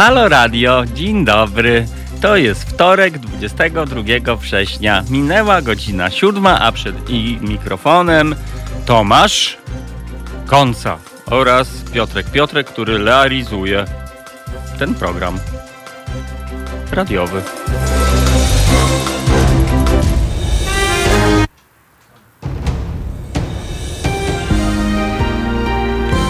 Halo 0.00 0.28
Radio, 0.28 0.84
dzień 0.94 1.24
dobry. 1.24 1.86
To 2.20 2.36
jest 2.36 2.64
wtorek, 2.64 3.18
22 3.18 4.36
września. 4.36 5.04
Minęła 5.10 5.62
godzina 5.62 6.10
siódma, 6.10 6.60
a 6.60 6.72
przed 6.72 6.96
mikrofonem 7.40 8.34
Tomasz 8.86 9.58
Konca 10.46 10.98
oraz 11.26 11.68
Piotrek 11.92 12.30
Piotrek, 12.30 12.66
który 12.66 13.04
realizuje 13.04 13.84
ten 14.78 14.94
program 14.94 15.38
radiowy. 16.92 17.42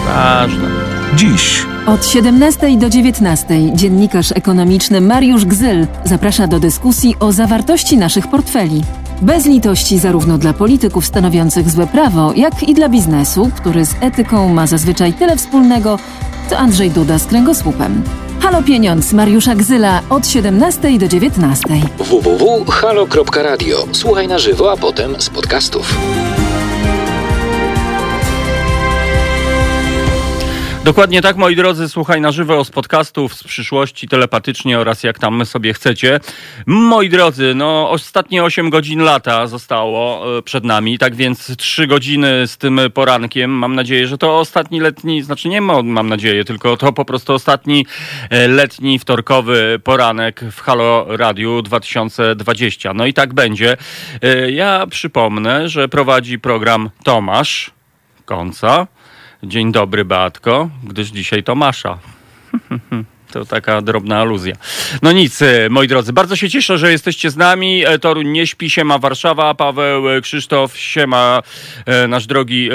Ważne. 0.05 0.69
Dziś 1.15 1.70
Od 1.87 2.05
17 2.05 2.77
do 2.77 2.89
19 2.89 3.47
dziennikarz 3.73 4.31
ekonomiczny 4.31 5.01
Mariusz 5.01 5.45
Gzyl 5.45 5.87
zaprasza 6.03 6.47
do 6.47 6.59
dyskusji 6.59 7.15
o 7.19 7.31
zawartości 7.31 7.97
naszych 7.97 8.27
portfeli. 8.27 8.81
Bez 9.21 9.45
litości 9.45 9.99
zarówno 9.99 10.37
dla 10.37 10.53
polityków 10.53 11.05
stanowiących 11.05 11.69
złe 11.69 11.87
prawo, 11.87 12.33
jak 12.35 12.63
i 12.63 12.73
dla 12.73 12.89
biznesu, 12.89 13.49
który 13.55 13.85
z 13.85 13.95
etyką 14.01 14.53
ma 14.53 14.67
zazwyczaj 14.67 15.13
tyle 15.13 15.37
wspólnego, 15.37 15.99
co 16.49 16.57
Andrzej 16.57 16.91
Duda 16.91 17.19
z 17.19 17.25
kręgosłupem. 17.25 18.03
Halo 18.39 18.63
Pieniądz 18.63 19.13
Mariusza 19.13 19.55
Gzyla 19.55 20.01
od 20.09 20.27
17 20.27 20.99
do 20.99 21.07
19. 21.07 21.63
www.halo.radio. 21.97 23.87
Słuchaj 23.91 24.27
na 24.27 24.39
żywo, 24.39 24.71
a 24.71 24.77
potem 24.77 25.21
z 25.21 25.29
podcastów. 25.29 25.97
Dokładnie 30.83 31.21
tak, 31.21 31.37
moi 31.37 31.55
drodzy, 31.55 31.89
słuchaj 31.89 32.21
na 32.21 32.31
żywo 32.31 32.65
z 32.65 32.71
podcastów 32.71 33.33
z 33.33 33.43
przyszłości 33.43 34.07
telepatycznie 34.07 34.79
oraz 34.79 35.03
jak 35.03 35.19
tam 35.19 35.45
sobie 35.45 35.73
chcecie. 35.73 36.19
Moi 36.65 37.09
drodzy, 37.09 37.53
no 37.55 37.89
ostatnie 37.89 38.43
8 38.43 38.69
godzin 38.69 39.01
lata 39.01 39.47
zostało 39.47 40.25
e, 40.37 40.41
przed 40.41 40.63
nami, 40.63 40.97
tak 40.97 41.15
więc 41.15 41.57
3 41.57 41.87
godziny 41.87 42.47
z 42.47 42.57
tym 42.57 42.81
porankiem. 42.93 43.51
Mam 43.51 43.75
nadzieję, 43.75 44.07
że 44.07 44.17
to 44.17 44.39
ostatni 44.39 44.79
letni, 44.79 45.21
znaczy 45.23 45.49
nie 45.49 45.61
mam 45.61 46.09
nadzieję, 46.09 46.45
tylko 46.45 46.77
to 46.77 46.93
po 46.93 47.05
prostu 47.05 47.33
ostatni 47.33 47.85
e, 48.29 48.47
letni 48.47 48.99
wtorkowy 48.99 49.79
poranek 49.83 50.41
w 50.51 50.61
Halo 50.61 51.05
Radiu 51.17 51.61
2020. 51.61 52.93
No 52.93 53.05
i 53.05 53.13
tak 53.13 53.33
będzie. 53.33 53.77
E, 54.21 54.51
Ja 54.51 54.87
przypomnę, 54.89 55.69
że 55.69 55.89
prowadzi 55.89 56.39
program 56.39 56.89
Tomasz 57.03 57.71
Konca. 58.25 58.87
Dzień 59.43 59.71
dobry, 59.71 60.05
Beatko, 60.05 60.69
gdyż 60.83 61.09
dzisiaj 61.09 61.43
Tomasza. 61.43 61.97
To 63.31 63.45
taka 63.45 63.81
drobna 63.81 64.19
aluzja. 64.19 64.55
No 65.01 65.11
nic, 65.11 65.41
e, 65.41 65.69
moi 65.69 65.87
drodzy, 65.87 66.13
bardzo 66.13 66.35
się 66.35 66.49
cieszę, 66.49 66.77
że 66.77 66.91
jesteście 66.91 67.31
z 67.31 67.37
nami. 67.37 67.85
E, 67.85 67.99
Toruń 67.99 68.27
nie 68.27 68.47
śpi, 68.47 68.69
siema 68.69 68.97
Warszawa, 68.97 69.53
Paweł, 69.53 70.09
e, 70.09 70.21
Krzysztof, 70.21 70.77
siema 70.77 71.43
nasz 72.07 72.27
drogi 72.27 72.69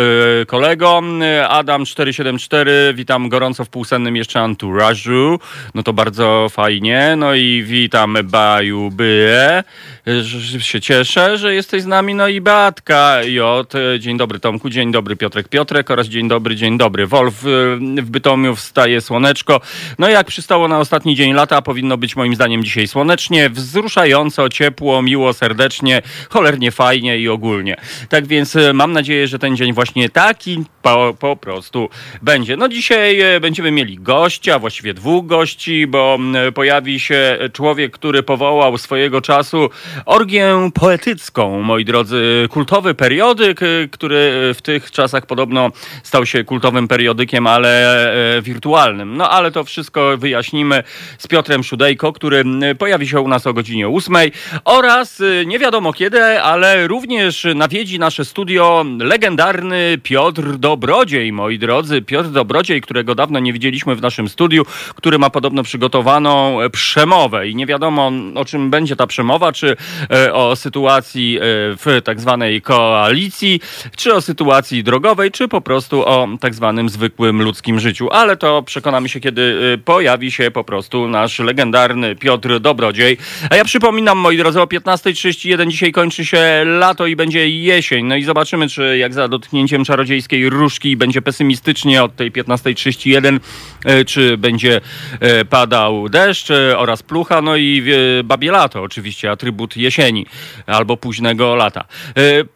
kolego. 0.46 1.02
Adam 1.48 1.84
474, 1.84 2.92
witam 2.94 3.28
gorąco 3.28 3.64
w 3.64 3.68
półsennym 3.68 4.16
jeszcze 4.16 4.40
anturażu. 4.40 5.38
No 5.74 5.82
to 5.82 5.92
bardzo 5.92 6.48
fajnie. 6.50 7.14
No 7.16 7.34
i 7.34 7.62
witam 7.66 8.18
Baju 8.24 8.90
Bye, 8.90 9.64
się 10.60 10.80
cieszę, 10.80 11.38
że 11.38 11.54
jesteś 11.54 11.82
z 11.82 11.86
nami. 11.86 12.14
No 12.14 12.28
i 12.28 12.40
Beatka 12.40 13.22
J. 13.22 13.72
Dzień 13.98 14.16
dobry 14.16 14.40
Tomku, 14.40 14.70
dzień 14.70 14.92
dobry 14.92 15.16
Piotrek 15.16 15.48
Piotrek 15.48 15.90
oraz 15.90 16.06
dzień 16.06 16.28
dobry, 16.28 16.56
dzień 16.56 16.78
dobry. 16.78 17.06
Wolf 17.06 17.34
w 18.02 18.10
Bytomiu 18.10 18.56
wstaje 18.56 19.00
słoneczko. 19.00 19.60
No 19.98 20.08
jak 20.08 20.30
przystało 20.46 20.68
na 20.68 20.78
ostatni 20.78 21.14
dzień 21.14 21.32
lata, 21.32 21.62
powinno 21.62 21.96
być 21.96 22.16
moim 22.16 22.34
zdaniem 22.34 22.64
dzisiaj 22.64 22.88
słonecznie, 22.88 23.50
wzruszająco, 23.50 24.48
ciepło, 24.48 25.02
miło, 25.02 25.32
serdecznie, 25.32 26.02
cholernie 26.30 26.70
fajnie 26.70 27.18
i 27.18 27.28
ogólnie. 27.28 27.76
Tak 28.08 28.26
więc 28.26 28.56
e, 28.56 28.72
mam 28.72 28.92
nadzieję, 28.92 29.28
że 29.28 29.38
ten 29.38 29.56
dzień 29.56 29.72
właśnie 29.72 30.08
taki 30.08 30.64
po, 30.82 31.14
po 31.18 31.36
prostu 31.36 31.88
będzie. 32.22 32.56
No 32.56 32.68
dzisiaj 32.68 33.20
e, 33.20 33.40
będziemy 33.40 33.70
mieli 33.70 33.98
gościa, 33.98 34.58
właściwie 34.58 34.94
dwóch 34.94 35.26
gości, 35.26 35.86
bo 35.86 36.18
pojawi 36.54 37.00
się 37.00 37.38
człowiek, 37.52 37.92
który 37.92 38.22
powołał 38.22 38.78
swojego 38.78 39.20
czasu 39.20 39.70
orgię 40.04 40.70
poetycką, 40.74 41.62
moi 41.62 41.84
drodzy, 41.84 42.48
kultowy 42.50 42.94
periodyk, 42.94 43.62
e, 43.62 43.66
który 43.90 44.52
w 44.54 44.62
tych 44.62 44.90
czasach 44.90 45.26
podobno 45.26 45.70
stał 46.02 46.26
się 46.26 46.44
kultowym 46.44 46.88
periodykiem, 46.88 47.46
ale 47.46 47.96
wirtualnym. 48.42 49.16
No 49.16 49.30
ale 49.30 49.50
to 49.50 49.64
wszystko 49.64 50.18
wyjaśnimy 50.36 50.82
z 51.18 51.26
Piotrem 51.26 51.64
Szudejko, 51.64 52.12
który 52.12 52.44
pojawi 52.78 53.08
się 53.08 53.20
u 53.20 53.28
nas 53.28 53.46
o 53.46 53.52
godzinie 53.52 53.88
8 53.88 54.16
oraz 54.64 55.20
e, 55.20 55.46
nie 55.46 55.58
wiadomo 55.58 55.92
kiedy, 55.92 56.42
ale 56.42 56.86
również 56.86 57.46
nawiedzi 57.54 57.98
nasze 57.98 58.24
studio 58.24 58.84
legendarny 58.98 59.98
Piotr 60.02 60.56
Dobrodziej, 60.56 61.32
moi 61.32 61.58
drodzy. 61.58 62.02
Piotr 62.02 62.28
Dobrodziej, 62.28 62.80
którego 62.80 63.14
dawno 63.14 63.38
nie 63.38 63.52
widzieliśmy 63.52 63.94
w 63.96 64.02
naszym 64.02 64.28
studiu, 64.28 64.66
który 64.94 65.18
ma 65.18 65.30
podobno 65.30 65.62
przygotowaną 65.62 66.60
e, 66.60 66.70
przemowę 66.70 67.48
i 67.48 67.54
nie 67.54 67.66
wiadomo 67.66 68.12
o 68.34 68.44
czym 68.44 68.70
będzie 68.70 68.96
ta 68.96 69.06
przemowa, 69.06 69.52
czy 69.52 69.76
e, 70.10 70.34
o 70.34 70.56
sytuacji 70.56 71.36
e, 71.36 71.40
w 71.76 72.00
tak 72.04 72.20
zwanej 72.20 72.62
koalicji, 72.62 73.60
czy 73.96 74.14
o 74.14 74.20
sytuacji 74.20 74.84
drogowej, 74.84 75.30
czy 75.30 75.48
po 75.48 75.60
prostu 75.60 76.04
o 76.04 76.28
tak 76.40 76.54
zwanym 76.54 76.88
zwykłym 76.88 77.42
ludzkim 77.42 77.80
życiu. 77.80 78.08
Ale 78.10 78.36
to 78.36 78.62
przekonamy 78.62 79.08
się, 79.08 79.20
kiedy 79.20 79.72
e, 79.74 79.78
pojawi 80.26 80.32
się 80.32 80.50
po 80.50 80.64
prostu 80.64 81.08
nasz 81.08 81.38
legendarny 81.38 82.16
Piotr 82.16 82.60
Dobrodziej. 82.60 83.18
A 83.50 83.56
ja 83.56 83.64
przypominam, 83.64 84.18
moi 84.18 84.36
drodzy, 84.36 84.60
o 84.60 84.64
15.31 84.64 85.68
dzisiaj 85.68 85.92
kończy 85.92 86.24
się 86.24 86.64
lato 86.64 87.06
i 87.06 87.16
będzie 87.16 87.48
jesień. 87.48 88.06
No 88.06 88.16
i 88.16 88.24
zobaczymy, 88.24 88.68
czy 88.68 88.98
jak 88.98 89.14
za 89.14 89.28
dotknięciem 89.28 89.84
czarodziejskiej 89.84 90.50
różki 90.50 90.96
będzie 90.96 91.22
pesymistycznie 91.22 92.02
od 92.02 92.16
tej 92.16 92.32
15.31, 92.32 93.40
e, 93.84 94.04
czy 94.04 94.36
będzie 94.38 94.80
e, 95.20 95.44
padał 95.44 96.08
deszcz 96.08 96.50
e, 96.50 96.78
oraz 96.78 97.02
plucha, 97.02 97.42
no 97.42 97.56
i 97.56 97.82
babie 98.24 98.50
lato 98.50 98.82
oczywiście, 98.82 99.30
atrybut 99.30 99.76
jesieni 99.76 100.26
albo 100.66 100.96
późnego 100.96 101.54
lata. 101.54 101.84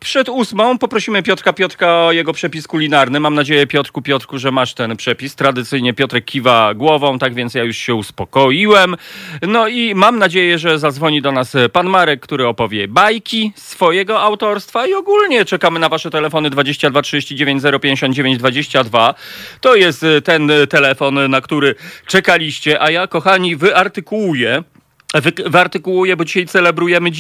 Przed 0.01 0.29
ósmą 0.29 0.79
poprosimy 0.79 1.23
Piotrka 1.23 1.53
Piotrka 1.53 2.07
o 2.07 2.13
jego 2.13 2.33
przepis 2.33 2.67
kulinarny. 2.67 3.21
Mam 3.21 3.35
nadzieję, 3.35 3.67
Piotrku 3.67 4.03
Piotrku, 4.03 4.39
że 4.39 4.51
masz 4.51 4.75
ten 4.75 4.97
przepis. 4.97 5.35
Tradycyjnie 5.35 5.95
Piotrek 5.95 6.25
kiwa 6.25 6.75
głową, 6.75 7.19
tak 7.19 7.35
więc 7.35 7.55
ja 7.61 7.65
już 7.65 7.77
się 7.77 7.95
uspokoiłem. 7.95 8.97
No 9.43 9.69
i 9.69 9.95
mam 9.95 10.19
nadzieję, 10.19 10.59
że 10.59 10.79
zadzwoni 10.79 11.23
do 11.23 11.33
nas 11.33 11.57
pan 11.73 11.87
Marek, 11.87 12.21
który 12.21 12.47
opowie 12.47 12.89
bajki 12.89 13.53
swojego 13.57 14.21
autorstwa 14.21 14.87
i 14.87 14.95
ogólnie 14.95 15.45
czekamy 15.45 15.79
na 15.79 15.89
wasze 15.89 16.11
telefony 16.11 16.51
22 16.51 17.03
39 17.03 17.63
059 17.83 18.39
22. 18.39 19.15
To 19.61 19.75
jest 19.75 20.05
e, 20.05 20.23
ten 20.23 20.51
e, 20.51 20.67
telefon, 20.67 21.31
na 21.31 21.41
który 21.41 21.75
czekaliście, 22.07 22.83
a 22.83 22.91
ja, 22.91 23.07
kochani, 23.07 23.57
wyartykułuję 23.57 24.51
Wy, 24.51 24.80
wyartykułuję, 25.47 26.17
bo 26.17 26.25
dzisiaj 26.25 26.47
celebrujemy 26.47 27.11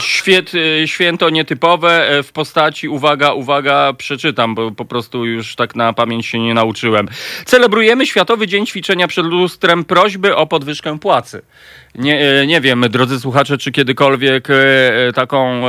świet, 0.00 0.52
e, 0.54 0.88
święto 0.88 1.30
nietypowe 1.30 2.08
e, 2.08 2.22
w 2.22 2.32
postaci, 2.32 2.88
uwaga, 2.88 3.32
uwaga, 3.32 3.92
przeczytam, 3.92 4.54
bo 4.54 4.70
po 4.70 4.84
prostu 4.84 5.24
już 5.24 5.54
tak 5.54 5.76
na 5.76 5.92
pamięć 5.92 6.26
się 6.26 6.38
nie 6.38 6.54
nauczyłem. 6.54 7.08
Celebrujemy 7.44 8.06
Światowy 8.06 8.46
Dzień 8.46 8.66
Ćwiczenia 8.66 9.08
przed 9.08 9.26
lustrem 9.26 9.84
prośby 9.84 10.36
o 10.36 10.46
podwyżkę 10.46 10.98
płacy. 10.98 11.42
Nie, 11.94 12.40
e, 12.40 12.46
nie 12.46 12.60
wiem, 12.60 12.84
drodzy 12.90 13.20
słuchacze, 13.20 13.58
czy 13.58 13.72
kiedykolwiek 13.72 14.48
e, 14.50 15.12
taką, 15.14 15.62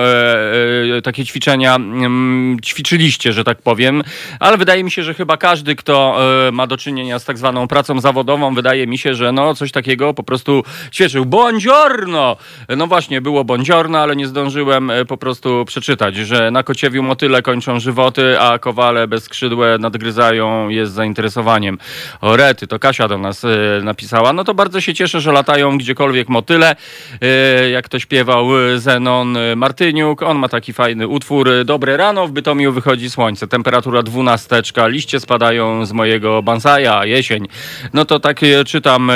takie 1.04 1.25
ćwiczenia 1.25 1.75
mm, 1.75 2.57
ćwiczyliście, 2.63 3.33
że 3.33 3.44
tak 3.44 3.62
powiem, 3.62 4.04
ale 4.39 4.57
wydaje 4.57 4.83
mi 4.83 4.92
się, 4.92 5.04
że 5.04 5.13
chyba 5.13 5.38
każdy, 5.38 5.75
kto 5.75 6.18
ma 6.51 6.68
do 6.68 6.77
czynienia 6.77 7.19
z 7.19 7.25
tak 7.25 7.38
zwaną 7.38 7.68
pracą 7.68 8.01
zawodową, 8.01 8.56
wydaje 8.56 8.88
mi 8.88 8.98
się, 8.98 9.16
że 9.16 9.31
no 9.31 9.56
coś 9.56 9.71
takiego 9.71 10.13
po 10.13 10.24
prostu 10.24 10.63
ćwiczył. 10.92 11.25
Bądziorno! 11.38 12.38
No 12.78 12.88
właśnie, 12.88 13.22
było 13.22 13.44
bądziorno, 13.44 14.00
ale 14.00 14.16
nie 14.16 14.28
zdążyłem 14.28 14.92
e, 14.92 15.06
po 15.06 15.18
prostu 15.18 15.66
przeczytać, 15.66 16.16
że 16.16 16.51
na 16.51 16.63
kociewiu 16.63 17.04
motyle 17.04 17.42
kończą 17.42 17.80
żywoty, 17.80 18.39
a 18.39 18.60
kowale 18.60 19.07
bezskrzydłe 19.07 19.78
nadgryzają 19.80 20.69
je 20.69 20.88
z 20.88 20.92
zainteresowaniem. 20.92 21.78
O 22.22 22.38
rety, 22.38 22.68
to 22.68 22.80
Kasia 22.80 23.07
do 23.07 23.18
nas 23.18 23.44
e, 23.44 23.48
napisała. 23.84 24.34
No 24.34 24.44
to 24.44 24.54
bardzo 24.54 24.81
się 24.81 24.94
cieszę, 24.94 25.22
że 25.22 25.31
latają 25.31 25.78
gdziekolwiek 25.78 26.30
motyle. 26.30 26.75
E, 27.22 27.69
jak 27.69 27.90
to 27.90 28.00
śpiewał 28.00 28.48
Zenon 28.75 29.38
Martyniuk. 29.56 30.22
On 30.22 30.38
ma 30.38 30.50
taki 30.50 30.74
fajny 30.74 31.07
utwór. 31.07 31.50
Dobre 31.66 31.98
rano, 31.98 32.28
w 32.28 32.31
Bytomiu 32.31 32.74
wychodzi 32.74 33.10
słońce. 33.10 33.48
Temperatura 33.48 34.04
dwunasteczka, 34.04 34.88
liście 34.88 35.19
spadają 35.19 35.86
z 35.86 35.92
mojego 35.92 36.44
bonsaja, 36.44 37.06
jesień. 37.06 37.48
No 37.94 38.06
to 38.06 38.19
tak 38.19 38.40
czytam 38.66 39.12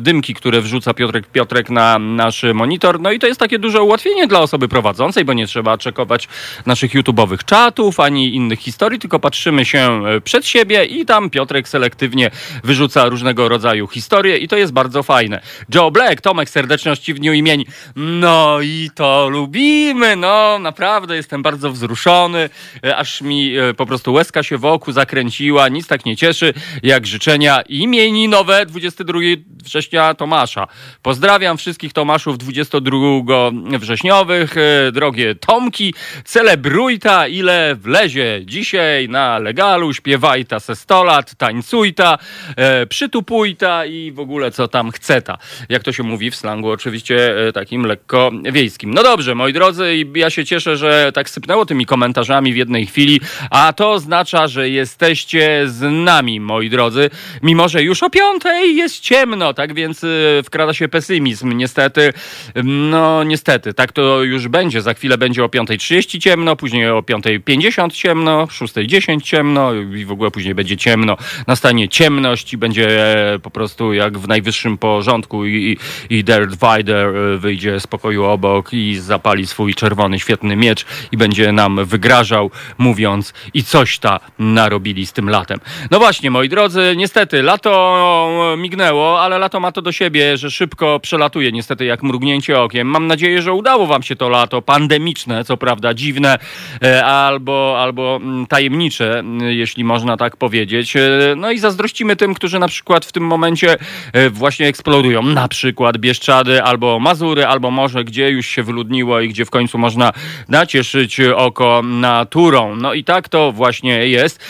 dymki, 0.00 0.34
które 0.34 0.60
wrzuca 0.60 0.94
Piotr 0.94 1.13
Piotrek, 1.14 1.32
Piotrek 1.32 1.70
na 1.70 1.98
nasz 1.98 2.44
monitor. 2.54 3.00
No 3.00 3.12
i 3.12 3.18
to 3.18 3.26
jest 3.26 3.40
takie 3.40 3.58
duże 3.58 3.82
ułatwienie 3.82 4.26
dla 4.26 4.40
osoby 4.40 4.68
prowadzącej, 4.68 5.24
bo 5.24 5.32
nie 5.32 5.46
trzeba 5.46 5.78
czekować 5.78 6.28
naszych 6.66 6.94
YouTube'owych 6.94 7.44
czatów 7.44 8.00
ani 8.00 8.34
innych 8.34 8.60
historii, 8.60 8.98
tylko 8.98 9.18
patrzymy 9.18 9.64
się 9.64 10.06
e, 10.06 10.20
przed 10.20 10.46
siebie 10.46 10.84
i 10.84 11.06
tam 11.06 11.30
Piotrek 11.30 11.68
selektywnie 11.68 12.30
wyrzuca 12.64 13.08
różnego 13.08 13.48
rodzaju 13.48 13.86
historie 13.86 14.38
i 14.38 14.48
to 14.48 14.56
jest 14.56 14.72
bardzo 14.72 15.02
fajne. 15.02 15.40
Joe 15.74 15.90
Black, 15.90 16.20
Tomek, 16.20 16.50
serdeczności 16.50 17.14
w 17.14 17.18
dniu 17.18 17.32
imień. 17.32 17.64
No 17.96 18.60
i 18.62 18.90
to 18.94 19.28
lubimy, 19.28 20.16
no 20.16 20.58
naprawdę 20.58 21.16
jestem 21.16 21.42
bardzo 21.42 21.70
wzruszony, 21.70 22.48
e, 22.84 22.96
aż 22.96 23.20
mi 23.20 23.56
e, 23.56 23.74
po 23.74 23.86
prostu 23.86 24.12
łezka 24.12 24.42
się 24.42 24.58
wokół 24.58 24.94
zakręciła, 24.94 25.68
nic 25.68 25.86
tak 25.86 26.06
nie 26.06 26.16
cieszy 26.16 26.54
jak 26.82 27.06
życzenia 27.06 27.62
imieninowe 27.68 28.66
22 28.66 29.18
września 29.64 30.14
Tomasza. 30.14 30.66
Pozdrawiam 31.04 31.56
wszystkich 31.56 31.92
Tomaszów 31.92 32.38
22 32.38 33.50
wrześniowych, 33.78 34.56
e, 34.56 34.92
drogie 34.92 35.34
Tomki, 35.34 35.94
celebruj 36.24 36.98
ta 36.98 37.28
ile 37.28 37.76
wlezie 37.80 38.40
dzisiaj 38.44 39.08
na 39.08 39.38
legalu, 39.38 39.94
śpiewaj 39.94 40.44
ta 40.44 40.60
se 40.60 40.76
100 40.76 41.04
lat, 41.04 41.34
tańcuj 41.34 41.94
ta, 41.94 42.18
e, 42.56 42.86
przytupuj 42.86 43.56
ta 43.56 43.86
i 43.86 44.12
w 44.12 44.20
ogóle 44.20 44.50
co 44.50 44.68
tam 44.68 44.90
chce 44.90 45.22
ta. 45.22 45.38
Jak 45.68 45.82
to 45.82 45.92
się 45.92 46.02
mówi 46.02 46.30
w 46.30 46.36
slangu 46.36 46.70
oczywiście 46.70 47.46
e, 47.48 47.52
takim 47.52 47.86
lekko 47.86 48.30
wiejskim. 48.52 48.94
No 48.94 49.02
dobrze, 49.02 49.34
moi 49.34 49.52
drodzy, 49.52 50.06
ja 50.14 50.30
się 50.30 50.44
cieszę, 50.44 50.76
że 50.76 51.10
tak 51.14 51.30
sypnęło 51.30 51.66
tymi 51.66 51.86
komentarzami 51.86 52.52
w 52.52 52.56
jednej 52.56 52.86
chwili, 52.86 53.20
a 53.50 53.72
to 53.72 53.92
oznacza, 53.92 54.48
że 54.48 54.68
jesteście 54.68 55.62
z 55.66 55.92
nami, 56.04 56.40
moi 56.40 56.70
drodzy, 56.70 57.10
mimo 57.42 57.68
że 57.68 57.82
już 57.82 58.02
o 58.02 58.10
piątej 58.10 58.76
jest 58.76 59.00
ciemno, 59.00 59.54
tak 59.54 59.74
więc 59.74 60.04
y, 60.04 60.42
wkrada 60.44 60.74
się 60.74 60.88
pesymizm. 60.94 61.52
Niestety, 61.52 62.12
no 62.64 63.24
niestety, 63.24 63.74
tak 63.74 63.92
to 63.92 64.22
już 64.22 64.48
będzie. 64.48 64.82
Za 64.82 64.94
chwilę 64.94 65.18
będzie 65.18 65.44
o 65.44 65.46
5.30 65.46 66.18
ciemno, 66.18 66.56
później 66.56 66.90
o 66.90 67.00
5.50 67.00 67.90
ciemno, 67.92 68.44
6.10 68.44 69.22
ciemno 69.22 69.74
i 69.74 70.04
w 70.04 70.12
ogóle 70.12 70.30
później 70.30 70.54
będzie 70.54 70.76
ciemno. 70.76 71.16
Nastanie 71.46 71.88
ciemność 71.88 72.52
i 72.52 72.56
będzie 72.56 72.86
e, 73.34 73.38
po 73.38 73.50
prostu 73.50 73.92
jak 73.92 74.18
w 74.18 74.28
najwyższym 74.28 74.78
porządku 74.78 75.46
i, 75.46 75.78
i, 76.10 76.14
i 76.18 76.24
Vader 76.60 77.16
e, 77.16 77.38
wyjdzie 77.38 77.80
z 77.80 77.86
pokoju 77.86 78.24
obok 78.24 78.72
i 78.72 78.96
zapali 78.96 79.46
swój 79.46 79.74
czerwony, 79.74 80.20
świetny 80.20 80.56
miecz 80.56 80.86
i 81.12 81.16
będzie 81.16 81.52
nam 81.52 81.84
wygrażał, 81.84 82.50
mówiąc 82.78 83.32
i 83.54 83.64
coś 83.64 83.98
ta 83.98 84.20
narobili 84.38 85.06
z 85.06 85.12
tym 85.12 85.30
latem. 85.30 85.60
No 85.90 85.98
właśnie, 85.98 86.30
moi 86.30 86.48
drodzy, 86.48 86.94
niestety 86.96 87.42
lato 87.42 88.54
mignęło, 88.58 89.20
ale 89.20 89.38
lato 89.38 89.60
ma 89.60 89.72
to 89.72 89.82
do 89.82 89.92
siebie, 89.92 90.36
że 90.36 90.50
szybko 90.50 90.83
przelatuje, 91.02 91.52
niestety 91.52 91.84
jak 91.84 92.02
mrugnięcie 92.02 92.60
okiem. 92.60 92.88
Mam 92.88 93.06
nadzieję, 93.06 93.42
że 93.42 93.52
udało 93.52 93.86
wam 93.86 94.02
się 94.02 94.16
to 94.16 94.28
lato, 94.28 94.62
pandemiczne, 94.62 95.44
co 95.44 95.56
prawda, 95.56 95.94
dziwne, 95.94 96.38
e, 96.82 97.04
albo, 97.04 97.76
albo 97.78 98.16
mm, 98.22 98.46
tajemnicze, 98.46 99.22
jeśli 99.48 99.84
można 99.84 100.16
tak 100.16 100.36
powiedzieć. 100.36 100.96
E, 100.96 101.00
no 101.36 101.50
i 101.50 101.58
zazdrościmy 101.58 102.16
tym, 102.16 102.34
którzy 102.34 102.58
na 102.58 102.68
przykład 102.68 103.04
w 103.04 103.12
tym 103.12 103.26
momencie 103.26 103.76
e, 104.12 104.30
właśnie 104.30 104.66
eksplodują. 104.66 105.22
Na 105.22 105.48
przykład 105.48 105.98
Bieszczady, 105.98 106.62
albo 106.62 107.00
Mazury, 107.00 107.46
albo 107.46 107.70
może 107.70 108.04
gdzie 108.04 108.30
już 108.30 108.46
się 108.46 108.62
wyludniło 108.62 109.20
i 109.20 109.28
gdzie 109.28 109.44
w 109.44 109.50
końcu 109.50 109.78
można 109.78 110.12
nacieszyć 110.48 111.20
oko 111.20 111.82
naturą. 111.84 112.76
No 112.76 112.94
i 112.94 113.04
tak 113.04 113.28
to 113.28 113.52
właśnie 113.52 114.08
jest. 114.08 114.44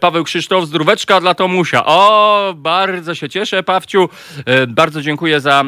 Paweł 0.00 0.24
Krzysztof, 0.24 0.66
zdróweczka 0.66 1.20
dla 1.20 1.34
Tomusia. 1.34 1.86
O, 1.86 2.54
bardzo 2.56 3.14
się 3.14 3.28
cieszę, 3.28 3.62
Pawciu. 3.62 4.08
Bardzo 4.68 5.02
dziękuję 5.02 5.40
za 5.40 5.64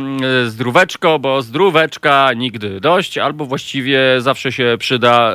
zdróweczko, 0.46 1.18
bo 1.18 1.42
zdróweczka 1.42 2.32
nigdy 2.32 2.80
dość, 2.80 3.18
albo 3.18 3.44
właściwie 3.44 4.00
zawsze 4.18 4.52
się 4.52 4.76
przyda 4.78 5.32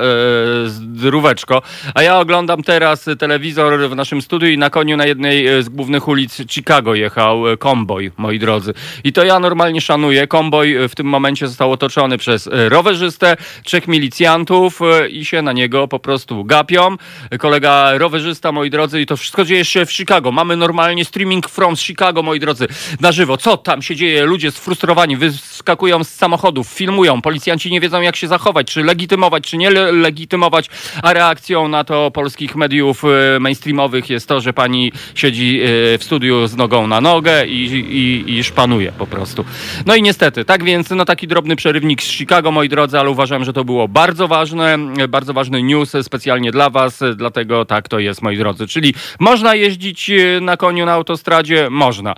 zdróweczko. 0.66 1.62
A 1.96 2.04
ja 2.04 2.20
oglądam 2.20 2.64
teraz 2.64 3.10
telewizor 3.20 3.90
w 3.90 3.96
naszym 3.96 4.22
studiu 4.22 4.50
i 4.50 4.58
na 4.58 4.70
koniu 4.70 4.98
na 4.98 5.06
jednej 5.06 5.64
z 5.64 5.70
głównych 5.70 6.08
ulic 6.08 6.42
Chicago 6.50 6.96
jechał 6.96 7.44
komboj, 7.60 8.12
moi 8.18 8.40
drodzy. 8.40 8.74
I 9.04 9.14
to 9.14 9.24
ja 9.24 9.40
normalnie 9.40 9.82
szanuję. 9.82 10.28
Komboj 10.28 10.76
w 10.90 10.96
tym 10.96 11.08
momencie 11.08 11.48
został 11.48 11.72
otoczony 11.72 12.18
przez 12.18 12.50
rowerzystę, 12.52 13.38
trzech 13.64 13.88
milicjantów 13.88 14.80
i 15.10 15.26
się 15.26 15.42
na 15.42 15.54
niego 15.54 15.88
po 15.88 16.00
prostu 16.00 16.46
gapią. 16.46 16.98
Kolega 17.40 17.98
rowerzysta, 17.98 18.52
moi 18.52 18.70
drodzy, 18.70 19.02
i 19.02 19.06
to 19.06 19.18
wszystko 19.18 19.46
dzieje 19.46 19.66
się 19.66 19.86
w 19.86 19.92
Chicago. 19.92 20.32
Mamy 20.32 20.58
normalnie 20.58 21.06
streaming 21.06 21.50
from 21.50 21.76
Chicago, 21.76 22.24
moi 22.24 22.40
drodzy, 22.40 22.68
na 23.02 23.12
żywo. 23.12 23.38
Co 23.38 23.58
tam 23.58 23.82
się 23.82 23.96
dzieje? 23.96 24.26
Ludzie 24.26 24.52
sfrustrowani 24.54 25.18
wyskakują 25.18 26.04
z 26.04 26.10
samochodów, 26.10 26.68
filmują. 26.68 27.22
Policjanci 27.22 27.72
nie 27.72 27.82
wiedzą, 27.82 28.02
jak 28.02 28.16
się 28.16 28.28
zachować, 28.28 28.68
czy 28.68 28.84
legitymować, 28.84 29.44
czy 29.44 29.58
nie 29.58 29.70
legitymować. 29.70 30.70
A 31.04 31.14
reakcją 31.14 31.68
na 31.68 31.84
to 31.84 32.12
polskich 32.12 32.56
mediów 32.56 33.04
e, 33.06 33.40
mainstreamowych 33.40 34.10
jest 34.10 34.28
to, 34.28 34.42
że 34.42 34.54
pani 34.54 34.92
siedzi 35.16 35.62
e, 35.62 35.98
w 35.98 36.04
studiu 36.04 36.48
z 36.48 36.56
nogą 36.56 36.88
na 36.88 37.02
nogę 37.02 37.46
i, 37.46 37.64
i, 37.64 38.34
i 38.38 38.44
szpanuje 38.44 38.92
po 38.92 39.08
prostu. 39.08 39.46
No 39.86 39.96
i 39.96 40.02
niestety, 40.02 40.46
tak 40.46 40.64
więc, 40.64 40.90
no 40.90 41.06
taki 41.06 41.28
drobny 41.28 41.56
przerywnik 41.56 42.04
z 42.04 42.12
Chicago, 42.12 42.52
moi 42.52 42.70
drodzy, 42.70 43.00
ale 43.00 43.10
uważam, 43.10 43.44
że 43.44 43.54
to 43.54 43.64
było 43.64 43.88
bardzo 43.88 44.28
ważne, 44.28 44.78
bardzo 45.10 45.34
ważny 45.34 45.64
news 45.64 45.92
specjalnie 46.02 46.52
dla 46.52 46.70
was, 46.70 47.00
dlatego 47.16 47.66
tak 47.66 47.88
to 47.90 48.00
jest, 48.00 48.22
moi 48.22 48.38
drodzy. 48.38 48.68
Czyli 48.68 48.94
można 49.20 49.56
jeździć 49.56 50.10
e, 50.10 50.42
na 50.42 50.58
koniu 50.58 50.86
na 50.86 50.94
autostradzie? 50.94 51.70
Można. 51.70 52.16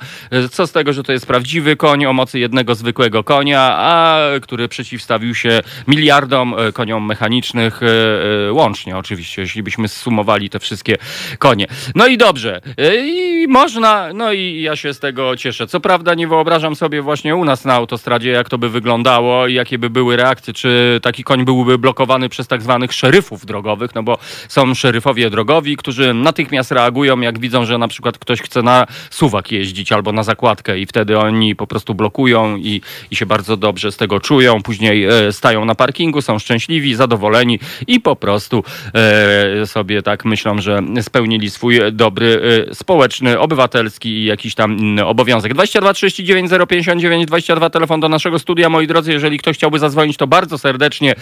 Co 0.51 0.67
z 0.67 0.71
tego, 0.71 0.93
że 0.93 1.03
to 1.03 1.11
jest 1.11 1.25
prawdziwy 1.25 1.75
koń 1.75 2.05
o 2.05 2.13
jednego 2.33 2.75
zwykłego 2.75 3.23
konia, 3.23 3.75
a 3.77 4.19
który 4.41 4.67
przeciwstawił 4.67 5.35
się 5.35 5.61
miliardom 5.87 6.55
e, 6.57 6.71
koniom 6.71 7.05
mechanicznych 7.05 7.81
e, 7.83 8.53
łącznie 8.53 8.97
oczywiście, 8.97 9.41
jeśli 9.41 9.63
byśmy 9.63 9.87
zsumowali 9.87 10.49
te 10.49 10.59
wszystkie 10.59 10.95
konie. 11.39 11.67
No 11.95 12.07
i 12.07 12.17
dobrze. 12.17 12.61
I 13.05 13.45
można, 13.47 14.13
no 14.13 14.33
i 14.33 14.61
ja 14.61 14.75
się 14.75 14.93
z 14.93 14.99
tego 14.99 15.37
cieszę. 15.37 15.67
Co 15.67 15.79
prawda 15.79 16.13
nie 16.13 16.27
wyobrażam 16.27 16.75
sobie 16.75 17.01
właśnie 17.01 17.35
u 17.35 17.45
nas 17.45 17.65
na 17.65 17.73
autostradzie, 17.73 18.29
jak 18.29 18.49
to 18.49 18.57
by 18.57 18.69
wyglądało 18.69 19.47
i 19.47 19.53
jakie 19.53 19.79
by 19.79 19.89
były 19.89 20.15
reakcje, 20.15 20.53
czy 20.53 20.99
taki 21.03 21.23
koń 21.23 21.45
byłby 21.45 21.77
blokowany 21.77 22.29
przez 22.29 22.47
tak 22.47 22.61
zwanych 22.61 22.93
szeryfów 22.93 23.45
drogowych, 23.45 23.95
no 23.95 24.03
bo 24.03 24.17
są 24.47 24.73
szeryfowie 24.73 25.29
drogowi, 25.29 25.77
którzy 25.77 26.13
natychmiast 26.13 26.71
reagują, 26.71 27.19
jak 27.19 27.39
widzą, 27.39 27.65
że 27.65 27.77
na 27.77 27.87
przykład 27.87 28.17
ktoś 28.17 28.41
chce 28.41 28.61
na 28.61 28.87
suwak 29.09 29.51
jeździć 29.51 29.91
albo 29.91 30.11
na 30.11 30.23
zakładkę 30.23 30.79
i 30.79 30.85
wtedy 30.85 31.17
oni 31.17 31.55
po 31.55 31.67
prostu 31.67 31.95
blokują 31.95 32.14
i, 32.57 32.81
i 33.11 33.15
się 33.15 33.25
bardzo 33.25 33.57
dobrze 33.57 33.91
z 33.91 33.97
tego 33.97 34.19
czują. 34.19 34.61
Później 34.61 35.05
e, 35.05 35.31
stają 35.31 35.65
na 35.65 35.75
parkingu, 35.75 36.21
są 36.21 36.39
szczęśliwi, 36.39 36.95
zadowoleni 36.95 37.59
i 37.87 37.99
po 37.99 38.15
prostu 38.15 38.63
e, 38.93 39.65
sobie 39.65 40.01
tak 40.01 40.25
myślą, 40.25 40.61
że 40.61 40.81
spełnili 41.01 41.49
swój 41.49 41.79
dobry 41.91 42.41
e, 42.69 42.75
społeczny, 42.75 43.39
obywatelski 43.39 44.09
i 44.09 44.25
jakiś 44.25 44.55
tam 44.55 44.77
inny 44.77 45.05
obowiązek. 45.05 45.53
22 45.53 45.93
39 45.93 46.51
059 46.69 47.25
22 47.25 47.69
telefon 47.69 47.99
do 47.99 48.09
naszego 48.09 48.39
studia. 48.39 48.69
Moi 48.69 48.87
drodzy, 48.87 49.11
jeżeli 49.11 49.39
ktoś 49.39 49.57
chciałby 49.57 49.79
zadzwonić, 49.79 50.17
to 50.17 50.27
bardzo 50.27 50.57
serdecznie 50.57 51.15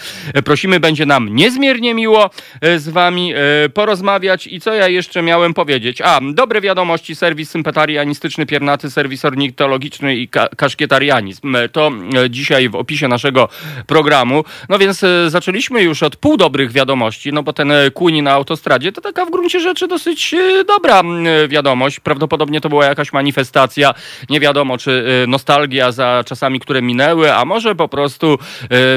prosimy. 0.46 0.80
Będzie 0.80 1.06
nam 1.06 1.36
niezmiernie 1.36 1.94
miło 1.94 2.30
z 2.78 2.90
wami 2.90 3.34
porozmawiać. 3.74 4.48
I 4.48 4.60
co 4.60 4.74
ja 4.74 4.88
jeszcze 4.88 5.22
miałem 5.22 5.54
powiedzieć? 5.54 6.02
A, 6.02 6.20
dobre 6.34 6.62
wiadomości, 6.62 7.16
serwis 7.16 7.50
sympatarianistyczny, 7.50 8.46
piernaty, 8.46 8.92
serwis 8.92 9.26
ornitologiczny 9.26 10.16
i 10.16 10.28
ka 10.28 10.48
kaszkietarianizm. 10.84 11.58
To 11.72 11.92
dzisiaj 12.30 12.70
w 12.70 12.76
opisie 12.76 13.08
naszego 13.08 13.50
programu. 13.88 14.44
No 14.70 14.80
więc 14.80 15.02
zaczęliśmy 15.28 15.82
już 15.82 16.04
od 16.04 16.16
pół 16.16 16.38
dobrych 16.38 16.72
wiadomości, 16.72 17.34
no 17.34 17.44
bo 17.44 17.54
ten 17.54 17.74
kuni 17.94 18.22
na 18.22 18.32
autostradzie 18.32 18.92
to 18.92 19.02
taka 19.02 19.26
w 19.26 19.32
gruncie 19.32 19.60
rzeczy 19.60 19.88
dosyć 19.88 20.36
dobra 20.68 21.02
wiadomość. 21.48 22.00
Prawdopodobnie 22.00 22.62
to 22.62 22.70
była 22.70 22.86
jakaś 22.86 23.14
manifestacja, 23.14 23.94
nie 24.30 24.40
wiadomo 24.40 24.78
czy 24.78 25.26
nostalgia 25.28 25.92
za 25.92 26.24
czasami, 26.26 26.60
które 26.60 26.82
minęły, 26.82 27.34
a 27.34 27.46
może 27.46 27.76
po 27.76 27.88
prostu 27.88 28.38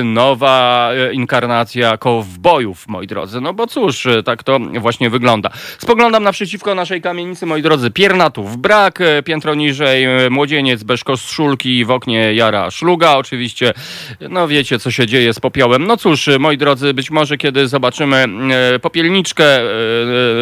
nowa 0.04 0.90
inkarnacja 1.12 1.96
kowbojów, 1.96 2.88
moi 2.88 3.06
drodzy. 3.06 3.40
No 3.40 3.52
bo 3.52 3.66
cóż, 3.66 4.06
tak 4.24 4.42
to 4.42 4.58
właśnie 4.58 5.10
wygląda. 5.10 5.50
Spoglądam 5.78 6.22
naprzeciwko 6.22 6.74
naszej 6.74 7.00
kamienicy, 7.00 7.46
moi 7.46 7.62
drodzy, 7.62 7.90
piernatów 7.90 8.56
brak, 8.56 8.98
piętro 9.24 9.54
niżej 9.54 10.06
młodzieniec 10.30 10.82
bez 10.82 11.04
koszulki 11.04 11.75
w 11.84 11.90
oknie 11.90 12.34
jara 12.34 12.70
szluga 12.70 13.16
oczywiście. 13.16 13.72
No 14.30 14.48
wiecie, 14.48 14.78
co 14.78 14.90
się 14.90 15.06
dzieje 15.06 15.34
z 15.34 15.40
popiołem. 15.40 15.86
No 15.86 15.96
cóż, 15.96 16.28
moi 16.38 16.58
drodzy, 16.58 16.94
być 16.94 17.10
może 17.10 17.36
kiedy 17.36 17.68
zobaczymy 17.68 18.26
e, 18.74 18.78
popielniczkę 18.78 19.44
e, 19.44 19.62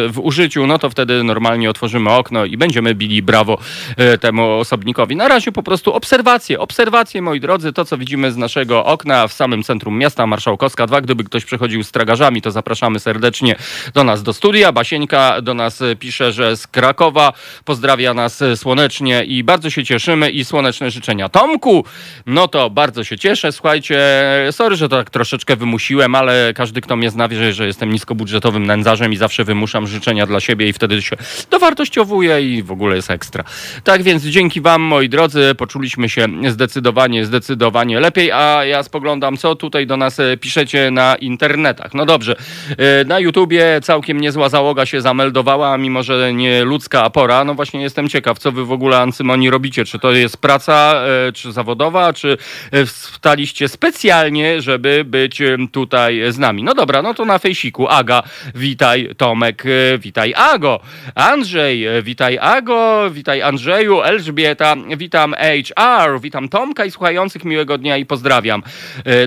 w 0.09 0.19
użyciu, 0.21 0.67
no 0.67 0.79
to 0.79 0.89
wtedy 0.89 1.23
normalnie 1.23 1.69
otworzymy 1.69 2.09
okno 2.09 2.45
i 2.45 2.57
będziemy 2.57 2.95
bili 2.95 3.21
brawo 3.21 3.57
e, 3.97 4.17
temu 4.17 4.51
osobnikowi. 4.51 5.15
Na 5.15 5.27
razie 5.27 5.51
po 5.51 5.63
prostu 5.63 5.93
obserwacje, 5.93 6.59
obserwacje, 6.59 7.21
moi 7.21 7.39
drodzy, 7.39 7.73
to 7.73 7.85
co 7.85 7.97
widzimy 7.97 8.31
z 8.31 8.37
naszego 8.37 8.85
okna 8.85 9.27
w 9.27 9.33
samym 9.33 9.63
centrum 9.63 9.97
miasta 9.97 10.27
Marszałkowska 10.27 10.87
2. 10.87 11.01
Gdyby 11.01 11.23
ktoś 11.23 11.45
przychodził 11.45 11.83
z 11.83 11.91
tragarzami, 11.91 12.41
to 12.41 12.51
zapraszamy 12.51 12.99
serdecznie 12.99 13.55
do 13.93 14.03
nas 14.03 14.23
do 14.23 14.33
studia. 14.33 14.71
Basieńka 14.71 15.41
do 15.41 15.53
nas 15.53 15.83
pisze, 15.99 16.31
że 16.31 16.57
z 16.57 16.67
Krakowa 16.67 17.33
pozdrawia 17.65 18.13
nas 18.13 18.43
słonecznie 18.55 19.23
i 19.23 19.43
bardzo 19.43 19.69
się 19.69 19.83
cieszymy 19.83 20.29
i 20.29 20.45
słoneczne 20.45 20.91
życzenia 20.91 21.24
urodzenia. 21.25 21.29
Tomku, 21.29 21.85
no 22.25 22.47
to 22.47 22.69
bardzo 22.69 23.03
się 23.03 23.17
cieszę, 23.17 23.51
słuchajcie, 23.51 23.99
sorry, 24.51 24.75
że 24.75 24.89
to 24.89 24.97
tak 24.97 25.09
troszeczkę 25.09 25.55
wymusiłem, 25.55 26.15
ale 26.15 26.53
każdy, 26.55 26.81
kto 26.81 26.95
mnie 26.95 27.09
zna, 27.09 27.27
wie, 27.27 27.53
że 27.53 27.67
jestem 27.67 27.91
niskobudżetowym 27.91 28.65
nędzarzem 28.65 29.13
i 29.13 29.17
zawsze 29.17 29.43
wymuszam 29.43 29.87
życzenia 29.87 30.25
dla 30.25 30.39
siebie 30.39 30.67
i 30.67 30.73
wtedy 30.73 31.01
się 31.01 31.15
dowartościowuje 31.51 32.41
i 32.41 32.63
w 32.63 32.71
ogóle 32.71 32.95
jest 32.95 33.11
ekstra. 33.11 33.43
Tak 33.83 34.03
więc 34.03 34.23
dzięki 34.23 34.61
wam, 34.61 34.81
moi 34.81 35.09
drodzy, 35.09 35.55
poczuliśmy 35.57 36.09
się 36.09 36.27
zdecydowanie, 36.49 37.25
zdecydowanie 37.25 37.99
lepiej, 37.99 38.31
a 38.31 38.65
ja 38.65 38.83
spoglądam, 38.83 39.37
co 39.37 39.55
tutaj 39.55 39.87
do 39.87 39.97
nas 39.97 40.19
e, 40.19 40.37
piszecie 40.37 40.91
na 40.91 41.15
internetach. 41.15 41.93
No 41.93 42.05
dobrze, 42.05 42.35
e, 42.77 43.05
na 43.05 43.19
YouTubie 43.19 43.79
całkiem 43.83 44.21
niezła 44.21 44.49
załoga 44.49 44.85
się 44.85 45.01
zameldowała, 45.01 45.77
mimo 45.77 46.03
że 46.03 46.33
nie 46.33 46.63
ludzka 46.63 47.09
pora. 47.09 47.43
No 47.43 47.53
właśnie 47.53 47.81
jestem 47.81 48.09
ciekaw, 48.09 48.39
co 48.39 48.51
wy 48.51 48.65
w 48.65 48.71
ogóle, 48.71 48.97
Ancymoni, 48.99 49.49
robicie. 49.49 49.85
Czy 49.85 49.99
to 49.99 50.11
jest 50.11 50.37
praca, 50.37 50.93
e, 50.95 51.07
czy 51.33 51.51
zawodowa, 51.51 52.13
czy 52.13 52.37
e, 52.71 52.85
wstaliście 52.85 53.67
specjalnie, 53.67 54.61
żeby 54.61 55.05
być 55.05 55.41
tutaj 55.71 56.21
z 56.29 56.37
nami. 56.37 56.63
No 56.63 56.73
dobra, 56.73 57.01
no 57.01 57.13
to 57.13 57.25
na 57.25 57.39
fejsiku. 57.39 57.87
Aga, 57.87 58.23
witaj, 58.55 59.09
Tomek, 59.17 59.63
e, 59.65 59.97
witaj, 59.97 60.33
Ago. 60.33 60.79
Andrzej, 61.15 61.85
e, 61.85 62.01
witaj, 62.01 62.37
Ago, 62.41 63.09
witaj, 63.11 63.41
Andrzeju, 63.41 64.01
Elżbieta, 64.01 64.75
witam 64.97 65.33
HR, 65.33 66.21
witam 66.21 66.49
Tomka 66.49 66.85
i 66.85 66.91
słuchających 66.91 67.45
miłego 67.45 67.77
dnia 67.77 67.97
i 67.97 68.05
pozdrawiam. 68.05 68.63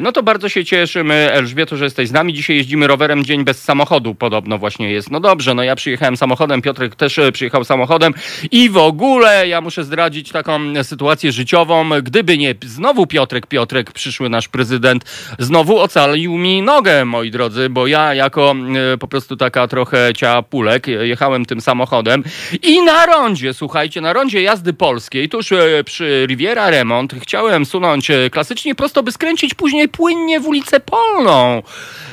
No 0.00 0.12
to 0.12 0.22
bardzo 0.22 0.48
się 0.48 0.64
cieszymy, 0.64 1.14
Elżbieto, 1.32 1.76
że 1.76 1.84
jesteś 1.84 2.08
z 2.08 2.12
nami. 2.12 2.34
Dzisiaj 2.34 2.56
jeździmy 2.56 2.86
rowerem 2.86 3.24
dzień 3.24 3.44
bez 3.44 3.62
samochodu, 3.62 4.14
podobno 4.14 4.58
właśnie 4.58 4.92
jest. 4.92 5.10
No 5.10 5.20
dobrze, 5.20 5.54
no 5.54 5.62
ja 5.62 5.76
przyjechałem 5.76 6.16
samochodem, 6.16 6.62
Piotrek 6.62 6.94
też 6.94 7.20
przyjechał 7.32 7.64
samochodem 7.64 8.14
i 8.50 8.70
w 8.70 8.76
ogóle 8.76 9.48
ja 9.48 9.60
muszę 9.60 9.84
zdradzić 9.84 10.32
taką 10.32 10.60
sytuację 10.82 11.32
życiową. 11.32 11.67
Gdyby 12.02 12.38
nie 12.38 12.54
znowu 12.66 13.06
Piotrek, 13.06 13.46
Piotrek, 13.46 13.92
przyszły 13.92 14.28
nasz 14.28 14.48
prezydent, 14.48 15.04
znowu 15.38 15.78
ocalił 15.78 16.38
mi 16.38 16.62
nogę, 16.62 17.04
moi 17.04 17.30
drodzy, 17.30 17.68
bo 17.70 17.86
ja 17.86 18.14
jako 18.14 18.54
e, 18.94 18.98
po 18.98 19.08
prostu 19.08 19.36
taka 19.36 19.68
trochę 19.68 20.12
ciapulek 20.14 20.88
e, 20.88 20.90
jechałem 20.90 21.44
tym 21.44 21.60
samochodem 21.60 22.24
i 22.62 22.82
na 22.82 23.06
rondzie, 23.06 23.54
słuchajcie, 23.54 24.00
na 24.00 24.12
rondzie 24.12 24.42
jazdy 24.42 24.72
polskiej, 24.72 25.28
tuż 25.28 25.52
e, 25.52 25.84
przy 25.84 26.26
Riviera 26.28 26.70
Remont, 26.70 27.14
chciałem 27.22 27.66
sunąć 27.66 28.08
klasycznie 28.30 28.74
prosto, 28.74 29.02
by 29.02 29.12
skręcić 29.12 29.54
później 29.54 29.88
płynnie 29.88 30.40
w 30.40 30.46
ulicę 30.46 30.80
Polną. 30.80 31.62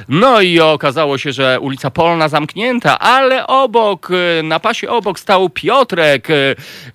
No 0.09 0.41
i 0.41 0.59
okazało 0.59 1.17
się, 1.17 1.33
że 1.33 1.59
ulica 1.59 1.91
Polna 1.91 2.29
zamknięta, 2.29 2.99
ale 2.99 3.47
obok, 3.47 4.09
na 4.43 4.59
pasie 4.59 4.89
obok 4.89 5.19
stał 5.19 5.49
Piotrek, 5.49 6.27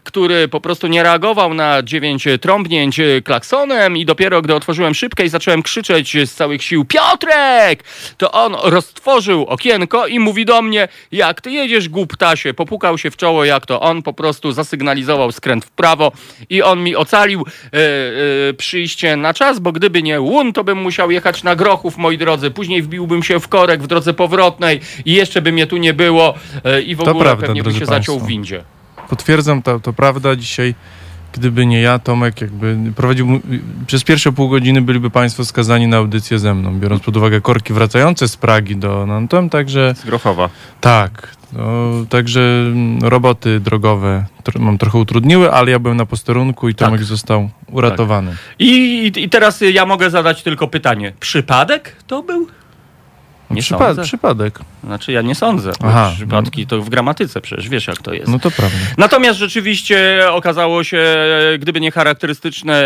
który 0.05 0.49
po 0.49 0.61
prostu 0.61 0.87
nie 0.87 1.03
reagował 1.03 1.55
na 1.55 1.83
dziewięć 1.83 2.25
trąbnięć 2.51 3.01
e, 3.01 3.23
klaksonem 3.23 3.97
i 3.97 4.05
dopiero 4.05 4.43
gdy 4.43 4.55
otworzyłem 4.55 4.95
szybkę 4.95 5.25
i 5.25 5.29
zacząłem 5.29 5.63
krzyczeć 5.63 6.17
z 6.25 6.35
całych 6.35 6.63
sił 6.63 6.85
Piotrek, 6.85 7.85
to 8.17 8.33
on 8.33 8.57
roztworzył 8.63 9.45
okienko 9.45 10.07
i 10.07 10.19
mówi 10.19 10.45
do 10.45 10.63
mnie, 10.63 10.89
jak 11.13 11.41
ty 11.41 11.51
jedziesz 11.51 11.89
głuptasie, 11.89 12.55
popukał 12.55 12.99
się 12.99 13.11
w 13.11 13.17
czoło, 13.17 13.45
jak 13.45 13.67
to 13.67 13.81
on 13.81 14.03
po 14.03 14.13
prostu 14.13 14.53
zasygnalizował 14.53 15.33
skręt 15.33 15.65
w 15.65 15.71
prawo 15.71 16.13
i 16.49 16.63
on 16.63 16.83
mi 16.83 16.97
ocalił 16.97 17.45
e, 17.47 17.79
e, 18.49 18.55
przyjście 18.55 19.17
na 19.17 19.35
czas, 19.35 19.59
bo 19.59 19.73
gdyby 19.73 20.03
nie 20.03 20.21
łun, 20.21 20.53
to 20.53 20.65
bym 20.65 20.79
musiał 20.79 21.11
jechać 21.11 21.43
na 21.43 21.57
Grochów, 21.57 21.97
moi 21.97 22.19
drodzy. 22.19 22.51
Później 22.51 22.83
wbiłbym 22.83 23.23
się 23.23 23.41
w 23.41 23.49
korek 23.49 23.83
w 23.83 23.87
drodze 23.87 24.15
powrotnej 24.15 24.81
i 25.05 25.13
jeszcze 25.13 25.43
by 25.43 25.53
mnie 25.53 25.67
tu 25.67 25.77
nie 25.77 25.95
było 25.95 26.35
e, 26.65 26.83
i 26.83 26.95
w 26.95 26.99
To 26.99 27.11
ogóle 27.11 27.25
prawda, 27.25 27.47
pewnie 27.47 27.63
drodzy 27.63 27.79
się 27.79 27.87
zaciął 27.87 28.15
w 28.15 28.19
państwo. 28.19 28.29
windzie. 28.29 28.65
Potwierdzam, 29.09 29.63
to, 29.63 29.81
to 29.81 29.93
prawda. 29.93 30.37
Dzisiaj, 30.37 30.75
gdyby 31.33 31.67
nie 31.67 31.81
ja, 31.81 31.99
Tomek, 31.99 32.41
jakby 32.41 32.77
prowadził. 32.97 33.41
Przez 33.87 34.05
pierwsze 34.05 34.33
pół 34.33 34.49
godziny 34.49 34.83
byliby 34.83 35.11
Państwo 35.11 35.45
skazani 35.45 35.87
na 35.87 35.97
audycję 35.97 36.39
ze 36.39 36.55
mną, 36.55 36.81
biorąc 36.81 37.03
pod 37.03 37.17
uwagę 37.17 37.41
korki 37.41 37.73
wracające 37.73 38.29
z 38.29 38.37
Pragi 38.37 38.77
do 38.77 39.07
Nantom, 39.07 39.51
także 39.51 39.95
Z 39.99 40.05
Grochowa. 40.05 40.49
tak. 40.81 41.37
No, 41.53 41.91
także 42.09 42.41
mm, 42.41 42.99
roboty 43.03 43.61
drogowe 43.61 44.25
tr- 44.45 44.61
mam 44.61 44.79
trochę 44.79 44.99
utrudniły, 44.99 45.53
ale 45.53 45.71
ja 45.71 45.79
byłem 45.79 45.97
na 45.97 46.07
posterunku 46.07 46.69
i 46.69 46.75
Tomek 46.75 47.01
Tak. 47.01 47.05
został 47.09 47.51
uratowany. 47.73 48.35
I, 48.59 49.13
I 49.17 49.29
teraz 49.29 49.61
ja 49.73 49.87
mogę 49.87 50.11
zadać 50.11 50.43
tylko 50.43 50.69
pytanie. 50.69 51.13
Przypadek 51.21 51.97
to 52.07 52.23
był? 52.23 52.47
Nie 53.51 53.63
Przypa- 53.63 53.79
sądzę. 53.87 54.03
przypadek. 54.03 54.59
Znaczy 54.85 55.13
ja 55.13 55.23
nie 55.23 55.35
sądzę. 55.35 55.73
Aha. 55.85 56.13
Przypadki 56.17 56.67
to 56.67 56.83
w 56.83 56.89
gramatyce 56.89 57.41
przecież, 57.41 57.69
wiesz 57.69 57.87
jak 57.87 57.99
to 58.03 58.13
jest. 58.13 58.29
No 58.29 58.39
to 58.39 58.51
prawda. 58.51 58.77
Natomiast 58.99 59.39
rzeczywiście 59.39 60.21
okazało 60.31 60.85
się, 60.85 61.05
gdyby 61.59 61.81
nie 61.81 61.91
charakterystyczne 61.91 62.85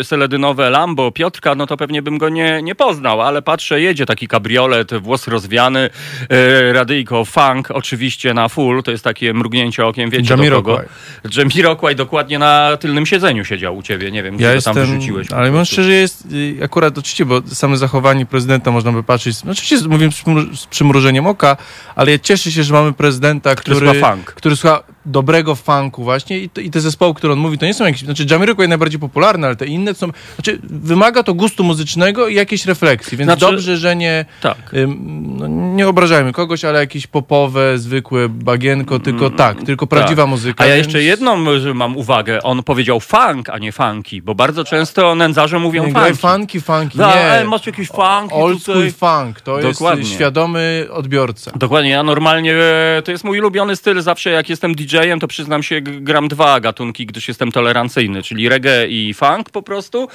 e, 0.00 0.04
seledynowe 0.04 0.70
Lambo 0.70 1.10
Piotrka, 1.12 1.54
no 1.54 1.66
to 1.66 1.76
pewnie 1.76 2.02
bym 2.02 2.18
go 2.18 2.28
nie, 2.28 2.62
nie 2.62 2.74
poznał, 2.74 3.20
ale 3.20 3.42
patrzę, 3.42 3.80
jedzie 3.80 4.06
taki 4.06 4.28
kabriolet, 4.28 4.94
włos 4.94 5.28
rozwiany, 5.28 5.90
e, 6.30 6.72
radyjko 6.72 7.24
funk, 7.24 7.70
oczywiście 7.70 8.34
na 8.34 8.48
full, 8.48 8.82
to 8.82 8.90
jest 8.90 9.04
takie 9.04 9.34
mrugnięcie 9.34 9.86
okiem, 9.86 10.10
wiecie 10.10 10.36
do 10.36 10.42
kogo. 10.50 10.70
Jamiroquai. 10.72 10.88
Jamiroquai 11.36 11.96
dokładnie 11.96 12.38
na 12.38 12.76
tylnym 12.80 13.06
siedzeniu 13.06 13.44
siedział 13.44 13.76
u 13.76 13.82
ciebie, 13.82 14.10
nie 14.10 14.22
wiem, 14.22 14.36
gdzie 14.36 14.44
Ja 14.46 14.54
go 14.54 14.62
tam 14.62 14.74
wyrzuciłeś. 14.74 15.32
ale 15.32 15.50
prostu. 15.50 15.72
szczerze, 15.74 15.92
jest 15.92 16.24
y, 16.32 16.64
akurat 16.64 16.98
oczywiście, 16.98 17.24
bo 17.24 17.42
same 17.46 17.76
zachowanie 17.76 18.26
prezydenta 18.26 18.70
można 18.70 18.92
by 18.92 19.02
patrzeć, 19.02 19.44
no 19.44 19.52
oczywiście 19.52 19.78
z- 19.78 19.86
mówię 19.86 20.12
z, 20.12 20.14
przymru- 20.14 20.66
przymrużeniem 21.12 21.26
oka, 21.26 21.56
ale 21.94 22.10
ja 22.10 22.18
cieszę 22.18 22.52
się, 22.52 22.62
że 22.62 22.72
mamy 22.74 22.92
prezydenta, 22.92 23.54
Który 23.54 23.76
który, 23.76 23.92
słucha 23.92 24.14
funk. 24.14 24.34
który 24.34 24.56
słucha 24.56 24.82
dobrego 25.06 25.54
funku 25.54 26.04
właśnie 26.04 26.38
i, 26.38 26.50
i 26.60 26.70
te 26.70 26.80
zespoły, 26.80 27.14
które 27.14 27.32
on 27.32 27.38
mówi, 27.38 27.58
to 27.58 27.66
nie 27.66 27.74
są 27.74 27.84
jakieś, 27.84 28.02
znaczy 28.02 28.26
Jamiroquai 28.30 28.68
najbardziej 28.68 29.00
popularne, 29.00 29.46
ale 29.46 29.56
te 29.56 29.66
inne 29.66 29.94
są, 29.94 30.08
znaczy 30.36 30.58
wymaga 30.62 31.22
to 31.22 31.34
gustu 31.34 31.64
muzycznego 31.64 32.28
i 32.28 32.34
jakiejś 32.34 32.66
refleksji, 32.66 33.18
więc 33.18 33.26
Znaczy- 33.28 33.40
dobrze, 33.52 33.76
że 33.76 33.96
nie, 33.96 34.24
Tak. 34.40 34.74
ym, 34.74 34.98
no, 35.38 35.48
nie 35.48 35.88
obrażajmy 35.88 36.32
kogoś, 36.32 36.64
ale 36.64 36.78
jakieś 36.80 37.06
popowe, 37.06 37.78
zwykłe 37.78 38.28
bagienko, 38.28 38.98
tylko 38.98 39.30
tak, 39.30 39.62
tylko 39.62 39.86
prawdziwa 39.86 40.26
muzyka. 40.26 40.64
A 40.64 40.66
ja 40.66 40.74
więc- 40.74 40.86
jeszcze 40.86 41.02
jedną 41.02 41.36
mam 41.74 41.96
uwagę. 41.96 42.42
On 42.42 42.62
powiedział 42.62 43.00
funk, 43.00 43.48
a 43.50 43.58
nie 43.58 43.72
funky, 43.72 44.22
bo 44.22 44.34
bardzo 44.34 44.64
często 44.64 45.14
nędzarze 45.14 45.58
mówią 45.58 45.86
nie, 45.86 45.92
funky. 45.92 46.14
funky, 46.14 46.60
funky, 46.60 46.98
nie. 46.98 47.04
ale 47.04 47.44
masz 47.44 47.66
jakiś 47.66 47.88
funk 47.88 48.32
Old 48.32 48.64
tutaj. 48.64 48.90
school 48.90 48.92
funk, 49.24 49.40
to 49.40 49.58
Dokładnie. 49.58 50.00
jest 50.02 50.14
świadomy 50.14 50.86
odbiorca. 50.92 51.52
Dokładnie, 51.56 51.90
ja 51.90 52.02
normalnie, 52.02 52.54
e, 52.54 53.02
to 53.04 53.10
jest 53.10 53.24
mój 53.24 53.38
ulubiony 53.38 53.76
styl, 53.76 54.02
zawsze 54.02 54.30
jak 54.30 54.48
jestem 54.48 54.74
DJ-em, 54.92 55.20
to 55.20 55.28
przyznam 55.28 55.62
się, 55.62 55.80
gram 55.80 56.28
dwa 56.28 56.60
gatunki, 56.60 57.06
gdyż 57.06 57.28
jestem 57.28 57.52
tolerancyjny, 57.52 58.22
czyli 58.22 58.48
reggae 58.48 58.86
i 58.86 59.14
funk 59.14 59.50
po 59.50 59.62
prostu, 59.62 60.08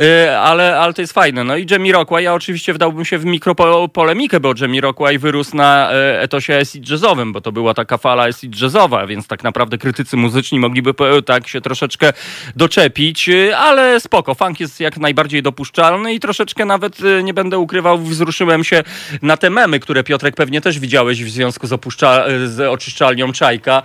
E, 0.00 0.40
ale, 0.40 0.78
ale 0.78 0.94
to 0.94 1.00
jest 1.00 1.12
fajne. 1.12 1.44
No 1.44 1.56
i 1.56 1.66
Jamiroquai, 1.70 2.24
ja 2.24 2.34
oczywiście 2.34 2.74
wdałbym 2.74 3.04
się 3.04 3.18
w 3.18 3.24
mikropolemikę, 3.24 4.40
bo 4.40 4.54
Jamiroquai 4.60 5.18
wyrósł 5.18 5.56
na 5.56 5.92
e, 5.92 6.22
etosie 6.22 6.56
acid 6.56 6.90
jazzowym, 6.90 7.32
bo 7.32 7.40
to 7.40 7.52
była 7.52 7.74
taka 7.74 7.98
fala 7.98 8.22
acid 8.22 8.60
jazzowa, 8.60 9.06
więc 9.06 9.26
tak 9.26 9.42
naprawdę 9.42 9.78
krytycy 9.78 10.16
muzyczni 10.16 10.58
mogliby 10.58 10.94
tak 11.26 11.48
się 11.48 11.60
troszeczkę 11.60 12.12
doczepić, 12.56 13.28
e, 13.28 13.58
ale 13.58 14.00
spoko, 14.00 14.34
funk 14.34 14.60
jest 14.60 14.80
jak 14.80 14.98
najbardziej 14.98 15.42
dopuszczalny 15.42 16.14
i 16.14 16.20
troszeczkę 16.20 16.64
nawet, 16.64 16.98
nie 17.24 17.34
będę 17.34 17.58
ukrywał, 17.58 17.98
wzruszyłem 17.98 18.64
się 18.64 18.82
na 19.22 19.36
te 19.36 19.50
memy, 19.50 19.80
które 19.80 20.04
Piotrek 20.04 20.36
pewnie 20.36 20.60
też 20.60 20.78
widziałeś 20.78 21.24
w 21.24 21.30
związku 21.30 21.66
z, 21.66 21.72
opuszcza, 21.72 22.24
z 22.46 22.60
oczyszczalnią 22.60 23.32
Czajka, 23.32 23.82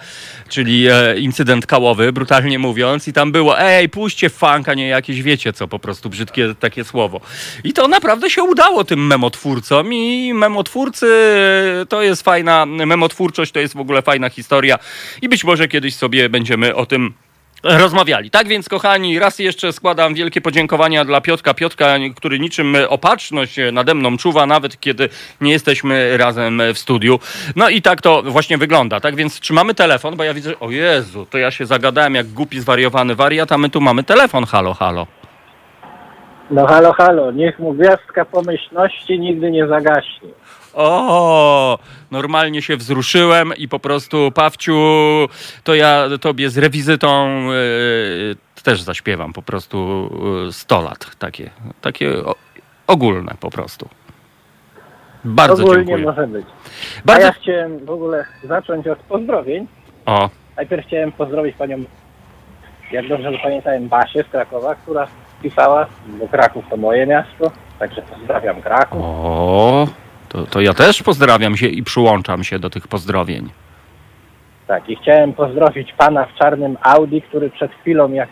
czyli 0.49 0.87
e, 0.87 1.19
incydent 1.19 1.65
kałowy, 1.65 2.13
brutalnie 2.13 2.59
mówiąc 2.59 3.07
i 3.07 3.13
tam 3.13 3.31
było, 3.31 3.59
ej, 3.59 3.89
puśćcie 3.89 4.29
funk, 4.29 4.69
a 4.69 4.73
nie 4.73 4.87
jakieś, 4.87 5.21
wiecie 5.21 5.53
co, 5.53 5.67
po 5.67 5.79
prostu 5.79 6.09
brzydkie 6.09 6.55
takie 6.59 6.83
słowo. 6.83 7.21
I 7.63 7.73
to 7.73 7.87
naprawdę 7.87 8.29
się 8.29 8.43
udało 8.43 8.83
tym 8.83 9.07
memotwórcom 9.07 9.93
i 9.93 10.33
memotwórcy 10.33 11.07
e, 11.81 11.85
to 11.85 12.01
jest 12.01 12.21
fajna, 12.21 12.65
memotwórczość 12.65 13.51
to 13.51 13.59
jest 13.59 13.73
w 13.73 13.79
ogóle 13.79 14.01
fajna 14.01 14.29
historia 14.29 14.79
i 15.21 15.29
być 15.29 15.43
może 15.43 15.67
kiedyś 15.67 15.95
sobie 15.95 16.29
będziemy 16.29 16.75
o 16.75 16.85
tym 16.85 17.13
rozmawiali. 17.63 18.29
Tak 18.31 18.47
więc, 18.47 18.69
kochani, 18.69 19.19
raz 19.19 19.39
jeszcze 19.39 19.73
składam 19.73 20.13
wielkie 20.13 20.41
podziękowania 20.41 21.05
dla 21.05 21.21
Piotka. 21.21 21.53
Piotka, 21.53 21.95
który 22.15 22.39
niczym 22.39 22.77
opatrzność 22.89 23.55
nade 23.71 23.93
mną 23.93 24.17
czuwa, 24.17 24.45
nawet 24.45 24.79
kiedy 24.79 25.09
nie 25.41 25.51
jesteśmy 25.51 26.17
razem 26.17 26.61
w 26.73 26.77
studiu. 26.77 27.19
No 27.55 27.69
i 27.69 27.81
tak 27.81 28.01
to 28.01 28.23
właśnie 28.23 28.57
wygląda. 28.57 28.99
Tak 28.99 29.15
więc 29.15 29.39
trzymamy 29.39 29.73
telefon, 29.73 30.15
bo 30.15 30.23
ja 30.23 30.33
widzę, 30.33 30.59
o 30.59 30.71
Jezu, 30.71 31.25
to 31.25 31.37
ja 31.37 31.51
się 31.51 31.65
zagadałem 31.65 32.15
jak 32.15 32.27
głupi, 32.27 32.59
zwariowany 32.59 33.15
wariat, 33.15 33.51
a 33.51 33.57
my 33.57 33.69
tu 33.69 33.81
mamy 33.81 34.03
telefon. 34.03 34.45
Halo, 34.45 34.73
halo. 34.73 35.07
No 36.51 36.67
halo, 36.67 36.93
halo, 36.93 37.31
niech 37.31 37.59
mu 37.59 37.73
gwiazdka 37.73 38.25
pomyślności 38.25 39.19
nigdy 39.19 39.51
nie 39.51 39.67
zagaśnie. 39.67 40.29
O, 40.73 41.79
normalnie 42.11 42.61
się 42.61 42.77
wzruszyłem 42.77 43.53
i 43.57 43.67
po 43.67 43.79
prostu, 43.79 44.31
Pawciu, 44.35 44.77
to 45.63 45.75
ja 45.75 46.05
tobie 46.21 46.49
z 46.49 46.57
rewizytą 46.57 47.27
e, 47.27 48.61
też 48.63 48.81
zaśpiewam 48.81 49.33
po 49.33 49.41
prostu 49.41 50.09
e, 50.47 50.51
100 50.51 50.81
lat. 50.81 51.15
Takie, 51.19 51.49
takie 51.81 52.25
o, 52.25 52.35
ogólne 52.87 53.35
po 53.39 53.49
prostu. 53.49 53.89
Bardzo 55.23 55.63
Ogólnie 55.63 55.85
dziękuję. 55.85 56.05
może 56.05 56.27
być. 56.27 56.45
Bardzo... 57.05 57.23
A 57.23 57.25
ja 57.25 57.31
chciałem 57.31 57.85
w 57.85 57.89
ogóle 57.89 58.25
zacząć 58.43 58.87
od 58.87 58.99
pozdrowień. 58.99 59.67
O, 60.05 60.29
Najpierw 60.57 60.87
chciałem 60.87 61.11
pozdrowić 61.11 61.55
panią 61.55 61.83
jak 62.91 63.07
dobrze 63.07 63.31
pamiętałem, 63.43 63.87
Basię 63.87 64.23
z 64.23 64.27
Krakowa, 64.27 64.75
która 64.75 65.07
pisała, 65.41 65.85
bo 66.07 66.27
Kraków 66.27 66.65
to 66.69 66.77
moje 66.77 67.05
miasto, 67.05 67.51
także 67.79 68.01
pozdrawiam 68.01 68.61
Kraków. 68.61 69.01
O, 69.03 69.87
to, 70.29 70.45
to 70.45 70.61
ja 70.61 70.73
też 70.73 71.03
pozdrawiam 71.03 71.57
się 71.57 71.67
i 71.67 71.83
przyłączam 71.83 72.43
się 72.43 72.59
do 72.59 72.69
tych 72.69 72.87
pozdrowień. 72.87 73.49
Tak, 74.67 74.89
i 74.89 74.95
chciałem 74.95 75.33
pozdrowić 75.33 75.93
pana 75.93 76.25
w 76.25 76.33
czarnym 76.33 76.77
Audi, 76.81 77.21
który 77.21 77.49
przed 77.49 77.71
chwilą, 77.81 78.11
jak 78.11 78.29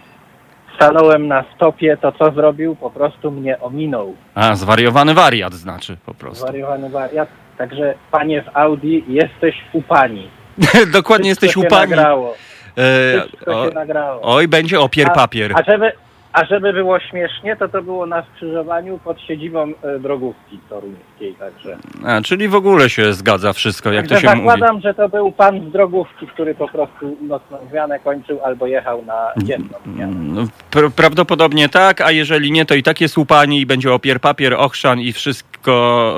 stanąłem 0.76 1.28
na 1.28 1.44
stopie, 1.56 1.98
to 2.02 2.12
co 2.12 2.32
zrobił? 2.32 2.76
Po 2.76 2.90
prostu 2.90 3.32
mnie 3.32 3.60
ominął. 3.60 4.16
A, 4.36 4.56
zwariowany 4.56 5.14
wariat 5.14 5.54
znaczy 5.54 5.98
po 6.06 6.14
prostu. 6.14 6.44
Zwariowany 6.44 6.90
wariat. 6.90 7.30
Także 7.58 7.94
panie 8.12 8.42
w 8.42 8.58
Audi, 8.58 9.04
jesteś 9.08 9.56
u 9.74 9.82
pani. 9.82 10.30
Dokładnie 10.94 11.30
Wszystko 11.30 11.46
jesteś 11.46 11.58
u 11.58 11.70
pani. 11.70 11.92
Nagrało. 11.92 12.36
E, 12.78 13.22
Wszystko 13.28 13.62
o, 13.62 13.68
się 13.68 13.74
nagrało. 13.74 14.20
oj, 14.36 14.48
będzie 14.48 14.80
opier 14.80 15.08
papier. 15.16 15.54
A 15.56 15.72
żeby, 15.72 15.92
a 16.38 16.46
żeby 16.46 16.74
było 16.74 17.00
śmiesznie, 17.00 17.56
to 17.56 17.70
to 17.70 17.82
było 17.82 18.06
na 18.06 18.24
skrzyżowaniu 18.24 19.00
pod 19.04 19.22
siedzibą 19.22 19.72
e, 19.84 20.00
drogówki 20.00 20.60
toruńskiej, 20.70 21.36
także. 21.40 21.78
A, 22.06 22.22
czyli 22.22 22.48
w 22.48 22.56
ogóle 22.56 22.90
się 22.90 23.14
zgadza 23.14 23.54
wszystko, 23.54 23.92
jak 23.92 24.08
to 24.08 24.10
także 24.10 24.28
się 24.28 24.36
mówi. 24.36 24.48
zakładam, 24.48 24.82
że 24.82 24.94
to 24.94 25.10
był 25.10 25.32
pan 25.32 25.70
z 25.70 25.72
drogówki, 25.72 26.28
który 26.28 26.56
po 26.56 26.68
prostu 26.68 27.18
nocną 27.22 27.58
zmianę 27.70 28.00
kończył 28.00 28.40
albo 28.44 28.68
jechał 28.68 29.06
na 29.06 29.32
dzienną 29.38 29.78
zmianę. 29.86 30.14
No, 30.16 30.42
pr- 30.72 30.92
prawdopodobnie 30.92 31.70
tak, 31.70 32.02
a 32.02 32.12
jeżeli 32.12 32.52
nie, 32.52 32.66
to 32.66 32.76
i 32.76 32.84
tak 32.84 33.02
jest 33.02 33.18
i 33.50 33.66
będzie 33.66 33.94
opier 33.94 34.20
papier, 34.20 34.54
ochrzan 34.54 35.00
i 35.00 35.14
wszystko 35.14 36.16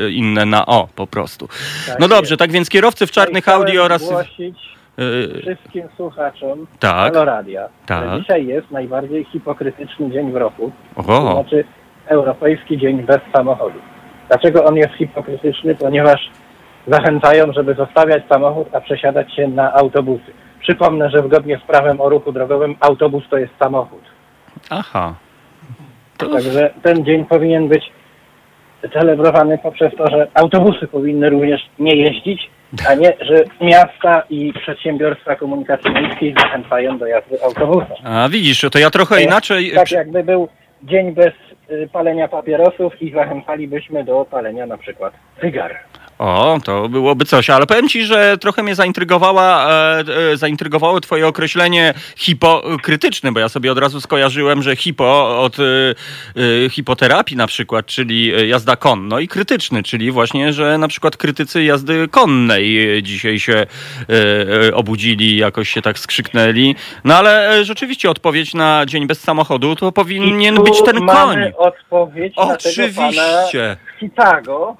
e, 0.00 0.10
inne 0.10 0.46
na 0.46 0.66
o 0.66 0.88
po 0.94 1.06
prostu. 1.06 1.48
Tak 1.86 2.00
No 2.00 2.08
dobrze, 2.08 2.36
tak 2.36 2.52
więc 2.52 2.68
kierowcy 2.68 3.06
w 3.06 3.10
czarnych 3.10 3.48
Audi 3.48 3.78
oraz... 3.78 4.02
zgłosić 4.02 4.56
e, 4.70 4.73
wszystkim 5.42 5.88
słuchaczom 5.96 6.66
tak, 6.80 7.14
Haloradia, 7.14 7.68
Tak. 7.86 8.10
że 8.10 8.20
dzisiaj 8.20 8.46
jest 8.46 8.70
najbardziej 8.70 9.24
hipokrytyczny 9.24 10.10
dzień 10.10 10.32
w 10.32 10.36
roku, 10.36 10.72
to 10.94 11.00
oho, 11.00 11.32
znaczy 11.32 11.64
Europejski 12.06 12.78
Dzień 12.78 13.02
Bez 13.02 13.18
Samochodu. 13.36 13.78
Dlaczego 14.28 14.64
on 14.64 14.76
jest 14.76 14.94
hipokrytyczny? 14.94 15.74
Ponieważ 15.74 16.30
zachęcają, 16.86 17.52
żeby 17.52 17.74
zostawiać 17.74 18.22
samochód, 18.28 18.68
a 18.72 18.80
przesiadać 18.80 19.34
się 19.34 19.48
na 19.48 19.72
autobusy. 19.72 20.32
Przypomnę, 20.60 21.10
że 21.10 21.18
zgodnie 21.18 21.58
z 21.64 21.66
prawem 21.66 22.00
o 22.00 22.08
ruchu 22.08 22.32
drogowym 22.32 22.76
autobus 22.80 23.24
to 23.30 23.36
jest 23.38 23.52
samochód. 23.62 24.02
aha. 24.70 25.14
To, 26.16 26.26
Także 26.28 26.70
ten 26.82 27.04
dzień 27.04 27.24
powinien 27.24 27.68
być 27.68 27.92
celebrowany 28.92 29.58
poprzez 29.58 29.92
to, 29.98 30.10
że 30.10 30.26
autobusy 30.34 30.86
powinny 30.86 31.30
również 31.30 31.60
nie 31.78 31.96
jeździć, 31.96 32.50
a 32.88 32.94
nie, 32.94 33.12
że 33.20 33.44
miasta 33.60 34.22
i 34.30 34.52
przedsiębiorstwa 34.52 35.36
komunikacji 35.36 35.90
miejskiej 35.90 36.34
zachęcają 36.38 36.98
do 36.98 37.06
jazdy 37.06 37.42
autobusem. 37.42 37.96
a 38.04 38.28
widzisz, 38.28 38.66
to 38.72 38.78
ja 38.78 38.90
trochę 38.90 39.22
inaczej... 39.22 39.72
Tak 39.74 39.90
jakby 39.90 40.24
był 40.24 40.48
dzień 40.82 41.12
bez 41.12 41.32
y, 41.70 41.88
palenia 41.92 42.28
papierosów 42.28 43.02
i 43.02 43.12
zachęcalibyśmy 43.12 44.04
do 44.04 44.24
palenia 44.30 44.66
na 44.66 44.78
przykład 44.78 45.14
cygar. 45.40 45.78
O, 46.18 46.58
to 46.64 46.88
byłoby 46.88 47.24
coś, 47.24 47.50
ale 47.50 47.66
powiem 47.66 47.88
ci, 47.88 48.04
że 48.04 48.38
trochę 48.38 48.62
mnie 48.62 48.74
zaintrygowała, 48.74 49.70
e, 49.70 50.04
e, 50.32 50.36
zaintrygowało 50.36 51.00
twoje 51.00 51.26
określenie 51.26 51.94
hipokrytyczne, 52.16 53.32
bo 53.32 53.40
ja 53.40 53.48
sobie 53.48 53.72
od 53.72 53.78
razu 53.78 54.00
skojarzyłem, 54.00 54.62
że 54.62 54.76
hipo 54.76 55.40
od 55.40 55.56
e, 55.58 55.62
e, 56.64 56.70
hipoterapii 56.70 57.36
na 57.36 57.46
przykład, 57.46 57.86
czyli 57.86 58.48
jazda 58.48 58.76
konno 58.76 59.18
i 59.18 59.28
krytyczny, 59.28 59.82
czyli 59.82 60.10
właśnie, 60.10 60.52
że 60.52 60.78
na 60.78 60.88
przykład 60.88 61.16
krytycy 61.16 61.64
jazdy 61.64 62.08
konnej 62.08 63.02
dzisiaj 63.02 63.38
się 63.40 63.52
e, 63.52 63.66
e, 64.68 64.74
obudzili, 64.74 65.36
jakoś 65.36 65.68
się 65.68 65.82
tak 65.82 65.98
skrzyknęli. 65.98 66.74
No 67.04 67.16
ale 67.16 67.64
rzeczywiście 67.64 68.10
odpowiedź 68.10 68.54
na 68.54 68.86
dzień 68.86 69.06
bez 69.06 69.20
samochodu 69.20 69.76
to 69.76 69.92
powinien 69.92 70.62
być 70.62 70.82
ten 70.82 70.96
koń. 70.96 71.04
mamy 71.06 71.52
odpowiedź 71.56 72.36
na 72.36 72.56
tego 72.56 72.94
pana 72.96 73.08
Oczywiście. 73.08 73.76
z 73.96 74.00
Chicago, 74.00 74.76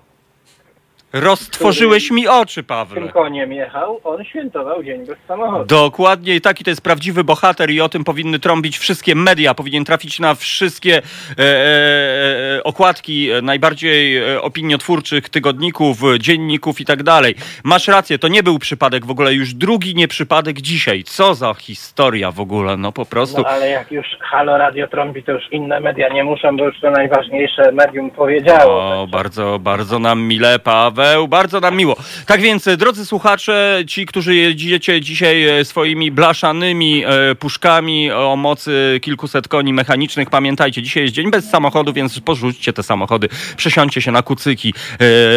Roztworzyłeś 1.15 2.11
mi 2.11 2.29
oczy, 2.29 2.55
tym 2.55 2.65
Paweł. 2.65 3.09
koniem 3.09 3.53
jechał, 3.53 4.01
on 4.05 4.25
świętował 4.25 4.83
dzień 4.83 5.07
bez 5.07 5.19
samochodu. 5.29 5.65
Dokładnie 5.65 6.35
i 6.35 6.41
taki 6.41 6.65
to 6.65 6.71
jest 6.71 6.83
prawdziwy 6.83 7.25
bohater 7.25 7.71
i 7.71 7.81
o 7.81 7.89
tym 7.89 8.05
powinny 8.05 8.39
trąbić 8.39 8.79
wszystkie 8.79 9.15
media, 9.15 9.55
powinien 9.55 9.85
trafić 9.85 10.21
na 10.21 10.35
wszystkie 10.35 10.97
e, 10.97 11.03
e, 11.39 12.57
e, 12.57 12.65
okładki 12.65 13.29
najbardziej 13.43 14.17
e, 14.19 14.43
opiniotwórczych 14.43 15.29
tygodników, 15.29 15.99
dzienników 16.19 16.81
i 16.81 16.85
tak 16.85 17.03
dalej. 17.03 17.35
Masz 17.65 17.89
rację, 17.89 18.19
to 18.19 18.29
nie 18.29 18.43
był 18.43 18.59
przypadek 18.59 19.07
w 19.07 19.11
ogóle, 19.11 19.35
już 19.35 19.55
drugi 19.55 19.95
nie 19.95 20.09
przypadek 20.09 20.61
dzisiaj. 20.61 21.05
Co 21.05 21.35
za 21.35 21.55
historia 21.55 22.31
w 22.31 22.41
ogóle, 22.41 22.77
no 22.77 22.93
po 22.93 23.07
prostu. 23.07 23.43
No 23.43 23.49
ale 23.49 23.69
jak 23.69 23.93
już 23.93 24.07
Halo 24.21 24.59
Radio 24.59 24.89
trąbi, 24.89 25.23
to 25.23 25.33
już 25.33 25.53
inne 25.53 25.81
media 25.81 26.09
nie 26.09 26.25
muszą, 26.25 26.57
bo 26.57 26.65
już 26.65 26.81
to 26.81 26.91
najważniejsze 26.91 27.73
medium 27.73 28.11
powiedziało. 28.11 29.03
O, 29.03 29.07
bardzo, 29.07 29.59
bardzo 29.59 29.99
nam 29.99 30.23
mile, 30.23 30.59
Paweł, 30.59 31.04
bardzo 31.29 31.61
nam 31.61 31.77
miło. 31.77 31.97
Tak 32.27 32.41
więc, 32.41 32.67
e, 32.67 32.77
drodzy 32.77 33.07
słuchacze, 33.07 33.79
ci, 33.87 34.07
którzy 34.07 34.35
jedziecie 34.35 35.01
dzisiaj 35.01 35.49
e, 35.49 35.65
swoimi 35.65 36.11
blaszanymi 36.11 37.05
e, 37.05 37.35
puszkami 37.35 38.13
o 38.13 38.37
mocy 38.37 39.01
kilkuset 39.03 39.49
koni 39.49 39.73
mechanicznych, 39.73 40.31
pamiętajcie, 40.31 40.83
dzisiaj 40.83 41.03
jest 41.03 41.15
dzień 41.15 41.31
bez 41.31 41.51
samochodu, 41.51 41.93
więc 41.93 42.21
porzućcie 42.21 42.73
te 42.73 42.83
samochody, 42.83 43.29
przesiądźcie 43.57 44.01
się 44.01 44.13
na 44.13 44.23
kucyki, 44.23 44.75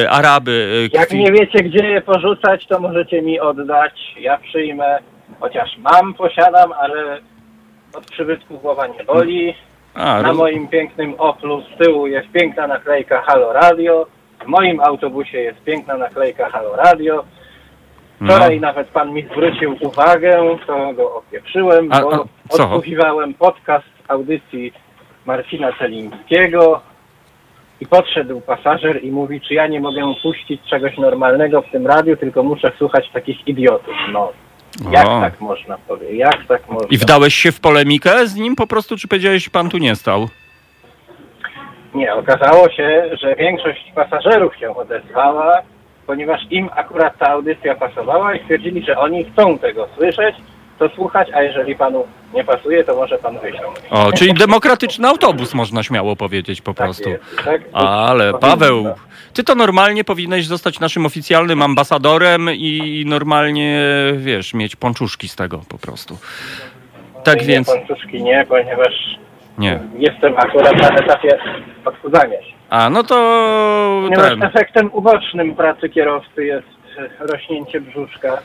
Araby, 0.09 0.89
Jak 0.93 1.11
nie 1.11 1.31
wiecie, 1.31 1.63
gdzie 1.63 1.87
je 1.87 2.01
porzucać, 2.01 2.67
to 2.67 2.79
możecie 2.79 3.21
mi 3.21 3.39
oddać. 3.39 3.93
Ja 4.19 4.37
przyjmę, 4.37 4.99
chociaż 5.39 5.69
mam, 5.77 6.13
posiadam, 6.13 6.71
ale 6.71 7.19
od 7.93 8.05
przybytku 8.11 8.57
głowa 8.59 8.87
nie 8.87 9.03
boli. 9.03 9.53
A, 9.93 10.21
Na 10.21 10.27
roz... 10.27 10.37
moim 10.37 10.67
pięknym 10.67 11.13
Oplu 11.17 11.61
z 11.61 11.83
tyłu 11.83 12.07
jest 12.07 12.27
piękna 12.31 12.67
naklejka 12.67 13.21
Halo 13.21 13.53
Radio. 13.53 14.07
W 14.43 14.47
moim 14.47 14.79
autobusie 14.79 15.37
jest 15.37 15.59
piękna 15.63 15.97
naklejka 15.97 16.49
Halo 16.49 16.75
Radio. 16.75 17.23
no. 18.21 18.27
Wczoraj 18.33 18.59
nawet 18.59 18.87
pan 18.87 19.13
mi 19.13 19.23
zwrócił 19.23 19.75
uwagę, 19.81 20.57
to 20.67 20.93
go 20.93 21.15
opieprzyłem, 21.15 21.91
A- 21.91 22.01
bo 22.01 22.13
a 22.13 22.57
co? 22.57 22.63
odsłuchiwałem 22.63 23.33
podcast 23.33 23.85
audycji 24.07 24.73
Marcina 25.25 25.71
Celińskiego 25.79 26.81
i 27.81 27.85
podszedł 27.85 28.41
pasażer 28.41 29.03
i 29.03 29.11
mówi, 29.11 29.41
czy 29.41 29.53
ja 29.53 29.67
nie 29.67 29.79
mogę 29.79 30.13
puścić 30.23 30.61
czegoś 30.69 30.97
normalnego 30.97 31.61
w 31.61 31.71
tym 31.71 31.87
radiu, 31.87 32.17
tylko 32.17 32.43
muszę 32.43 32.71
słuchać 32.77 33.09
takich 33.13 33.47
idiotów. 33.47 33.93
No, 34.11 34.31
jak 34.91 35.07
O. 35.07 35.21
tak 35.21 35.41
można 35.41 35.77
powiedzieć? 35.77 36.17
Jak 36.19 36.45
tak 36.47 36.69
można? 36.69 36.87
I 36.91 36.97
wdałeś 36.97 37.35
się 37.35 37.51
w 37.51 37.59
polemikę 37.59 38.27
z 38.27 38.35
nim 38.35 38.55
po 38.55 38.67
prostu, 38.67 38.97
czy 38.97 39.07
powiedziałeś, 39.07 39.49
pan 39.49 39.69
tu 39.69 39.77
nie 39.77 39.95
stał? 39.95 40.27
Nie, 41.95 42.13
okazało 42.13 42.69
się, 42.69 43.09
że 43.21 43.35
większość 43.35 43.91
pasażerów 43.95 44.55
się 44.57 44.75
odezwała, 44.75 45.61
ponieważ 46.07 46.41
im 46.49 46.69
akurat 46.75 47.17
ta 47.17 47.27
audycja 47.27 47.75
pasowała 47.75 48.35
i 48.35 48.39
stwierdzili, 48.43 48.85
że 48.85 48.97
oni 48.97 49.25
chcą 49.25 49.57
tego 49.59 49.87
słyszeć, 49.97 50.35
to 50.79 50.89
słuchać, 50.89 51.27
a 51.33 51.41
jeżeli 51.41 51.75
panu 51.75 52.07
nie 52.33 52.43
pasuje, 52.43 52.83
to 52.83 52.95
może 52.95 53.17
pan 53.17 53.39
wysiąść. 53.39 53.81
O, 53.89 54.11
czyli 54.11 54.33
demokratyczny 54.33 55.07
autobus, 55.07 55.53
można 55.53 55.83
śmiało 55.83 56.15
powiedzieć 56.15 56.61
po 56.61 56.73
Tak 56.73 56.85
prostu. 56.87 57.09
jest, 57.09 57.23
tak? 57.45 57.61
Ale. 57.73 58.33
Paweł, 58.33 58.85
ty 59.33 59.43
to 59.43 59.55
normalnie 59.55 60.03
powinieneś 60.03 60.45
zostać 60.47 60.79
naszym 60.79 61.05
oficjalnym 61.05 61.61
ambasadorem 61.61 62.49
i 62.51 63.03
normalnie, 63.07 63.81
wiesz, 64.17 64.53
mieć 64.53 64.75
pączuszki 64.75 65.27
z 65.27 65.35
tego 65.35 65.61
po 65.69 65.77
prostu. 65.77 66.17
Tak 67.23 67.39
Nie, 67.41 67.47
więc, 67.47 67.67
Pączuszki 67.67 68.23
nie, 68.23 68.45
ponieważ 68.49 68.93
nie. 69.57 69.79
jestem 69.97 70.33
akurat 70.37 70.81
na 70.81 70.89
etapie 70.89 71.37
odchudzania 71.85 72.41
się. 72.41 72.51
A, 72.69 72.89
no 72.89 73.03
to 73.03 73.15
Ponieważ 74.03 74.29
ten. 74.29 74.43
efektem 74.43 74.89
ubocznym 74.93 75.55
pracy 75.55 75.89
kierowcy 75.89 76.45
jest 76.45 76.67
e, 76.97 77.27
rośnięcie 77.27 77.81
brzuszka. 77.81 78.37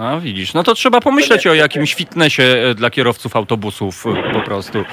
A 0.00 0.16
widzisz, 0.20 0.54
no 0.54 0.62
to 0.62 0.74
trzeba 0.74 1.00
pomyśleć 1.00 1.46
o 1.46 1.54
jakimś 1.54 1.94
fitnessie 1.94 2.42
e, 2.42 2.74
dla 2.74 2.90
kierowców 2.90 3.36
autobusów 3.36 4.04
e, 4.06 4.32
po 4.32 4.40
prostu. 4.40 4.84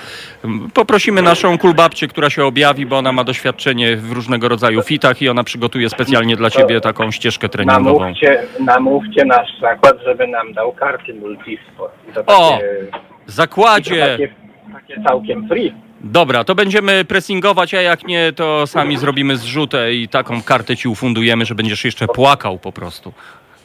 Poprosimy 0.74 1.22
naszą 1.22 1.58
kulbabcię, 1.58 2.08
która 2.08 2.30
się 2.30 2.46
objawi, 2.46 2.86
bo 2.86 2.98
ona 2.98 3.12
ma 3.12 3.24
doświadczenie 3.24 3.96
w 3.98 4.12
różnego 4.12 4.50
rodzaju 4.50 4.82
fitach 4.82 5.22
i 5.22 5.30
ona 5.30 5.44
przygotuje 5.44 5.90
specjalnie 5.90 6.36
dla 6.36 6.50
ciebie 6.50 6.82
taką 6.82 7.12
ścieżkę 7.12 7.50
treningową. 7.50 8.00
Namówcie, 8.00 8.42
namówcie 8.60 9.26
nasz 9.26 9.60
zakład, 9.62 9.94
żeby 10.06 10.28
nam 10.28 10.54
dał 10.54 10.72
karty 10.72 11.14
multisport. 11.14 11.94
I 12.10 12.14
to 12.14 12.24
O! 12.26 12.52
takie, 12.52 12.66
i 12.88 12.92
to 12.92 12.98
Zakładzie! 13.28 14.02
takie, 14.12 14.30
takie 14.90 15.04
całkiem 15.04 15.48
free. 15.48 15.74
Dobra, 16.02 16.44
to 16.44 16.56
będziemy 16.56 17.06
pressingować, 17.06 17.74
a 17.74 17.82
jak 17.82 18.08
nie, 18.08 18.34
to 18.34 18.68
sami 18.68 18.98
zrobimy 18.98 19.38
zrzutę 19.38 19.94
i 19.94 20.08
taką 20.08 20.42
kartę 20.42 20.76
ci 20.76 20.88
ufundujemy, 20.88 21.46
że 21.46 21.56
będziesz 21.56 21.86
jeszcze 21.86 22.08
płakał 22.08 22.60
po 22.60 22.72
prostu. 22.72 23.14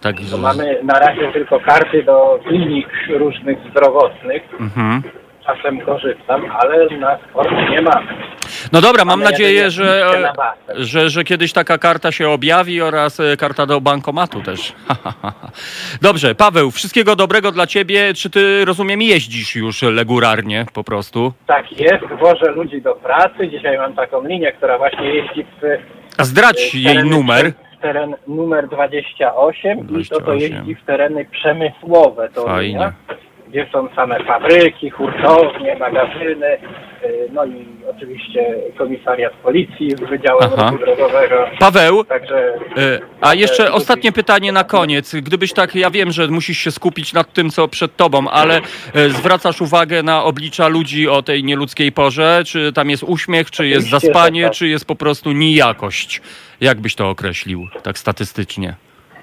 Tak, 0.00 0.16
To 0.30 0.38
mamy 0.38 0.80
na 0.82 0.98
razie 0.98 1.32
tylko 1.32 1.60
karty 1.60 2.02
do 2.02 2.38
klinik 2.48 2.88
różnych 3.08 3.58
zdrowotnych, 3.70 4.42
mhm. 4.60 5.02
Czasem 5.46 5.80
korzystam, 5.80 6.42
ale 6.58 6.86
na 6.98 7.18
sport 7.30 7.50
nie 7.70 7.82
mam. 7.82 8.08
No 8.72 8.80
dobra, 8.80 9.04
mam 9.04 9.22
nadzieję, 9.22 9.70
że, 9.70 10.06
basen. 10.36 10.84
że, 10.84 11.10
że 11.10 11.24
kiedyś 11.24 11.52
taka 11.52 11.78
karta 11.78 12.12
się 12.12 12.28
objawi 12.28 12.82
oraz 12.82 13.20
e, 13.20 13.36
karta 13.36 13.66
do 13.66 13.80
bankomatu 13.80 14.42
też. 14.42 14.72
Dobrze, 16.02 16.34
Paweł, 16.34 16.70
wszystkiego 16.70 17.16
dobrego 17.16 17.52
dla 17.52 17.66
ciebie. 17.66 18.14
Czy 18.14 18.30
ty, 18.30 18.64
rozumiem, 18.64 19.02
jeździsz 19.02 19.56
już 19.56 19.82
regularnie 19.82 20.66
po 20.74 20.84
prostu? 20.84 21.32
Tak 21.46 21.80
jest, 21.80 22.04
wożę 22.20 22.50
ludzi 22.50 22.82
do 22.82 22.94
pracy. 22.94 23.48
Dzisiaj 23.48 23.78
mam 23.78 23.94
taką 23.94 24.26
linię, 24.26 24.52
która 24.52 24.78
właśnie 24.78 25.14
jeździ 25.14 25.44
w 25.44 25.60
A 26.18 26.24
zdradź 26.24 26.70
w 26.72 26.74
jej 26.74 27.04
numer. 27.04 27.52
W 27.78 27.82
teren 27.82 28.14
numer 28.26 28.68
28 28.68 29.78
i 29.78 29.82
to 29.82 30.14
to 30.14 30.20
28. 30.20 30.40
jeździ 30.40 30.74
w 30.74 30.84
tereny 30.86 31.24
przemysłowe. 31.24 32.28
To 32.34 32.44
Fajnie. 32.44 32.68
linia, 32.68 32.92
gdzie 33.54 33.66
są 33.72 33.88
same 33.96 34.24
fabryki, 34.24 34.90
hurtownie, 34.90 35.76
magazyny, 35.76 36.58
y, 37.04 37.28
no 37.32 37.44
i 37.44 37.66
oczywiście 37.96 38.56
komisariat 38.78 39.32
policji 39.32 39.90
z 39.90 40.00
Wydziałem 40.00 40.50
Aha. 40.52 40.70
Ruchu 40.70 40.84
Drogowego. 40.84 41.46
Paweł, 41.58 42.04
Także 42.04 42.54
E, 42.76 43.00
A 43.20 43.34
jeszcze 43.34 43.72
ostatnie 43.72 44.12
pytanie 44.12 44.52
na 44.52 44.64
koniec. 44.64 45.14
Gdybyś 45.14 45.52
tak, 45.52 45.74
ja 45.74 45.90
wiem, 45.90 46.10
że 46.10 46.28
musisz 46.28 46.58
się 46.58 46.70
skupić 46.70 47.12
nad 47.12 47.32
tym, 47.32 47.50
co 47.50 47.68
przed 47.68 47.96
tobą, 47.96 48.28
ale 48.28 48.56
e, 48.94 49.08
zwracasz 49.08 49.60
uwagę 49.60 50.02
na 50.02 50.24
oblicza 50.24 50.68
ludzi 50.68 51.08
o 51.08 51.22
tej 51.22 51.44
nieludzkiej 51.44 51.92
porze? 51.92 52.42
Czy 52.46 52.72
tam 52.72 52.90
jest 52.90 53.02
uśmiech, 53.02 53.50
czy 53.50 53.66
jest 53.66 53.90
zaspanie, 53.90 54.44
tak. 54.44 54.52
czy 54.52 54.68
jest 54.68 54.86
po 54.86 54.94
prostu 54.94 55.32
nijakość? 55.32 56.22
Jak 56.60 56.80
byś 56.80 56.94
to 56.94 57.10
określił, 57.10 57.68
tak 57.82 57.98
statystycznie? 57.98 58.74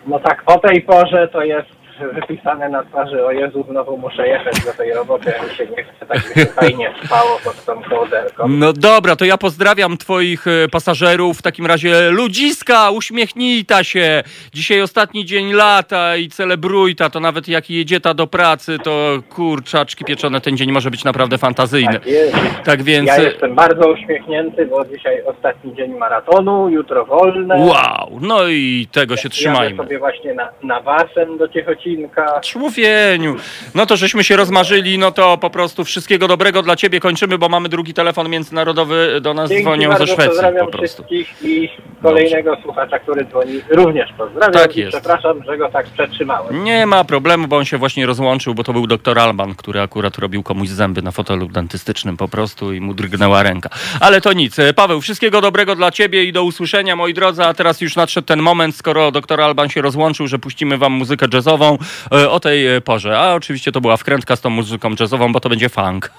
No 0.08 0.20
tak, 0.20 0.44
o 0.46 0.60
tej 0.60 0.82
porze 0.82 1.28
to 1.28 1.44
jest 1.44 1.81
wypisane 2.08 2.70
na 2.70 2.84
twarzy, 2.84 3.26
o 3.26 3.32
Jezu, 3.32 3.66
znowu 3.70 3.98
muszę 3.98 4.28
jechać 4.28 4.66
do 4.66 4.74
tej 4.74 4.94
roboty, 4.94 5.40
a 5.40 5.44
mi 5.44 5.50
się 5.56 5.66
nie 5.66 5.84
chce, 5.84 6.06
tak 6.06 6.30
mi 6.30 6.42
się 6.44 6.46
fajnie 6.46 6.94
spało 7.06 7.40
pod 7.44 7.66
tą 7.66 7.82
kołderką. 7.90 8.48
No 8.48 8.74
dobra, 8.74 9.16
to 9.16 9.26
ja 9.26 9.38
pozdrawiam 9.38 9.98
twoich 9.98 10.48
e, 10.48 10.68
pasażerów. 10.68 11.38
W 11.40 11.42
takim 11.42 11.66
razie 11.66 12.12
ludziska, 12.12 12.90
uśmiechnijta 12.92 13.84
się. 13.84 14.24
Dzisiaj 14.54 14.82
ostatni 14.82 15.26
dzień 15.26 15.54
lata 15.54 16.18
i 16.18 16.30
celebrujta. 16.30 17.10
To 17.10 17.20
nawet 17.20 17.48
jak 17.48 17.70
jedzie 17.70 18.00
ta 18.00 18.14
do 18.14 18.28
pracy, 18.28 18.78
to 18.84 19.20
kurczaczki 19.30 20.06
pieczone, 20.06 20.42
ten 20.42 20.58
dzień 20.58 20.72
może 20.72 20.92
być 20.92 21.04
naprawdę 21.04 21.38
fantazyjny. 21.38 21.94
Tak 21.94 22.08
jest. 22.08 22.36
Tak 22.64 22.84
więc... 22.84 23.08
Ja 23.08 23.18
jestem 23.22 23.56
bardzo 23.56 23.92
uśmiechnięty, 23.92 24.66
bo 24.66 24.86
dzisiaj 24.86 25.24
ostatni 25.26 25.76
dzień 25.76 25.98
maratonu, 25.98 26.70
jutro 26.70 27.06
wolne. 27.06 27.56
Wow, 27.58 28.20
no 28.22 28.48
i 28.48 28.88
tego 28.92 29.16
się 29.16 29.22
Jadę 29.26 29.36
trzymajmy. 29.36 29.78
sobie 29.78 30.00
właśnie 30.00 30.34
na, 30.34 30.50
na 30.64 30.82
basen 30.82 31.38
do 31.38 31.48
Ciechocinka. 31.92 32.40
Człowieniu, 32.40 33.36
no 33.76 33.86
to 33.86 33.98
żeśmy 33.98 34.24
się 34.24 34.36
rozmarzyli, 34.36 34.98
no 34.98 35.12
to 35.12 35.38
po 35.38 35.50
prostu 35.50 35.84
wszystkiego 35.84 36.28
dobrego 36.28 36.64
dla 36.64 36.76
ciebie 36.76 37.00
kończymy, 37.00 37.38
bo 37.38 37.50
mamy 37.50 37.70
drugi 37.70 37.94
telefon 37.94 38.30
międzynarodowy, 38.30 39.22
do 39.22 39.34
nas 39.34 39.50
Dzięki 39.50 39.64
dzwonią 39.64 39.90
bardzo, 39.90 40.06
ze 40.06 40.14
Szwecji 40.14 40.30
pozdrawiam 40.30 40.66
po 40.66 40.72
prostu. 40.72 41.04
wszystkich 41.04 41.44
i 41.44 41.70
kolejnego 42.04 42.58
słuchacza, 42.64 43.00
który 43.00 43.26
dzwoni, 43.26 43.62
również 43.70 44.10
pozdrawiam. 44.18 44.54
Tak 44.54 44.78
i 44.78 44.80
jest. 44.80 44.92
Przepraszam, 44.92 45.44
że 45.44 45.58
go 45.58 45.70
tak 45.70 45.86
przetrzymałem. 45.86 46.64
Nie 46.64 46.86
ma 46.86 47.04
problemu, 47.04 47.48
bo 47.48 47.58
on 47.58 47.66
się 47.66 47.78
właśnie 47.78 48.06
rozłączył, 48.06 48.54
bo 48.54 48.64
to 48.64 48.74
był 48.74 48.88
doktor 48.88 49.20
Alban, 49.20 49.56
który 49.56 49.82
akurat 49.82 50.18
robił 50.18 50.44
komuś 50.44 50.68
zęby 50.68 51.02
na 51.02 51.12
fotelu 51.12 51.48
dentystycznym 51.48 52.18
po 52.18 52.28
prostu 52.28 52.74
i 52.74 52.82
mu 52.82 52.94
drgnęła 52.94 53.44
ręka. 53.44 53.70
Ale 54.00 54.22
to 54.22 54.34
nic. 54.34 54.58
Paweł, 54.76 55.02
wszystkiego 55.02 55.42
dobrego 55.42 55.76
dla 55.76 55.92
ciebie 55.92 56.24
i 56.24 56.32
do 56.32 56.44
usłyszenia, 56.44 56.96
moi 56.96 57.14
drodzy, 57.14 57.44
a 57.44 57.54
teraz 57.54 57.82
już 57.82 57.96
nadszedł 57.96 58.28
ten 58.28 58.42
moment, 58.42 58.76
skoro 58.76 59.12
doktor 59.12 59.42
Alban 59.42 59.70
się 59.70 59.82
rozłączył, 59.82 60.28
że 60.28 60.40
puścimy 60.40 60.78
wam 60.78 60.94
muzykę 60.94 61.26
jazzową 61.34 61.71
e, 62.12 62.30
o 62.30 62.40
tej 62.40 62.76
e, 62.76 62.82
porze. 62.82 63.20
A 63.20 63.34
oczywiście 63.34 63.72
to 63.72 63.82
była 63.82 63.98
wkrętka 63.98 64.36
z 64.36 64.42
tą 64.42 64.50
muzyką 64.50 64.90
jazzową, 65.00 65.34
bo 65.34 65.40
to 65.40 65.50
będzie 65.50 65.70
funk. 65.70 66.12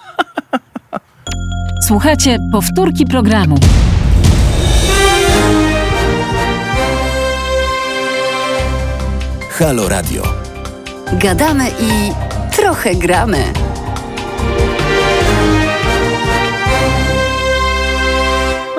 Słuchajcie 1.88 2.38
powtórki 2.52 3.06
programu. 3.06 3.58
Halo 9.50 9.88
Radio. 9.88 10.22
Gadamy 11.12 11.68
i 11.68 12.12
trochę 12.56 12.94
gramy. 12.94 13.71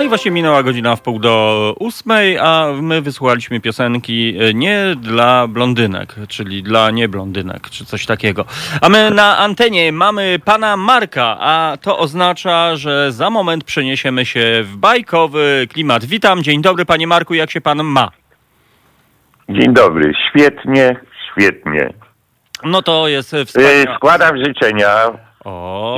No 0.03 0.07
i 0.07 0.09
właśnie 0.09 0.31
minęła 0.31 0.63
godzina 0.63 0.95
w 0.95 1.01
pół 1.01 1.19
do 1.19 1.75
ósmej, 1.79 2.37
a 2.37 2.67
my 2.81 3.01
wysłuchaliśmy 3.01 3.59
piosenki 3.59 4.37
e, 4.39 4.53
nie 4.53 4.95
dla 4.97 5.47
blondynek, 5.47 6.15
czyli 6.27 6.63
dla 6.63 6.91
nieblondynek, 6.91 7.69
czy 7.69 7.85
coś 7.85 8.05
takiego. 8.05 8.45
A 8.81 8.89
my 8.89 9.11
na 9.11 9.37
antenie 9.37 9.91
mamy 9.91 10.39
pana 10.45 10.77
Marka, 10.77 11.37
a 11.39 11.77
to 11.81 11.97
oznacza, 11.97 12.75
że 12.75 13.11
za 13.11 13.29
moment 13.29 13.63
przeniesiemy 13.63 14.25
się 14.25 14.63
w 14.63 14.77
bajkowy 14.77 15.67
klimat. 15.73 16.05
Witam, 16.05 16.43
dzień 16.43 16.61
dobry 16.61 16.85
panie 16.85 17.07
Marku, 17.07 17.33
jak 17.33 17.51
się 17.51 17.61
pan 17.61 17.83
ma? 17.83 18.11
Dzień 19.49 19.73
dobry, 19.73 20.13
świetnie, 20.29 20.95
świetnie. 21.31 21.93
No 22.63 22.81
to 22.81 23.07
jest 23.07 23.33
e, 23.33 23.45
wspaniałe. 23.45 23.95
składam 23.95 24.37
życzenia 24.45 24.89
O. 25.45 25.97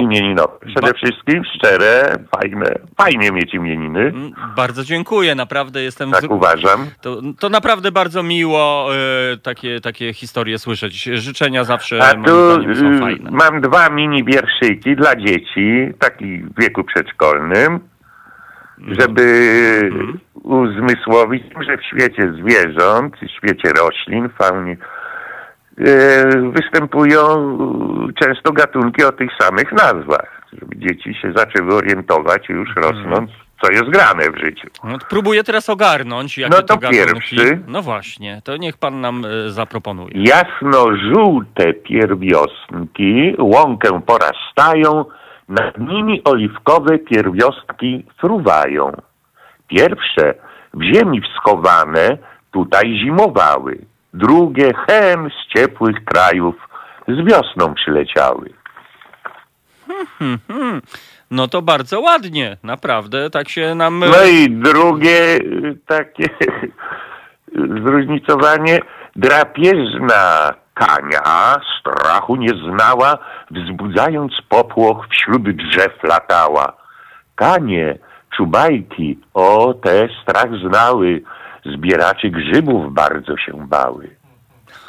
Przede 0.65 0.81
Ba- 0.87 0.93
wszystkim 0.93 1.43
szczere, 1.55 2.15
fajne, 2.35 2.65
fajnie 2.97 3.31
mieć 3.31 3.53
imieniny, 3.53 3.99
mm, 3.99 4.31
bardzo 4.55 4.83
dziękuję, 4.83 5.35
naprawdę 5.35 5.81
jestem... 5.83 6.11
tak 6.11 6.21
z- 6.21 6.25
uważam. 6.25 6.87
To, 7.01 7.21
to 7.39 7.49
naprawdę 7.49 7.91
bardzo 7.91 8.23
miło 8.23 8.87
e, 8.95 9.37
takie, 9.37 9.81
takie 9.81 10.13
historie 10.13 10.57
słyszeć. 10.59 11.03
Życzenia 11.03 11.63
zawsze 11.63 12.03
A 12.03 12.13
tu 12.13 12.29
są 12.75 12.91
y, 12.95 12.99
fajne. 12.99 13.31
mam 13.31 13.61
dwa 13.61 13.89
mini 13.89 14.23
wierszyki 14.23 14.95
dla 14.95 15.15
dzieci, 15.15 15.93
taki 15.99 16.37
w 16.37 16.61
wieku 16.61 16.83
przedszkolnym, 16.83 17.79
żeby 18.87 19.23
Mhm. 19.91 20.19
uzmysłowić, 20.43 21.43
że 21.67 21.77
w 21.77 21.83
świecie 21.85 22.33
zwierząt, 22.41 23.15
w 23.15 23.31
świecie 23.37 23.73
roślin, 23.79 24.29
faunie, 24.41 24.77
występują 26.53 27.21
często 28.23 28.51
gatunki 28.51 29.03
o 29.03 29.11
tych 29.11 29.29
samych 29.41 29.71
nazwach, 29.71 30.41
żeby 30.53 30.75
dzieci 30.77 31.13
się 31.21 31.33
zaczęły 31.35 31.75
orientować 31.75 32.49
już 32.49 32.69
Mhm. 32.69 32.85
rosnąc, 32.95 33.31
co 33.61 33.71
jest 33.71 33.89
grane 33.89 34.31
w 34.31 34.37
życiu. 34.45 34.67
No, 34.83 34.97
to 34.99 35.05
próbuję 35.09 35.43
teraz 35.43 35.69
ogarnąć, 35.69 36.37
jakie 36.37 36.55
No 36.55 36.61
to 36.61 36.77
gatunki. 36.77 37.05
pierwszy. 37.05 37.59
No 37.67 37.81
właśnie, 37.81 38.41
to 38.43 38.57
niech 38.57 38.77
pan 38.77 39.01
nam 39.01 39.25
e, 39.25 39.49
zaproponuje. 39.51 40.11
Jasno-żółte 40.15 41.73
pierwiostnki 41.73 43.35
łąkę 43.39 44.01
porastają, 44.01 45.05
nad 45.49 45.77
nimi 45.77 46.21
oliwkowe 46.23 46.99
pierwiostki 46.99 48.05
fruwają. 48.21 48.91
Pierwsze 49.67 50.33
w 50.73 50.83
ziemi 50.83 51.21
wschowane 51.21 52.17
tutaj 52.51 52.97
zimowały, 53.03 53.77
drugie 54.15 54.71
hem 54.87 55.29
z 55.29 55.53
ciepłych 55.53 56.05
krajów 56.05 56.55
z 57.07 57.25
wiosną 57.25 57.73
przyleciały. 57.73 58.49
No 61.31 61.47
to 61.47 61.61
bardzo 61.61 62.01
ładnie, 62.01 62.57
naprawdę, 62.63 63.29
tak 63.29 63.49
się 63.49 63.75
nam... 63.75 63.99
No 63.99 64.25
i 64.25 64.49
drugie 64.49 65.35
y, 65.35 65.77
takie 65.85 66.29
zróżnicowanie. 67.85 68.79
Drapieżna 69.15 70.53
kania 70.73 71.55
strachu 71.79 72.35
nie 72.35 72.49
znała, 72.49 73.17
wzbudzając 73.51 74.33
popłoch 74.49 75.07
wśród 75.09 75.49
drzew 75.49 76.03
latała. 76.03 76.73
Kanie, 77.35 77.97
czubajki, 78.37 79.19
o 79.33 79.73
te 79.73 80.07
strach 80.21 80.49
znały, 80.69 81.21
zbieraczy 81.65 82.29
grzybów 82.29 82.93
bardzo 82.93 83.37
się 83.37 83.67
bały. 83.67 84.15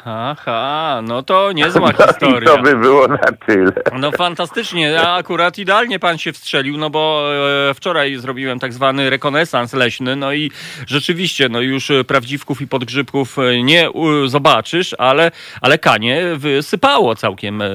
Aha, 0.05 1.01
no 1.03 1.23
to 1.23 1.51
niezła 1.51 1.91
No 1.99 2.07
historia. 2.07 2.49
to 2.49 2.61
by 2.61 2.75
było 2.75 3.07
na 3.07 3.17
tyle. 3.45 3.71
No 3.99 4.11
fantastycznie, 4.11 5.01
a 5.01 5.15
akurat 5.15 5.57
idealnie 5.57 5.99
pan 5.99 6.17
się 6.17 6.33
wstrzelił, 6.33 6.77
no 6.77 6.89
bo 6.89 7.29
e, 7.69 7.73
wczoraj 7.73 8.15
zrobiłem 8.15 8.59
tak 8.59 8.73
zwany 8.73 9.09
rekonesans 9.09 9.73
leśny, 9.73 10.15
no 10.15 10.33
i 10.33 10.51
rzeczywiście, 10.87 11.49
no 11.49 11.61
już 11.61 11.91
prawdziwków 12.07 12.61
i 12.61 12.67
podgrzybków 12.67 13.39
e, 13.39 13.63
nie 13.63 13.89
zobaczysz, 14.25 14.95
ale, 14.97 15.31
ale 15.61 15.77
kanie 15.77 16.21
wysypało 16.35 17.15
całkiem, 17.15 17.61
e, 17.61 17.69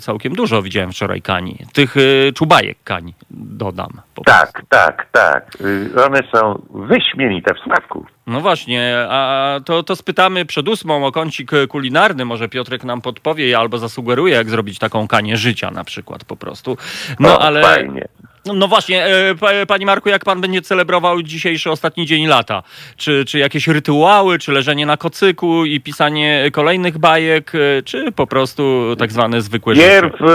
całkiem 0.00 0.34
dużo, 0.34 0.62
widziałem 0.62 0.92
wczoraj 0.92 1.22
kani, 1.22 1.58
tych 1.72 1.94
czubajek 2.34 2.78
kani, 2.84 3.14
dodam. 3.30 4.00
Tak, 4.24 4.62
tak, 4.68 5.06
tak. 5.12 5.56
Y, 5.60 6.04
One 6.04 6.20
są 6.34 6.62
wyśmienite 6.74 7.54
w 7.54 7.58
smaku. 7.58 8.06
No 8.26 8.40
właśnie, 8.40 9.06
a 9.10 9.60
to, 9.64 9.82
to 9.82 9.96
spytamy 9.96 10.44
przed 10.46 10.68
ósmą 10.68 11.06
o 11.06 11.12
kącik 11.12 11.50
kulinarny. 11.68 12.24
Może 12.24 12.48
Piotrek 12.48 12.84
nam 12.84 13.00
podpowie 13.00 13.58
albo 13.58 13.78
zasugeruje, 13.78 14.34
jak 14.34 14.50
zrobić 14.50 14.78
taką 14.78 15.08
kanię 15.08 15.36
życia 15.36 15.70
na 15.70 15.84
przykład 15.84 16.24
po 16.24 16.36
prostu. 16.36 16.76
No 17.20 17.38
o, 17.38 17.42
ale. 17.42 17.62
Fajnie. 17.62 18.08
No, 18.46 18.52
no 18.54 18.68
właśnie, 18.68 19.04
e, 19.04 19.34
pa- 19.34 19.66
panie 19.68 19.86
Marku, 19.86 20.08
jak 20.08 20.24
pan 20.24 20.40
będzie 20.40 20.62
celebrował 20.62 21.22
dzisiejszy 21.22 21.70
ostatni 21.70 22.06
dzień 22.06 22.26
lata? 22.26 22.62
Czy, 22.96 23.24
czy 23.24 23.38
jakieś 23.38 23.68
rytuały, 23.68 24.38
czy 24.38 24.52
leżenie 24.52 24.86
na 24.86 24.96
kocyku 24.96 25.64
i 25.64 25.80
pisanie 25.80 26.50
kolejnych 26.52 26.98
bajek, 26.98 27.52
e, 27.54 27.82
czy 27.82 28.12
po 28.12 28.26
prostu 28.26 28.94
tak 28.98 29.12
zwane 29.12 29.42
zwykłe? 29.42 29.74
Pierw 29.74 30.14
e, 30.22 30.26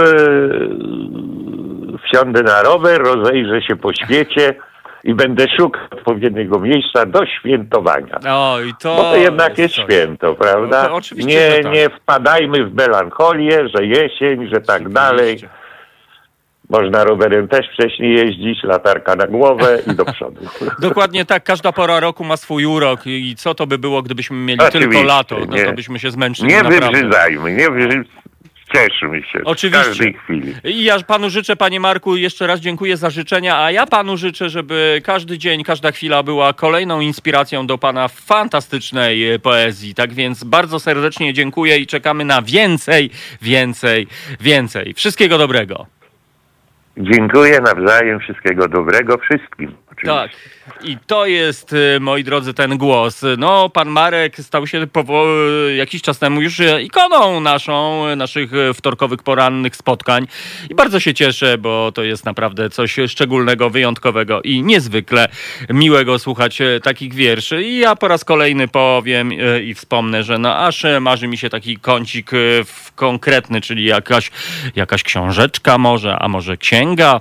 wsiądę 2.12 2.42
na 2.42 2.62
rower, 2.62 3.02
rozejrzę 3.02 3.62
się 3.62 3.76
po 3.76 3.92
świecie 3.92 4.54
i 5.04 5.14
będę 5.14 5.46
szukał 5.56 5.82
odpowiedniego 5.90 6.58
miejsca 6.58 7.06
do 7.06 7.26
świętowania. 7.26 8.18
Oj, 8.30 8.72
to. 8.80 8.96
Bo 8.96 9.02
to 9.02 9.16
jednak 9.16 9.58
jest 9.58 9.74
coś. 9.74 9.84
święto, 9.84 10.34
prawda? 10.34 10.82
No 10.82 10.88
to 10.88 10.94
oczywiście, 10.94 11.50
nie, 11.56 11.62
tak. 11.62 11.72
nie 11.72 11.90
wpadajmy 11.90 12.64
w 12.66 12.74
melancholię, 12.74 13.68
że 13.74 13.86
jesień, 13.86 14.48
że 14.52 14.60
tak 14.60 14.88
dalej. 14.88 15.38
Można 16.70 17.04
rowerem 17.04 17.48
też 17.48 17.66
wcześniej 17.74 18.14
jeździć, 18.14 18.62
latarka 18.62 19.16
na 19.16 19.26
głowę 19.26 19.78
i 19.92 19.94
do 19.94 20.04
przodu. 20.04 20.40
Dokładnie 20.78 21.24
tak, 21.24 21.44
każda 21.44 21.72
pora 21.72 22.00
roku 22.00 22.24
ma 22.24 22.36
swój 22.36 22.66
urok 22.66 23.06
i 23.06 23.34
co 23.36 23.54
to 23.54 23.66
by 23.66 23.78
było, 23.78 24.02
gdybyśmy 24.02 24.36
mieli 24.36 24.60
Oczywiście, 24.60 24.90
tylko 24.90 25.02
lato, 25.02 25.36
no 25.48 25.56
nie. 25.56 25.64
to 25.64 25.72
byśmy 25.72 25.98
się 25.98 26.10
zmęczyli 26.10 26.48
Nie 26.48 26.62
naprawdę. 26.62 26.86
wybrzydzajmy, 26.86 27.52
nie 27.52 27.70
wybrzydzajmy. 27.70 28.04
Cieszmy 28.74 29.22
się 29.22 29.40
Oczywiście. 29.44 29.84
w 29.84 29.86
każdej 29.86 30.14
chwili. 30.14 30.54
I 30.64 30.84
ja 30.84 31.00
panu 31.00 31.30
życzę, 31.30 31.56
panie 31.56 31.80
Marku, 31.80 32.16
jeszcze 32.16 32.46
raz 32.46 32.60
dziękuję 32.60 32.96
za 32.96 33.10
życzenia, 33.10 33.58
a 33.58 33.70
ja 33.70 33.86
panu 33.86 34.16
życzę, 34.16 34.48
żeby 34.50 35.02
każdy 35.04 35.38
dzień, 35.38 35.64
każda 35.64 35.92
chwila 35.92 36.22
była 36.22 36.52
kolejną 36.52 37.00
inspiracją 37.00 37.66
do 37.66 37.78
pana 37.78 38.08
fantastycznej 38.08 39.40
poezji. 39.40 39.94
Tak 39.94 40.12
więc 40.12 40.44
bardzo 40.44 40.80
serdecznie 40.80 41.32
dziękuję 41.32 41.78
i 41.78 41.86
czekamy 41.86 42.24
na 42.24 42.42
więcej, 42.42 43.10
więcej, 43.42 44.06
więcej. 44.40 44.94
Wszystkiego 44.94 45.38
dobrego. 45.38 45.86
Dziękuję 46.96 47.60
nawzajem, 47.60 48.20
wszystkiego 48.20 48.68
dobrego 48.68 49.18
wszystkim. 49.18 49.81
Tak. 50.04 50.30
I 50.82 50.96
to 51.06 51.26
jest, 51.26 51.72
y, 51.72 52.00
moi 52.00 52.24
drodzy, 52.24 52.54
ten 52.54 52.78
głos. 52.78 53.22
No, 53.38 53.68
pan 53.68 53.88
Marek 53.88 54.36
stał 54.36 54.66
się 54.66 54.86
jakiś 55.76 56.02
czas 56.02 56.18
temu 56.18 56.42
już 56.42 56.60
y, 56.60 56.82
ikoną 56.82 57.40
naszą, 57.40 58.08
y, 58.08 58.16
naszych 58.16 58.50
wtorkowych 58.74 59.22
porannych 59.22 59.76
spotkań. 59.76 60.26
I 60.70 60.74
bardzo 60.74 61.00
się 61.00 61.14
cieszę, 61.14 61.58
bo 61.58 61.92
to 61.92 62.02
jest 62.02 62.24
naprawdę 62.24 62.70
coś 62.70 62.96
szczególnego, 63.08 63.70
wyjątkowego 63.70 64.42
i 64.42 64.62
niezwykle 64.62 65.28
miłego 65.70 66.18
słuchać 66.18 66.58
takich 66.82 67.14
wierszy. 67.14 67.62
I 67.62 67.78
ja 67.78 67.96
po 67.96 68.08
raz 68.08 68.24
kolejny 68.24 68.68
powiem 68.68 69.32
i 69.64 69.74
wspomnę, 69.74 70.22
że 70.22 70.38
no 70.38 70.56
aż 70.56 70.86
marzy 71.00 71.28
mi 71.28 71.38
się 71.38 71.50
taki 71.50 71.76
kącik 71.76 72.30
konkretny, 72.94 73.60
czyli 73.60 73.84
jakaś, 73.84 74.30
jakaś 74.76 75.02
książeczka 75.02 75.78
może, 75.78 76.16
a 76.18 76.28
może 76.28 76.56
księga. 76.56 77.20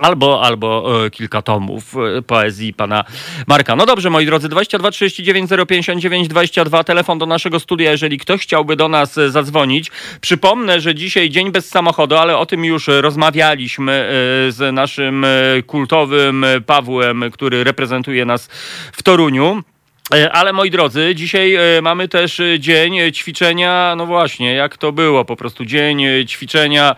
Albo, 0.00 0.42
albo 0.42 1.04
e, 1.06 1.10
kilka 1.10 1.42
tomów 1.42 1.94
e, 2.18 2.22
poezji 2.22 2.74
pana 2.74 3.04
Marka. 3.46 3.76
No 3.76 3.86
dobrze, 3.86 4.10
moi 4.10 4.26
drodzy, 4.26 4.48
22 4.48 4.90
39 4.90 5.50
059 5.68 6.28
22, 6.28 6.84
telefon 6.84 7.18
do 7.18 7.26
naszego 7.26 7.60
studia, 7.60 7.90
jeżeli 7.90 8.18
ktoś 8.18 8.40
chciałby 8.40 8.76
do 8.76 8.88
nas 8.88 9.18
e, 9.18 9.30
zadzwonić. 9.30 9.90
Przypomnę, 10.20 10.80
że 10.80 10.94
dzisiaj 10.94 11.30
dzień 11.30 11.52
bez 11.52 11.68
samochodu, 11.68 12.16
ale 12.16 12.38
o 12.38 12.46
tym 12.46 12.64
już 12.64 12.88
rozmawialiśmy 12.88 14.08
z 14.48 14.74
naszym 14.74 15.26
kultowym 15.66 16.46
Pawłem, 16.66 17.24
który 17.32 17.64
reprezentuje 17.64 18.24
nas 18.24 18.48
w 18.92 19.02
Toruniu. 19.02 19.62
E, 20.14 20.32
Ale 20.32 20.52
moi 20.52 20.70
drodzy, 20.70 21.14
dzisiaj 21.14 21.54
e, 21.54 21.82
mamy 21.82 22.08
też 22.08 22.40
e, 22.40 22.60
dzień 22.60 23.12
ćwiczenia, 23.12 23.94
no 23.96 24.06
właśnie, 24.06 24.54
jak 24.54 24.76
to 24.76 24.92
było, 24.92 25.24
po 25.24 25.36
prostu 25.36 25.64
dzień 25.64 26.02
ćwiczenia 26.26 26.96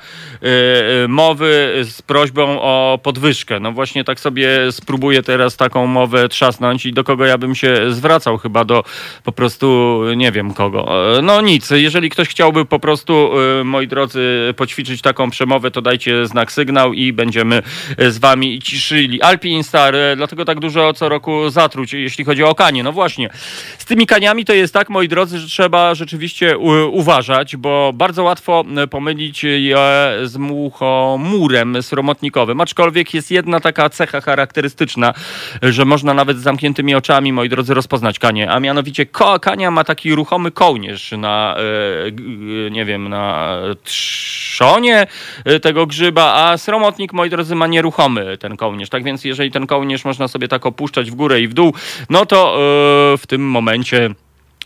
mowy 1.09 1.81
z 1.85 2.03
prośbą 2.03 2.61
o 2.61 2.99
podwyżkę. 3.03 3.61
No 3.61 3.73
właśnie 3.73 4.05
tak 4.05 4.21
sobie 4.21 4.73
spróbuję 4.73 5.23
teraz 5.23 5.57
taką 5.57 5.87
mowę 5.87 6.29
trzasnąć 6.29 6.87
i 6.87 6.93
do 6.93 7.05
kogo 7.05 7.25
ja 7.25 7.39
bym 7.39 7.55
się 7.55 7.93
zwracał, 7.93 8.39
chyba 8.39 8.65
do 8.65 8.85
po 9.25 9.33
prostu 9.33 9.99
nie 10.17 10.33
wiem 10.33 10.55
kogo. 10.55 10.89
No 11.23 11.41
nic, 11.41 11.71
jeżeli 11.71 12.11
ktoś 12.11 12.29
chciałby 12.29 12.65
po 12.65 12.79
prostu, 12.79 13.31
moi 13.65 13.89
drodzy, 13.89 14.55
poćwiczyć 14.57 15.03
taką 15.03 15.31
przemowę, 15.31 15.71
to 15.71 15.83
dajcie 15.83 16.27
znak 16.27 16.53
sygnał 16.53 16.93
i 16.93 17.13
będziemy 17.13 17.63
z 17.99 18.19
wami 18.19 18.63
ciszyli. 18.63 19.23
Alpin 19.23 19.65
Star, 19.65 19.95
dlatego 20.17 20.45
tak 20.45 20.61
dużo 20.61 20.93
co 20.93 21.09
roku 21.09 21.51
zatruć, 21.51 21.93
jeśli 21.93 22.25
chodzi 22.25 22.43
o 22.43 22.55
kanie. 22.55 22.83
No 22.83 22.93
właśnie, 22.93 23.02
z 23.79 23.85
tymi 23.85 24.07
kaniami 24.07 24.45
to 24.45 24.53
jest 24.53 24.75
tak, 24.75 24.91
moi 24.91 25.09
drodzy, 25.09 25.39
że 25.39 25.47
trzeba 25.47 25.95
rzeczywiście 25.95 26.59
uważać, 26.91 27.57
bo 27.57 27.93
bardzo 27.95 28.23
łatwo 28.23 28.65
pomylić 28.91 29.45
je 29.45 30.13
z 30.25 30.37
muchomurem 30.37 31.83
sromotnikowym. 31.83 32.61
Aczkolwiek 32.61 33.15
jest 33.15 33.31
jedna 33.31 33.61
taka 33.61 33.91
cecha 33.91 34.21
charakterystyczna, 34.21 35.15
że 35.63 35.85
można 35.85 36.15
nawet 36.15 36.39
z 36.39 36.43
zamkniętymi 36.43 36.95
oczami, 36.95 37.33
moi 37.33 37.49
drodzy, 37.49 37.75
rozpoznać 37.75 38.19
kanie. 38.19 38.51
A 38.51 38.61
mianowicie 38.61 39.07
kania 39.41 39.71
ma 39.71 39.85
taki 39.85 40.15
ruchomy 40.15 40.51
kołnierz 40.51 41.13
na, 41.13 41.57
e, 41.57 42.07
e, 42.67 42.71
nie 42.71 42.85
wiem, 42.85 43.09
na 43.09 43.59
trzonie 43.85 45.07
e, 45.45 45.61
tego 45.61 45.87
grzyba, 45.87 46.35
a 46.35 46.59
sromotnik, 46.59 47.13
moi 47.13 47.31
drodzy, 47.31 47.55
ma 47.55 47.67
nieruchomy 47.67 48.39
ten 48.39 48.57
kołnierz. 48.57 48.89
Tak 48.89 49.05
więc 49.05 49.25
jeżeli 49.25 49.51
ten 49.51 49.67
kołnierz 49.67 50.05
można 50.05 50.29
sobie 50.29 50.49
tak 50.49 50.67
opuszczać 50.67 51.11
w 51.11 51.15
górę 51.15 51.41
i 51.41 51.49
w 51.49 51.55
dół, 51.55 51.75
no 52.11 52.27
to 52.27 52.59
w 53.19 53.27
tym 53.27 53.51
momencie 53.51 54.15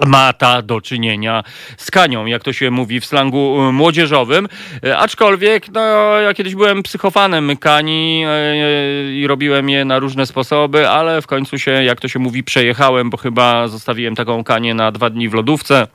ma 0.07 0.33
ta 0.33 0.63
do 0.63 0.81
czynienia 0.81 1.45
z 1.77 1.91
kanią, 1.91 2.27
jak 2.27 2.43
to 2.43 2.53
się 2.53 2.71
mówi 2.71 3.01
w 3.01 3.07
slangu 3.07 3.63
e, 3.63 3.73
młodzieżowym. 3.73 4.49
E, 4.85 4.99
Aczkolwiek, 4.99 5.69
no, 5.69 5.81
ja 6.21 6.35
kiedyś 6.35 6.55
byłem 6.55 6.83
psychofanem 6.83 7.57
kani 7.57 8.25
e, 8.27 9.13
i 9.13 9.27
robiłem 9.27 9.69
je 9.69 9.85
na 9.85 9.99
różne 9.99 10.27
sposoby, 10.27 10.89
ale 10.89 11.23
w 11.23 11.27
końcu 11.27 11.59
się, 11.59 11.71
jak 11.71 12.01
to 12.01 12.09
się 12.09 12.19
mówi, 12.19 12.45
przejechałem, 12.45 13.11
bo 13.11 13.17
chyba 13.17 13.69
zostawiłem 13.69 14.15
taką 14.15 14.45
kanię 14.45 14.75
na 14.75 14.93
dwa 14.93 15.11
dni 15.11 15.29
w 15.29 15.35
lodówce. 15.35 15.87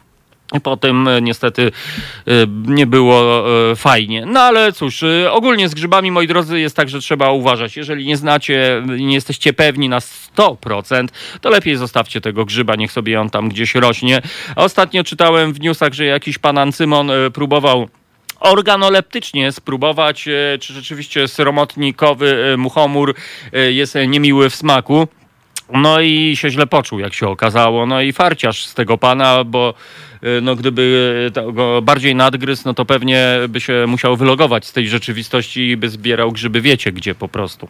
Potem 0.60 1.08
e, 1.08 1.22
niestety 1.22 1.72
e, 2.28 2.32
nie 2.66 2.88
było 2.88 3.46
e, 3.72 3.76
fajnie. 3.76 4.26
No 4.26 4.40
ale 4.40 4.74
cóż, 4.74 5.04
ogólnie 5.32 5.70
z 5.70 5.74
grzybami, 5.74 6.12
moi 6.12 6.28
drodzy, 6.28 6.60
jest 6.60 6.76
tak, 6.76 6.90
że 6.90 7.00
trzeba 7.00 7.32
uważać. 7.32 7.78
Jeżeli 7.78 8.06
nie 8.06 8.18
znacie, 8.18 8.84
nie 9.00 9.14
jesteście 9.14 9.54
pewni 9.54 9.90
na 9.90 10.00
100%, 10.00 11.08
to 11.42 11.50
lepiej 11.50 11.76
zostawcie 11.76 12.22
tego 12.22 12.46
grzyba, 12.46 12.76
niech 12.76 12.92
sobie 12.92 13.22
on 13.22 13.30
tam 13.30 13.50
gdzieś 13.50 13.76
rośnie. 13.76 14.22
Ostatnio 14.56 15.04
czytałem 15.04 15.54
w 15.54 15.60
newsach, 15.60 15.94
że 15.94 16.06
jakiś 16.06 16.38
pan 16.38 16.58
Ancymon 16.58 17.12
próbował 17.34 17.90
organoleptycznie 18.40 19.52
spróbować, 19.52 20.24
czy 20.60 20.74
rzeczywiście 20.74 21.28
sromotnikowy 21.28 22.56
muchomór 22.58 23.16
jest 23.70 23.98
niemiły 24.08 24.50
w 24.50 24.56
smaku. 24.56 25.08
No 25.74 26.02
i 26.02 26.36
się 26.36 26.50
źle 26.50 26.68
poczuł, 26.68 27.00
jak 27.00 27.14
się 27.14 27.28
okazało. 27.28 27.86
No 27.86 28.02
i 28.02 28.14
farciarz 28.14 28.66
z 28.66 28.74
tego 28.74 28.98
pana, 28.98 29.44
bo 29.44 29.74
y, 30.24 30.42
no, 30.42 30.56
gdyby 30.56 31.32
to 31.34 31.52
go 31.52 31.82
bardziej 31.82 32.16
nadgryzł, 32.16 32.64
no 32.66 32.74
to 32.74 32.86
pewnie 32.86 33.28
by 33.50 33.62
się 33.62 33.86
musiał 33.88 34.16
wylogować 34.16 34.66
z 34.66 34.74
tej 34.74 34.90
rzeczywistości 34.90 35.68
i 35.70 35.78
by 35.78 35.90
zbierał 35.90 36.32
grzyby 36.32 36.62
wiecie 36.62 36.92
gdzie 36.92 37.16
po 37.16 37.28
prostu. 37.28 37.68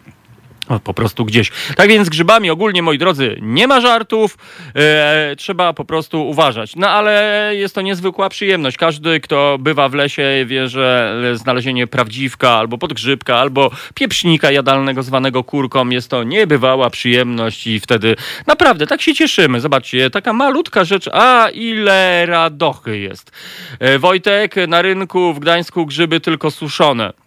Po 0.80 0.94
prostu 0.94 1.24
gdzieś. 1.24 1.50
Tak 1.76 1.88
więc 1.88 2.06
z 2.06 2.10
grzybami 2.10 2.50
ogólnie, 2.50 2.82
moi 2.82 2.98
drodzy, 2.98 3.36
nie 3.42 3.66
ma 3.66 3.80
żartów, 3.80 4.38
e, 4.74 5.36
trzeba 5.36 5.72
po 5.72 5.84
prostu 5.84 6.28
uważać. 6.28 6.76
No 6.76 6.88
ale 6.88 7.50
jest 7.54 7.74
to 7.74 7.80
niezwykła 7.80 8.28
przyjemność. 8.28 8.76
Każdy, 8.76 9.20
kto 9.20 9.56
bywa 9.60 9.88
w 9.88 9.94
lesie, 9.94 10.44
wie, 10.46 10.68
że 10.68 11.14
znalezienie 11.34 11.86
prawdziwka, 11.86 12.50
albo 12.50 12.78
podgrzybka, 12.78 13.36
albo 13.36 13.70
pieprznika 13.94 14.50
jadalnego 14.50 15.02
zwanego 15.02 15.44
kurką 15.44 15.88
jest 15.88 16.10
to 16.10 16.22
niebywała 16.22 16.90
przyjemność 16.90 17.66
i 17.66 17.80
wtedy 17.80 18.16
naprawdę 18.46 18.86
tak 18.86 19.02
się 19.02 19.14
cieszymy. 19.14 19.60
Zobaczcie, 19.60 20.10
taka 20.10 20.32
malutka 20.32 20.84
rzecz, 20.84 21.08
a 21.12 21.48
ile 21.48 22.26
radochy 22.26 22.98
jest. 22.98 23.32
E, 23.78 23.98
Wojtek, 23.98 24.54
na 24.68 24.82
rynku 24.82 25.34
w 25.34 25.38
Gdańsku 25.38 25.86
grzyby 25.86 26.20
tylko 26.20 26.50
suszone. 26.50 27.21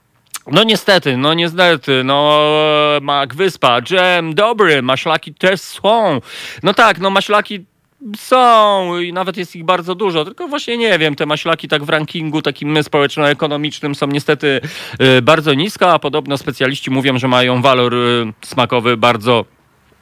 No 0.51 0.63
niestety, 0.63 1.17
no 1.17 1.33
niestety, 1.33 2.03
no 2.03 2.39
Mak 3.01 3.35
Wyspa, 3.35 3.81
dżem 3.81 4.35
dobry, 4.35 4.81
maślaki 4.81 5.33
też 5.33 5.61
są. 5.61 6.21
No 6.63 6.73
tak, 6.73 6.99
no 6.99 7.09
maślaki 7.09 7.65
są 8.17 8.99
i 8.99 9.13
nawet 9.13 9.37
jest 9.37 9.55
ich 9.55 9.63
bardzo 9.63 9.95
dużo, 9.95 10.25
tylko 10.25 10.47
właśnie 10.47 10.77
nie 10.77 10.99
wiem, 10.99 11.15
te 11.15 11.25
maślaki 11.25 11.67
tak 11.67 11.83
w 11.83 11.89
rankingu 11.89 12.41
takim 12.41 12.83
społeczno-ekonomicznym 12.83 13.95
są 13.95 14.07
niestety 14.07 14.61
y, 15.17 15.21
bardzo 15.21 15.53
nisko, 15.53 15.93
a 15.93 15.99
podobno 15.99 16.37
specjaliści 16.37 16.91
mówią, 16.91 17.17
że 17.17 17.27
mają 17.27 17.61
walor 17.61 17.93
y, 17.93 18.33
smakowy 18.41 18.97
bardzo 18.97 19.45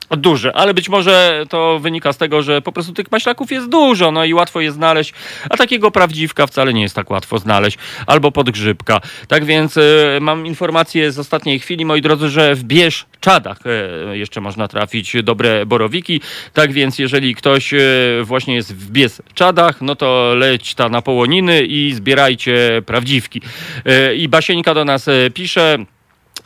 duży, 0.10 0.54
ale 0.54 0.74
być 0.74 0.90
może 0.90 1.46
to 1.50 1.80
wynika 1.80 2.14
z 2.14 2.18
tego, 2.18 2.42
że 2.42 2.62
po 2.62 2.72
prostu 2.72 2.94
tych 2.94 3.12
maślaków 3.12 3.52
jest 3.52 3.70
dużo, 3.70 4.12
no 4.12 4.26
i 4.26 4.34
łatwo 4.34 4.62
je 4.62 4.72
znaleźć, 4.72 5.14
a 5.50 5.58
takiego 5.58 5.92
prawdziwka 5.92 6.48
wcale 6.48 6.74
nie 6.74 6.82
jest 6.82 6.96
tak 6.96 7.10
łatwo 7.10 7.40
znaleźć, 7.40 7.78
albo 8.08 8.32
podgrzybka. 8.32 9.02
Tak 9.28 9.46
więc 9.46 9.78
e, 9.78 9.82
mam 10.22 10.46
informację 10.48 11.12
z 11.12 11.20
ostatniej 11.20 11.60
chwili, 11.60 11.86
moi 11.86 12.02
drodzy, 12.02 12.30
że 12.30 12.56
w 12.56 12.64
Bieszczadach 12.64 13.58
e, 13.66 14.18
jeszcze 14.18 14.42
można 14.42 14.68
trafić 14.68 15.16
dobre 15.24 15.66
borowiki, 15.66 16.22
tak 16.54 16.72
więc 16.72 17.00
jeżeli 17.00 17.36
ktoś 17.36 17.74
e, 17.74 17.80
właśnie 18.24 18.56
jest 18.56 18.76
w 18.76 18.92
Bieszczadach, 18.92 19.82
no 19.82 19.96
to 19.96 20.36
leć 20.36 20.76
ta 20.76 20.90
na 20.90 21.02
połoniny 21.02 21.64
i 21.64 21.94
zbierajcie 21.94 22.82
prawdziwki. 22.86 23.42
E, 23.86 24.16
I 24.16 24.28
Basieńka 24.28 24.74
do 24.74 24.86
nas 24.86 25.08
e, 25.08 25.30
pisze, 25.34 25.78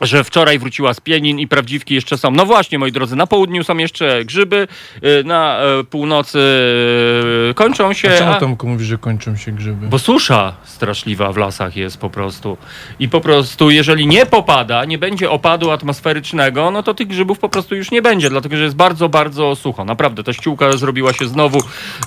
że 0.00 0.24
wczoraj 0.24 0.58
wróciła 0.58 0.94
z 0.94 1.00
Pienin 1.00 1.38
i 1.38 1.48
prawdziwki 1.48 1.94
jeszcze 1.94 2.18
są. 2.18 2.30
No 2.30 2.46
właśnie, 2.46 2.78
moi 2.78 2.92
drodzy, 2.92 3.16
na 3.16 3.26
południu 3.26 3.64
są 3.64 3.76
jeszcze 3.76 4.24
grzyby, 4.24 4.68
y, 5.04 5.24
na 5.24 5.58
e, 5.60 5.84
północy 5.84 6.38
e, 7.50 7.54
kończą 7.54 7.92
się. 7.92 8.10
A 8.14 8.18
czemu 8.18 8.32
a- 8.32 8.40
Tomku 8.40 8.68
mówisz, 8.68 8.86
że 8.86 8.98
kończą 8.98 9.36
się 9.36 9.52
grzyby? 9.52 9.86
bo 9.88 9.98
susza 9.98 10.54
straszliwa 10.64 11.32
w 11.32 11.36
lasach 11.36 11.76
jest 11.76 11.98
po 11.98 12.10
prostu. 12.10 12.56
I 12.98 13.08
po 13.08 13.20
prostu, 13.20 13.70
jeżeli 13.70 14.06
nie 14.06 14.26
popada, 14.26 14.84
nie 14.84 14.98
będzie 14.98 15.30
opadu 15.30 15.70
atmosferycznego, 15.70 16.70
no 16.70 16.82
to 16.82 16.94
tych 16.94 17.06
grzybów 17.08 17.38
po 17.38 17.48
prostu 17.48 17.74
już 17.74 17.90
nie 17.90 18.02
będzie, 18.02 18.30
dlatego 18.30 18.56
że 18.56 18.62
jest 18.62 18.76
bardzo, 18.76 19.08
bardzo 19.08 19.56
sucho. 19.56 19.84
Naprawdę, 19.84 20.24
ta 20.24 20.32
ściółka 20.32 20.72
zrobiła 20.76 21.12
się 21.12 21.26
znowu 21.28 21.58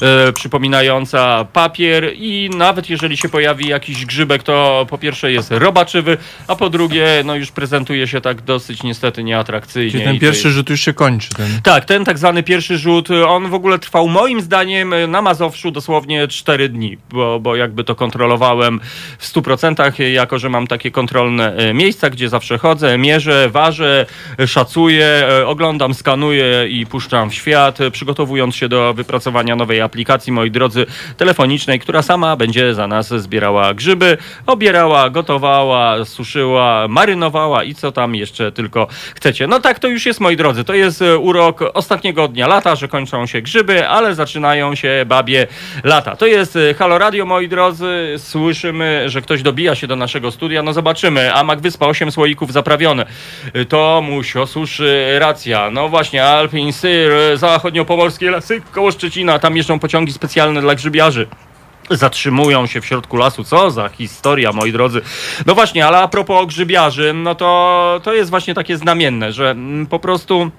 e, 0.01 0.33
przypominająca 0.33 1.45
papier 1.53 2.11
i 2.15 2.49
nawet 2.57 2.89
jeżeli 2.89 3.17
się 3.17 3.29
pojawi 3.29 3.67
jakiś 3.67 4.05
grzybek, 4.05 4.43
to 4.43 4.85
po 4.89 4.97
pierwsze 4.97 5.31
jest 5.31 5.51
robaczywy, 5.51 6.17
a 6.47 6.55
po 6.55 6.69
drugie, 6.69 7.07
no 7.25 7.35
już 7.35 7.51
prezentuje 7.81 8.07
się 8.07 8.21
tak 8.21 8.41
dosyć 8.41 8.83
niestety 8.83 9.23
nieatrakcyjnie. 9.23 9.91
Czyli 9.91 10.03
ten 10.03 10.19
pierwszy 10.19 10.47
jest- 10.47 10.55
rzut 10.57 10.69
już 10.69 10.81
się 10.81 10.93
kończy. 10.93 11.29
Ten. 11.29 11.47
tak, 11.63 11.85
ten 11.85 12.05
tak 12.05 12.17
zwany 12.17 12.43
pierwszy 12.43 12.77
rzut, 12.77 13.09
on 13.27 13.49
w 13.49 13.53
ogóle 13.53 13.79
trwał 13.79 14.07
moim 14.07 14.41
zdaniem 14.41 14.93
na 15.07 15.21
Mazowszu 15.21 15.71
dosłownie 15.71 16.27
4 16.27 16.69
dni, 16.69 16.97
bo, 17.09 17.39
bo 17.39 17.55
jakby 17.55 17.83
to 17.83 17.95
kontrolowałem 17.95 18.79
w 19.17 19.25
100%, 19.25 20.11
jako 20.13 20.39
że 20.39 20.49
mam 20.49 20.67
takie 20.67 20.91
kontrolne 20.91 21.55
miejsca, 21.73 22.09
gdzie 22.09 22.29
zawsze 22.29 22.57
chodzę, 22.57 22.97
mierzę, 22.97 23.49
ważę, 23.49 24.05
szacuję, 24.47 25.27
oglądam, 25.45 25.93
skanuję 25.93 26.67
i 26.69 26.85
puszczam 26.85 27.29
w 27.29 27.33
świat, 27.33 27.77
przygotowując 27.91 28.55
się 28.55 28.69
do 28.69 28.93
wypracowania 28.93 29.55
nowej 29.55 29.81
aplikacji, 29.81 30.33
moi 30.33 30.51
drodzy, 30.51 30.85
telefonicznej, 31.17 31.79
która 31.79 32.01
sama 32.01 32.35
będzie 32.35 32.73
za 32.73 32.87
nas 32.87 33.13
zbierała 33.21 33.73
grzyby, 33.73 34.17
obierała, 34.45 35.09
gotowała, 35.09 36.05
suszyła, 36.05 36.87
marynowała 36.89 37.63
i 37.63 37.70
co 37.75 37.91
tam 37.91 38.15
jeszcze 38.15 38.51
tylko 38.51 38.87
chcecie. 39.15 39.47
No 39.47 39.59
tak 39.59 39.79
to 39.79 39.87
już 39.87 40.05
jest, 40.05 40.19
moi 40.19 40.35
drodzy. 40.37 40.63
To 40.63 40.73
jest 40.73 41.01
e, 41.01 41.17
urok 41.17 41.59
ostatniego 41.73 42.27
dnia 42.27 42.47
lata, 42.47 42.75
że 42.75 42.87
kończą 42.87 43.25
się 43.25 43.41
grzyby, 43.41 43.87
ale 43.87 44.15
zaczynają 44.15 44.75
się 44.75 45.05
babie 45.05 45.47
lata. 45.83 46.15
To 46.15 46.25
jest 46.25 46.55
e, 46.55 46.73
Halo 46.73 46.97
Radio, 46.97 47.25
moi 47.25 47.47
drodzy. 47.47 48.15
Słyszymy, 48.17 49.03
że 49.09 49.21
ktoś 49.21 49.41
dobija 49.41 49.75
się 49.75 49.87
do 49.87 49.95
naszego 49.95 50.31
studia. 50.31 50.63
No 50.63 50.73
zobaczymy. 50.73 51.33
Amak 51.33 51.59
Wyspa, 51.61 51.87
8 51.87 52.11
słoików 52.11 52.51
zaprawione. 52.51 53.05
E, 53.53 53.65
To 53.65 54.01
musio, 54.03 54.47
suszy, 54.47 55.15
racja. 55.19 55.69
No 55.71 55.89
właśnie, 55.89 56.23
Alpin, 56.25 56.73
Syr, 56.73 57.11
e, 57.11 57.37
zachodniopomorskie 57.37 58.31
lasy 58.31 58.61
koło 58.71 58.91
Szczecina. 58.91 59.39
Tam 59.39 59.57
jeżdżą 59.57 59.79
pociągi 59.79 60.13
specjalne 60.13 60.61
dla 60.61 60.75
grzybiarzy 60.75 61.27
zatrzymują 61.89 62.67
się 62.67 62.81
w 62.81 62.85
środku 62.85 63.17
lasu. 63.17 63.43
Co 63.43 63.71
za 63.71 63.89
historia, 63.89 64.51
moi 64.51 64.71
drodzy. 64.71 65.01
No 65.45 65.55
właśnie, 65.55 65.87
ale 65.87 65.97
a 65.97 66.07
propos 66.07 66.47
grzybiarzy, 66.47 67.13
no 67.13 67.35
to 67.35 68.01
to 68.03 68.13
jest 68.13 68.29
właśnie 68.29 68.53
takie 68.53 68.77
znamienne, 68.77 69.31
że 69.31 69.51
mm, 69.51 69.85
po 69.87 69.99
prostu. 69.99 70.51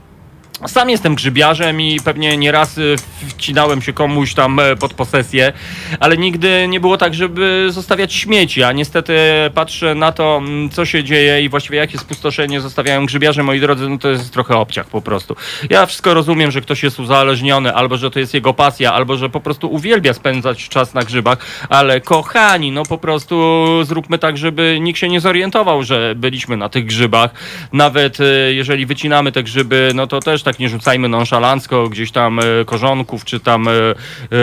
Sam 0.66 0.90
jestem 0.90 1.14
grzybiarzem 1.14 1.80
i 1.80 2.00
pewnie 2.04 2.36
nieraz 2.36 2.78
y, 2.78 2.96
wcinałem 3.28 3.82
się 3.82 3.92
komuś 3.92 4.34
tam 4.34 4.60
e, 4.60 4.76
pod 4.76 4.94
posesję, 4.94 5.52
ale 6.00 6.16
nigdy 6.16 6.68
nie 6.68 6.80
było 6.80 6.98
tak, 6.98 7.14
żeby 7.14 7.66
zostawiać 7.70 8.14
śmieci, 8.14 8.62
a 8.62 8.72
niestety 8.72 9.16
patrzę 9.54 9.94
na 9.94 10.12
to, 10.12 10.36
mm, 10.36 10.70
co 10.70 10.84
się 10.84 11.04
dzieje 11.04 11.42
i 11.42 11.48
właściwie 11.48 11.78
jakie 11.78 11.98
spustoszenie 11.98 12.60
zostawiają 12.60 13.06
grzybiarze, 13.06 13.42
moi 13.42 13.60
drodzy, 13.60 13.88
no 13.88 13.98
to 13.98 14.08
jest 14.08 14.32
trochę 14.32 14.56
obciach 14.56 14.86
po 14.86 15.02
prostu. 15.02 15.36
Ja 15.70 15.86
wszystko 15.86 16.14
rozumiem, 16.14 16.50
że 16.50 16.60
ktoś 16.60 16.82
jest 16.82 17.00
uzależniony, 17.00 17.74
albo 17.74 17.96
że 17.96 18.10
to 18.10 18.18
jest 18.18 18.34
jego 18.34 18.54
pasja, 18.54 18.92
albo 18.92 19.16
że 19.16 19.28
po 19.28 19.40
prostu 19.40 19.72
uwielbia 19.72 20.14
spędzać 20.14 20.68
czas 20.68 20.94
na 20.94 21.02
grzybach, 21.02 21.38
ale 21.68 22.00
kochani, 22.00 22.72
no 22.72 22.82
po 22.82 22.98
prostu 22.98 23.66
zróbmy 23.84 24.18
tak, 24.18 24.38
żeby 24.38 24.78
nikt 24.80 24.98
się 24.98 25.08
nie 25.08 25.20
zorientował, 25.20 25.82
że 25.82 26.14
byliśmy 26.16 26.56
na 26.56 26.68
tych 26.68 26.86
grzybach. 26.86 27.30
Nawet 27.72 28.20
e, 28.20 28.52
jeżeli 28.52 28.86
wycinamy 28.86 29.32
te 29.32 29.42
grzyby, 29.42 29.90
no 29.94 30.06
to 30.06 30.20
też 30.20 30.42
tak 30.42 30.51
nie 30.58 30.68
rzucajmy 30.68 31.08
nonszalancko 31.08 31.88
gdzieś 31.88 32.10
tam 32.10 32.38
e, 32.38 32.42
korzonków, 32.66 33.24
czy 33.24 33.40
tam 33.40 33.68
e, 33.68 33.72
e, 33.72 33.94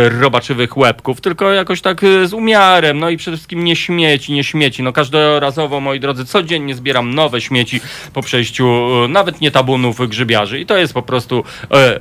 robaczywych 0.10 0.78
łebków, 0.78 1.22
tylko 1.22 1.52
jakoś 1.52 1.82
tak 1.82 2.02
z 2.26 2.34
umiarem, 2.34 3.00
no 3.00 3.10
i 3.10 3.18
przede 3.18 3.38
wszystkim 3.38 3.64
nie 3.64 3.76
śmieci, 3.76 4.34
nie 4.34 4.44
śmieci. 4.44 4.84
No 4.84 4.94
każdorazowo, 4.94 5.80
moi 5.80 6.00
drodzy, 6.00 6.26
codziennie 6.26 6.76
zbieram 6.76 7.14
nowe 7.14 7.42
śmieci 7.42 7.82
po 8.14 8.22
przejściu 8.22 8.90
nawet 9.10 9.42
nie 9.42 9.52
tabunów 9.52 10.10
grzybiarzy 10.10 10.60
i 10.60 10.66
to 10.66 10.78
jest 10.78 10.94
po 10.94 11.02
prostu 11.02 11.44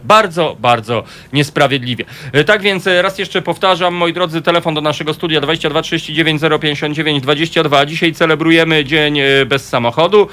bardzo, 0.05 0.57
bardzo 0.61 1.05
niesprawiedliwie. 1.33 2.05
Tak 2.47 2.63
więc 2.63 2.87
raz 2.87 3.19
jeszcze 3.19 3.43
powtarzam, 3.43 3.95
moi 3.95 4.13
drodzy, 4.13 4.43
telefon 4.43 4.75
do 4.75 4.81
naszego 4.81 5.15
studia 5.15 5.41
22 5.41 5.83
39 5.83 6.43
059 6.61 7.23
22. 7.23 7.87
Dzisiaj 7.87 8.13
celebrujemy 8.13 8.85
Dzień 8.85 9.19
bez 9.47 9.69
samochodu. 9.69 10.29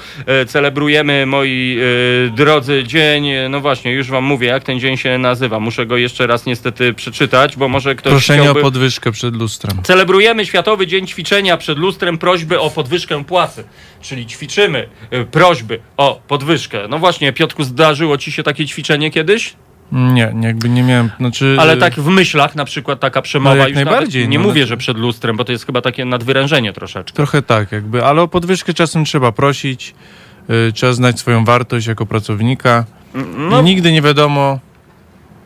Celebrujemy, 0.46 1.26
moi 1.26 1.78
drodzy, 2.36 2.84
dzień, 2.84 3.28
e, 3.28 3.48
no 3.56 3.60
właśnie, 3.60 3.92
już 3.92 4.10
wam 4.10 4.24
mówię, 4.24 4.48
jak 4.48 4.64
ten 4.64 4.80
dzień 4.80 4.96
się 4.96 5.18
nazywa. 5.18 5.60
Muszę 5.60 5.86
go 5.86 5.96
jeszcze 5.96 6.26
raz 6.26 6.46
niestety 6.46 6.94
przeczytać, 6.94 7.56
bo 7.56 7.68
może 7.68 7.94
ktoś 7.94 8.10
Proszenie 8.10 8.40
chciałby... 8.42 8.60
o 8.60 8.62
podwyżkę 8.62 9.12
przed 9.12 9.36
lustrem. 9.36 9.82
Celebrujemy 9.82 10.46
Światowy 10.46 10.86
Dzień 10.86 11.06
Ćwiczenia 11.06 11.56
przed 11.56 11.78
lustrem 11.78 12.18
prośby 12.18 12.60
o 12.60 12.70
podwyżkę 12.70 13.24
płacy. 13.24 13.64
Czyli 14.00 14.26
ćwiczymy 14.26 14.88
y, 15.12 15.24
prośby 15.24 15.80
o 15.96 16.20
podwyżkę. 16.28 16.88
No 16.88 16.98
właśnie, 16.98 17.32
Piotku, 17.32 17.64
zdarzyło 17.64 18.18
ci 18.18 18.32
się 18.32 18.42
takie 18.42 18.66
ćwiczenie 18.66 19.10
kiedyś? 19.10 19.54
Nie, 19.92 20.34
jakby 20.40 20.68
nie 20.68 20.82
miałem, 20.82 21.10
znaczy... 21.18 21.56
Ale 21.60 21.76
tak 21.76 21.94
w 21.94 22.08
myślach 22.08 22.54
na 22.54 22.64
przykład 22.64 23.00
taka 23.00 23.22
przemowa 23.22 23.56
No 23.56 23.62
jak 23.62 23.74
najbardziej, 23.74 24.28
nie 24.28 24.38
no, 24.38 24.44
mówię, 24.44 24.60
znaczy- 24.60 24.68
że 24.68 24.76
przed 24.76 24.98
lustrem, 24.98 25.36
bo 25.36 25.44
to 25.44 25.52
jest 25.52 25.66
chyba 25.66 25.80
takie 25.80 26.04
nadwyrężenie 26.04 26.72
troszeczkę. 26.72 27.16
Trochę 27.16 27.42
tak 27.42 27.72
jakby, 27.72 28.04
ale 28.04 28.22
o 28.22 28.28
podwyżkę 28.28 28.74
czasem 28.74 29.04
trzeba 29.04 29.32
prosić, 29.32 29.94
y, 30.68 30.72
trzeba 30.72 30.92
znać 30.92 31.18
swoją 31.18 31.44
wartość 31.44 31.86
jako 31.86 32.06
pracownika 32.06 32.84
No, 33.36 33.60
i 33.60 33.64
nigdy 33.64 33.92
nie 33.92 34.02
wiadomo, 34.02 34.58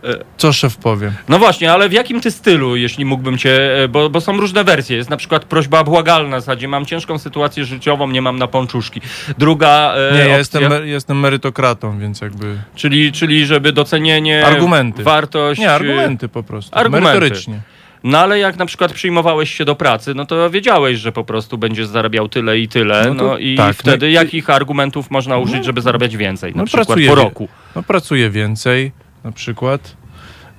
E. 0.05 0.17
co 0.37 0.53
szef 0.53 0.77
powie. 0.77 1.13
no 1.29 1.39
właśnie, 1.39 1.73
ale 1.73 1.89
w 1.89 1.93
jakim 1.93 2.21
ty 2.21 2.31
stylu, 2.31 2.77
jeśli 2.77 3.05
mógłbym 3.05 3.39
cię, 3.39 3.83
e, 3.85 3.89
bo, 3.89 4.11
bo 4.11 4.21
są 4.21 4.37
różne 4.37 4.65
wersje. 4.65 4.97
Jest 4.97 5.11
na 5.11 5.17
przykład 5.17 5.45
prośba 5.45 5.85
błagalna, 5.85 6.37
w 6.37 6.41
zasadzie 6.41 6.69
mam 6.69 6.87
ciężką 6.87 7.19
sytuację 7.19 7.65
życiową, 7.65 8.09
nie 8.11 8.23
mam 8.23 8.39
na 8.39 8.47
pączuszki. 8.47 9.01
Druga 9.39 9.95
e, 9.95 10.13
Nie, 10.13 10.19
ja 10.19 10.25
opcja, 10.25 10.39
jestem, 10.39 10.63
mer- 10.63 10.85
jestem 10.85 11.21
merytokratą, 11.21 11.99
więc 11.99 12.21
jakby... 12.21 12.57
czyli, 12.75 13.13
czyli 13.13 13.47
żeby 13.47 13.73
docenienie, 13.73 14.47
Argumenty. 14.47 15.03
wartość... 15.03 15.61
Nie, 15.61 15.73
argumenty 15.73 16.29
po 16.29 16.43
prostu, 16.43 16.79
argumenty. 16.79 17.05
merytorycznie. 17.19 17.61
No 18.05 18.19
ale 18.19 18.39
jak 18.39 18.57
na 18.57 18.67
przykład 18.67 18.93
przyjmowałeś 18.93 19.55
się 19.55 19.65
do 19.65 19.75
pracy, 19.75 20.15
no 20.15 20.27
to 20.27 20.51
wiedziałeś, 20.51 20.99
że 20.99 21.13
po 21.13 21.25
prostu 21.25 21.59
będziesz 21.59 21.87
zarabiał 21.87 22.29
tyle 22.29 22.59
i 22.59 22.69
tyle. 22.69 23.05
No, 23.09 23.15
No 23.25 23.39
i 23.39 23.57
tak, 23.57 23.77
wtedy 23.77 24.07
no 24.07 24.11
i- 24.11 24.15
jakich 24.15 24.51
argumentów 24.51 25.11
można 25.11 25.39
użyć, 25.39 25.65
żeby 25.65 25.81
zarabiać 25.81 26.17
więcej? 26.17 26.53
Na 26.55 26.59
No, 26.63 26.67
przykład 26.67 26.99
po 27.09 27.15
roku. 27.15 27.49
No 27.77 27.83
pracuję 27.83 28.31
więcej, 28.31 28.93
na 29.25 29.33
przykład. 29.33 29.97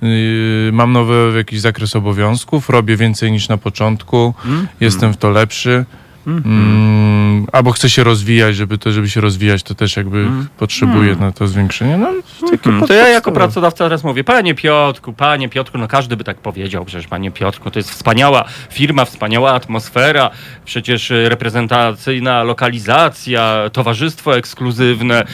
Yy, 0.02 0.70
mam 0.72 0.92
nowy 0.92 1.32
jakiś 1.36 1.60
zakres 1.60 1.96
obowiązków, 1.96 2.68
robię 2.70 2.96
więcej 2.96 3.32
niż 3.32 3.48
na 3.48 3.56
początku, 3.56 4.34
Mm? 4.44 4.68
jestem 4.80 5.12
w 5.12 5.16
to 5.16 5.30
lepszy. 5.30 5.84
Mm, 6.26 7.46
albo 7.52 7.72
chcę 7.72 7.90
się 7.90 8.04
rozwijać, 8.04 8.56
żeby 8.56 8.78
to, 8.78 8.92
żeby 8.92 9.10
się 9.10 9.20
rozwijać, 9.20 9.62
to 9.62 9.74
też 9.74 9.96
jakby 9.96 10.26
potrzebuję 10.58 11.16
na 11.16 11.32
to 11.32 11.46
zwiększenie. 11.48 11.98
No, 11.98 12.08
takie 12.50 12.62
Hmm, 12.62 12.86
to 12.86 12.94
ja 12.94 13.08
jako 13.08 13.32
pracodawca 13.32 13.84
teraz 13.84 14.04
mówię, 14.04 14.24
panie 14.24 14.54
Piotrku, 14.54 15.12
panie 15.12 15.48
Piotrku, 15.48 15.78
no 15.78 15.88
każdy 15.88 16.16
by 16.16 16.24
tak 16.24 16.36
powiedział, 16.36 16.84
przecież 16.84 17.06
panie 17.06 17.30
Piotrku, 17.30 17.70
to 17.70 17.78
jest 17.78 17.90
wspaniała 17.90 18.44
firma, 18.70 19.04
wspaniała 19.04 19.52
atmosfera, 19.52 20.30
przecież 20.64 21.10
e, 21.10 21.28
reprezentacyjna 21.28 22.42
lokalizacja, 22.42 23.70
towarzystwo 23.72 24.36
ekskluzywne. 24.36 25.20
e, 25.20 25.26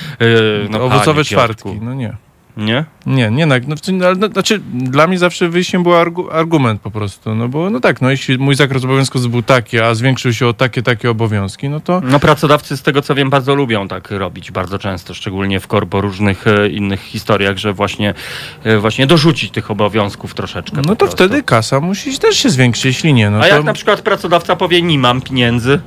No, 0.71 0.85
Owocowe 0.85 1.25
czwartki, 1.25 1.79
no 1.81 1.95
nie. 1.95 2.28
Nie? 2.59 2.85
Nie, 3.07 3.31
nie, 3.31 3.47
no, 3.47 3.55
no, 3.69 4.07
ale, 4.07 4.15
znaczy 4.15 4.61
dla 4.75 5.07
mnie 5.07 5.19
zawsze 5.19 5.49
wyjściem 5.49 5.83
był 5.83 5.95
argu, 5.95 6.31
argument 6.31 6.81
po 6.81 6.91
prostu, 6.91 7.35
no 7.35 7.49
bo 7.49 7.71
no 7.71 7.81
tak, 7.81 8.01
no 8.01 8.11
jeśli 8.11 8.39
mój 8.39 8.55
zakres 8.55 8.85
obowiązków 8.85 9.31
był 9.31 9.43
taki, 9.43 9.81
a 9.81 9.95
zwiększył 9.95 10.33
się 10.33 10.47
o 10.47 10.53
takie, 10.53 10.83
takie 10.83 11.11
obowiązki, 11.11 11.69
no 11.69 11.81
to 11.81 12.01
No 12.05 12.21
pracodawcy 12.21 12.77
z 12.77 12.83
tego 12.83 13.03
co 13.03 13.15
wiem 13.15 13.31
bardzo 13.31 13.55
lubią 13.55 13.89
tak 13.89 14.11
robić, 14.11 14.51
bardzo 14.51 14.79
często, 14.79 15.15
szczególnie 15.15 15.61
w 15.61 15.67
korpo 15.67 16.01
różnych 16.01 16.47
e, 16.47 16.69
innych 16.69 17.01
historiach, 17.01 17.59
że 17.59 17.73
właśnie, 17.73 18.15
e, 18.65 18.79
właśnie 18.79 19.07
dorzucić 19.07 19.51
tych 19.51 19.71
obowiązków 19.71 20.35
troszeczkę. 20.35 20.77
No 20.77 20.83
to 20.83 20.97
prostu. 20.97 21.17
wtedy 21.17 21.43
kasa 21.43 21.81
musi 21.81 22.19
też 22.19 22.37
się 22.37 22.51
zwiększyć, 22.51 22.85
jeśli 22.85 23.15
nie, 23.15 23.31
no 23.31 23.39
A 23.39 23.41
to... 23.41 23.47
jak 23.49 23.65
na 23.65 23.73
przykład 23.73 24.01
pracodawca 24.01 24.57
powie, 24.57 24.83
nie 24.83 24.99
mam 24.99 25.21
pieniędzy, 25.21 25.81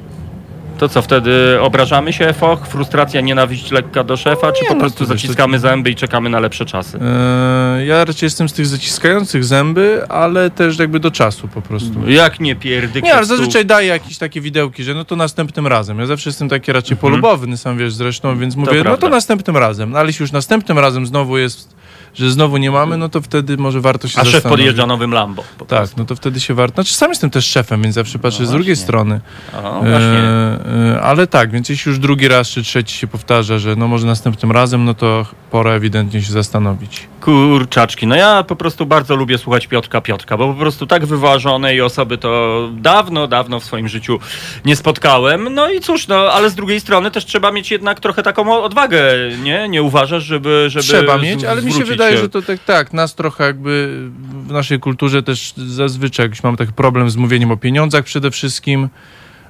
to 0.82 0.89
co 0.89 1.02
wtedy 1.02 1.58
obrażamy 1.62 2.13
się, 2.13 2.34
foch, 2.34 2.67
frustracja, 2.67 3.22
nienawiść 3.22 3.72
lekka 3.72 4.04
do 4.04 4.17
szefa, 4.17 4.52
czy 4.52 4.62
Nie, 4.63 4.67
po 4.67 4.74
no 4.74 4.80
prostu 4.80 5.00
wiesz, 5.00 5.08
to- 5.08 5.13
zaciskamy 5.13 5.60
zęby 5.60 5.89
i 5.89 5.96
czekamy 5.96 6.30
na 6.30 6.39
lepsze 6.39 6.65
czasy? 6.65 7.00
Eee, 7.02 7.88
ja 7.88 8.06
raczej 8.06 8.26
jestem 8.28 8.50
z 8.50 8.54
tych 8.54 8.65
zaciskających 8.65 9.46
zęby, 9.46 10.06
ale 10.10 10.50
też 10.50 10.80
jakby 10.80 11.00
do 11.00 11.12
czasu 11.12 11.48
po 11.48 11.62
prostu. 11.62 12.10
Jak 12.10 12.39
nie 12.39 12.56
pierdyk. 12.56 13.04
Nie, 13.04 13.13
ale 13.15 13.26
zazwyczaj 13.26 13.65
daję 13.65 13.88
jakieś 13.88 14.17
takie 14.17 14.41
widełki, 14.41 14.84
że 14.84 14.94
no 14.94 15.06
to 15.06 15.15
następnym 15.15 15.67
razem. 15.67 16.00
Ja 16.00 16.06
zawsze 16.06 16.29
jestem 16.29 16.50
taki 16.50 16.71
raczej 16.71 16.98
polubowny, 16.98 17.58
sam 17.58 17.77
wiesz 17.77 17.94
zresztą, 17.94 18.38
więc 18.38 18.56
mówię, 18.56 18.84
no 18.86 18.98
to 18.98 19.10
następnym 19.10 19.58
razem. 19.58 19.92
No 19.92 20.00
ale 20.00 20.10
jeśli 20.10 20.23
już 20.23 20.32
następnym 20.32 20.79
razem 20.79 21.06
znowu 21.06 21.38
jest 21.38 21.75
że 22.14 22.32
znowu 22.32 22.58
nie 22.58 22.72
mamy, 22.72 22.98
no 22.98 23.10
to 23.10 23.22
wtedy 23.22 23.58
może 23.58 23.82
warto 23.82 24.08
się 24.08 24.20
A 24.20 24.24
szef 24.24 24.34
zastanowić. 24.34 24.60
podjeżdża 24.60 24.86
nowym 24.86 25.12
Lambo. 25.14 25.44
po 25.58 25.66
Tak, 25.66 25.98
no 25.98 26.06
to 26.06 26.16
wtedy 26.16 26.40
się 26.40 26.54
warto. 26.54 26.76
Znaczy 26.76 26.94
sam 26.94 27.10
jestem 27.10 27.30
też 27.30 27.46
szefem, 27.46 27.82
więc 27.82 27.96
zawsze 27.96 28.20
patrzę 28.20 28.44
No 28.44 28.50
z 28.50 28.52
drugiej 28.52 28.76
strony. 28.76 29.22
O, 29.64 29.72
właśnie. 29.72 29.98
E, 29.98 30.60
e, 30.96 31.02
ale 31.02 31.28
tak, 31.28 31.52
więc 31.52 31.70
jeśli 31.70 31.90
już 31.90 32.00
drugi 32.00 32.28
raz 32.28 32.48
czy 32.48 32.64
trzeci 32.64 32.98
się 32.98 33.08
powtarza, 33.08 33.60
że 33.60 33.76
no 33.76 33.88
może 33.88 34.08
następnym 34.08 34.52
razem, 34.52 34.86
no 34.86 34.94
to 34.94 35.26
pora 35.52 35.72
ewidentnie 35.72 36.22
się 36.22 36.32
zastanowić. 36.32 37.08
Kurczaczki, 37.22 38.08
no 38.08 38.16
ja 38.16 38.44
po 38.44 38.56
prostu 38.56 38.86
bardzo 38.86 39.16
lubię 39.16 39.38
słuchać 39.38 39.68
Piotrka 39.68 40.02
Piotrka, 40.02 40.38
bo 40.38 40.54
po 40.54 40.60
prostu 40.60 40.88
tak 40.88 41.06
wyważonej 41.06 41.82
osoby 41.82 42.18
to 42.18 42.70
dawno, 42.74 43.28
dawno 43.28 43.60
w 43.60 43.64
swoim 43.64 43.88
życiu 43.88 44.20
nie 44.66 44.76
spotkałem. 44.76 45.54
No 45.54 45.70
i 45.70 45.80
cóż, 45.80 46.08
no 46.08 46.16
ale 46.16 46.50
z 46.50 46.56
drugiej 46.56 46.80
strony 46.80 47.12
też 47.12 47.26
trzeba 47.26 47.52
mieć 47.52 47.72
jednak 47.72 48.00
trochę 48.00 48.24
taką 48.24 48.64
odwagę, 48.64 49.04
nie? 49.44 49.70
Nie 49.70 49.84
uważasz, 49.84 50.24
żeby... 50.24 50.66
żeby 50.68 50.84
Trzeba 50.84 51.18
mieć, 51.18 51.44
ale 51.44 51.62
mi 51.62 51.72
się 51.74 51.84
zwrócić 51.84 52.00
wydaje, 52.06 52.17
że 52.17 52.29
to 52.29 52.41
tak, 52.41 52.63
tak, 52.63 52.93
nas 52.93 53.15
trochę 53.15 53.43
jakby 53.43 53.99
w 54.47 54.52
naszej 54.52 54.79
kulturze 54.79 55.23
też 55.23 55.54
zazwyczaj 55.58 56.25
jakiś 56.25 56.43
mamy 56.43 56.58
taki 56.58 56.73
problem 56.73 57.10
z 57.10 57.15
mówieniem 57.15 57.52
o 57.52 57.58
pieniądzach 57.58 58.06
przede 58.06 58.31
wszystkim, 58.31 58.89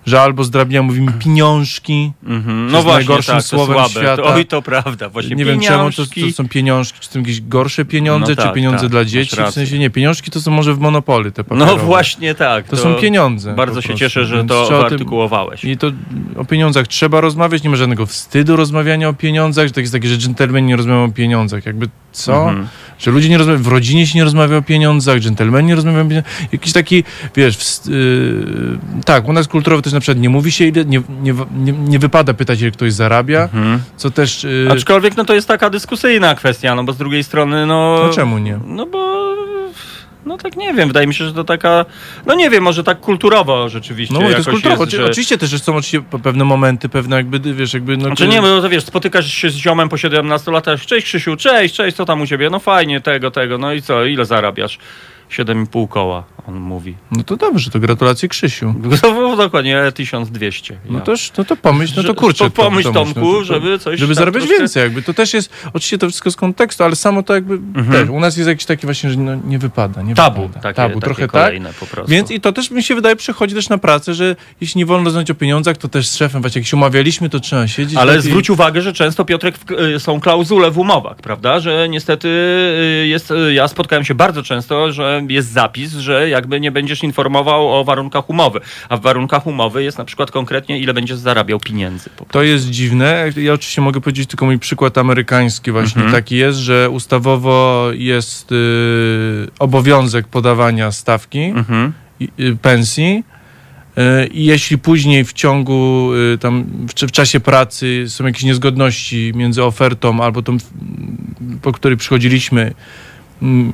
że 0.05 0.21
albo 0.21 0.43
zdrabnia 0.43 0.83
mówimy 0.83 1.11
pieniążki, 1.11 2.11
Mhm. 2.25 2.61
jest 2.61 2.73
No 2.73 2.81
właśnie, 2.81 2.93
najgorszym 2.97 3.35
tak, 3.35 3.43
to 3.43 3.47
słowem 3.49 3.75
słabe. 3.75 3.89
świata. 3.89 4.15
To, 4.23 4.33
oj, 4.33 4.45
to 4.45 4.61
prawda, 4.61 5.09
właśnie 5.09 5.35
nie 5.35 5.45
wiem 5.45 5.59
czemu 5.59 5.77
to, 5.91 5.95
pieniążki. 5.95 6.21
to 6.31 6.31
są 6.37 6.49
pieniążki, 6.49 6.99
czy 6.99 7.09
to 7.09 7.19
jakieś 7.19 7.41
gorsze 7.41 7.85
pieniądze, 7.85 8.31
No 8.31 8.35
czy 8.35 8.43
tak, 8.43 8.53
pieniądze 8.53 8.81
tak, 8.81 8.89
dla 8.89 9.05
dzieci, 9.05 9.35
w 9.47 9.51
sensie 9.51 9.79
nie, 9.79 9.89
pieniążki 9.89 10.31
to 10.31 10.41
są 10.41 10.51
może 10.51 10.73
w 10.73 10.79
monopoly 10.79 11.31
te 11.31 11.43
papierowe. 11.43 11.71
No 11.71 11.77
właśnie 11.77 12.35
tak. 12.35 12.67
To 12.67 12.77
są 12.77 12.95
pieniądze 12.95 13.53
Bardzo 13.55 13.81
się 13.81 13.95
cieszę, 13.95 14.25
że 14.25 14.35
więc 14.35 14.49
to 14.49 14.67
wyartykułowałeś. 14.67 15.63
I 15.65 15.77
to 15.77 15.87
o 16.37 16.45
pieniądzach 16.45 16.87
trzeba 16.87 17.21
rozmawiać, 17.21 17.63
nie 17.63 17.69
ma 17.69 17.75
żadnego 17.75 18.05
wstydu 18.05 18.55
rozmawiania 18.55 19.09
o 19.09 19.13
pieniądzach, 19.13 19.67
że 19.67 19.73
tak 19.73 19.83
jest 19.83 19.93
takie, 19.93 20.07
że 20.07 20.17
dżentelmeni 20.17 20.67
nie 20.67 20.75
rozmawiają 20.75 21.05
o 21.05 21.11
pieniądzach. 21.11 21.65
Jakby 21.65 21.89
co? 22.11 22.49
Mhm. 22.49 22.67
Że 23.01 23.11
ludzie 23.11 23.29
nie 23.29 23.37
rozmawiają, 23.37 23.63
w 23.63 23.67
rodzinie 23.67 24.07
się 24.07 24.17
nie 24.19 24.23
rozmawia 24.23 24.57
o 24.57 24.61
pieniądzach, 24.61 25.19
dżentelmeni 25.19 25.67
nie 25.67 25.75
rozmawiają 25.75 26.05
o 26.05 26.09
pieniądzach. 26.09 26.33
Jakiś 26.51 26.73
taki, 26.73 27.03
wiesz, 27.35 27.57
wst- 27.57 27.89
yy, 27.89 28.77
tak, 29.05 29.27
u 29.27 29.33
nas 29.33 29.47
kulturowo 29.47 29.81
też 29.81 29.93
na 29.93 29.99
przykład 29.99 30.17
nie 30.21 30.29
mówi 30.29 30.51
się, 30.51 30.65
ile, 30.65 30.85
nie, 30.85 31.01
nie, 31.23 31.33
nie, 31.57 31.71
nie 31.71 31.99
wypada 31.99 32.33
pytać, 32.33 32.61
ile 32.61 32.71
ktoś 32.71 32.93
zarabia, 32.93 33.41
Mhm. 33.41 33.79
co 33.97 34.11
też... 34.11 34.43
Yy, 34.43 34.67
Aczkolwiek 34.71 35.17
no 35.17 35.25
to 35.25 35.33
jest 35.33 35.47
taka 35.47 35.69
dyskusyjna 35.69 36.35
kwestia, 36.35 36.75
no 36.75 36.83
bo 36.83 36.93
z 36.93 36.97
drugiej 36.97 37.23
strony 37.23 37.65
no... 37.65 37.99
no 38.07 38.13
czemu 38.13 38.37
nie? 38.37 38.59
No 38.65 38.85
bo... 38.85 39.30
No 40.25 40.37
tak 40.37 40.55
nie 40.57 40.73
wiem, 40.73 40.87
wydaje 40.87 41.07
mi 41.07 41.13
się, 41.13 41.25
że 41.25 41.33
to 41.33 41.43
taka... 41.43 41.85
No 42.25 42.35
nie 42.35 42.49
wiem, 42.49 42.63
może 42.63 42.83
tak 42.83 42.99
kulturowo 42.99 43.69
rzeczywiście 43.69 44.13
No 44.13 44.19
to 44.21 44.29
jest 44.29 44.49
kulturowo. 44.49 44.83
jest, 44.83 44.95
że... 44.95 45.05
Oczywiście 45.05 45.37
też 45.37 45.49
że 45.49 45.59
są 45.59 45.75
oczywiście 45.75 46.01
pe- 46.01 46.21
pewne 46.21 46.43
momenty, 46.45 46.89
pewne 46.89 47.15
jakby, 47.15 47.53
wiesz, 47.53 47.73
jakby... 47.73 47.97
No, 47.97 48.05
Znaczy 48.05 48.27
nie, 48.27 48.41
bo 48.41 48.61
to 48.61 48.69
wiesz, 48.69 48.83
spotykasz 48.83 49.33
się 49.33 49.49
z 49.49 49.55
ziomem 49.55 49.89
po 49.89 49.97
17 49.97 50.51
latach, 50.51 50.85
cześć 50.85 51.05
Krzysiu, 51.07 51.35
cześć, 51.35 51.75
cześć, 51.75 51.97
co 51.97 52.05
tam 52.05 52.21
u 52.21 52.27
ciebie? 52.27 52.49
No 52.49 52.59
fajnie, 52.59 53.01
tego, 53.01 53.31
tego, 53.31 53.57
no 53.57 53.73
i 53.73 53.81
co, 53.81 54.05
ile 54.05 54.25
zarabiasz? 54.25 54.77
7,5 55.31 55.87
koła, 55.87 56.23
on 56.47 56.55
mówi. 56.59 56.95
No 57.11 57.23
to 57.23 57.37
dobrze, 57.37 57.71
to 57.71 57.79
gratulacje 57.79 58.29
Krzysiu. 58.29 58.73
No, 59.21 59.35
dokładnie 59.37 59.91
1200. 59.95 60.77
No 60.89 60.99
ja. 60.99 61.05
to, 61.05 61.13
no 61.37 61.43
to 61.43 61.55
pomyśl, 61.55 61.93
no 61.97 62.03
to 62.03 62.15
kurczę. 62.15 62.49
po- 62.49 62.63
pomyśl, 62.63 62.87
to- 62.87 62.93
Tomku, 62.93 63.19
no 63.19 63.31
to- 63.39 63.43
żeby 63.43 63.79
coś 63.79 63.99
Żeby 63.99 64.15
tam 64.15 64.19
zarabiać 64.21 64.43
troszkę- 64.43 64.59
więcej 64.59 64.83
jakby. 64.83 65.01
To 65.01 65.13
też 65.13 65.33
jest, 65.33 65.53
oczywiście 65.73 65.97
to 65.97 66.07
wszystko 66.09 66.31
z 66.31 66.35
kontekstu, 66.35 66.83
ale 66.83 66.95
samo 66.95 67.23
to 67.23 67.33
jakby 67.35 67.53
Mhm. 67.53 67.91
też. 67.91 68.09
U 68.09 68.19
nas 68.19 68.37
jest 68.37 68.49
jakiś 68.49 68.65
taki 68.65 68.87
właśnie, 68.87 69.09
że 69.09 69.17
no, 69.17 69.35
nie 69.35 69.59
wypada. 69.59 70.01
Nie 70.01 70.15
Tabu, 70.15 70.41
wypada. 70.41 70.59
takie, 70.61 70.75
Tabu, 70.75 70.93
takie 70.99 71.05
trochę 71.05 71.27
tak. 71.27 71.53
po 71.79 71.85
prostu. 71.85 72.11
Więc 72.11 72.31
i 72.31 72.41
to 72.41 72.51
też 72.53 72.71
mi 72.71 72.83
się 72.83 72.95
wydaje 72.95 73.15
przychodzi 73.15 73.55
też 73.55 73.69
na 73.69 73.77
pracę, 73.77 74.13
że 74.13 74.35
jeśli 74.61 74.79
nie 74.79 74.85
wolno 74.85 75.05
rozmawiać 75.05 75.31
o 75.31 75.35
pieniądzach, 75.35 75.77
to 75.77 75.87
też 75.87 76.07
z 76.07 76.15
szefem, 76.15 76.41
właśnie 76.41 76.59
jak 76.61 76.67
się 76.67 76.77
umawialiśmy, 76.77 77.29
to 77.29 77.39
trzeba 77.39 77.67
siedzieć. 77.67 77.97
Ale 77.99 78.13
lepiej- 78.13 78.21
zwróć 78.21 78.49
uwagę, 78.49 78.81
że 78.81 78.93
często 78.93 79.25
Piotrek 79.25 79.55
y, 79.95 79.99
są 79.99 80.19
klauzule 80.19 80.71
w 80.71 80.77
umowach, 80.77 81.17
prawda? 81.17 81.59
Że 81.59 81.89
niestety 81.89 82.27
y, 83.03 83.07
jest, 83.07 83.31
y, 83.31 83.53
ja 83.53 83.67
spotkałem 83.67 84.05
się 84.05 84.15
bardzo 84.15 84.43
często, 84.43 84.91
że 84.91 85.20
jest 85.29 85.51
zapis, 85.51 85.91
że 85.93 86.29
jakby 86.29 86.59
nie 86.59 86.71
będziesz 86.71 87.03
informował 87.03 87.73
o 87.79 87.83
warunkach 87.83 88.29
umowy. 88.29 88.59
A 88.89 88.97
w 88.97 89.01
warunkach 89.01 89.47
umowy 89.47 89.83
jest 89.83 89.97
na 89.97 90.05
przykład 90.05 90.31
konkretnie, 90.31 90.79
ile 90.79 90.93
będziesz 90.93 91.17
zarabiał 91.17 91.59
pieniędzy. 91.59 92.09
To 92.31 92.43
jest 92.43 92.69
dziwne. 92.69 93.29
Ja 93.37 93.53
oczywiście 93.53 93.81
mogę 93.81 94.01
powiedzieć 94.01 94.29
tylko 94.29 94.45
mój 94.45 94.59
przykład 94.59 94.97
amerykański 94.97 95.71
właśnie 95.71 96.01
Mhm. 96.01 96.23
taki 96.23 96.35
jest, 96.35 96.59
że 96.59 96.89
ustawowo 96.89 97.87
jest 97.93 98.51
y, 98.51 98.55
obowiązek 99.59 100.27
podawania 100.27 100.91
stawki 100.91 101.39
Mhm. 101.39 101.93
y, 102.39 102.55
pensji. 102.61 103.23
y, 103.97 104.27
I 104.27 104.45
jeśli 104.45 104.77
później 104.77 105.25
w 105.25 105.33
ciągu, 105.33 106.09
y, 106.33 106.37
tam 106.37 106.63
w, 106.63 106.93
w 107.07 107.11
czasie 107.11 107.39
pracy 107.39 108.05
są 108.07 108.25
jakieś 108.25 108.43
niezgodności 108.43 109.31
między 109.35 109.63
ofertą 109.63 110.23
albo 110.23 110.41
tą, 110.41 110.57
po 111.61 111.71
której 111.71 111.97
przychodziliśmy, 111.97 112.73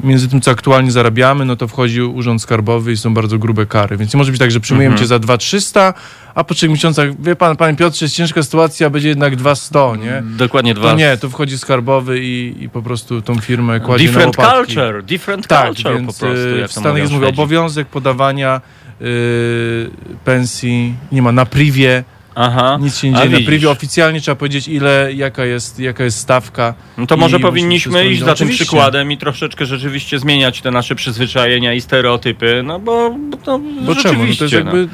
między 0.03 0.28
tym, 0.30 0.41
co 0.41 0.51
aktualnie 0.51 0.91
zarabiamy, 0.91 1.45
no 1.45 1.55
to 1.55 1.68
wchodzi 1.68 2.01
Urząd 2.01 2.41
Skarbowy 2.41 2.91
i 2.91 2.97
są 2.97 3.13
bardzo 3.13 3.38
grube 3.38 3.65
kary. 3.65 3.97
Więc 3.97 4.13
nie 4.13 4.18
może 4.18 4.32
być 4.32 4.39
tak, 4.39 4.51
że 4.51 4.59
przyjmujemy 4.59 4.93
Mhm. 4.93 5.03
cię 5.05 5.07
za 5.07 5.20
2300, 5.20 5.93
a 6.36 6.43
po 6.43 6.53
trzech 6.53 6.70
miesiącach, 6.70 7.22
wie 7.22 7.36
pan, 7.36 7.55
panie 7.57 7.78
Piotrze, 7.78 8.05
jest 8.05 8.15
ciężka 8.15 8.43
sytuacja, 8.43 8.89
będzie 8.89 9.09
jednak 9.09 9.36
200, 9.36 9.80
nie? 10.01 10.24
Dokładnie 10.38 10.74
dwa. 10.74 10.89
To 10.91 10.95
nie, 10.97 11.18
to 11.18 11.30
wchodzi 11.30 11.57
Skarbowy 11.57 12.20
i, 12.24 12.63
i 12.63 12.70
po 12.70 12.82
prostu 12.82 13.22
tą 13.22 13.39
firmę 13.39 13.80
kładzie 13.80 14.05
Different 14.07 14.38
na 14.38 14.43
łopatki. 14.43 14.74
culture, 14.76 15.03
different 15.03 15.47
Tak, 15.47 15.68
culture 15.68 15.93
więc 15.93 16.07
po 16.20 16.26
prostu. 16.26 16.38
y, 16.55 16.59
Jak 16.59 16.70
w 16.70 16.72
Stanach 16.74 16.97
jest 16.97 17.13
mówię, 17.13 17.28
obowiązek 17.28 17.88
podawania 17.88 18.61
y, 19.01 19.89
pensji, 20.26 20.93
nie 21.11 21.22
ma 21.22 21.32
na 21.32 21.45
privie, 21.45 22.03
Aha. 22.40 22.78
nic 22.82 22.98
się 22.98 23.10
nie 23.10 23.16
A 23.16 23.18
dzieje 23.18 23.30
na 23.30 23.38
widzisz. 23.38 23.48
privie. 23.48 23.70
Oficjalnie 23.70 24.22
trzeba 24.22 24.36
powiedzieć, 24.36 24.68
ile, 24.68 25.14
jaka 25.14 25.46
jest, 25.46 25.80
jaka 25.80 26.04
jest 26.04 26.20
stawka. 26.20 26.74
No 26.98 27.08
to 27.08 27.18
może 27.18 27.40
powinniśmy 27.40 28.10
iść 28.10 28.20
za 28.20 28.26
tym 28.26 28.34
Oczywiście. 28.34 28.66
przykładem 28.66 29.12
i 29.12 29.18
troszeczkę 29.18 29.66
rzeczywiście 29.66 30.20
zmieniać 30.20 30.62
te 30.62 30.72
nasze 30.72 30.96
przyzwyczajenia 30.96 31.74
i 31.74 31.82
stereotypy, 31.82 32.62
no 32.66 32.80
bo, 32.80 33.10
bo, 33.10 33.38
no, 33.48 33.60
Bo 33.60 33.60
czemu? 33.62 33.80
No 33.82 33.96
to 33.96 34.02
rzeczywiście, 34.02 34.44
jest 34.44 34.54
jakby, 34.54 34.88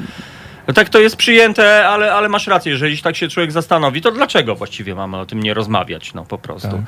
No 0.68 0.74
tak 0.74 0.88
to 0.88 1.00
jest 1.00 1.16
przyjęte, 1.16 1.88
ale, 1.88 2.14
ale 2.14 2.28
masz 2.28 2.46
rację, 2.46 2.72
jeżeli 2.72 2.98
tak 2.98 3.16
się 3.16 3.28
człowiek 3.28 3.52
zastanowi, 3.52 4.00
to 4.00 4.10
dlaczego 4.10 4.54
właściwie 4.54 4.94
mamy 4.94 5.16
o 5.16 5.26
tym 5.26 5.42
nie 5.42 5.54
rozmawiać, 5.54 6.14
no 6.14 6.24
po 6.24 6.38
prostu. 6.38 6.68
Tak. 6.68 6.80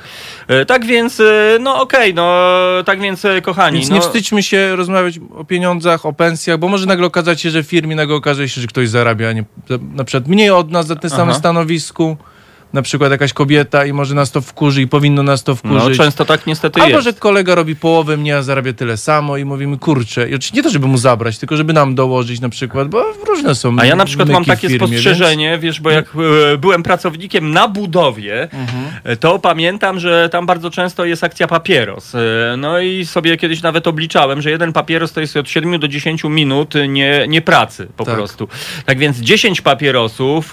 Tak, 0.47 0.67
tak 0.67 0.85
więc, 0.85 1.19
e, 1.19 1.57
no 1.59 1.81
okej, 1.81 2.13
no 2.13 2.47
tak 2.85 2.99
więc 2.99 3.25
e, 3.25 3.41
kochani, 3.41 3.77
Więc 3.77 3.89
no, 3.89 3.95
nie 3.95 4.01
wstydźmy 4.01 4.43
się 4.43 4.75
rozmawiać 4.75 5.19
o 5.35 5.45
pieniądzach, 5.45 6.05
o 6.05 6.13
pensjach, 6.13 6.59
bo 6.59 6.67
może 6.67 6.85
nagle 6.85 7.07
okazać 7.07 7.41
się, 7.41 7.49
że 7.49 7.63
firmie 7.63 7.95
nagle 7.95 8.15
okaże 8.15 8.49
się, 8.49 8.61
że 8.61 8.67
ktoś 8.67 8.89
zarabia 8.89 9.33
nie, 9.33 9.43
na 9.93 10.03
przykład 10.03 10.27
mniej 10.27 10.49
od 10.49 10.71
nas 10.71 10.87
za 10.87 10.95
tym 10.95 11.09
samym 11.09 11.35
stanowisku, 11.35 12.17
na 12.73 12.81
przykład 12.81 13.11
jakaś 13.11 13.33
kobieta 13.33 13.85
i 13.85 13.93
może 13.93 14.15
nas 14.15 14.31
to 14.31 14.41
wkurzy 14.41 14.81
i 14.81 14.87
powinno 14.87 15.23
nas 15.23 15.43
to 15.43 15.51
no 15.51 15.55
wkurzyć. 15.79 15.97
często 15.97 16.25
tak 16.25 16.47
niestety 16.47 16.81
Albo, 16.81 16.95
jest. 16.95 17.03
że 17.03 17.13
kolega 17.13 17.55
robi 17.55 17.75
połowę 17.75 18.17
mnie, 18.17 18.37
a 18.37 18.41
zarabia 18.41 18.73
tyle 18.73 18.97
samo 18.97 19.37
i 19.37 19.45
mówimy, 19.45 19.77
kurczę, 19.77 20.21
i 20.29 20.35
oczywiście 20.35 20.55
nie 20.57 20.63
to, 20.63 20.69
żeby 20.69 20.87
mu 20.87 20.97
zabrać, 20.97 21.37
tylko 21.37 21.57
żeby 21.57 21.73
nam 21.73 21.95
dołożyć 21.95 22.39
na 22.41 22.49
przykład, 22.49 22.87
bo 22.87 23.03
różne 23.27 23.55
są 23.55 23.75
A 23.79 23.85
ja 23.85 23.95
na 23.95 24.05
przykład 24.05 24.29
mam 24.29 24.45
takie 24.45 24.67
firmie, 24.69 24.87
spostrzeżenie, 24.87 25.57
wiesz, 25.59 25.81
bo 25.81 25.89
jak 25.89 26.05
e, 26.53 26.57
byłem 26.57 26.83
pracownikiem 26.83 27.51
na 27.51 27.67
budowie, 27.67 28.43
Mhm. 28.43 28.85
e, 29.03 29.15
to 29.17 29.39
pamiętam, 29.39 29.99
że 29.99 30.29
tam 30.29 30.45
bardzo 30.45 30.69
często 30.71 31.05
jest 31.05 31.23
akcja 31.23 31.47
papieros. 31.47 32.15
E, 32.15 32.19
No 32.57 32.79
i 32.79 33.05
sobie 33.05 33.37
kiedyś 33.37 33.61
nawet 33.61 33.87
obliczałem, 33.87 34.41
że 34.41 34.51
jeden 34.51 34.73
papieros 34.73 35.13
to 35.13 35.21
jest 35.21 35.37
od 35.37 35.49
7 35.49 35.79
do 35.79 35.87
10 35.87 36.23
minut 36.23 36.73
nie, 36.87 37.25
nie 37.27 37.41
pracy 37.41 37.87
po 37.97 38.05
Tak. 38.05 38.15
prostu. 38.15 38.47
Tak 38.85 38.97
więc 38.99 39.17
10 39.17 39.61
papierosów 39.61 40.49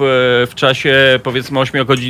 w 0.46 0.52
czasie 0.54 1.20
powiedzmy 1.22 1.60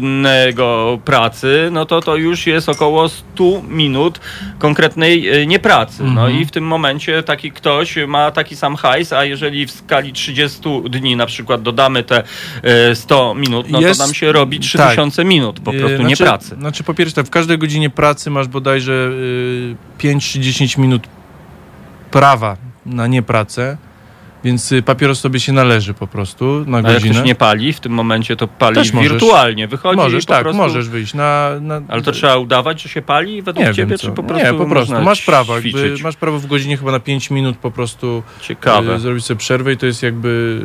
8-godzinnego 0.03 0.99
pracy, 1.05 1.69
no 1.73 1.87
to 1.87 2.01
to 2.01 2.17
już 2.17 2.47
jest 2.47 2.69
około 2.69 3.09
100 3.09 3.45
minut 3.69 4.21
konkretnej 4.59 5.29
e, 5.29 5.47
niepracy. 5.47 6.03
No 6.03 6.11
Mhm. 6.25 6.41
i 6.41 6.45
w 6.45 6.51
tym 6.51 6.65
momencie 6.67 7.23
taki 7.23 7.53
ktoś 7.53 7.95
ma 8.09 8.31
taki 8.31 8.57
sam 8.57 8.77
hajs, 8.77 9.13
a 9.13 9.25
jeżeli 9.25 9.67
w 9.67 9.71
skali 9.71 10.13
30 10.13 10.61
dni 10.91 11.17
na 11.17 11.27
przykład 11.27 11.63
dodamy 11.63 12.03
te 12.03 12.23
e, 12.63 12.95
100 12.95 13.35
minut, 13.35 13.67
no 13.71 13.81
Jest- 13.81 14.01
to 14.01 14.07
nam 14.07 14.15
się 14.15 14.33
robi 14.33 14.61
3000 14.61 15.25
minut 15.25 15.61
po 15.61 15.73
Yy, 15.73 15.79
prostu 15.79 15.97
znaczy, 15.97 16.11
nie 16.11 16.17
pracy. 16.17 16.55
Znaczy 16.55 16.85
po 16.85 16.95
pierwsze 16.95 17.15
tak, 17.17 17.27
w 17.27 17.31
każdej 17.31 17.59
godzinie 17.59 17.91
pracy 17.91 18.31
masz 18.31 18.49
bodajże 18.49 18.93
y, 18.93 19.77
5 19.99 20.33
czy 20.33 20.41
10 20.41 20.79
minut 20.79 21.03
prawa 22.11 22.57
na 22.87 23.07
niepracę, 23.07 23.77
więc 24.45 24.73
y, 24.73 24.83
papieros 24.83 25.21
sobie 25.21 25.41
się 25.41 25.53
należy 25.53 25.95
po 25.95 26.07
prostu 26.07 26.65
na 26.67 26.79
A 26.79 26.81
jak 26.81 26.93
godzinę. 26.93 27.15
ktoś 27.15 27.27
nie 27.27 27.35
pali, 27.35 27.73
w 27.73 27.81
tym 27.81 27.93
momencie 27.93 28.37
to 28.37 28.49
pali 28.49 28.75
Też 28.77 28.93
możesz. 28.93 29.11
wirtualnie, 29.13 29.69
wychodzi 29.69 29.97
możesz, 29.97 30.25
i 30.25 30.27
po 30.27 30.33
tak, 30.33 30.43
prostu... 30.43 30.63
możesz 30.63 30.89
wyjść 30.89 31.15
na... 31.15 31.51
na 31.61 31.81
Ale 31.89 32.03
to 32.03 32.13
trzeba 32.13 32.37
udawać, 32.37 32.83
że 32.83 32.89
się 32.89 33.03
pali 33.03 33.43
według 33.43 33.67
nie 33.67 33.75
ciebie, 33.75 33.99
czy 33.99 34.11
po 34.11 34.23
prostu 34.23 34.47
Nie, 34.47 34.59
po 34.59 34.67
prostu. 34.67 35.01
Masz 35.03 35.23
prawo, 35.23 35.55
jakby, 35.55 35.95
masz 36.03 36.17
prawo 36.17 36.39
w 36.39 36.47
godzinie 36.47 36.77
chyba 36.77 36.93
na 36.93 37.01
5 37.01 37.31
minut 37.31 37.57
po 37.57 37.71
prostu 37.71 38.23
Ciekawe. 38.41 38.95
y, 38.95 38.99
zrobić 38.99 39.25
sobie 39.25 39.39
przerwę 39.39 39.73
i 39.73 39.77
to 39.77 39.87
jest 39.87 40.03
jakby 40.03 40.61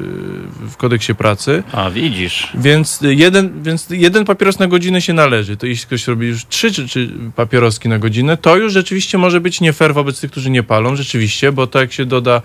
y, 0.66 0.70
w 0.70 0.78
kodeksie 0.78 1.16
pracy. 1.16 1.64
A, 1.72 1.90
widzisz. 1.90 2.48
Więc 2.56 3.02
y, 3.02 3.16
jeden, 3.16 3.64
więc 3.64 3.88
jeden 3.90 4.26
papieros 4.26 4.60
na 4.60 4.68
godzinę 4.68 5.02
się 5.02 5.14
należy. 5.14 5.58
To 5.58 5.66
jeśli 5.66 5.86
ktoś 5.88 6.08
robi 6.08 6.28
już 6.28 6.46
trzy 6.46 6.72
czy, 6.74 6.88
czy 6.88 7.10
papieroski 7.36 7.90
na 7.90 8.00
godzinę, 8.00 8.38
to 8.38 8.58
już 8.58 8.74
rzeczywiście 8.74 9.18
może 9.18 9.42
być 9.42 9.62
nie 9.62 9.74
fair 9.74 9.94
wobec 9.94 10.22
tych, 10.22 10.32
którzy 10.32 10.50
nie 10.50 10.64
palą, 10.64 10.96
rzeczywiście, 10.96 11.52
bo 11.52 11.68
to 11.68 11.80
jak 11.80 11.94
się 11.94 12.06
doda 12.06 12.42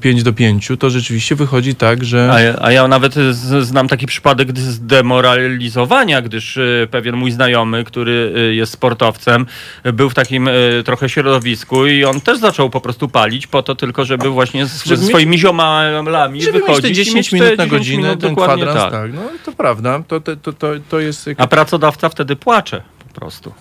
5 0.00 0.22
do 0.22 0.32
5, 0.32 0.68
to 0.78 0.90
rzeczywiście 0.90 1.34
wychodzi 1.34 1.74
tak, 1.74 2.04
że... 2.04 2.30
A 2.32 2.40
ja, 2.40 2.54
a 2.60 2.72
ja 2.72 2.88
nawet 2.88 3.14
znam 3.60 3.88
taki 3.88 4.06
przypadek 4.06 4.58
zdemoralizowania, 4.58 6.22
gdyż 6.22 6.56
y, 6.56 6.88
pewien 6.90 7.16
mój 7.16 7.30
znajomy, 7.30 7.84
który 7.84 8.32
y, 8.36 8.54
jest 8.54 8.72
sportowcem, 8.72 9.46
był 9.84 10.10
w 10.10 10.14
takim 10.14 10.48
y, 10.48 10.82
trochę 10.84 11.08
środowisku 11.08 11.86
i 11.86 12.04
on 12.04 12.20
też 12.20 12.38
zaczął 12.38 12.70
po 12.70 12.80
prostu 12.80 13.08
palić 13.08 13.46
po 13.46 13.62
to 13.62 13.74
tylko, 13.74 14.04
żeby 14.04 14.28
właśnie 14.30 14.66
z, 14.66 14.84
Żeby 14.84 14.96
ze 14.96 15.02
mieć- 15.02 15.10
swoimi 15.10 15.38
ziomalami 15.38 16.42
Żeby 16.42 16.58
mieć 16.58 16.66
wychodzić 16.66 16.90
i 16.90 16.94
10 16.94 17.16
mieć 17.16 17.32
minut 17.32 17.48
na 17.58 17.64
10 17.64 17.70
godzinę, 17.70 18.02
minut, 18.02 18.20
ten 18.20 18.34
dokładnie 18.34 18.64
kwadrans, 18.64 18.92
tak. 18.92 19.02
tak. 19.02 19.12
No 19.14 19.22
to 19.44 19.52
prawda, 19.52 20.02
to, 20.08 20.20
to, 20.20 20.52
to, 20.52 20.68
to 20.88 21.00
jest... 21.00 21.30
A 21.36 21.46
pracodawca 21.46 22.08
wtedy 22.08 22.36
płacze 22.36 22.82
po 23.08 23.20
prostu. 23.20 23.52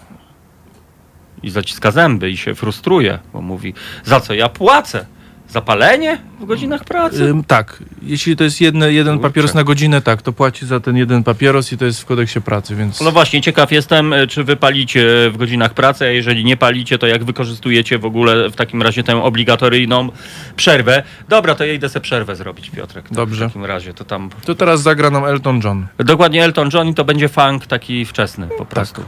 I 1.43 1.49
zaciska 1.49 1.91
zęby 1.91 2.30
i 2.30 2.38
się 2.38 2.55
frustruje, 2.55 3.19
bo 3.34 3.41
mówi, 3.41 3.74
za 4.03 4.19
co 4.19 4.34
ja 4.34 4.49
płacę? 4.49 5.05
Zapalenie 5.51 6.17
w 6.39 6.45
godzinach 6.45 6.83
pracy? 6.83 7.23
Ym, 7.23 7.43
tak, 7.43 7.83
jeśli 8.01 8.35
to 8.35 8.43
jest 8.43 8.61
jedne, 8.61 8.93
jeden 8.93 9.13
Kurczę. 9.15 9.29
papieros 9.29 9.53
na 9.53 9.63
godzinę, 9.63 10.01
tak, 10.01 10.21
to 10.21 10.33
płaci 10.33 10.65
za 10.65 10.79
ten 10.79 10.97
jeden 10.97 11.23
papieros 11.23 11.73
i 11.73 11.77
to 11.77 11.85
jest 11.85 12.01
w 12.01 12.05
kodeksie 12.05 12.41
pracy, 12.41 12.75
więc... 12.75 13.01
No 13.01 13.11
właśnie, 13.11 13.41
ciekaw 13.41 13.71
jestem, 13.71 14.13
e, 14.13 14.27
czy 14.27 14.43
wy 14.43 14.55
palicie 14.55 15.29
w 15.33 15.37
godzinach 15.37 15.73
pracy, 15.73 16.05
a 16.05 16.07
jeżeli 16.07 16.45
nie 16.45 16.57
palicie, 16.57 16.97
to 16.97 17.07
jak 17.07 17.23
wykorzystujecie 17.23 17.99
w 17.99 18.05
ogóle 18.05 18.49
w 18.49 18.55
takim 18.55 18.81
razie 18.81 19.03
tę 19.03 19.23
obligatoryjną 19.23 20.09
przerwę. 20.55 21.03
Dobra, 21.29 21.55
to 21.55 21.65
ja 21.65 21.73
idę 21.73 21.89
sobie 21.89 22.03
przerwę 22.03 22.35
zrobić, 22.35 22.69
Piotrek. 22.69 23.09
To 23.09 23.15
Dobrze. 23.15 23.45
W 23.45 23.47
takim 23.47 23.65
razie 23.65 23.93
to 23.93 24.05
tam... 24.05 24.29
To 24.45 24.55
teraz 24.55 24.81
zagra 24.81 25.09
nam 25.09 25.25
Elton 25.25 25.61
John. 25.63 25.87
Dokładnie 25.97 26.43
Elton 26.43 26.69
John 26.73 26.87
i 26.87 26.93
to 26.93 27.05
będzie 27.05 27.29
funk 27.29 27.65
taki 27.65 28.05
wczesny 28.05 28.47
po 28.57 28.65
prostu. 28.65 29.03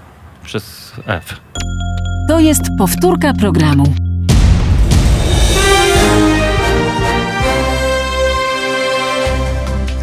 Przez 0.46 0.94
F. 1.06 1.40
To 2.28 2.40
jest 2.40 2.62
powtórka 2.78 3.34
programu. 3.34 4.13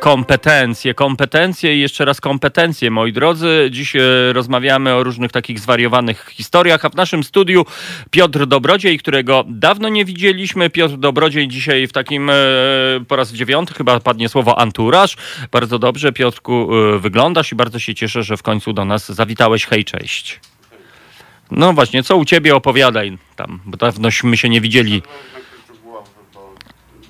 Kompetencje, 0.00 0.94
kompetencje 0.94 1.76
i 1.76 1.80
jeszcze 1.80 2.04
raz 2.04 2.20
kompetencje, 2.20 2.90
moi 2.90 3.12
drodzy. 3.12 3.68
Dziś 3.70 3.96
e, 3.96 4.00
rozmawiamy 4.32 4.94
o 4.94 5.04
różnych 5.04 5.32
takich 5.32 5.60
zwariowanych 5.60 6.28
historiach, 6.30 6.84
a 6.84 6.88
w 6.88 6.94
naszym 6.94 7.24
studiu 7.24 7.66
Piotr 8.10 8.46
Dobrodziej, 8.46 8.98
którego 8.98 9.44
dawno 9.48 9.88
nie 9.88 10.04
widzieliśmy. 10.04 10.70
Piotr 10.70 10.96
Dobrodziej 10.96 11.48
dzisiaj 11.48 11.86
w 11.86 11.92
takim, 11.92 12.30
e, 12.30 12.34
po 13.08 13.16
raz 13.16 13.32
dziewiąty 13.32 13.74
chyba 13.74 14.00
padnie 14.00 14.28
słowo 14.28 14.58
anturaż. 14.58 15.16
Bardzo 15.52 15.78
dobrze, 15.78 16.12
Piotrku, 16.12 16.68
e, 16.74 16.98
wyglądasz 16.98 17.52
i 17.52 17.54
bardzo 17.54 17.78
się 17.78 17.94
cieszę, 17.94 18.22
że 18.22 18.36
w 18.36 18.42
końcu 18.42 18.72
do 18.72 18.84
nas 18.84 19.12
zawitałeś. 19.12 19.66
Hej, 19.66 19.84
cześć. 19.84 20.40
No 21.50 21.72
właśnie, 21.72 22.02
co 22.02 22.16
u 22.16 22.24
ciebie 22.24 22.56
opowiadaj 22.56 23.18
tam, 23.36 23.60
bo 23.64 23.76
dawnośmy 23.76 24.36
się 24.36 24.48
nie 24.48 24.60
widzieli. 24.60 25.02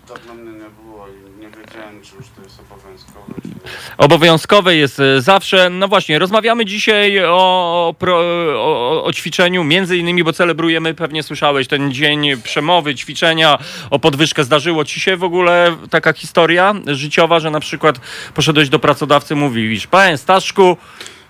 Dawno 0.08 0.34
mnie 0.34 0.52
nie 0.52 0.70
było 0.82 1.06
i 1.08 1.40
nie 1.40 1.48
wiedziałem, 1.50 2.02
czy 2.02 2.16
już 2.16 2.26
to 2.36 2.42
jest 2.42 2.60
obowiązkowe, 2.60 3.34
czy 3.42 3.48
nie. 3.48 3.54
Obowiązkowe 3.98 4.76
jest 4.76 5.00
e, 5.00 5.22
zawsze. 5.22 5.70
No 5.70 5.88
właśnie, 5.88 6.18
rozmawiamy 6.18 6.64
dzisiaj 6.64 7.24
o, 7.24 7.94
o, 8.06 9.04
o 9.04 9.12
ćwiczeniu, 9.12 9.64
między 9.64 9.96
innymi, 9.96 10.24
bo 10.24 10.32
celebrujemy, 10.32 10.94
pewnie 10.94 11.22
słyszałeś, 11.22 11.68
ten 11.68 11.92
dzień 11.92 12.42
przemowy, 12.42 12.94
ćwiczenia, 12.94 13.58
o 13.90 13.98
podwyżkę. 13.98 14.44
Zdarzyło 14.44 14.84
ci 14.84 15.00
się 15.00 15.16
w 15.16 15.24
ogóle 15.24 15.76
taka 15.90 16.12
historia 16.12 16.74
życiowa, 16.86 17.40
że 17.40 17.50
na 17.50 17.60
przykład 17.60 18.00
poszedłeś 18.34 18.68
do 18.68 18.78
pracodawcy, 18.78 19.34
mówisz, 19.34 19.86
panie 19.86 20.18
Staszku, 20.18 20.76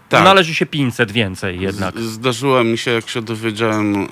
Tak. 0.09 0.25
należy 0.25 0.55
się 0.55 0.67
500 0.67 1.13
więcej 1.13 1.61
jednak. 1.61 1.99
Z, 2.01 2.03
zdarzyło 2.03 2.65
mi 2.65 2.79
się, 2.79 2.91
jak 2.91 3.09
się 3.09 3.23
dowiedziałem, 3.23 4.09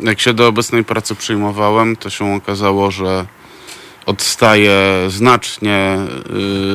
jak 0.00 0.20
się 0.20 0.34
do 0.34 0.48
obecnej 0.48 0.84
pracy 0.84 1.14
przyjmowałem, 1.14 1.96
to 1.96 2.10
się 2.10 2.34
okazało, 2.34 2.90
że 2.90 3.26
odstaję 4.06 5.04
znacznie 5.08 5.98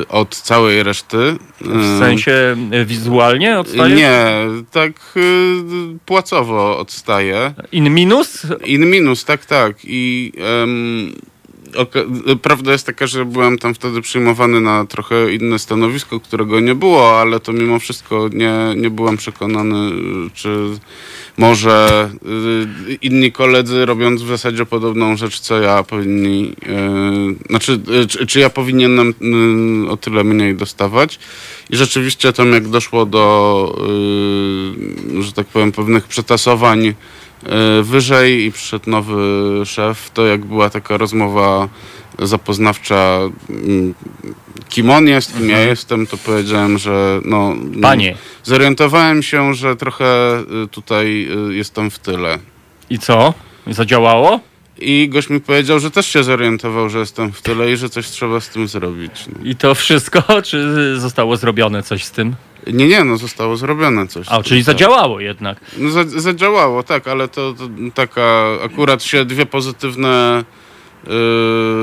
y, 0.02 0.08
od 0.08 0.36
całej 0.36 0.82
reszty. 0.82 1.36
W 1.60 1.98
sensie 1.98 2.56
e, 2.70 2.84
wizualnie 2.84 3.58
odstaje? 3.58 3.94
Nie, 3.94 4.22
tak 4.70 4.92
y, 5.16 5.20
płacowo 6.06 6.78
odstaję. 6.78 7.54
In 7.72 7.94
minus? 7.94 8.46
In 8.64 8.90
minus, 8.90 9.24
tak, 9.24 9.46
tak. 9.46 9.76
I 9.84 10.32
oka- 10.36 11.31
prawda 12.42 12.72
jest 12.72 12.86
taka, 12.86 13.06
że 13.06 13.24
byłem 13.24 13.58
tam 13.58 13.74
wtedy 13.74 14.00
przyjmowany 14.00 14.60
na 14.60 14.86
trochę 14.86 15.34
inne 15.34 15.58
stanowisko, 15.58 16.20
którego 16.20 16.60
nie 16.60 16.74
było, 16.74 17.20
ale 17.20 17.40
to 17.40 17.52
mimo 17.52 17.78
wszystko 17.78 18.28
nie, 18.32 18.52
nie 18.76 18.90
byłem 18.90 19.16
przekonany, 19.16 19.90
czy 20.34 20.68
może 21.36 22.10
y, 22.90 22.98
inni 23.02 23.32
koledzy 23.32 23.86
robiąc 23.86 24.22
w 24.22 24.28
zasadzie 24.28 24.66
podobną 24.66 25.16
rzecz, 25.16 25.40
co 25.40 25.60
ja 25.60 25.82
powinni, 25.82 26.52
y, 27.42 27.46
znaczy, 27.50 27.80
y, 28.02 28.06
czy, 28.06 28.26
czy 28.26 28.40
ja 28.40 28.50
powinienem 28.50 29.14
o 29.90 29.96
tyle 29.96 30.24
mniej 30.24 30.54
dostawać. 30.54 31.18
I 31.70 31.76
rzeczywiście 31.76 32.32
tam 32.32 32.52
jak 32.52 32.68
doszło 32.68 33.06
do, 33.06 33.84
że 35.20 35.32
tak 35.32 35.46
powiem, 35.46 35.72
pewnych 35.72 36.04
przetasowań 36.04 36.94
wyżej 37.82 38.44
i 38.44 38.52
przyszedł 38.52 38.90
nowy 38.90 39.22
szef, 39.66 40.10
to 40.10 40.26
jak 40.26 40.44
była 40.44 40.70
taka 40.70 40.96
rozmowa 40.96 41.68
zapoznawcza, 42.18 43.18
mm, 43.50 43.94
kim 44.68 44.90
on 44.90 45.08
jest, 45.08 45.38
kim 45.38 45.50
ja 45.50 45.60
jestem, 45.60 46.06
to 46.06 46.16
powiedziałem, 46.16 46.78
że 46.78 47.20
no... 47.24 47.54
Panie. 47.82 48.16
Zorientowałem 48.42 49.22
się, 49.22 49.54
że 49.54 49.76
trochę 49.76 50.38
y, 50.64 50.68
tutaj 50.68 51.28
y, 51.50 51.54
jestem 51.54 51.90
w 51.90 51.98
tyle. 51.98 52.38
I 52.90 52.98
co? 52.98 53.34
Zadziałało? 53.66 54.40
I 54.82 55.08
gość 55.08 55.28
mi 55.28 55.40
powiedział, 55.40 55.80
że 55.80 55.90
też 55.90 56.06
się 56.06 56.24
zorientował, 56.24 56.88
że 56.88 56.98
jestem 56.98 57.32
w 57.32 57.42
tyle 57.42 57.72
i 57.72 57.76
że 57.76 57.88
coś 57.88 58.06
trzeba 58.06 58.40
z 58.40 58.48
tym 58.48 58.68
zrobić. 58.68 59.26
No. 59.28 59.50
I 59.50 59.56
to 59.56 59.74
wszystko? 59.74 60.22
Czy 60.42 60.96
zostało 61.00 61.36
zrobione 61.36 61.82
coś 61.82 62.04
z 62.04 62.10
tym? 62.10 62.34
Nie, 62.66 62.88
nie, 62.88 63.04
no 63.04 63.16
zostało 63.16 63.56
zrobione 63.56 64.06
coś. 64.06 64.26
A, 64.30 64.42
czyli 64.42 64.60
tak. 64.60 64.66
zadziałało 64.66 65.20
jednak. 65.20 65.60
No, 65.78 65.90
za, 65.90 66.04
zadziałało, 66.04 66.82
tak, 66.82 67.08
ale 67.08 67.28
to, 67.28 67.54
to 67.54 67.68
taka 67.94 68.46
akurat 68.64 69.02
się 69.02 69.24
dwie 69.24 69.46
pozytywne 69.46 70.44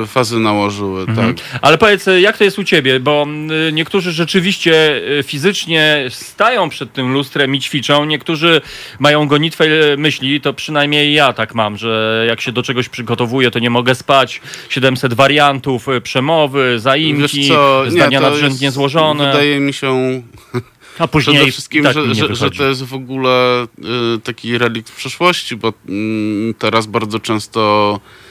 y, 0.03 0.07
fazy 0.07 0.39
nałożyły, 0.39 1.01
Mhm. 1.01 1.35
tak. 1.35 1.45
Ale 1.61 1.77
powiedz, 1.77 2.05
jak 2.19 2.37
to 2.37 2.43
jest 2.43 2.59
u 2.59 2.63
ciebie? 2.63 2.99
Bo 2.99 3.27
y, 3.69 3.71
niektórzy 3.71 4.11
rzeczywiście 4.11 5.01
y, 5.19 5.23
fizycznie 5.23 6.05
stają 6.09 6.69
przed 6.69 6.93
tym 6.93 7.13
lustrem 7.13 7.55
i 7.55 7.59
ćwiczą, 7.59 8.05
niektórzy 8.05 8.61
mają 8.99 9.27
gonitwę 9.27 9.65
y, 9.65 9.97
myśli, 9.97 10.41
to 10.41 10.53
przynajmniej 10.53 11.13
ja 11.13 11.33
tak 11.33 11.55
mam, 11.55 11.77
że 11.77 12.25
jak 12.27 12.41
się 12.41 12.51
do 12.51 12.63
czegoś 12.63 12.89
przygotowuję, 12.89 13.51
to 13.51 13.59
nie 13.59 13.69
mogę 13.69 13.95
spać. 13.95 14.41
700 14.69 15.13
wariantów 15.13 15.87
y, 15.87 16.01
przemowy, 16.01 16.79
zaimki, 16.79 17.49
nie, 17.49 17.91
zdania 17.91 18.21
to 18.21 18.29
nadrzędnie 18.29 18.67
jest, 18.67 18.75
złożone, 18.75 19.27
Wydaje 19.27 19.59
mi 19.59 19.73
się 19.73 20.21
a 20.99 21.07
później 21.13 21.35
przede 21.35 21.51
wszystkim, 21.51 21.83
tak 21.83 21.93
że, 21.93 22.07
nie 22.07 22.15
że, 22.15 22.35
że 22.35 22.51
to 22.51 22.63
jest 22.63 22.83
w 22.83 22.93
ogóle 22.93 23.63
y, 23.63 24.19
taki 24.23 24.57
relikt 24.57 24.91
przeszłości, 24.91 25.55
bo 25.55 25.73
mm, 25.89 26.53
teraz 26.53 26.87
bardzo 26.87 27.19
często 27.19 27.99
y, 28.05 28.28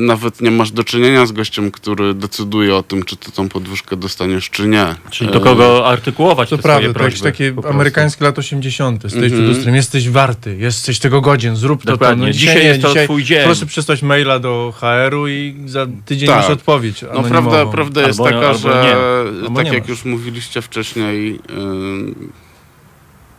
nawet 0.00 0.40
nie 0.40 0.50
masz 0.50 0.70
do 0.70 0.84
czynienia 0.84 1.26
z 1.26 1.32
gościem, 1.32 1.70
który 1.70 2.14
decyduje 2.14 2.76
o 2.76 2.82
tym, 2.82 3.02
czy 3.02 3.16
ty 3.16 3.32
tą 3.32 3.48
podwyżkę 3.48 3.96
dostaniesz, 3.96 4.50
czy 4.50 4.68
nie. 4.68 4.94
Czyli 5.10 5.30
do 5.30 5.38
Y, 5.38 5.40
kogo 5.42 5.86
artykułować 5.88 6.50
To 6.50 6.56
te 6.56 6.62
swoje 6.62 6.74
prawda, 6.80 6.98
to 6.98 7.04
jakieś 7.04 7.20
prośby. 7.20 7.32
takie 7.38 7.52
po 7.52 7.62
prostu. 7.62 7.74
amerykańskie 7.76 8.24
lat 8.24 8.38
80. 8.38 9.02
Stoisz 9.08 9.32
przed 9.32 9.44
lustrem, 9.44 9.74
jesteś 9.74 10.08
warty, 10.10 10.56
jesteś 10.56 10.98
tego 10.98 11.20
godzien, 11.20 11.56
zrób 11.56 11.80
to, 11.80 11.86
to. 11.86 11.92
Dokładnie. 11.92 12.26
No, 12.26 12.32
Dzisiaj 12.32 12.56
nie, 12.56 12.62
jest 12.62 12.82
to 12.82 12.94
twój 13.04 13.24
dzień. 13.24 13.44
Proszę 13.44 13.66
przysłać 13.66 14.02
maila 14.02 14.38
do 14.38 14.72
HR-u 14.76 15.28
i 15.28 15.56
za 15.66 15.86
tydzień 16.04 16.28
Tak. 16.28 16.36
masz 16.36 16.50
odpowiedź 16.50 17.02
No 17.14 17.22
prawda, 17.22 17.66
prawda 17.66 18.06
jest 18.06 18.20
Albo- 18.20 18.24
taka, 18.32 18.46
albo 18.48 18.58
że. 18.58 18.96
Albo 19.44 19.56
tak 19.62 19.72
jak 19.72 19.80
masz. 19.82 19.88
już 19.88 20.04
mówiliście 20.04 20.62
wcześniej, 20.62 21.30
yy, 21.32 22.14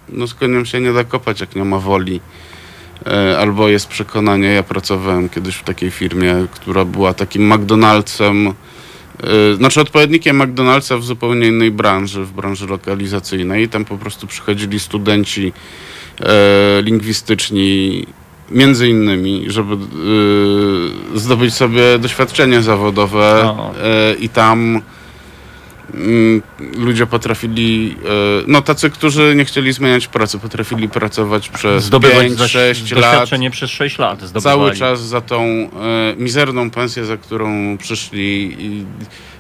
no 0.09 0.27
z 0.27 0.33
koniem 0.33 0.65
się 0.65 0.81
nie 0.81 0.93
da 0.93 1.03
kopać, 1.03 1.41
jak 1.41 1.55
nie 1.55 1.65
ma 1.65 1.79
woli. 1.79 2.19
Yy, 3.07 3.37
albo 3.37 3.69
jest 3.69 3.87
przekonanie. 3.87 4.47
Ja 4.47 4.63
pracowałem 4.63 5.29
kiedyś 5.29 5.55
w 5.55 5.63
takiej 5.63 5.91
firmie, 5.91 6.35
która 6.51 6.85
była 6.85 7.13
takim 7.13 7.53
McDonald'sem, 7.53 8.53
yy, 9.23 9.55
znaczy 9.55 9.81
odpowiednikiem 9.81 10.37
McDonald'sa 10.41 10.99
w 10.99 11.03
zupełnie 11.03 11.47
innej 11.47 11.71
branży, 11.71 12.23
w 12.23 12.31
branży 12.31 12.67
lokalizacyjnej. 12.67 13.69
Tam 13.69 13.85
po 13.85 13.97
prostu 13.97 14.27
przychodzili 14.27 14.79
studenci 14.79 15.43
yy, 16.19 16.25
lingwistyczni, 16.81 18.05
między 18.51 18.89
innymi, 18.89 19.45
żeby 19.47 19.77
zdobyć 21.15 21.53
sobie 21.53 21.99
doświadczenie 21.99 22.61
zawodowe 22.61 23.43
O. 23.43 23.73
yy, 24.09 24.15
i 24.15 24.29
tam 24.29 24.81
ludzie 26.77 27.05
potrafili, 27.05 27.95
e, 28.05 28.43
no 28.47 28.61
tacy, 28.61 28.89
którzy 28.89 29.33
nie 29.35 29.45
chcieli 29.45 29.73
zmieniać 29.73 30.07
pracy, 30.07 30.39
potrafili 30.39 30.89
pracować 30.89 31.49
przez 31.49 31.83
Zdobywać 31.83 32.27
5-6 32.31 32.95
lat. 32.95 33.11
doświadczenie 33.11 33.51
przez 33.51 33.69
6 33.69 33.97
lat. 33.97 34.19
Cały 34.19 34.27
Zdobywali. 34.29 34.79
czas 34.79 35.01
za 35.01 35.21
tą 35.21 35.43
e, 35.43 35.69
mizerną 36.17 36.69
pensję, 36.69 37.05
za 37.05 37.17
którą 37.17 37.77
przyszli. 37.77 38.57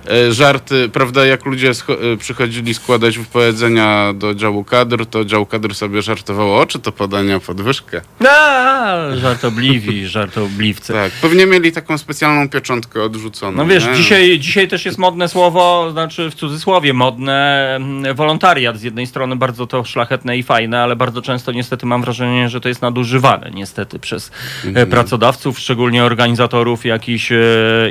E, 0.09 0.33
żarty, 0.33 0.89
prawda, 0.89 1.25
jak 1.25 1.45
ludzie 1.45 1.69
e, 1.69 2.17
przychodzili 2.17 2.73
składać 2.73 3.17
wypowiedzenia 3.17 4.13
do 4.13 4.35
działu 4.35 4.63
kadr, 4.63 5.05
to 5.05 5.25
dział 5.25 5.45
kadr 5.45 5.75
sobie 5.75 6.01
żartował, 6.01 6.55
o, 6.55 6.65
czy 6.65 6.79
to 6.79 6.91
podania 6.91 7.39
podwyżkę. 7.39 8.01
A, 8.29 8.97
żartobliwi, 9.15 10.07
żartobliwcy. 10.17 10.93
Tak, 10.93 11.11
pewnie 11.21 11.45
mieli 11.45 11.71
taką 11.71 11.97
specjalną 11.97 12.49
pieczątkę 12.49 13.03
odrzuconą. 13.03 13.57
No 13.57 13.65
wiesz, 13.65 13.85
nie? 13.85 13.93
dzisiaj, 13.95 14.39
dzisiaj 14.39 14.67
też 14.67 14.85
jest 14.85 14.97
modne 14.97 15.29
słowo, 15.29 15.89
znaczy 15.91 16.29
w 16.29 16.35
cudzysłowie 16.35 16.93
modne, 16.93 17.75
mm, 17.75 18.15
wolontariat. 18.15 18.77
Z 18.77 18.83
jednej 18.83 19.07
strony 19.07 19.35
bardzo 19.35 19.67
to 19.67 19.83
szlachetne 19.83 20.37
i 20.37 20.43
fajne, 20.43 20.81
ale 20.83 20.95
bardzo 20.95 21.21
często 21.21 21.51
niestety 21.51 21.85
mam 21.85 22.01
wrażenie, 22.01 22.49
że 22.49 22.61
to 22.61 22.69
jest 22.69 22.81
nadużywane 22.81 23.51
niestety 23.53 23.99
przez 23.99 24.31
e, 24.65 24.67
Mhm. 24.67 24.89
pracodawców, 24.89 25.59
szczególnie 25.59 26.03
organizatorów 26.03 26.85
jakichś 26.85 27.31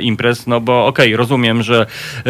imprez, 0.01 0.47
no 0.47 0.61
bo 0.61 0.85
okej, 0.85 1.15
rozumiem, 1.15 1.63
że 1.63 1.85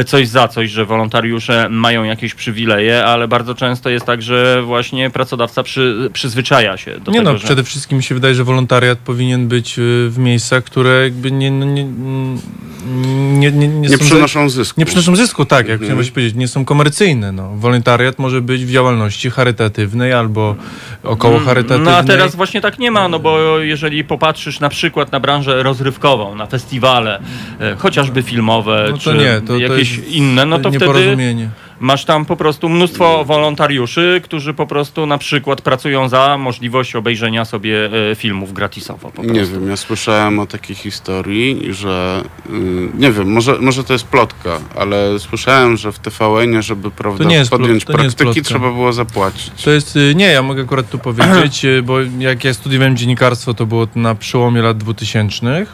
coś 0.05 0.28
za 0.28 0.47
coś, 0.47 0.69
że 0.71 0.86
wolontariusze 0.86 1.67
mają 1.69 2.03
jakieś 2.03 2.34
przywileje, 2.34 3.05
ale 3.05 3.28
bardzo 3.28 3.55
często 3.55 3.89
jest 3.89 4.05
tak, 4.05 4.21
że 4.21 4.61
właśnie 4.61 5.09
pracodawca 5.09 5.63
przy, 5.63 6.09
przyzwyczaja 6.13 6.78
się 6.78 6.91
do 6.99 7.11
nie 7.11 7.19
tego, 7.19 7.32
no, 7.32 7.38
że... 7.38 7.45
przede 7.45 7.63
wszystkim 7.63 7.97
mi 7.97 8.03
się 8.03 8.15
wydaje, 8.15 8.36
że 8.36 8.43
wolontariat 8.43 8.97
powinien 8.99 9.47
być 9.47 9.80
y, 9.80 9.82
w 10.09 10.17
miejscach, 10.17 10.63
które 10.63 11.03
jakby 11.03 11.32
nie, 11.32 11.51
no, 11.51 11.65
nie, 11.65 11.84
nie, 11.84 13.51
nie, 13.51 13.67
nie, 13.67 13.89
Nie 13.89 13.97
przynoszą 13.97 14.49
zysku. 14.49 14.80
Nie 14.80 14.86
przynoszą 14.86 15.15
zysku, 15.15 15.45
tak, 15.45 15.57
jak 15.59 15.65
Mhm. 15.73 15.80
chciałem 15.80 15.95
właśnie 15.97 16.11
powiedzieć, 16.13 16.36
nie 16.36 16.47
są 16.47 16.65
komercyjne. 16.65 17.32
No. 17.32 17.49
Wolontariat 17.55 18.19
może 18.19 18.41
być 18.41 18.65
w 18.65 18.71
działalności 18.71 19.30
charytatywnej 19.30 20.13
albo 20.13 20.55
około 21.03 21.39
charytatywnej. 21.39 21.93
No 21.93 21.97
a 21.97 22.03
teraz 22.03 22.36
właśnie 22.36 22.61
tak 22.61 22.80
nie 22.80 22.91
ma, 22.91 23.07
no 23.09 23.19
bo 23.19 23.59
jeżeli 23.59 24.03
popatrzysz 24.03 24.59
na 24.59 24.69
przykład 24.69 25.11
na 25.11 25.19
branżę 25.19 25.63
rozrywkową, 25.63 26.36
na 26.36 26.45
festiwale, 26.45 27.19
e, 27.59 27.75
chociażby 27.75 28.23
filmowe, 28.23 28.86
No 28.91 28.97
to 28.97 29.03
czy 29.03 29.13
nie, 29.13 29.41
to- 29.41 29.47
to 29.66 29.66
jakieś 29.72 29.99
inne, 30.09 30.45
no 30.45 30.59
to 30.59 30.70
wtedy 30.70 30.86
nieporozumienie. 30.86 31.49
masz 31.80 32.05
tam 32.05 32.26
po 32.26 32.36
prostu 32.36 32.70
mnóstwo 32.70 33.26
wolontariuszy, 33.26 34.22
którzy 34.24 34.53
po 34.53 34.68
prostu 34.68 35.05
na 35.05 35.18
przykład 35.18 35.61
pracują 35.61 36.09
za 36.09 36.38
możliwość 36.38 36.95
obejrzenia 36.95 37.45
sobie 37.45 37.89
e, 38.11 38.15
filmów 38.15 38.53
gratisowo. 38.53 39.11
Po 39.11 39.24
Nie 39.24 39.45
wiem, 39.45 39.70
ja 39.70 39.78
słyszałem 39.78 40.39
o 40.39 40.45
takiej 40.45 40.76
historii, 40.76 41.74
że 41.74 42.22
y, 42.49 42.51
nie 42.93 43.11
wiem, 43.11 43.32
może, 43.32 43.57
może 43.59 43.84
to 43.84 43.93
jest 43.93 44.07
plotka, 44.07 44.59
ale 44.76 45.20
słyszałem, 45.20 45.78
że 45.78 45.91
w 45.91 45.99
TVN, 45.99 46.61
żeby 46.61 46.91
prawda, 46.91 47.24
nie 47.24 47.36
jest 47.36 47.51
plot- 47.51 47.59
podjąć 47.59 47.86
jest 47.89 48.18
praktyki, 48.18 48.41
trzeba 48.41 48.72
było 48.72 48.93
zapłacić. 48.93 49.63
To 49.63 49.72
jest, 49.72 49.95
y, 49.95 50.15
nie, 50.15 50.26
ja 50.26 50.41
mogę 50.41 50.61
akurat 50.61 50.89
tu 50.89 50.99
powiedzieć, 50.99 51.65
y, 51.80 51.84
bo 51.84 51.97
jak 52.20 52.43
ja 52.43 52.53
studiowałem 52.53 52.97
dziennikarstwo, 52.97 53.53
to 53.53 53.65
było 53.65 53.88
na 53.95 54.15
przełomie 54.15 54.61
lat 54.61 54.78
2000, 54.78 55.65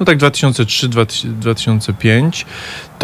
no 0.00 0.06
tak 0.06 0.18
2003-2005, 0.18 2.44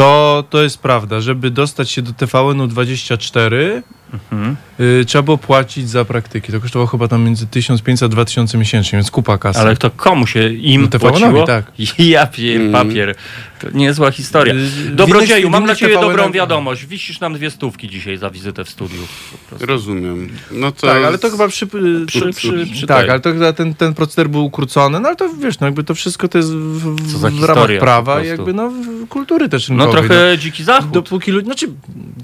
to, 0.02 0.44
to 0.50 0.62
jest 0.62 0.78
prawda, 0.78 1.20
żeby 1.20 1.50
dostać 1.50 1.90
się 1.90 2.02
do 2.02 2.12
TVN-u 2.12 2.66
24, 2.66 3.82
Mhm. 4.32 4.56
y, 4.80 5.04
trzeba 5.04 5.22
było 5.22 5.38
płacić 5.38 5.88
za 5.90 6.04
praktyki. 6.04 6.52
To 6.52 6.60
kosztowało 6.60 6.86
chyba 6.86 7.08
tam 7.08 7.24
między 7.24 7.46
1500 7.46 8.06
a 8.06 8.08
2000 8.08 8.58
miesięcznie, 8.58 8.96
więc 8.96 9.10
kupa 9.10 9.38
kasy. 9.38 9.58
Ale 9.60 9.76
to 9.76 9.90
komu 9.90 10.26
się 10.26 10.52
im 10.54 10.88
No 10.92 10.98
płaciło? 10.98 11.46
tak. 11.46 11.72
Ja 11.98 12.26
pier, 12.26 12.60
papier. 12.72 13.14
To 13.60 13.66
niezła 13.74 14.10
historia. 14.10 14.54
Y, 14.54 14.90
Dobrodzieju, 14.90 15.50
mam 15.50 15.64
dla 15.64 15.74
ciebie 15.74 16.00
dobrą 16.00 16.32
wiadomość. 16.32 16.86
Wisisz 16.86 17.20
nam 17.20 17.34
dwie 17.34 17.50
stówki 17.50 17.88
dzisiaj 17.88 18.16
za 18.16 18.30
wizytę 18.30 18.64
w 18.64 18.68
studiu. 18.70 19.02
Rozumiem. 19.60 20.28
No 20.52 20.72
to 20.72 20.86
Tak, 20.86 21.04
ale 21.04 21.18
to 21.18 21.30
chyba 21.30 21.48
przy, 21.48 21.66
Przy- 21.66 22.06
przy- 22.32 22.66
przy 22.72 22.86
tak, 22.86 23.00
tej. 23.00 23.10
ale 23.10 23.20
to 23.20 23.32
chyba 23.32 23.52
ten, 23.52 23.74
ten 23.74 23.94
proceder 23.94 24.28
był 24.30 24.44
ukrócony, 24.44 25.00
no 25.00 25.08
ale 25.08 25.16
to 25.16 25.28
wiesz, 25.40 25.60
no 25.60 25.66
jakby 25.66 25.84
to 25.84 25.94
wszystko 25.94 26.28
to 26.28 26.38
jest 26.38 26.52
w, 26.54 26.96
w, 27.18 27.44
ramach 27.44 27.70
prawa 27.80 28.24
i 28.24 28.28
jakby 28.28 28.52
no 28.52 28.70
w- 28.70 29.08
kultury 29.08 29.48
też 29.48 29.68
No 29.68 29.86
rynkowej. 29.92 30.18
trochę 30.18 30.38
dziki 30.38 30.64
zachód. 30.64 30.90
Dopóki 30.90 31.30
ludzie, 31.30 31.44
znaczy 31.46 31.66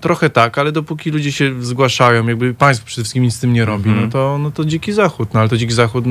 trochę 0.01 0.31
tak, 0.31 0.59
ale 0.59 0.73
dopóki 0.73 1.11
ludzie 1.11 1.33
się 1.33 1.62
zgłaszają, 1.62 2.27
jakby 2.29 2.55
państwo 2.55 2.87
przede 2.87 3.03
wszystkim 3.05 3.23
nic 3.23 3.35
z 3.35 3.41
tym 3.41 3.53
nie 3.53 3.65
robi, 3.65 3.89
Mhm. 3.91 4.07
no, 4.07 4.12
to, 4.12 4.39
no 4.39 4.51
to 4.51 4.65
dziki 4.65 4.93
zachód. 4.93 5.35
No 5.35 5.41
ale 5.41 5.49
to 5.49 5.57
dziki 5.57 5.73
zachód 5.73 6.05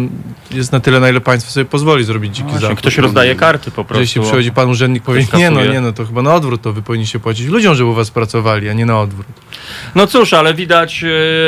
jest 0.51 0.71
na 0.71 0.79
tyle, 0.79 0.99
na 0.99 1.09
ile 1.09 1.21
państwo 1.21 1.51
sobie 1.51 1.65
pozwoli 1.65 2.03
zrobić 2.03 2.35
dziki 2.35 2.49
No 2.53 2.59
zachód. 2.59 2.77
ktoś 2.77 2.97
rozdaje 2.97 3.35
karty 3.35 3.71
po 3.71 3.85
prostu. 3.85 4.01
jeśli 4.01 4.21
przychodzi 4.21 4.51
pan 4.51 4.69
urzędnik 4.69 5.03
powie, 5.03 5.25
nie 5.37 5.51
no, 5.51 5.65
nie 5.65 5.81
no, 5.81 5.91
to 5.93 6.05
chyba 6.05 6.21
na 6.21 6.35
odwrót 6.35 6.61
to 6.61 6.73
wy 6.73 6.81
powinniście 6.81 7.19
płacić 7.19 7.47
ludziom, 7.47 7.75
żeby 7.75 7.89
u 7.89 7.93
was 7.93 8.11
pracowali, 8.11 8.69
a 8.69 8.73
nie 8.73 8.85
na 8.85 8.99
odwrót. 8.99 9.25
No 9.95 10.07
cóż, 10.07 10.33
ale 10.33 10.53
widać, 10.53 11.03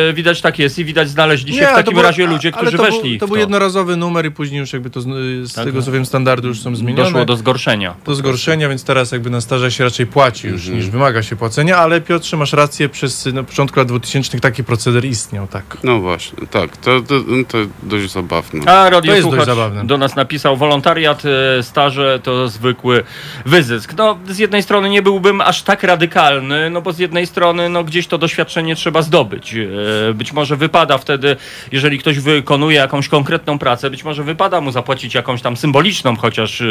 e, 0.09 0.13
widać 0.13 0.41
tak 0.41 0.59
jest 0.59 0.79
i 0.79 0.85
widać 0.85 1.09
znaleźli 1.09 1.53
się 1.53 1.59
Nie, 1.61 1.67
w 1.67 1.69
to 1.69 1.75
takim 1.75 1.93
było- 1.93 2.03
razie 2.03 2.25
ludzie, 2.27 2.51
ale 2.53 2.61
którzy 2.61 2.77
to 2.77 2.83
weszli 2.83 3.09
Był, 3.09 3.19
to 3.19 3.25
w 3.27 3.29
był 3.29 3.37
jednorazowy 3.39 3.95
numer 3.95 4.25
i 4.25 4.31
później 4.31 4.59
już 4.59 4.73
jakby 4.73 4.89
to 4.89 5.01
z, 5.01 5.05
z 5.49 5.53
Tak, 5.53 5.65
tego 5.65 5.79
no. 5.79 5.85
co 5.85 5.91
wiem 5.91 6.05
standardy 6.05 6.47
już 6.47 6.61
są 6.61 6.75
zmienione. 6.75 7.03
Doszło 7.09 7.25
do 7.25 7.35
zgorszenia. 7.35 7.95
do 8.05 8.15
zgorszenia, 8.15 8.69
więc 8.69 8.83
teraz 8.83 9.11
jakby 9.11 9.29
na 9.29 9.41
staże 9.41 9.71
się 9.71 9.83
raczej 9.83 10.05
płaci 10.07 10.47
już 10.47 10.61
Mhm. 10.61 10.77
niż 10.77 10.89
wymaga 10.89 11.23
się 11.23 11.35
płacenia, 11.35 11.77
ale 11.77 12.01
Piotrze 12.01 12.37
masz 12.37 12.53
rację, 12.53 12.89
przez 12.89 13.25
na 13.25 13.43
początku 13.43 13.79
lat 13.79 13.87
2000 13.87 14.39
taki 14.39 14.63
proceder 14.63 15.05
istniał, 15.05 15.47
tak. 15.47 15.77
No 15.83 15.99
właśnie, 15.99 16.47
tak, 16.47 16.77
to, 16.77 17.01
to, 17.01 17.15
to 17.47 17.57
dość 17.83 18.11
zabawne. 18.11 18.61
A 18.61 18.65
To 18.85 18.89
radio 18.89 19.13
jest 19.15 19.27
dość 19.27 19.35
słuchacz 19.35 19.45
zabawne. 19.57 19.87
do 19.87 19.97
nas 19.97 20.15
napisał, 20.15 20.57
wolontariat, 20.57 21.23
e, 21.59 21.63
staże 21.63 22.19
to 22.23 22.47
zwykły 22.49 23.03
wyzysk. 23.45 23.93
No, 23.97 24.17
z 24.29 24.37
jednej 24.37 24.63
strony 24.63 24.89
nie 24.89 25.01
byłbym 25.01 25.41
aż 25.41 25.61
tak 25.63 25.83
radykalny, 25.83 26.69
no 26.69 26.81
bo 26.81 26.93
z 26.93 26.99
jednej 26.99 27.27
strony 27.27 27.69
no, 27.69 27.83
gdzieś 27.83 28.04
to 28.07 28.17
doświadczenie 28.17 28.75
trzeba 28.75 29.01
zdobyć. 29.01 29.55
E, 29.55 30.13
Być 30.13 30.33
może 30.33 30.57
wypada 30.57 30.97
wtedy, 30.97 31.35
jeżeli 31.71 31.99
ktoś 31.99 32.19
wykonuje 32.19 32.77
jakąś 32.77 33.07
konkretną 33.07 33.59
pracę, 33.59 33.89
być 33.89 34.03
może 34.03 34.23
wypada 34.23 34.61
mu 34.61 34.71
zapłacić 34.71 35.13
jakąś 35.15 35.41
tam 35.41 35.57
symboliczną 35.57 36.15
chociaż 36.15 36.61
e, 36.61 36.65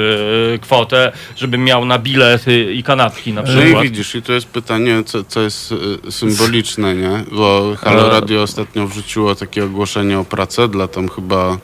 kwotę, 0.61 1.13
żeby 1.37 1.59
miał 1.59 1.85
na 1.85 1.99
bilet 1.99 2.49
e, 2.49 2.73
i 2.73 2.83
kanapki 2.83 3.33
na 3.33 3.43
No 3.43 3.49
przykład. 3.49 3.85
i 3.85 3.89
widzisz, 3.89 4.15
i 4.15 4.23
to 4.23 4.33
jest 4.33 4.47
pytanie, 4.47 5.03
co, 5.07 5.25
co 5.25 5.41
jest 5.41 5.75
symboliczne, 6.11 6.95
nie? 6.95 7.25
Bo 7.33 7.75
Halo. 7.81 8.09
Radio 8.11 8.43
ostatnio 8.43 8.87
wrzuciło 8.87 9.35
takie 9.35 9.65
ogłoszenie 9.65 10.19
o 10.19 10.25
pracę 10.25 10.69
dla 10.69 10.89
tam 10.89 11.09
chyba 11.09 11.59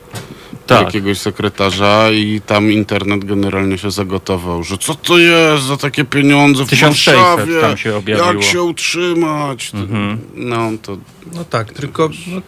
Tak. 0.75 0.85
jakiegoś 0.85 1.17
sekretarza 1.17 2.11
i 2.11 2.41
tam 2.45 2.71
internet 2.71 3.25
generalnie 3.25 3.77
się 3.77 3.91
zagotował, 3.91 4.63
że 4.63 4.77
co 4.77 4.95
to 4.95 5.17
jest 5.17 5.63
za 5.63 5.77
takie 5.77 6.05
pieniądze 6.05 6.65
w 6.65 6.69
1600 6.69 7.15
Warszawie? 7.15 7.61
tam 7.61 7.77
się 7.77 7.95
objawiło. 7.95 8.33
Jak 8.33 8.43
się 8.43 8.63
utrzymać? 8.63 9.71
Mhm. 9.73 10.17
No 10.35 10.71
to 10.81 10.97
No 11.33 11.43
tak, 11.43 11.73
tylko 11.73 12.09
no, 12.27 12.41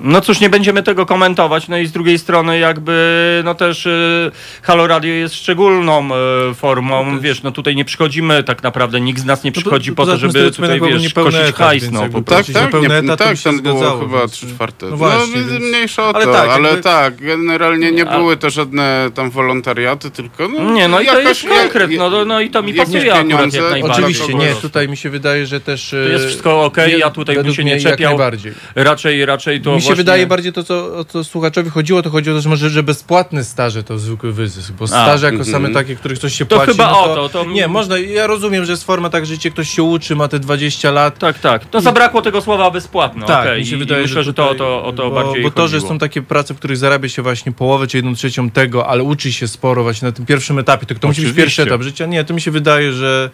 No 0.00 0.20
cóż, 0.20 0.40
nie 0.40 0.50
będziemy 0.50 0.82
tego 0.82 1.06
komentować. 1.06 1.68
No 1.68 1.78
i 1.78 1.86
z 1.86 1.92
drugiej 1.92 2.18
strony 2.18 2.58
jakby, 2.58 3.42
no 3.44 3.54
też 3.54 3.86
y, 3.86 4.30
Halo 4.62 4.86
Radio 4.86 5.14
jest 5.14 5.34
szczególną 5.34 6.08
y, 6.50 6.54
formą, 6.54 7.20
wiesz, 7.20 7.42
no 7.42 7.50
tutaj 7.50 7.76
nie 7.76 7.84
przychodzimy 7.84 8.42
tak 8.42 8.62
naprawdę, 8.62 9.00
nikt 9.00 9.20
z 9.20 9.24
nas 9.24 9.44
nie 9.44 9.50
No 9.50 9.54
to- 9.54 9.60
przychodzi 9.60 9.90
to 9.90 9.96
po 9.96 10.06
to, 10.06 10.16
żeby 10.16 10.50
tutaj, 10.50 10.80
wiesz, 10.80 11.14
kosić 11.14 11.40
etat, 11.40 11.54
hajs, 11.56 11.90
no 11.90 12.00
po 12.00 12.22
tak, 12.22 12.24
prostu. 12.24 12.52
tak, 12.52 12.72
nie, 12.74 12.94
etat 12.94 13.18
to 13.18 13.24
tak 13.24 13.38
tam 13.38 13.60
było 13.62 13.78
zgadzało, 13.78 14.00
chyba 14.00 14.28
trzy 14.28 14.46
czwarte. 14.46 14.86
no 14.86 14.90
No, 14.90 14.96
właśnie, 14.96 15.34
więc 15.34 15.48
więc- 15.52 15.64
mniejsza 15.64 16.02
o 16.04 16.14
ale 16.14 16.24
to, 16.24 16.32
tak, 16.32 16.48
ale 16.50 16.68
jakby- 16.68 16.82
tak, 16.82 17.16
generalnie 17.16 17.92
nie 17.92 18.08
A- 18.08 18.18
były 18.18 18.36
to 18.36 18.50
żadne 18.50 19.10
tam 19.14 19.30
wolontariaty, 19.30 20.10
tylko 20.10 20.48
no, 20.48 20.70
Nie, 20.72 20.88
no 20.88 21.00
i 21.00 21.06
to 21.06 21.12
jakaś- 21.18 21.44
jest 21.44 21.48
konkret, 21.60 21.90
no, 21.98 22.10
no, 22.10 22.24
no 22.24 22.40
i 22.40 22.50
to 22.50 22.62
mi 22.62 22.74
pasuje 22.74 23.14
akurat 23.14 23.54
jak 23.54 23.70
najbardziej. 23.70 24.04
oczywiście, 24.04 24.34
nie, 24.34 24.54
tutaj 24.54 24.88
mi 24.88 24.96
się 24.96 25.10
wydaje, 25.10 25.46
że 25.46 25.60
też... 25.60 25.90
To 25.90 25.96
jest 25.96 26.24
wszystko 26.26 26.64
okej, 26.64 26.98
ja 26.98 27.10
tutaj 27.10 27.36
bym 27.36 27.54
się 27.54 27.64
nie 27.64 27.80
czepiał. 27.80 28.10
najbardziej. 28.10 28.52
Raczej, 28.74 29.26
raczej 29.26 29.60
to 29.60 29.70
Mi 29.86 29.88
się 29.88 29.94
właśnie... 29.94 30.04
wydaje 30.04 30.26
bardziej 30.26 30.52
to, 30.52 30.64
co, 30.64 30.96
o 30.96 31.04
co 31.04 31.24
słuchaczowi 31.24 31.70
chodziło, 31.70 32.02
to 32.02 32.10
chodziło 32.10 32.36
o 32.36 32.38
to, 32.38 32.42
że 32.42 32.48
może, 32.48 32.70
że 32.70 32.82
bezpłatne 32.82 33.44
staże 33.44 33.82
to 33.82 33.98
zwykły 33.98 34.32
wyzysk, 34.32 34.72
bo 34.72 34.86
staże 34.86 35.26
jako 35.26 35.38
mhm. 35.38 35.52
same 35.52 35.74
takie, 35.74 35.96
których 35.96 36.18
ktoś 36.18 36.34
się 36.34 36.46
To 36.46 36.56
płaci, 36.56 36.72
chyba 36.72 36.90
no 36.90 37.04
o 37.04 37.14
to, 37.14 37.28
to- 37.28 37.44
Nie, 37.44 37.68
można, 37.68 37.98
ja 37.98 38.26
rozumiem, 38.26 38.64
że 38.64 38.72
jest 38.72 38.84
forma 38.84 39.10
tak, 39.10 39.26
że 39.26 39.50
ktoś 39.50 39.70
się 39.70 39.82
uczy, 39.82 40.16
ma 40.16 40.28
te 40.28 40.38
20 40.38 40.90
lat, 40.90 41.18
Tak, 41.18 41.38
tak. 41.38 41.64
To 41.64 41.80
zabrakło 41.80 42.22
tego 42.22 42.40
słowa 42.40 42.70
bezpłatne, 42.70 43.26
tak, 43.26 43.46
okej. 43.46 43.60
mi 43.60 43.66
się 43.66 43.76
I- 43.76 43.78
wydaje, 43.78 44.00
I 44.00 44.04
myślę, 44.06 44.24
że 44.24 44.34
to, 44.34 44.42
tutaj- 44.42 44.58
to, 44.58 44.84
o 44.84 44.92
to 44.92 45.10
bo, 45.10 45.10
bardziej 45.10 45.42
Bo 45.42 45.50
to, 45.50 45.68
że 45.68 45.76
chodziło. 45.76 45.92
są 45.92 45.98
takie 45.98 46.22
prace, 46.22 46.54
w 46.54 46.56
których 46.56 46.76
zarabia 46.76 47.08
się 47.08 47.22
właśnie 47.22 47.52
połowę 47.52 47.86
czy 47.86 47.98
jedną 47.98 48.14
trzecią 48.14 48.50
tego, 48.50 48.88
ale 48.88 49.02
uczy 49.02 49.32
się 49.32 49.48
sporo 49.48 49.82
właśnie 49.82 50.06
na 50.06 50.12
tym 50.12 50.26
pierwszym 50.26 50.58
etapie, 50.58 50.86
to, 50.86 50.94
to 50.94 51.08
musi 51.08 51.22
być 51.22 51.36
pierwszy 51.36 51.62
etap 51.62 51.82
życia. 51.82 52.06
Nie, 52.06 52.24
to 52.24 52.34
mi 52.34 52.40
się 52.40 52.50
wydaje, 52.50 52.92
że 52.92 53.30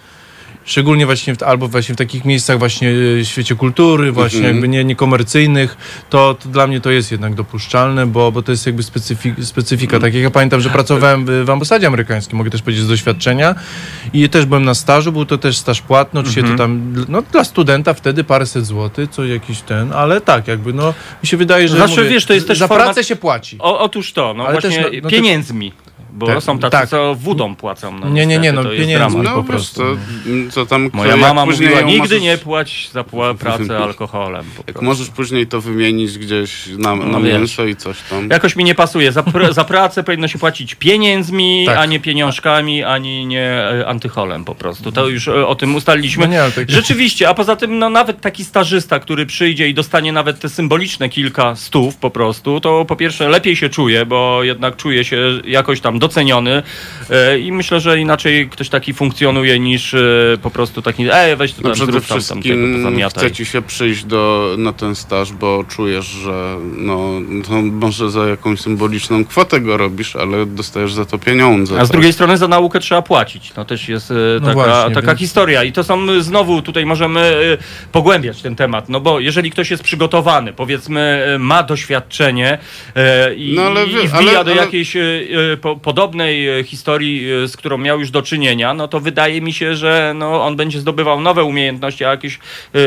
szczególnie 0.64 1.06
właśnie 1.06 1.34
w, 1.34 1.42
albo 1.42 1.68
właśnie 1.68 1.94
w 1.94 1.98
takich 1.98 2.24
miejscach 2.24 2.58
właśnie 2.58 2.88
e, 2.88 2.92
w 3.24 3.24
świecie 3.24 3.54
kultury, 3.54 4.12
właśnie 4.12 4.38
Mhm. 4.38 4.54
jakby 4.54 4.68
nie, 4.68 4.84
niekomercyjnych, 4.84 5.76
to, 6.10 6.34
to 6.34 6.48
dla 6.48 6.66
mnie 6.66 6.80
to 6.80 6.90
jest 6.90 7.12
jednak 7.12 7.34
dopuszczalne, 7.34 8.06
bo, 8.06 8.32
bo 8.32 8.42
to 8.42 8.52
jest 8.52 8.66
jakby 8.66 8.82
specyfi, 8.82 9.34
specyfika. 9.42 10.00
Tak 10.00 10.14
jak 10.14 10.22
ja 10.22 10.30
pamiętam, 10.30 10.60
że 10.60 10.70
pracowałem 10.70 11.26
w, 11.26 11.44
w 11.44 11.50
ambasadzie 11.50 11.86
amerykańskiej, 11.86 12.36
mogę 12.38 12.50
też 12.50 12.62
powiedzieć 12.62 12.84
z 12.84 12.88
doświadczenia 12.88 13.54
i 14.12 14.28
też 14.28 14.46
byłem 14.46 14.64
na 14.64 14.74
stażu, 14.74 15.12
był 15.12 15.26
to 15.26 15.38
też 15.38 15.56
staż 15.58 15.80
płatny, 15.82 16.20
oczywiście 16.20 16.42
to 16.42 16.56
tam, 16.56 16.94
no 17.08 17.22
dla 17.32 17.44
studenta 17.44 17.94
wtedy 17.94 18.24
paręset 18.24 18.66
złotych, 18.66 19.10
co 19.10 19.24
jakiś 19.24 19.60
ten, 19.60 19.92
ale 19.92 20.20
tak 20.20 20.48
jakby 20.48 20.72
no, 20.72 20.94
mi 21.22 21.28
się 21.28 21.36
wydaje, 21.36 21.68
że 21.68 21.76
Zawsze 21.78 21.96
mówię, 22.00 22.10
wiesz, 22.10 22.26
to 22.26 22.34
jest 22.34 22.48
też 22.48 22.58
za 22.58 22.68
pracę 22.68 23.04
się 23.04 23.16
płaci. 23.16 23.56
O, 23.58 23.78
otóż 23.80 24.12
to, 24.12 24.34
no 24.34 24.44
Ale 24.44 24.52
właśnie 24.60 24.82
też, 24.82 24.92
no- 24.92 24.98
no 25.02 25.10
pieniędzmi. 25.10 25.72
Bo 26.14 26.26
Tak, 26.26 26.42
są 26.42 26.58
tacy, 26.58 26.70
tak. 26.70 26.88
co 26.88 27.14
wódą 27.14 27.56
płacą. 27.56 27.98
No, 27.98 28.08
Nie, 28.08 28.12
nie, 28.12 28.26
nie, 28.26 28.38
niestety, 28.38 28.52
no, 28.56 28.62
to 28.62 28.72
jest 28.72 28.82
pieniędzmi 28.82 29.10
dramat. 29.22 29.36
No 29.36 29.42
po 29.42 29.48
prostu. 29.48 29.80
to, 29.80 29.96
co 30.50 30.66
tam... 30.66 30.90
Moja 30.92 31.10
jak 31.10 31.20
mama 31.20 31.44
później 31.44 31.68
mówiła, 31.68 31.80
ją 31.80 31.86
nigdy 31.86 32.00
możesz- 32.02 32.22
nie 32.22 32.38
płać 32.38 32.90
za 32.92 33.02
pła- 33.02 33.34
pracę 33.44 33.78
alkoholem. 33.78 34.44
Po 34.44 34.58
Jak 34.58 34.64
prostu. 34.66 34.84
możesz 34.84 35.08
później 35.08 35.46
to 35.46 35.60
wymienić 35.60 36.18
gdzieś 36.18 36.66
na, 36.78 36.96
na 36.96 37.04
No 37.04 37.20
wiesz. 37.20 37.34
mięso 37.38 37.64
i 37.66 37.76
coś 37.76 37.96
tam. 38.10 38.28
Jakoś 38.30 38.56
mi 38.56 38.64
nie 38.64 38.74
pasuje. 38.74 39.12
Za, 39.12 39.22
pr- 39.22 39.52
za 39.52 39.64
pracę 39.64 40.02
powinno 40.04 40.28
się 40.28 40.38
płacić 40.38 40.74
pieniędzmi, 40.74 41.62
Tak. 41.66 41.78
a 41.78 41.86
nie 41.86 42.00
pieniążkami, 42.00 42.82
ani 42.84 43.26
nie 43.26 43.42
e, 43.50 43.86
antycholem 43.86 44.44
po 44.44 44.54
prostu. 44.54 44.92
To 44.92 45.08
już 45.08 45.28
e, 45.28 45.46
o 45.46 45.54
tym 45.54 45.74
ustaliliśmy. 45.74 46.26
No 46.26 46.32
nie, 46.32 46.42
ale 46.42 46.52
tak- 46.52 46.70
Rzeczywiście, 46.70 47.28
a 47.28 47.34
poza 47.34 47.56
tym 47.56 47.78
no, 47.78 47.90
nawet 47.90 48.20
taki 48.20 48.44
stażysta, 48.44 48.98
który 49.00 49.26
przyjdzie 49.26 49.68
i 49.68 49.74
dostanie 49.74 50.12
nawet 50.12 50.40
te 50.40 50.48
symboliczne 50.48 51.08
kilka 51.08 51.56
stów 51.56 51.96
po 51.96 52.10
prostu, 52.10 52.60
to 52.60 52.84
po 52.84 52.96
pierwsze 52.96 53.28
lepiej 53.28 53.56
się 53.56 53.68
czuje, 53.68 54.06
bo 54.06 54.42
jednak 54.42 54.76
czuje 54.76 55.04
się 55.04 55.16
jakoś 55.44 55.80
tam 55.80 55.98
doceniony 56.02 56.62
e, 57.10 57.38
i 57.38 57.52
myślę, 57.52 57.80
że 57.80 57.98
inaczej 57.98 58.48
ktoś 58.48 58.68
taki 58.68 58.94
funkcjonuje 58.94 59.58
niż 59.58 59.94
e, 59.94 60.00
po 60.42 60.50
prostu 60.50 60.82
taki, 60.82 61.06
ej 61.12 61.36
weź 61.36 61.52
tu 61.52 61.62
No 61.64 61.70
przede 61.74 61.92
zrób 61.92 62.06
tam, 62.06 62.08
tam 62.08 62.18
tego, 62.18 62.42
wszystkim 62.42 62.74
pozamiataj. 62.76 63.24
chce 63.24 63.32
ci 63.36 63.44
się 63.44 63.62
przyjść 63.62 64.04
do, 64.04 64.54
na 64.58 64.72
ten 64.72 64.94
staż, 64.94 65.32
bo 65.32 65.64
czujesz, 65.68 66.06
że 66.06 66.56
no, 66.76 67.10
to 67.48 67.52
może 67.62 68.10
za 68.10 68.26
jakąś 68.28 68.60
symboliczną 68.60 69.24
kwotę 69.24 69.60
go 69.60 69.76
robisz, 69.76 70.16
ale 70.16 70.46
dostajesz 70.46 70.92
za 70.92 71.04
to 71.04 71.18
pieniądze. 71.18 71.74
A 71.80 71.84
z 71.84 71.88
tak? 71.88 71.92
drugiej 71.92 72.12
strony 72.12 72.36
za 72.38 72.48
naukę 72.48 72.80
trzeba 72.80 73.02
płacić. 73.02 73.52
No 73.56 73.64
też 73.64 73.88
jest 73.88 74.10
e, 74.10 74.14
No 74.40 74.46
taka, 74.46 74.52
właśnie, 74.54 74.94
taka 74.94 75.06
więc- 75.06 75.20
historia. 75.20 75.64
I 75.64 75.72
to 75.72 75.84
są 75.84 76.20
znowu 76.22 76.62
tutaj 76.62 76.86
możemy 76.86 77.58
pogłębiać 77.92 78.42
ten 78.42 78.56
temat. 78.56 78.88
No 78.88 79.00
bo 79.00 79.20
jeżeli 79.20 79.50
ktoś 79.50 79.70
jest 79.70 79.82
przygotowany, 79.82 80.52
powiedzmy, 80.52 81.36
ma 81.38 81.62
doświadczenie 81.62 82.58
i, 83.36 83.52
No 83.56 83.62
ale 83.62 83.84
i 83.86 84.08
wbija 84.08 84.18
ale- 84.18 84.44
do 84.44 84.52
ale- 84.52 84.56
jakiejś 84.64 84.96
e, 84.96 85.00
e, 85.52 85.56
po, 85.56 85.76
podobnej 85.92 86.60
e, 86.60 86.64
historii, 86.64 87.32
e, 87.32 87.48
z 87.48 87.56
którą 87.56 87.78
miał 87.78 88.00
już 88.00 88.10
do 88.10 88.22
czynienia, 88.22 88.74
no 88.74 88.88
to 88.88 89.00
wydaje 89.00 89.40
mi 89.40 89.52
się, 89.52 89.76
że 89.76 90.12
no, 90.16 90.44
on 90.46 90.56
będzie 90.56 90.80
zdobywał 90.80 91.20
nowe 91.20 91.44
umiejętności, 91.44 92.04
a 92.04 92.10
jakieś 92.10 92.34
e, 92.74 92.78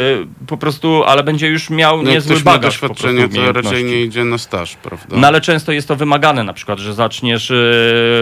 po 0.47 0.58
prostu, 0.58 1.03
ale 1.03 1.24
będzie 1.24 1.47
już 1.47 1.70
miał 1.70 2.03
No, 2.03 2.12
niezły 2.12 2.36
ma 2.36 2.41
bagaż 2.41 2.78
po 2.78 2.88
prostu 2.88 3.08
doświadczenie, 3.08 3.45
to 3.45 3.53
raczej 3.53 3.72
umiejętności. 3.72 3.86
nie 3.86 4.01
idzie 4.01 4.24
na 4.24 4.38
staż, 4.38 4.76
prawda? 4.76 5.16
No 5.18 5.28
ale 5.28 5.41
często 5.41 5.72
jest 5.72 5.88
to 5.88 5.95
wymagane 5.95 6.43
na 6.43 6.53
przykład, 6.53 6.80
że 6.80 6.93
zaczniesz, 6.93 7.51
e, 7.51 7.56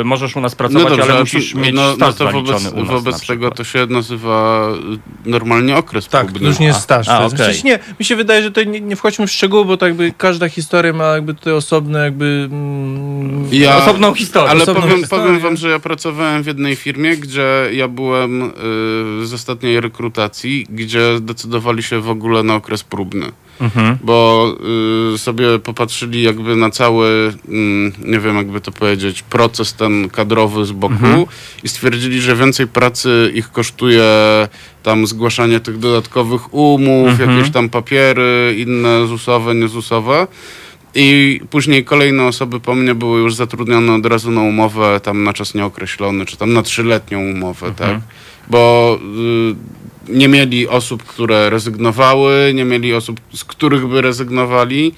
możesz 0.03 0.35
u 0.35 0.41
nas 0.41 0.55
pracować, 0.55 0.87
dobrze, 0.87 1.03
ale 1.03 1.19
musisz 1.19 1.51
to- 1.51 1.57
mieć 1.59 1.73
no, 1.75 1.93
staż 1.95 2.07
no 2.19 2.25
to 2.25 2.31
wobec, 2.31 2.49
u 2.49 2.53
nas 2.53 2.73
na 2.73 2.83
wobec 2.83 3.27
tego 3.27 3.51
to 3.51 3.63
się 3.63 3.85
nazywa 3.89 4.67
normalnie 5.25 5.75
okres 5.77 6.07
Tak, 6.07 6.27
próbny. 6.27 6.47
już 6.47 6.59
nie 6.59 6.67
jest 6.67 6.79
staż. 6.79 7.07
A, 7.09 7.23
jest, 7.23 7.35
okej. 7.35 7.45
Przecież 7.45 7.63
nie, 7.63 7.79
mi 7.99 8.05
się 8.05 8.15
wydaje, 8.15 8.43
że 8.43 8.51
to 8.51 8.63
nie, 8.63 8.81
nie 8.81 8.95
wchodźmy 8.95 9.27
w 9.27 9.31
szczegóły, 9.31 9.65
bo 9.65 9.77
tak 9.77 9.89
jakby 9.89 10.13
każda 10.17 10.49
historia 10.49 10.93
ma 10.93 11.05
jakby 11.05 11.33
tutaj 11.33 11.53
osobne 11.53 12.03
jakby... 12.03 12.47
Mm, 12.51 13.47
Ja, 13.51 13.77
Osobną 13.77 14.13
historię. 14.13 14.49
Ale 14.51 14.65
powiem, 14.81 15.03
powiem 15.09 15.39
wam, 15.39 15.57
że 15.57 15.69
ja 15.69 15.79
pracowałem 15.79 16.43
w 16.43 16.47
jednej 16.47 16.75
firmie, 16.75 17.17
gdzie 17.17 17.45
ja 17.73 17.87
byłem 17.87 18.41
y, 18.43 18.51
z 19.25 19.33
ostatniej 19.33 19.81
rekrutacji, 19.81 20.65
gdzie 20.69 21.19
decydowali 21.21 21.83
się 21.83 22.01
w 22.01 22.09
ogóle 22.09 22.43
na 22.43 22.55
okres 22.55 22.83
próbny. 22.83 23.31
Mhm. 23.61 23.97
Bo 24.03 24.47
y, 25.13 25.17
sobie 25.17 25.59
popatrzyli 25.59 26.21
jakby 26.23 26.55
na 26.55 26.69
cały, 26.69 27.33
mm, 27.47 27.93
nie 28.05 28.19
wiem 28.19 28.35
jakby 28.35 28.61
to 28.61 28.71
powiedzieć, 28.71 29.21
proces 29.21 29.73
ten 29.73 30.09
kadrowy 30.09 30.65
z 30.65 30.71
boku 30.71 30.93
Mhm. 30.93 31.25
i 31.63 31.67
stwierdzili, 31.69 32.21
że 32.21 32.35
więcej 32.35 32.67
pracy 32.67 33.31
ich 33.35 33.51
kosztuje 33.51 34.03
tam 34.83 35.07
zgłaszanie 35.07 35.59
tych 35.59 35.79
dodatkowych 35.79 36.53
umów, 36.53 37.09
Mhm. 37.09 37.37
jakieś 37.37 37.51
tam 37.53 37.69
papiery, 37.69 38.55
inne 38.57 39.07
ZUS-owe, 39.07 39.55
nie-ZUS-owe. 39.55 40.27
I 40.95 41.39
później 41.49 41.85
kolejne 41.85 42.23
osoby 42.23 42.59
po 42.59 42.75
mnie 42.75 42.95
były 42.95 43.19
już 43.21 43.35
zatrudnione 43.35 43.93
od 43.95 44.05
razu 44.05 44.31
na 44.31 44.41
umowę 44.41 44.99
tam 45.03 45.23
na 45.23 45.33
czas 45.33 45.53
nieokreślony, 45.53 46.25
czy 46.25 46.37
tam 46.37 46.53
na 46.53 46.61
trzyletnią 46.61 47.19
umowę, 47.19 47.67
Mhm. 47.67 47.75
tak? 47.91 48.01
Bo 48.49 48.99
y, 50.09 50.13
nie 50.13 50.27
mieli 50.27 50.67
osób, 50.67 51.03
które 51.03 51.49
rezygnowały, 51.49 52.51
nie 52.55 52.65
mieli 52.65 52.93
osób, 52.93 53.19
z 53.33 53.43
których 53.43 53.87
by 53.87 54.01
rezygnowali. 54.01 54.93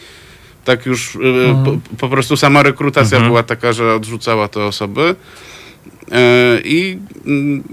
Tak 0.66 0.86
już 0.86 1.16
y, 1.16 1.20
po, 1.66 1.78
po 1.98 2.10
prostu 2.10 2.38
sama 2.38 2.64
rekrutacja 2.64 3.18
Mhm. 3.18 3.32
była 3.32 3.43
taka, 3.43 3.74
że 3.74 3.93
odrzucała 3.96 4.48
te 4.48 4.64
osoby. 4.64 5.16
E, 6.12 6.60
I 6.64 6.98
mm, 7.26 7.64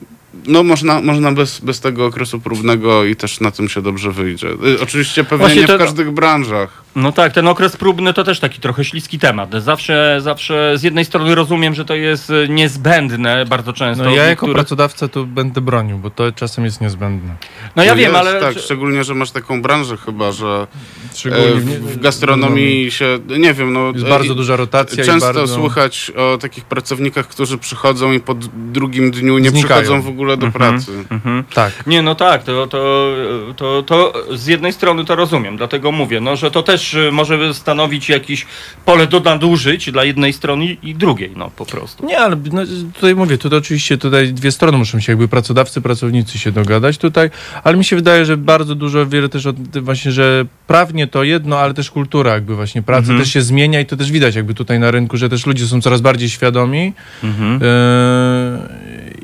no 0.47 0.63
można, 0.63 1.01
można 1.01 1.33
bez, 1.33 1.61
bez 1.61 1.81
tego 1.81 2.07
okresu 2.07 2.41
próbnego 2.41 3.05
i 3.05 3.17
też 3.17 3.41
na 3.41 3.51
tym 3.51 3.69
się 3.69 3.83
dobrze 3.83 4.13
wyjdzie. 4.13 4.49
Y, 4.49 4.81
Oczywiście 4.83 5.25
pewnie 5.25 5.39
Właśnie 5.47 5.61
nie 5.61 5.67
to- 5.67 5.77
w 5.77 5.79
każdych 5.79 6.11
branżach. 6.11 6.83
No 6.97 7.13
tak, 7.13 7.33
ten 7.33 7.49
okres 7.49 7.77
próbny 7.77 8.13
to 8.15 8.25
też 8.25 8.41
taki 8.41 8.61
trochę 8.61 8.85
śliski 8.85 9.19
temat. 9.19 9.51
Zawsze, 9.59 10.17
zawsze 10.21 10.73
z 10.79 10.83
jednej 10.83 11.05
strony 11.05 11.35
rozumiem, 11.35 11.75
że 11.75 11.85
to 11.85 11.95
jest 11.95 12.31
e, 12.31 12.49
niezbędne 12.49 13.47
bardzo 13.47 13.73
często. 13.73 14.05
no 14.05 14.11
ja 14.11 14.17
jako 14.17 14.31
niektórych- 14.31 14.55
pracodawca 14.55 15.09
to 15.09 15.25
będę 15.25 15.61
bronił, 15.61 15.99
bo 15.99 16.11
to 16.11 16.33
czasem 16.33 16.65
jest 16.65 16.81
niezbędne. 16.81 17.35
No 17.77 17.83
ja 17.85 17.91
No 17.91 17.97
wiem, 17.97 18.13
jest, 18.15 18.27
ale... 18.27 18.41
Tak, 18.41 18.59
szczególnie, 18.59 19.05
że 19.05 19.15
masz 19.15 19.31
taką 19.31 19.63
branżę 19.63 19.97
chyba, 19.97 20.33
że 20.33 20.67
Szczególnie 21.15 21.47
e, 21.47 21.55
w, 21.55 21.93
w 21.93 22.01
gastronomii 22.01 22.91
się, 22.91 23.19
nie 23.39 23.55
wiem, 23.55 23.73
no... 23.73 23.91
Jest 23.93 24.07
e, 24.07 24.09
bardzo 24.09 24.35
duża 24.35 24.57
rotacja 24.57 25.05
Często 25.05 25.31
i 25.31 25.35
bardzo... 25.35 25.55
słychać 25.55 26.13
o 26.17 26.39
takich 26.39 26.65
pracownikach, 26.65 27.29
którzy 27.29 27.59
przychodzą 27.59 28.13
i 28.13 28.21
po 28.21 28.35
drugim 28.55 29.11
dniu 29.11 29.39
nie 29.39 29.51
Znikają. 29.51 29.83
przychodzą 29.83 30.03
w 30.03 30.09
ogóle 30.09 30.37
do 30.37 30.47
Mhm. 30.47 30.73
pracy. 30.75 30.93
Mhm. 31.11 31.45
Tak. 31.55 31.87
Nie, 31.87 32.03
no 32.03 32.15
tak, 32.15 32.43
to, 32.43 32.67
to, 32.67 33.13
to, 33.57 33.83
to 33.83 34.13
z 34.37 34.47
jednej 34.47 34.73
strony 34.73 35.05
to 35.05 35.17
rozumiem, 35.17 35.57
dlatego 35.57 35.93
mówię, 35.93 36.21
no, 36.21 36.37
że 36.37 36.51
to 36.51 36.63
też 36.63 36.82
y, 36.95 37.13
może 37.13 37.55
stanowić 37.55 38.09
jakieś 38.09 38.47
pole 38.85 39.07
do 39.07 39.21
nadużyć 39.21 39.91
dla 39.93 40.05
jednej 40.05 40.33
strony 40.33 40.77
i 40.83 40.95
drugiej, 40.95 41.33
no 41.37 41.51
po 41.51 41.67
prostu. 41.67 42.07
Nie, 42.07 42.19
ale 42.19 42.37
no, 42.53 42.63
tutaj 42.95 43.15
mówię, 43.15 43.39
tutaj 43.39 43.59
oczywiście 43.59 43.99
tutaj 43.99 44.33
dwie 44.33 44.53
strony 44.53 44.79
muszą 44.79 45.01
się 45.01 45.13
jakby 45.13 45.29
pracodawcy, 45.29 45.81
pracownicy 45.81 46.39
się 46.39 46.53
dogadać 46.53 46.99
tutaj, 46.99 47.31
ale 47.65 47.77
mi 47.77 47.85
się 47.85 47.97
wydaje, 47.97 48.25
że 48.25 48.37
bardzo 48.37 48.75
dużo, 48.75 49.07
wiele 49.07 49.29
też 49.29 49.47
od, 49.47 49.79
właśnie, 49.79 50.13
że 50.13 50.45
prawnie 50.67 51.07
to 51.07 51.25
jedno, 51.25 51.59
ale 51.59 51.75
też 51.75 51.91
kultura 51.91 52.33
jakby 52.35 52.57
właśnie 52.57 52.83
pracy 52.83 53.03
Mhm. 53.03 53.19
też 53.19 53.33
się 53.33 53.43
zmienia 53.43 53.81
i 53.81 53.87
to 53.87 53.97
też 53.97 54.11
widać 54.13 54.35
jakby 54.35 54.55
tutaj 54.55 54.79
na 54.79 54.91
rynku, 54.91 55.17
że 55.17 55.29
też 55.29 55.47
ludzie 55.47 55.67
są 55.67 55.81
coraz 55.81 56.01
bardziej 56.01 56.31
świadomi 56.31 56.93
Mhm. 57.25 57.53
Yy, 57.53 57.59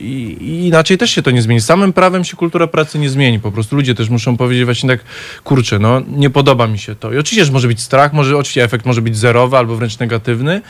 i, 0.00 0.36
i 0.40 0.66
inaczej 0.66 0.98
też 0.98 1.10
się 1.10 1.22
to 1.22 1.30
nie 1.30 1.42
zmieni. 1.42 1.60
Samym 1.60 1.92
prawem 1.92 2.24
się 2.24 2.36
kultura 2.36 2.66
pracy 2.66 2.98
nie 2.98 3.10
zmieni. 3.10 3.40
Po 3.40 3.52
prostu 3.52 3.76
ludzie 3.76 3.94
też 3.94 4.08
muszą 4.08 4.36
powiedzieć 4.36 4.64
właśnie 4.64 4.88
tak, 4.88 5.00
kurczę, 5.44 5.78
no 5.78 6.02
nie 6.08 6.30
podoba 6.30 6.66
mi 6.66 6.78
się 6.78 6.94
to. 6.94 7.12
I 7.12 7.18
oczywiście, 7.18 7.44
że 7.44 7.52
może 7.52 7.68
być 7.68 7.80
strach, 7.80 8.12
może 8.12 8.36
oczywiście 8.36 8.64
efekt 8.64 8.86
może 8.86 9.02
być 9.02 9.16
zerowy 9.16 9.56
albo 9.56 9.76
wręcz 9.76 9.98
negatywny, 9.98 10.60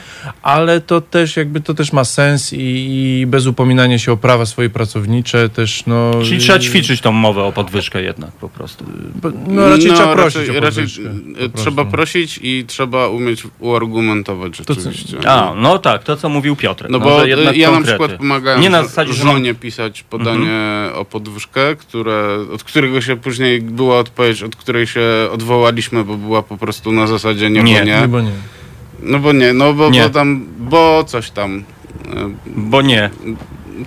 ale 0.41 0.81
to 0.81 1.01
też 1.01 1.37
jakby 1.37 1.61
to 1.61 1.73
też 1.73 1.93
ma 1.93 2.03
sens 2.03 2.53
i, 2.53 2.57
i 2.59 3.25
bez 3.27 3.45
upominania 3.45 3.99
się 3.99 4.11
o 4.11 4.17
prawa 4.17 4.45
swoje 4.45 4.69
pracownicze 4.69 5.49
też 5.49 5.83
no... 5.87 6.11
Czyli 6.23 6.39
trzeba 6.39 6.59
ćwiczyć 6.59 7.01
tą 7.01 7.11
mowę 7.11 7.43
o 7.43 7.51
podwyżkę 7.51 8.01
jednak 8.01 8.31
po 8.31 8.49
prostu. 8.49 8.85
No 9.47 9.69
raczej 9.69 9.91
trzeba 9.91 10.13
prosić 10.13 10.41
raczej, 10.41 10.57
o 10.57 10.61
raczej 10.61 10.83
podwyżkę, 10.83 11.09
e, 11.45 11.49
po 11.49 11.57
trzeba 11.57 11.85
prosić 11.85 12.39
i 12.43 12.65
trzeba 12.67 13.07
umieć 13.07 13.43
uargumentować 13.59 14.57
co- 14.57 14.73
rzeczywiście. 14.73 15.17
A, 15.29 15.53
no 15.55 15.79
tak, 15.79 16.03
to 16.03 16.17
co 16.17 16.29
mówił 16.29 16.55
Piotr. 16.55 16.85
No 16.89 16.99
bo 16.99 17.19
że 17.19 17.29
jednak 17.29 17.57
ja 17.57 17.67
na 17.67 17.73
konkrety. 17.73 17.97
przykład 17.99 18.19
pomagałem 18.19 18.61
Nie 18.61 18.69
na 18.69 18.83
zasadzie, 18.83 19.13
że 19.13 19.18
żonie 19.23 19.53
pisać 19.53 20.03
podanie 20.03 20.59
o 20.95 21.05
podwyżkę, 21.05 21.75
które, 21.75 22.37
od 22.53 22.63
którego 22.63 23.01
się 23.01 23.15
później 23.17 23.61
była 23.61 23.99
odpowiedź, 23.99 24.43
od 24.43 24.55
której 24.55 24.87
się 24.87 25.01
odwołaliśmy, 25.31 26.03
bo 26.03 26.17
była 26.17 26.43
po 26.43 26.57
prostu 26.57 26.91
na 26.91 27.07
zasadzie 27.07 27.49
nie, 27.49 27.63
Nie, 27.63 27.79
bo 27.79 27.85
Nie, 27.85 28.01
nie. 28.01 28.07
bo 28.07 28.21
nie. 28.21 28.31
No 29.03 29.19
bo 29.19 29.31
nie, 29.33 29.53
no 29.53 29.73
bo, 29.73 29.89
Nie. 29.89 30.03
bo 30.03 30.09
tam, 30.09 30.45
bo 30.59 31.03
coś 31.03 31.31
tam. 31.31 31.63
E, 32.15 32.29
Bo 32.45 32.81
nie. 32.81 33.09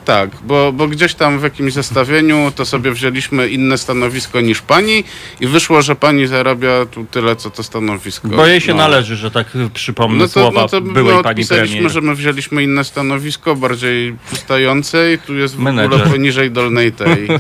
Tak, 0.05 0.31
bo, 0.45 0.73
bo 0.73 0.89
gdzieś 0.89 1.15
tam 1.15 1.39
w 1.39 1.43
jakimś 1.43 1.73
zestawieniu 1.73 2.53
to 2.57 2.65
sobie 2.65 2.91
wzięliśmy 2.93 3.49
inne 3.49 3.79
stanowisko 3.79 4.41
niż 4.41 4.63
pani 4.63 5.05
i 5.41 5.47
wyszło, 5.47 5.83
że 5.83 5.97
pani 5.97 6.27
zarabia 6.27 6.87
tu 6.87 7.05
tyle, 7.11 7.37
co 7.37 7.51
to 7.51 7.63
stanowisko. 7.63 8.29
Bo 8.29 8.47
jej 8.47 8.61
się 8.61 8.73
No. 8.73 8.79
należy, 8.79 9.17
że 9.17 9.31
tak 9.31 9.47
przypomnę 9.75 10.19
No 10.19 10.25
to, 10.25 10.33
słowa 10.33 10.61
no 10.63 10.69
to 10.69 10.81
my 10.81 10.93
byłej 10.93 11.23
pani 11.23 11.45
premier. 11.47 11.91
że 11.91 12.01
my 12.01 12.15
wzięliśmy 12.15 12.63
inne 12.63 12.85
stanowisko, 12.85 13.57
bardziej 13.57 14.17
przystające 14.27 15.13
i 15.13 15.19
tu 15.19 15.35
jest 15.35 15.57
w 15.57 15.67
ogóle 15.67 15.89
poniżej 16.11 16.51
dolnej 16.51 16.93
tej. 16.93 17.29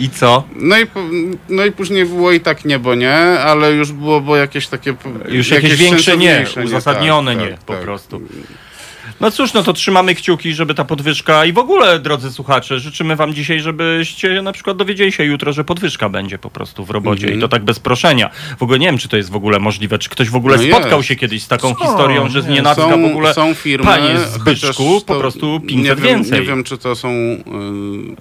I 0.00 0.10
co? 0.10 0.44
No 0.56 0.78
i, 0.78 0.86
po- 0.86 1.00
no 1.48 1.64
i 1.64 1.72
później 1.72 2.04
było 2.06 2.32
i 2.32 2.40
tak 2.40 2.64
nie, 2.64 2.78
bo 2.78 2.94
nie, 2.94 3.14
ale 3.40 3.72
już 3.72 3.92
było 3.92 4.20
bo 4.20 4.36
jakieś 4.36 4.66
takie... 4.66 4.94
Już 5.28 5.50
jakieś 5.50 5.76
większe 5.76 6.16
nie, 6.16 6.30
sensowniejsze 6.34 6.64
uzasadnione 6.64 7.34
tak, 7.36 7.44
nie, 7.44 7.50
tak, 7.50 7.60
po 7.60 7.72
tak. 7.72 7.82
prostu. 7.82 8.20
No 9.20 9.30
cóż, 9.30 9.52
no 9.52 9.62
to 9.62 9.72
trzymamy 9.72 10.14
kciuki, 10.14 10.54
żeby 10.54 10.74
ta 10.74 10.84
podwyżka 10.84 11.44
i 11.44 11.52
w 11.52 11.58
ogóle, 11.58 11.98
drodzy 11.98 12.32
słuchacze, 12.32 12.80
życzymy 12.80 13.16
wam 13.16 13.34
dzisiaj, 13.34 13.60
żebyście 13.60 14.42
na 14.42 14.52
przykład 14.52 14.76
dowiedzieli 14.76 15.12
się 15.12 15.24
jutro, 15.24 15.52
że 15.52 15.64
podwyżka 15.64 16.08
będzie 16.08 16.38
po 16.38 16.50
prostu 16.50 16.84
w 16.84 16.90
robocie 16.90 17.22
Mhm. 17.22 17.38
i 17.38 17.40
to 17.42 17.48
tak 17.48 17.64
bez 17.64 17.78
proszenia. 17.80 18.30
W 18.58 18.62
ogóle 18.62 18.78
nie 18.78 18.86
wiem, 18.86 18.98
czy 18.98 19.08
to 19.08 19.16
jest 19.16 19.30
w 19.30 19.36
ogóle 19.36 19.58
możliwe, 19.58 19.98
czy 19.98 20.10
ktoś 20.10 20.30
w 20.30 20.36
ogóle 20.36 20.56
No 20.56 20.62
spotkał 20.62 20.98
jest. 20.98 21.08
się 21.08 21.16
kiedyś 21.16 21.42
z 21.42 21.48
taką 21.48 21.68
Są, 21.68 21.74
historią, 21.74 22.28
że 22.28 22.42
z 22.42 22.46
nie, 22.46 22.54
nienacka 22.54 22.96
w 22.96 23.04
ogóle 23.04 23.34
są 23.34 23.54
firmy, 23.54 23.86
panie 23.86 24.14
chociaż 24.44 24.60
Zbyszku, 24.60 25.00
po 25.06 25.14
prostu 25.14 25.60
500 25.60 25.76
nie 25.76 25.82
wiem, 25.82 25.96
więcej. 26.14 26.40
Nie 26.40 26.46
wiem, 26.46 26.64
czy 26.64 26.78
to 26.78 26.94
są 26.96 27.08
y, 27.08 27.42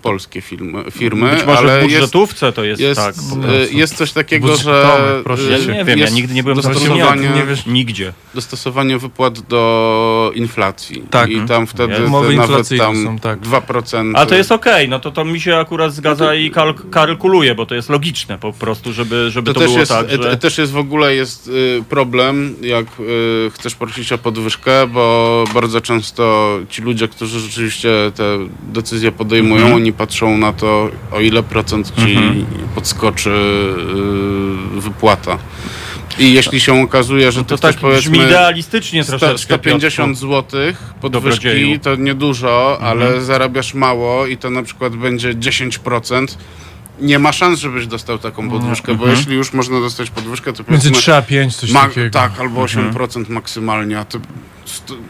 polskie 0.01 0.41
firmy, 0.41 0.83
firmy 0.91 1.29
Być 1.35 1.45
może 1.45 1.68
ale 1.71 1.79
w 1.79 1.83
budżetówce 1.83 2.51
to 2.51 2.63
jest, 2.63 2.81
jest, 2.81 3.01
tak. 3.01 3.15
jest, 3.15 3.71
y, 3.71 3.75
jest 3.75 3.95
coś 3.95 4.11
takiego, 4.11 4.47
Budżet- 4.47 4.63
że 4.63 5.21
proszę 5.23 5.43
y, 5.43 5.51
Ja 5.51 5.57
nie 5.75 5.85
wiem, 5.85 5.99
ja 5.99 6.05
jest 6.05 6.13
nigdy 6.15 6.33
nie 6.33 6.43
byłem 6.43 6.55
dostosowanie. 6.55 7.29
Nie 7.35 7.43
wiesz, 7.43 7.65
nigdzie. 7.65 8.13
dostosowanie 8.35 8.97
wypłat 8.97 9.39
do 9.39 10.31
inflacji. 10.35 11.03
Tak. 11.09 11.29
I 11.29 11.41
tam 11.41 11.67
wtedy 11.67 11.93
Jest. 11.93 12.11
nawet 12.37 12.69
tam 12.77 13.03
są, 13.03 13.19
tak. 13.19 13.39
2%. 13.39 14.11
A 14.15 14.25
to 14.25 14.35
jest 14.35 14.51
okej, 14.51 14.89
no 14.89 14.99
to 14.99 15.11
to 15.11 15.25
mi 15.25 15.41
się 15.41 15.57
akurat 15.57 15.93
zgadza 15.93 16.35
i 16.35 16.51
kalk- 16.51 16.89
kalkuluje, 16.89 17.55
bo 17.55 17.65
to 17.65 17.75
jest 17.75 17.89
logiczne 17.89 18.37
po 18.37 18.53
prostu, 18.53 18.93
żeby, 18.93 19.31
żeby 19.31 19.47
To, 19.47 19.53
to, 19.53 19.59
też, 19.59 19.67
było 19.69 19.79
jest, 19.79 19.91
tak, 19.91 20.09
że... 20.09 20.31
e, 20.31 20.37
też 20.37 20.57
jest 20.57 20.71
w 20.71 20.77
ogóle 20.77 21.15
jest 21.15 21.47
y, 21.47 21.83
problem, 21.89 22.55
jak 22.61 22.85
y, 22.99 23.51
chcesz 23.53 23.75
prosić 23.75 24.11
o 24.13 24.17
podwyżkę, 24.17 24.87
bo 24.87 25.43
bardzo 25.53 25.81
często 25.81 26.49
ci 26.69 26.81
ludzie, 26.81 27.07
którzy 27.07 27.39
rzeczywiście 27.39 27.89
te 28.15 28.37
decyzje 28.63 29.11
podejmują, 29.11 29.59
Mhm. 29.61 29.75
oni 29.75 29.93
patrzą 29.93 30.37
na 30.37 30.53
to, 30.53 30.89
o 31.11 31.19
ile 31.19 31.43
procent 31.59 31.91
ci 31.95 32.11
Mhm. 32.15 32.45
podskoczy 32.75 33.29
y, 34.77 34.81
wypłata. 34.81 35.37
I 36.19 36.33
jeśli 36.33 36.59
się 36.59 36.83
okazuje, 36.83 37.31
że 37.31 37.39
No 37.39 37.45
to 37.45 37.57
tak 37.57 37.75
powiedzmy 37.77 38.17
idealistycznie 38.17 39.03
sta- 39.03 39.17
troszeczkę, 39.17 39.53
150 39.53 40.17
zł 40.17 40.43
podwyżki 41.01 41.09
Dobrodzieju. 41.43 41.79
to 41.79 41.95
niedużo, 41.95 42.71
Mhm. 42.73 42.89
ale 42.91 43.21
zarabiasz 43.21 43.73
mało 43.73 44.25
i 44.27 44.37
to 44.37 44.49
na 44.49 44.63
przykład 44.63 44.95
będzie 44.95 45.35
10%. 45.35 46.37
Nie 47.01 47.19
ma 47.19 47.31
szans, 47.31 47.59
żebyś 47.59 47.87
dostał 47.87 48.17
taką 48.17 48.49
podwyżkę, 48.49 48.87
bo 48.95 49.03
Mhm. 49.03 49.17
jeśli 49.17 49.35
już 49.35 49.53
można 49.53 49.79
dostać 49.79 50.09
podwyżkę, 50.09 50.53
to 50.53 50.63
Między 50.69 50.89
powiedzmy 50.89 50.91
3 51.01 51.15
a 51.15 51.21
5, 51.21 51.55
coś 51.55 51.71
ma, 51.71 51.81
takiego. 51.87 52.09
tak, 52.09 52.39
albo 52.39 52.61
8% 52.63 53.29
maksymalnie. 53.29 53.99
A 53.99 54.05
to, 54.05 54.19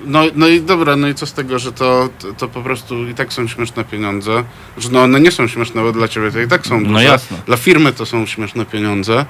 no, 0.05 0.21
no 0.35 0.47
i 0.47 0.61
dobra, 0.61 0.95
no 0.95 1.07
i 1.07 1.15
co 1.15 1.25
z 1.25 1.33
tego, 1.33 1.59
że 1.59 1.71
to, 1.71 2.09
to, 2.19 2.33
to 2.33 2.47
po 2.47 2.61
prostu 2.61 3.07
i 3.07 3.13
tak 3.13 3.33
są 3.33 3.47
śmieszne 3.47 3.83
pieniądze. 3.83 4.43
Że 4.77 4.89
no 4.89 5.01
one 5.03 5.19
nie 5.19 5.31
są 5.31 5.47
śmieszne, 5.47 5.81
bo 5.81 5.91
dla 5.91 6.07
ciebie 6.07 6.31
to 6.31 6.39
i 6.39 6.47
tak 6.47 6.67
są 6.67 6.81
No 6.81 6.89
duże. 6.89 7.03
jasne. 7.03 7.37
Dla 7.45 7.57
firmy 7.57 7.93
to 7.93 8.05
są 8.05 8.25
śmieszne 8.25 8.65
pieniądze. 8.65 9.25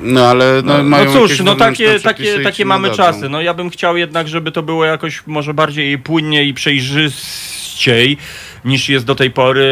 No 0.00 0.26
ale 0.28 0.62
no, 0.64 0.78
No, 0.78 0.84
mają 0.84 1.04
no 1.04 1.12
cóż, 1.12 1.30
jakieś 1.30 1.46
no 1.46 1.54
takie, 1.54 1.84
wewnętrzne 1.84 2.10
takie, 2.10 2.22
przepisy 2.22 2.40
i 2.40 2.44
takie 2.44 2.64
mamy 2.64 2.88
dadzą. 2.88 3.02
czasy. 3.02 3.28
No 3.28 3.40
ja 3.40 3.54
bym 3.54 3.70
chciał 3.70 3.96
jednak, 3.96 4.28
żeby 4.28 4.52
to 4.52 4.62
było 4.62 4.84
jakoś 4.84 5.22
może 5.26 5.54
bardziej 5.54 5.98
płynnie 5.98 6.44
i 6.44 6.54
przejrzyściej 6.54 8.16
niż 8.64 8.88
jest 8.88 9.06
do 9.06 9.14
tej 9.14 9.30
pory. 9.30 9.64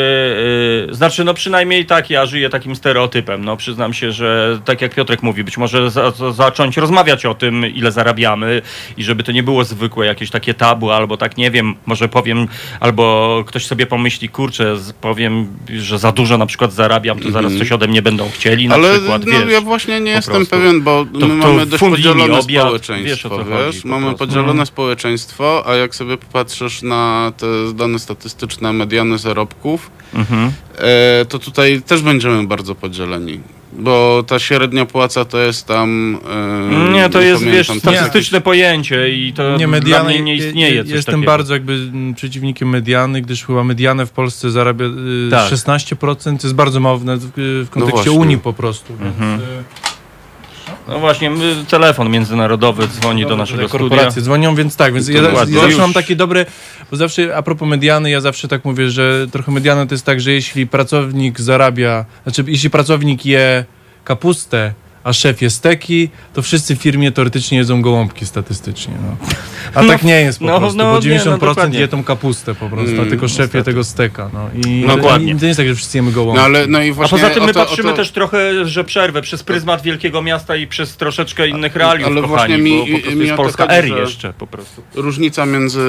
Yy, 0.89 0.95
Znaczy, 0.95 1.25
no 1.25 1.35
przynajmniej 1.35 1.87
tak, 1.87 2.11
ja 2.11 2.27
żyję 2.27 2.51
takim 2.51 2.77
stereotypem. 2.77 3.45
No 3.45 3.57
przyznam 3.57 3.93
się, 3.95 4.13
że 4.13 4.61
tak 4.65 4.81
jak 4.83 4.95
Piotrek 4.95 5.23
mówi, 5.23 5.45
być 5.45 5.57
może 5.59 5.91
za, 5.91 6.11
za, 6.11 6.33
zacząć 6.33 6.77
rozmawiać 6.77 7.27
o 7.27 7.35
tym, 7.35 7.67
ile 7.75 7.93
zarabiamy 7.93 8.63
i 8.97 9.05
żeby 9.05 9.23
to 9.23 9.33
nie 9.33 9.43
było 9.43 9.65
zwykłe 9.65 10.07
jakieś 10.07 10.31
takie 10.31 10.55
tabu, 10.55 10.91
albo 10.91 11.17
tak 11.17 11.37
nie 11.37 11.51
wiem, 11.51 11.75
może 11.87 12.09
powiem, 12.09 12.49
albo 12.81 13.45
ktoś 13.47 13.67
sobie 13.67 13.87
pomyśli, 13.87 14.29
kurczę, 14.29 14.77
powiem, 15.01 15.47
że 15.79 15.99
za 15.99 16.13
dużo 16.13 16.39
na 16.39 16.47
przykład 16.47 16.73
zarabiam, 16.73 17.19
to 17.21 17.31
zaraz 17.31 17.53
coś 17.59 17.73
ode 17.73 17.89
mnie 17.89 18.03
będą 18.03 18.31
chcieli, 18.31 18.69
na 18.69 18.75
Ale 18.75 18.93
przykład, 18.93 19.27
no, 19.27 19.33
wiesz. 19.33 19.53
ja 19.53 19.61
właśnie 19.61 20.01
nie 20.01 20.11
jestem 20.11 20.35
prostu. 20.35 20.51
pewien, 20.57 20.83
bo 20.83 21.07
To- 21.13 21.21
to 21.21 21.29
mamy 21.29 21.67
dość 21.67 21.81
podzielone 21.81 22.39
obiad, 22.39 22.47
wiesz, 22.47 22.65
o 22.65 22.65
społeczeństwo, 22.65 23.29
co 23.29 23.39
wiesz? 23.45 23.47
chodzi 23.67 23.89
mamy 23.89 24.03
prostu. 24.03 24.19
podzielone 24.19 24.51
Mhm. 24.51 24.67
społeczeństwo, 24.67 25.65
a 25.67 25.75
jak 25.75 25.95
sobie 25.95 26.17
popatrzysz 26.17 26.83
na 26.83 27.33
te 27.37 27.47
dane 27.75 27.99
statystyczne 27.99 28.73
mediany 28.81 29.19
zarobków, 29.19 29.91
Mhm. 30.15 30.53
e, 30.79 31.25
to 31.29 31.39
tutaj 31.39 31.83
też 31.83 32.03
będziemy 32.03 32.47
bardzo 32.47 32.75
podzieleni. 32.75 33.41
Bo 33.73 34.25
ta 34.27 34.39
średnia 34.39 34.87
płaca 34.87 35.25
to 35.25 35.39
jest 35.39 35.67
tam. 35.67 36.19
E, 36.89 36.93
Nie, 36.93 37.09
to 37.09 37.21
jest, 37.21 37.45
wiesz, 37.45 37.69
statystyczne 37.79 38.41
pojęcie 38.41 39.09
i 39.15 39.33
to 39.33 39.51
Nie, 39.53 39.59
dla 39.59 39.67
mediany, 39.67 40.09
mnie 40.09 40.21
nie 40.23 40.37
istnieje 40.37 40.75
je- 40.75 40.85
coś 40.85 40.93
Jestem 40.93 41.15
takiego. 41.15 41.31
bardzo 41.33 41.55
jakby 41.55 41.73
mm, 41.73 42.15
przeciwnikiem 42.15 42.69
mediany, 42.69 43.23
gdyż 43.23 43.45
chyba 43.45 43.65
medianę 43.65 44.07
w 44.07 44.11
Polsce 44.11 44.51
zarabia 44.51 44.85
y, 44.87 45.31
Tak. 45.31 45.51
16%, 45.51 46.45
jest 46.45 46.55
bardzo 46.55 46.81
mało 46.81 46.99
w, 46.99 47.05
w, 47.05 47.67
kontekście 47.71 47.97
właśnie. 47.97 48.13
Unii 48.13 48.39
po 48.39 48.53
prostu. 48.53 48.93
Mhm. 48.93 49.31
Więc, 49.31 49.43
y, 49.43 49.90
No 50.91 50.99
właśnie, 50.99 51.31
my- 51.31 51.65
telefon 51.69 52.11
międzynarodowy 52.11 52.89
dzwoni 52.89 53.27
do 53.27 53.37
naszego 53.37 53.69
studia. 53.69 53.79
korporacje 53.89 54.23
dzwonią, 54.23 54.55
więc 54.55 54.77
tak, 54.77 54.95
więc 54.95 55.09
ja, 55.09 55.23
Dokładnie. 55.23 55.55
ja 55.55 55.61
zawsze 55.61 55.73
Już. 55.73 55.81
mam 55.81 55.93
takie 55.93 56.17
dobre, 56.17 56.47
bo 56.91 56.97
zawsze 56.97 57.37
a 57.37 57.43
propos 57.43 57.69
mediany, 57.69 58.11
ja 58.11 58.21
zawsze 58.21 58.49
tak 58.49 58.65
mówię, 58.65 58.91
że 58.91 59.27
trochę 59.33 59.53
mediana 59.53 59.87
to 59.87 59.95
jest 59.95 60.07
tak, 60.07 60.21
że 60.21 60.33
jeśli 60.33 60.67
pracownik 60.67 61.41
zarabia, 61.41 62.05
znaczy 62.23 62.45
jeśli 62.47 62.71
pracownik 62.71 63.27
je 63.27 63.65
kapustę, 64.05 64.73
a 65.05 65.13
szef 65.13 65.43
je 65.43 65.51
steki, 65.51 66.09
to 66.35 66.43
wszyscy 66.43 66.77
w 66.77 66.79
firmie 66.79 67.13
teoretycznie 67.13 67.59
jedzą 67.59 67.83
gołąbki 67.83 68.27
statystycznie. 68.27 68.95
No. 69.03 69.17
A 69.75 69.83
No, 69.83 69.89
tak 69.89 70.03
nie 70.03 70.21
jest 70.21 70.39
po 70.39 70.45
no, 70.45 70.59
prostu, 70.61 70.79
no, 70.79 70.85
bo 70.85 71.01
nie, 71.07 71.15
no, 71.25 71.25
90% 71.37 71.39
dokładnie. 71.39 71.81
je 71.81 71.89
tą 71.89 72.05
kapustę 72.05 72.55
po 72.55 72.69
prostu, 72.69 72.91
a 72.91 72.99
Mm, 72.99 73.09
tylko 73.11 73.29
szef 73.29 73.55
je 73.55 73.63
tego 73.65 73.85
steka. 73.85 74.31
No. 74.33 74.51
I 74.67 74.85
No, 74.87 74.97
dokładnie. 74.97 75.35
to 75.35 75.41
nie 75.43 75.47
jest 75.49 75.59
tak, 75.59 75.69
że 75.69 75.75
wszyscy 75.75 75.99
jemy 75.99 76.13
gołąbki. 76.13 76.39
No 76.39 76.45
ale 76.45 76.67
no 76.67 76.83
i 76.83 76.91
A 76.91 76.95
właśnie 76.95 77.19
poza 77.19 77.31
tym 77.35 77.45
my 77.45 77.53
to- 77.53 77.61
patrzymy 77.67 77.91
to- 77.91 77.97
też 77.97 78.11
trochę, 78.11 78.67
że 78.67 78.85
przerwę 78.85 79.23
przez 79.23 79.43
pryzmat 79.43 79.83
wielkiego 79.83 80.23
miasta 80.23 80.57
i 80.57 80.67
przez 80.67 80.97
troszeczkę 80.97 81.49
innych 81.49 81.77
realiów, 81.77 82.07
ale 82.09 82.21
kochani, 82.21 82.29
właśnie 82.37 82.59
mi- 82.59 82.79
bo 82.79 82.87
po 82.87 82.93
prostu 83.03 83.17
mi 83.19 83.25
jest 83.27 83.37
Polska 83.37 83.67
R 83.67 83.85
jeszcze 83.87 84.33
po 84.33 84.47
prostu. 84.47 84.83
różnica 84.95 85.47
między 85.47 85.81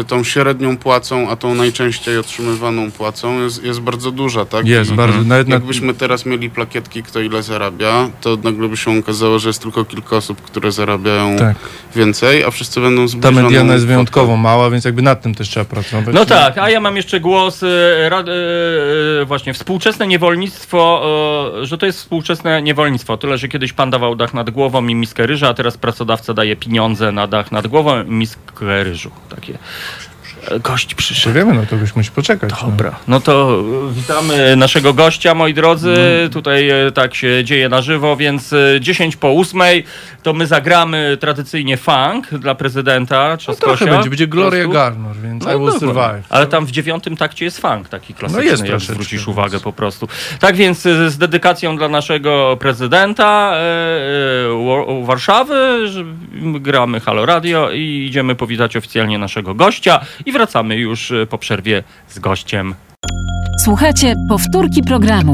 y, 0.00 0.04
tą 0.04 0.24
średnią 0.24 0.76
płacą, 0.76 1.30
a 1.30 1.36
tą 1.36 1.54
najczęściej 1.54 2.18
otrzymywaną 2.18 2.90
płacą 2.90 3.42
jest, 3.42 3.64
jest 3.64 3.80
bardzo 3.80 4.10
duża, 4.10 4.44
tak? 4.44 4.66
Jest, 4.66 4.90
I 4.90 4.94
bardzo. 4.94 5.22
Nawet 5.22 5.48
na, 5.48 5.54
Jakbyśmy 5.54 5.94
teraz 5.94 6.26
mieli 6.26 6.50
plakietki, 6.50 7.02
kto 7.02 7.20
ile 7.20 7.42
zarabia, 7.42 8.08
to 8.20 8.36
nagle 8.44 8.68
by 8.68 8.76
się 8.76 8.98
okazało, 8.98 9.38
że 9.38 9.48
jest 9.48 9.62
tylko 9.62 9.84
kilka 9.84 10.16
osób, 10.16 10.42
które 10.42 10.72
zarabiają 10.72 11.36
tak. 11.36 11.56
więcej, 11.96 12.44
a 12.44 12.50
wszyscy 12.50 12.80
będą 12.80 13.02
Ta 13.02 13.08
zbliżoną 13.08 13.42
mediana 13.42 13.74
jest 13.74 13.86
wyjątkowo 13.86 14.36
mała, 14.36 14.70
więc 14.70 14.84
jakby 14.84 15.02
nad 15.02 15.22
tym 15.22 15.34
też 15.34 15.48
trzeba 15.48 15.64
pracować. 15.64 16.14
No 16.14 16.26
tak, 16.26 16.58
a 16.58 16.70
ja 16.70 16.80
mam 16.80 16.96
jeszcze 16.96 17.20
głos, 17.20 17.64
rad, 18.08 18.28
e, 18.28 18.32
e, 19.22 19.24
właśnie, 19.24 19.54
współczesne 19.54 20.06
niewolnictwo, 20.06 21.02
że 21.62 21.78
to 21.78 21.86
jest 21.86 21.98
współczesne 21.98 22.62
niewolnictwo. 22.62 23.16
Tyle, 23.16 23.38
że 23.38 23.48
kiedyś 23.48 23.72
pan 23.72 23.90
dawał 23.90 24.16
dach 24.16 24.34
nad 24.34 24.50
głową 24.50 24.86
i 24.86 24.94
miskę 24.94 25.26
ryża, 25.26 25.48
a 25.48 25.54
teraz 25.54 25.78
pracodawca 25.78 26.34
daje 26.34 26.56
pieniądze 26.56 27.12
na 27.12 27.26
dach 27.26 27.52
nad 27.52 27.66
głową 27.66 28.02
i 28.04 28.10
miskę 28.10 28.84
ryżu. 28.84 29.10
Takie. 29.28 29.58
E, 30.50 30.60
Gość 30.60 30.94
przyszedł. 30.94 31.20
Czy 31.22 31.32
wiemy, 31.32 31.54
no 31.54 31.62
to 31.70 31.76
byś 31.76 31.96
musi 31.96 32.10
poczekać. 32.10 32.50
no. 32.50 32.68
Dobra, 32.68 32.92
no 33.08 33.20
to 33.20 33.62
e, 33.90 33.92
witamy 33.92 34.56
naszego 34.56 34.94
gościa, 34.94 35.34
moi 35.34 35.54
drodzy. 35.54 35.96
Tutaj 36.32 36.68
e, 36.70 36.92
tak 36.92 37.14
się 37.14 37.44
dzieje 37.44 37.68
na 37.68 37.82
żywo, 37.82 38.16
więc 38.16 38.52
e, 38.52 38.80
10 38.80 39.16
po 39.16 39.28
8 39.30 39.60
to 40.22 40.32
my 40.32 40.46
zagramy 40.46 41.16
tradycyjnie 41.20 41.76
funk 41.76 42.28
dla 42.34 42.54
prezydenta 42.54 43.28
No 43.30 43.36
Trzaskosia. 43.36 43.76
trochę 43.76 43.92
będzie, 43.92 44.10
będzie 44.10 44.26
Gloria. 44.26 44.68
Garner, 44.68 45.16
więc 45.22 45.44
No 45.44 45.54
I 45.54 45.58
will 45.58 45.72
survive. 45.80 46.22
Ale 46.28 46.46
tam 46.46 46.66
w 46.66 46.70
dziewiątym 46.70 47.16
takcie 47.16 47.44
jest 47.44 47.60
funk 47.60 47.88
taki 47.88 48.14
klasyczny, 48.14 48.44
jest 48.44 48.66
jak 48.66 48.80
zwrócisz 48.80 49.28
uwagę 49.28 49.60
po 49.60 49.72
prostu. 49.72 50.08
Tak 50.40 50.56
więc 50.56 50.86
e, 50.86 51.10
z 51.10 51.18
dedykacją 51.18 51.76
dla 51.76 51.88
naszego 51.88 52.56
prezydenta 52.60 53.52
e, 53.54 53.58
e, 53.58 54.66
Wa- 55.00 55.06
Warszawy 55.06 55.78
gramy 56.60 57.00
Halo 57.00 57.26
Radio 57.26 57.70
i 57.70 58.06
idziemy 58.08 58.34
powitać 58.34 58.76
oficjalnie 58.76 59.18
naszego 59.18 59.54
gościa 59.54 60.00
i 60.26 60.31
wracamy 60.32 60.76
już 60.76 61.10
e, 61.10 61.26
po 61.26 61.38
przerwie 61.38 61.82
z 62.08 62.18
gościem. 62.18 62.74
Słuchajcie 63.64 64.14
powtórki 64.28 64.82
programu. 64.82 65.32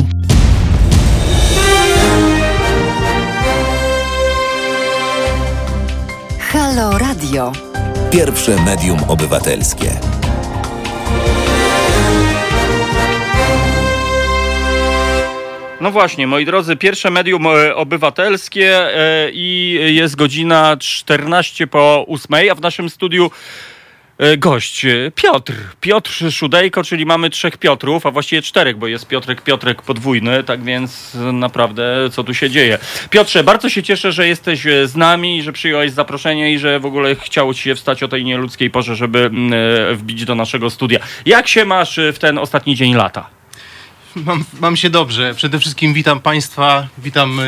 Halo 6.40 6.98
Radio. 6.98 7.52
Pierwsze 8.10 8.62
medium 8.64 8.98
obywatelskie. 9.08 9.90
No 15.80 15.90
właśnie, 15.90 16.26
moi 16.26 16.44
drodzy, 16.44 16.76
pierwsze 16.76 17.10
medium 17.10 17.46
e, 17.46 17.76
obywatelskie 17.76 18.76
e, 18.76 19.30
i 19.32 19.78
jest 19.94 20.16
godzina 20.16 20.76
14 20.80 21.66
po 21.66 22.06
8, 22.08 22.50
a 22.50 22.54
w 22.54 22.60
naszym 22.60 22.90
studiu 22.90 23.30
gość 24.38 24.84
e, 24.84 25.10
Piotr. 25.14 25.52
Piotr 25.80 26.32
Szudejko, 26.32 26.84
czyli 26.84 27.06
mamy 27.06 27.30
trzech 27.30 27.56
Piotrów, 27.56 28.06
a 28.06 28.10
właściwie 28.10 28.42
czterech, 28.42 28.76
bo 28.76 28.86
jest 28.86 29.06
Piotrek, 29.06 29.42
Piotrek 29.42 29.82
podwójny, 29.82 30.44
tak 30.44 30.64
więc 30.64 31.14
e, 31.14 31.32
naprawdę 31.32 32.10
co 32.12 32.24
tu 32.24 32.34
się 32.34 32.50
dzieje. 32.50 32.78
Piotrze, 33.10 33.44
bardzo 33.44 33.68
się 33.68 33.82
cieszę, 33.82 34.12
że 34.12 34.28
jesteś 34.28 34.66
e, 34.66 34.88
z 34.88 34.96
nami, 34.96 35.42
że 35.42 35.52
przyjąłeś 35.52 35.92
zaproszenie 35.92 36.52
i 36.52 36.58
że 36.58 36.80
w 36.80 36.86
ogóle 36.86 37.14
chciało 37.14 37.54
ci 37.54 37.62
się 37.62 37.74
wstać 37.74 38.02
o 38.02 38.08
tej 38.08 38.24
nieludzkiej 38.24 38.70
porze, 38.70 38.96
żeby 38.96 39.30
e, 39.90 39.94
wbić 39.94 40.24
do 40.24 40.34
naszego 40.34 40.70
studia. 40.70 41.00
Jak 41.26 41.48
się 41.48 41.64
masz 41.64 41.98
e, 41.98 42.12
w 42.12 42.18
ten 42.18 42.38
ostatni 42.38 42.76
dzień 42.76 42.94
lata? 42.94 43.26
Mam, 44.14 44.44
mam 44.60 44.76
się 44.76 44.90
dobrze. 44.90 45.34
Przede 45.34 45.58
wszystkim 45.58 45.94
witam 45.94 46.20
Państwa, 46.20 46.86
witam 46.98 47.40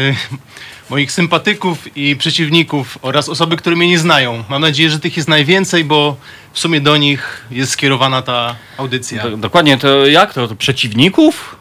moich 0.91 1.13
sympatyków 1.13 1.97
i 1.97 2.17
przeciwników 2.17 2.99
oraz 3.03 3.29
osoby, 3.29 3.57
które 3.57 3.77
mnie 3.77 3.89
nie 3.89 3.99
znają. 3.99 4.45
Mam 4.49 4.63
nadzieję, 4.63 4.91
że 4.91 4.99
tych 4.99 5.17
jest 5.17 5.29
najwięcej, 5.29 5.85
bo 5.85 6.17
w 6.53 6.59
sumie 6.59 6.81
do 6.81 6.97
nich 6.97 7.47
jest 7.51 7.73
skierowana 7.73 8.23
ta 8.23 8.57
audycja. 8.77 9.23
Do, 9.23 9.37
dokładnie, 9.37 9.79
to 9.79 10.07
jak 10.07 10.35
to? 10.35 10.49
to 10.49 10.57
przeciwników? 10.57 11.57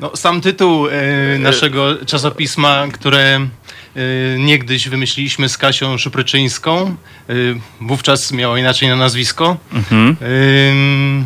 No, 0.00 0.16
sam 0.16 0.40
tytuł 0.40 0.86
y, 0.86 0.90
naszego 1.38 2.04
czasopisma, 2.06 2.86
które 2.92 3.46
y, 3.96 4.36
niegdyś 4.38 4.88
wymyśliliśmy 4.88 5.48
z 5.48 5.58
Kasią 5.58 5.98
Szupryczyńską, 5.98 6.96
y, 7.30 7.56
wówczas 7.80 8.32
miała 8.32 8.58
inaczej 8.58 8.88
na 8.88 8.96
nazwisko. 8.96 9.56
Mhm. 9.72 10.16
Ym, 10.70 11.24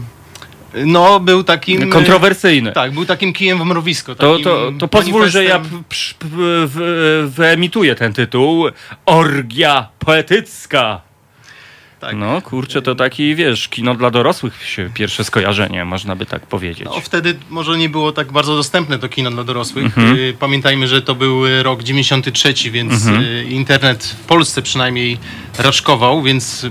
no, 0.87 1.21
był 1.21 1.45
takim... 1.45 1.91
Kontrowersyjny. 1.91 2.73
Tak, 2.73 2.93
był 2.93 3.05
takim 3.07 3.33
kijem 3.33 3.59
w 3.59 3.65
mrowisko. 3.65 4.15
To, 4.15 4.39
to, 4.39 4.73
to 4.79 4.89
pozwól, 4.89 5.29
że 5.29 5.45
ja 5.45 5.61
wyemituję 7.27 7.95
ten 7.95 8.13
tytuł. 8.13 8.65
Orgia 9.07 9.89
poetycka. 9.99 11.01
tak. 12.01 12.15
No 12.17 12.43
kurczę, 12.43 12.83
to 12.83 12.95
taki, 12.95 13.35
wiesz, 13.35 13.69
kino 13.69 13.95
dla 13.95 14.11
dorosłych 14.11 14.67
się 14.67 14.91
pierwsze 14.95 15.25
skojarzenie, 15.25 15.85
można 15.85 16.17
by 16.17 16.27
tak 16.27 16.47
powiedzieć. 16.47 16.85
No, 16.85 17.01
wtedy 17.01 17.37
może 17.51 17.79
nie 17.79 17.89
było 17.89 18.13
tak 18.13 18.33
bardzo 18.33 18.57
dostępne 18.57 18.99
to 18.99 19.09
kino 19.09 19.31
dla 19.31 19.45
dorosłych. 19.45 19.85
Mhm. 19.85 20.17
Y, 20.17 20.35
Pamiętajmy, 20.39 20.89
że 20.89 21.03
to 21.03 21.15
był 21.15 21.47
y, 21.47 21.63
rok 21.63 21.83
93, 21.83 22.71
więc 22.71 22.93
Mhm. 22.93 23.23
y, 23.25 23.45
internet 23.51 24.05
w 24.05 24.27
Polsce 24.27 24.63
przynajmniej 24.63 25.19
raczkował, 25.59 26.23
więc 26.23 26.67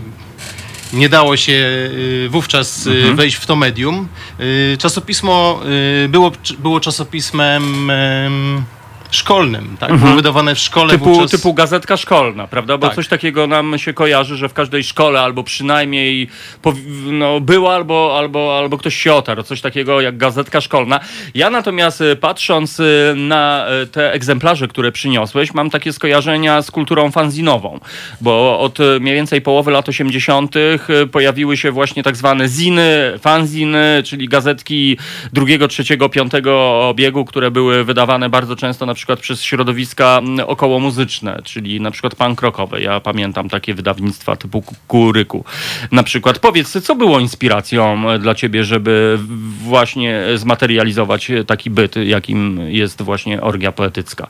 nie 0.94 1.10
dało 1.10 1.38
się 1.38 1.52
y, 1.54 2.28
wówczas 2.30 2.88
y, 2.88 2.92
Mhm. 2.92 3.16
wejść 3.16 3.36
w 3.36 3.46
to 3.46 3.56
medium. 3.56 4.08
Y, 4.40 4.78
Czasopismo 4.80 5.60
było, 6.10 6.32
było 6.60 6.80
czasopismem 6.80 7.90
em, 7.90 8.64
szkolnym, 9.16 9.78
tak? 9.80 9.90
Mhm. 9.90 10.02
Było 10.02 10.16
wydawane 10.16 10.56
w 10.56 10.60
szkole 10.60 10.94
Typu, 10.94 11.06
wówczas. 11.06 11.32
typu 11.32 11.54
gazetka 11.54 11.98
szkolna, 11.98 12.48
prawda? 12.48 12.78
Bo 12.78 12.88
Tak. 12.88 12.96
coś 12.96 13.08
takiego 13.08 13.48
nam 13.48 13.78
się 13.78 13.94
kojarzy, 13.94 14.38
że 14.38 14.50
w 14.50 14.54
każdej 14.54 14.84
szkole 14.84 15.22
albo 15.22 15.44
przynajmniej 15.44 16.28
no, 17.06 17.40
była 17.42 17.76
albo, 17.76 18.16
albo, 18.18 18.58
albo 18.58 18.78
ktoś 18.78 18.96
się 18.96 19.14
otarł. 19.14 19.44
Coś 19.44 19.62
takiego 19.62 20.02
jak 20.02 20.18
gazetka 20.18 20.62
szkolna. 20.62 21.00
Ja 21.36 21.50
natomiast 21.50 22.02
y, 22.02 22.16
patrząc 22.16 22.80
y, 22.80 23.14
na 23.18 23.66
y, 23.84 23.88
te 23.88 24.14
egzemplarze, 24.14 24.68
które 24.68 24.92
przyniosłeś, 24.92 25.54
mam 25.54 25.70
takie 25.70 25.94
skojarzenia 25.94 26.62
z 26.62 26.72
kulturą 26.72 27.12
fanzinową. 27.12 27.80
Bo 28.22 28.60
od 28.60 28.80
mniej 29.00 29.16
więcej 29.16 29.42
połowy 29.42 29.72
lat 29.72 29.90
80. 29.90 30.56
y, 30.56 30.80
pojawiły 31.12 31.58
się 31.58 31.72
właśnie 31.72 32.04
tak 32.04 32.16
zwane 32.16 32.48
ziny, 32.48 33.20
fanziny, 33.22 34.04
czyli 34.06 34.28
gazetki 34.30 34.98
drugiego, 35.34 35.68
trzeciego, 35.68 36.10
piątego 36.10 36.80
obiegu, 36.90 37.26
które 37.26 37.52
były 37.52 37.84
wydawane 37.84 38.30
bardzo 38.30 38.56
często 38.56 38.86
na 38.86 38.94
przykład 38.94 39.03
przez 39.22 39.44
środowiska 39.44 40.18
mm, 40.18 40.46
okołomuzyczne, 40.50 41.42
czyli 41.44 41.82
na 41.82 41.92
przykład 41.92 42.16
punk 42.16 42.42
rockowe. 42.42 42.82
Ja 42.82 43.00
pamiętam 43.00 43.50
takie 43.50 43.74
wydawnictwa 43.74 44.36
typu 44.36 44.62
Ku- 44.62 44.76
Kuryku. 44.88 45.46
Na 45.92 46.04
przykład 46.04 46.40
powiedz, 46.40 46.84
co 46.84 46.96
było 46.96 47.20
inspiracją 47.20 48.06
dla 48.20 48.36
ciebie, 48.36 48.64
żeby 48.64 49.20
właśnie 49.64 50.22
zmaterializować 50.36 51.32
taki 51.48 51.70
byt, 51.70 51.96
jakim 51.96 52.60
jest 52.60 53.02
właśnie 53.02 53.42
orgia 53.42 53.72
poetycka? 53.72 54.28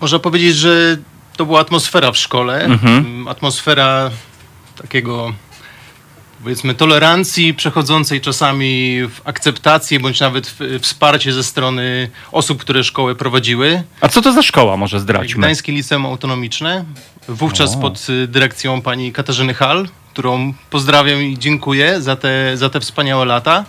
Można 0.00 0.18
powiedzieć, 0.18 0.56
że 0.56 0.96
to 1.36 1.46
była 1.46 1.60
atmosfera 1.60 2.12
w 2.12 2.16
szkole. 2.16 2.64
Mhm. 2.64 3.28
Atmosfera 3.28 4.10
takiego 4.82 5.32
powiedzmy 6.42 6.74
tolerancji 6.74 7.54
przechodzącej 7.54 8.20
czasami 8.20 9.00
w 9.08 9.20
akceptację 9.28 10.00
bądź 10.00 10.20
nawet 10.20 10.46
w 10.46 10.78
wsparcie 10.80 11.32
ze 11.32 11.44
strony 11.44 12.10
osób, 12.32 12.60
które 12.60 12.84
szkołę 12.84 13.14
prowadziły. 13.14 13.82
A 14.00 14.08
co 14.08 14.22
to 14.22 14.32
za 14.32 14.42
szkoła, 14.42 14.76
może 14.76 15.00
zdradźmy? 15.00 15.40
Gdańskie 15.40 15.72
Liceum 15.72 16.06
Autonomiczne, 16.06 16.84
wówczas 17.28 17.74
O. 17.74 17.78
pod 17.78 18.06
y, 18.10 18.28
dyrekcją 18.28 18.82
pani 18.82 19.12
Katarzyny 19.12 19.54
Hall, 19.54 19.88
którą 20.12 20.54
pozdrawiam 20.70 21.22
i 21.22 21.38
dziękuję 21.38 22.02
za 22.02 22.16
te, 22.16 22.56
za 22.56 22.70
te 22.70 22.80
wspaniałe 22.80 23.24
lata. 23.24 23.64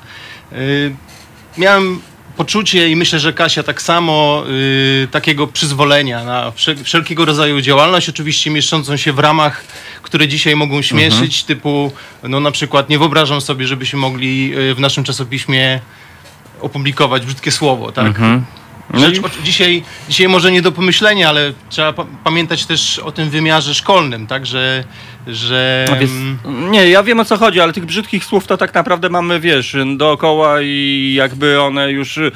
Y, 0.54 0.96
Miałem 1.58 2.02
poczucie 2.38 2.90
i 2.90 2.96
myślę, 2.96 3.20
że 3.20 3.34
Kasia 3.34 3.64
tak 3.64 3.82
samo 3.82 4.44
y, 5.04 5.08
takiego 5.12 5.48
przyzwolenia 5.48 6.24
na 6.24 6.52
wszel- 6.52 6.84
wszelkiego 6.84 7.26
rodzaju 7.26 7.62
działalność, 7.62 8.10
oczywiście 8.10 8.50
mieszczącą 8.50 8.98
się 8.98 9.14
w 9.14 9.20
ramach, 9.20 9.64
które 10.02 10.28
dzisiaj 10.28 10.56
mogą 10.56 10.82
śmieszyć, 10.82 11.44
typu 11.44 11.92
no 12.24 12.40
na 12.40 12.52
przykład 12.52 12.90
nie 12.90 13.00
wyobrażam 13.00 13.42
sobie, 13.42 13.68
żebyśmy 13.68 14.00
mogli 14.00 14.54
y, 14.58 14.76
w 14.76 14.80
naszym 14.80 15.04
czasopiśmie 15.04 15.80
opublikować 16.62 17.26
brzydkie 17.26 17.52
słowo, 17.52 17.92
tak? 17.92 18.06
Mhm. 18.08 18.46
No 18.94 19.00
Rzecz, 19.00 19.20
o, 19.20 19.30
dzisiaj, 19.44 19.84
dzisiaj 20.10 20.28
może 20.28 20.52
nie 20.52 20.62
do 20.62 20.72
pomyślenia, 20.72 21.30
ale 21.30 21.54
trzeba 21.70 21.94
pa- 21.94 22.06
pamiętać 22.24 22.66
też 22.66 23.00
o 23.00 23.12
tym 23.12 23.30
wymiarze 23.30 23.76
szkolnym, 23.76 24.28
tak, 24.28 24.46
że, 24.46 24.84
że 25.28 25.86
wiesz, 26.00 26.10
mm, 26.46 26.72
nie, 26.72 26.90
ja 26.90 27.04
wiem 27.04 27.20
o 27.20 27.26
co 27.26 27.38
chodzi, 27.38 27.60
ale 27.60 27.74
tych 27.74 27.86
brzydkich 27.86 28.26
słów 28.26 28.48
to 28.48 28.58
tak 28.58 28.74
naprawdę 28.74 29.10
mamy, 29.10 29.40
wiesz, 29.40 29.76
dookoła 29.98 30.62
i 30.62 31.14
jakby 31.18 31.62
one 31.62 31.92
już... 31.92 32.18
e, 32.18 32.32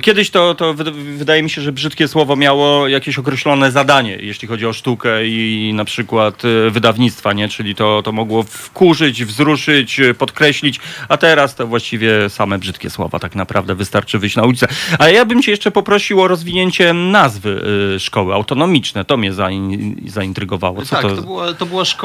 Kiedyś 0.00 0.30
to, 0.30 0.54
to 0.54 0.74
wyd- 0.74 0.92
wydaje 0.92 1.42
mi 1.42 1.50
się, 1.50 1.62
że 1.62 1.72
brzydkie 1.72 2.08
słowo 2.08 2.36
miało 2.36 2.88
jakieś 2.88 3.18
określone 3.18 3.70
zadanie, 3.70 4.18
jeśli 4.20 4.48
chodzi 4.48 4.66
o 4.66 4.72
sztukę 4.72 5.26
i 5.26 5.72
na 5.74 5.84
przykład 5.84 6.42
e, 6.44 6.70
wydawnictwa, 6.70 7.32
nie? 7.32 7.48
Czyli 7.48 7.74
to, 7.74 8.02
to 8.02 8.12
mogło 8.12 8.42
wkurzyć, 8.42 9.24
wzruszyć, 9.24 10.00
e, 10.00 10.14
podkreślić, 10.14 10.80
a 11.08 11.16
teraz 11.16 11.54
to 11.54 11.66
właściwie 11.66 12.30
same 12.30 12.58
brzydkie 12.58 12.90
słowa 12.90 13.18
tak 13.18 13.34
naprawdę 13.34 13.74
wystarczy 13.74 14.18
wyjść 14.18 14.36
na 14.36 14.42
ulicę. 14.42 14.66
Ale 14.98 15.12
ja 15.12 15.24
bym 15.24 15.42
cię 15.42 15.50
jeszcze 15.50 15.70
poprosił 15.70 16.22
o 16.22 16.28
rozwinięcie 16.28 16.92
nazwy 16.92 17.64
szkoły 17.98 18.34
autonomiczne. 18.34 19.04
To 19.04 19.16
mnie 19.16 19.32
zain, 19.32 19.96
zaintrygowało. 20.06 20.84
Co 20.84 20.96
tak, 20.96 21.02
to... 21.02 21.16
to... 21.16 21.22
była, 21.22 21.54
to 21.54 21.66
była 21.66 21.84
szkoła 21.84 22.03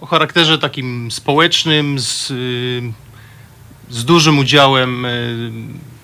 o 0.00 0.06
charakterze 0.06 0.58
takim 0.58 1.10
społecznym, 1.10 1.98
z, 1.98 2.30
y, 2.30 2.82
z 3.90 4.04
dużym 4.04 4.38
udziałem 4.38 5.04
y, 5.04 5.50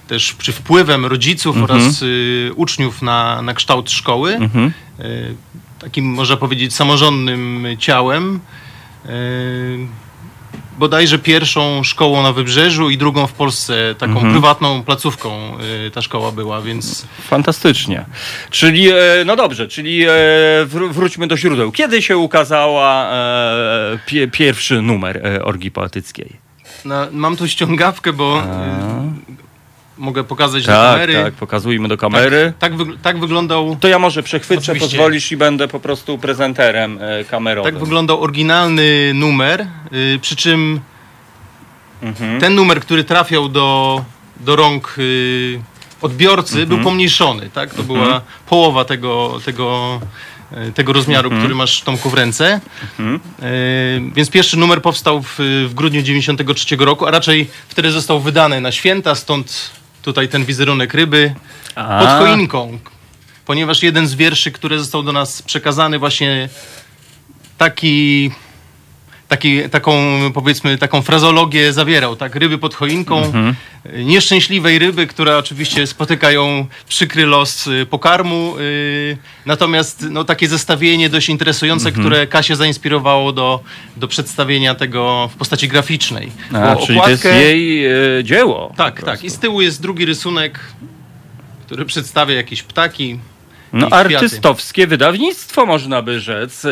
też 0.08 0.32
przy 0.32 0.52
wpływem 0.52 1.06
rodziców 1.06 1.56
Mhm. 1.56 1.80
oraz 1.80 2.02
y, 2.02 2.50
uczniów 2.56 3.02
na, 3.02 3.42
na 3.42 3.54
kształt 3.54 3.90
szkoły. 3.90 4.34
Mhm. 4.34 4.72
Takim, 5.78 6.04
można 6.04 6.36
powiedzieć, 6.36 6.74
samorządnym 6.74 7.66
ciałem. 7.78 8.40
Bodajże 10.78 11.18
pierwszą 11.18 11.82
szkołą 11.84 12.22
na 12.22 12.32
Wybrzeżu 12.32 12.90
i 12.90 12.98
drugą 12.98 13.26
w 13.26 13.32
Polsce, 13.32 13.94
taką 13.98 14.12
Mhm. 14.12 14.32
prywatną 14.32 14.82
placówką 14.82 15.58
y, 15.86 15.90
ta 15.90 16.02
szkoła 16.02 16.32
była, 16.32 16.60
więc 16.62 17.06
Fantastycznie. 17.28 18.04
Czyli, 18.50 18.88
e, 18.90 18.94
no 19.26 19.36
dobrze, 19.36 19.68
czyli 19.68 20.02
e, 20.04 20.08
wró- 20.66 20.92
wróćmy 20.92 21.26
do 21.26 21.36
źródeł. 21.36 21.72
Kiedy 21.72 22.02
się 22.02 22.16
ukazała 22.16 23.10
e, 23.12 23.98
pie, 24.06 24.28
pierwszy 24.28 24.82
numer 24.82 25.40
Orgii 25.44 25.70
Poetyckiej? 25.70 26.36
na, 26.84 27.06
mam 27.12 27.36
tu 27.36 27.48
ściągawkę, 27.48 28.12
bo 28.12 28.38
y, 28.40 28.44
mogę 29.98 30.24
pokazać 30.24 30.66
do 30.66 30.72
Tak, 30.72 30.92
kamery. 30.92 31.14
tak, 31.14 31.34
pokazujmy 31.34 31.88
do 31.88 31.96
kamery. 31.96 32.52
Tak, 32.58 32.74
wygl- 32.76 32.96
tak 33.02 33.18
wyglądał. 33.20 33.76
To 33.80 33.88
ja 33.88 33.98
może 33.98 34.22
przechwycę, 34.22 34.60
Oczywiście. 34.72 34.96
pozwolisz 34.96 35.32
i 35.32 35.36
będę 35.36 35.68
po 35.68 35.80
prostu 35.80 36.18
prezenterem 36.18 36.98
e, 37.02 37.24
kamerowym. 37.24 37.72
Tak 37.74 37.82
wyglądał 37.82 38.22
oryginalny 38.22 39.12
numer, 39.14 39.66
y, 39.92 40.18
przy 40.22 40.36
czym 40.36 40.80
Mhm. 42.02 42.40
ten 42.40 42.54
numer, 42.54 42.80
który 42.80 43.04
trafiał 43.04 43.48
do, 43.48 44.04
do 44.40 44.56
rąk 44.56 44.94
y, 44.98 45.60
odbiorcy, 46.02 46.52
Mhm. 46.60 46.68
był 46.68 46.78
pomniejszony. 46.78 47.50
Tak? 47.50 47.74
To 47.74 47.82
była 47.82 48.20
połowa 48.48 48.84
tego, 48.84 49.40
tego, 49.44 50.00
y, 50.68 50.72
tego 50.72 50.92
rozmiaru, 50.92 51.26
Mhm. 51.26 51.42
który 51.42 51.54
masz 51.54 51.80
Tomku 51.82 52.10
w 52.10 52.14
ręce. 52.14 52.60
Y, 53.00 54.00
więc 54.14 54.30
pierwszy 54.30 54.56
numer 54.56 54.82
powstał 54.82 55.22
w, 55.22 55.34
w 55.68 55.74
grudniu 55.74 56.02
93 56.02 56.84
roku, 56.84 57.06
a 57.06 57.10
raczej 57.10 57.50
wtedy 57.68 57.90
został 57.90 58.20
wydany 58.20 58.60
na 58.60 58.72
święta, 58.72 59.14
stąd 59.14 59.70
tutaj 60.02 60.28
ten 60.28 60.44
wizerunek 60.44 60.94
ryby 60.94 61.34
A. 61.74 61.98
pod 61.98 62.08
choinką. 62.08 62.78
Ponieważ 63.44 63.82
jeden 63.82 64.06
z 64.06 64.14
wierszy, 64.14 64.52
który 64.52 64.78
został 64.78 65.02
do 65.02 65.12
nas 65.12 65.42
przekazany, 65.42 65.98
właśnie 65.98 66.48
taki, 67.58 68.30
taki, 69.28 69.68
taką 69.68 69.92
powiedzmy 70.34 70.78
taką 70.78 71.02
frazologię 71.02 71.72
zawierał, 71.72 72.16
tak? 72.16 72.34
Ryby 72.36 72.58
pod 72.58 72.74
choinką, 72.74 73.24
Mhm. 73.24 73.54
nieszczęśliwej 73.96 74.78
ryby, 74.78 75.06
która 75.06 75.36
oczywiście 75.38 75.86
spotyka 75.86 76.30
ją 76.32 76.66
przykry 76.88 77.26
los 77.26 77.66
y, 77.66 77.86
pokarmu, 77.90 78.54
y, 78.58 79.16
natomiast 79.46 80.06
no, 80.10 80.24
takie 80.24 80.48
zestawienie 80.48 81.08
dość 81.08 81.28
interesujące, 81.28 81.88
Mhm. 81.88 82.06
które 82.06 82.26
Kasię 82.26 82.56
zainspirowało 82.56 83.32
do, 83.32 83.60
do 83.96 84.08
przedstawienia 84.08 84.74
tego 84.74 85.30
w 85.32 85.36
postaci 85.36 85.68
graficznej. 85.68 86.30
A, 86.54 86.74
Bo 86.74 86.86
czyli 86.86 87.00
to 87.00 87.10
jest 87.10 87.24
jej 87.24 87.86
e, 87.86 87.90
dzieło. 88.24 88.72
Tak, 88.76 89.02
tak. 89.02 89.24
I 89.24 89.30
z 89.30 89.38
tyłu 89.38 89.60
jest 89.60 89.82
drugi 89.82 90.04
rysunek, 90.04 90.60
który 91.66 91.84
przedstawia 91.84 92.34
jakieś 92.34 92.62
ptaki. 92.62 93.18
No, 93.72 93.88
artystowskie 93.90 94.86
wydawnictwo, 94.86 95.66
można 95.66 96.02
by 96.02 96.20
rzec. 96.20 96.66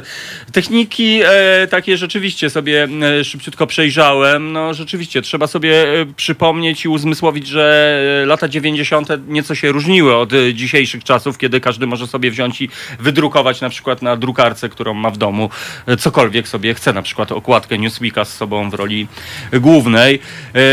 Techniki 0.53 1.21
e, 1.25 1.67
takie 1.71 1.97
rzeczywiście 1.97 2.51
sobie 2.51 2.89
e, 3.21 3.25
szybciutko 3.25 3.67
przejrzałem. 3.67 4.53
No, 4.53 4.75
rzeczywiście 4.75 5.23
trzeba 5.23 5.47
sobie 5.47 6.01
e, 6.01 6.07
przypomnieć 6.17 6.85
i 6.85 6.89
uzmysłowić, 6.89 7.47
że 7.47 7.99
e, 8.23 8.27
lata 8.27 8.49
90. 8.49 9.09
nieco 9.29 9.55
się 9.55 9.73
różniły 9.73 10.17
od 10.17 10.33
e, 10.33 10.55
dzisiejszych 10.55 11.05
czasów, 11.05 11.39
kiedy 11.39 11.61
każdy 11.61 11.87
może 11.87 12.07
sobie 12.07 12.31
wziąć 12.31 12.63
i 12.63 12.69
wydrukować 13.01 13.61
na 13.61 13.69
przykład 13.69 14.03
na 14.03 14.17
drukarce, 14.17 14.69
którą 14.69 14.95
ma 14.95 15.11
w 15.11 15.17
domu, 15.17 15.51
e, 15.87 15.97
cokolwiek 15.97 16.49
sobie 16.49 16.75
chce, 16.75 16.93
na 16.93 17.03
przykład 17.03 17.33
okładkę 17.33 17.79
Newsweeka 17.79 18.25
z 18.25 18.37
sobą 18.37 18.71
w 18.71 18.75
roli 18.75 19.07
głównej. 19.53 20.21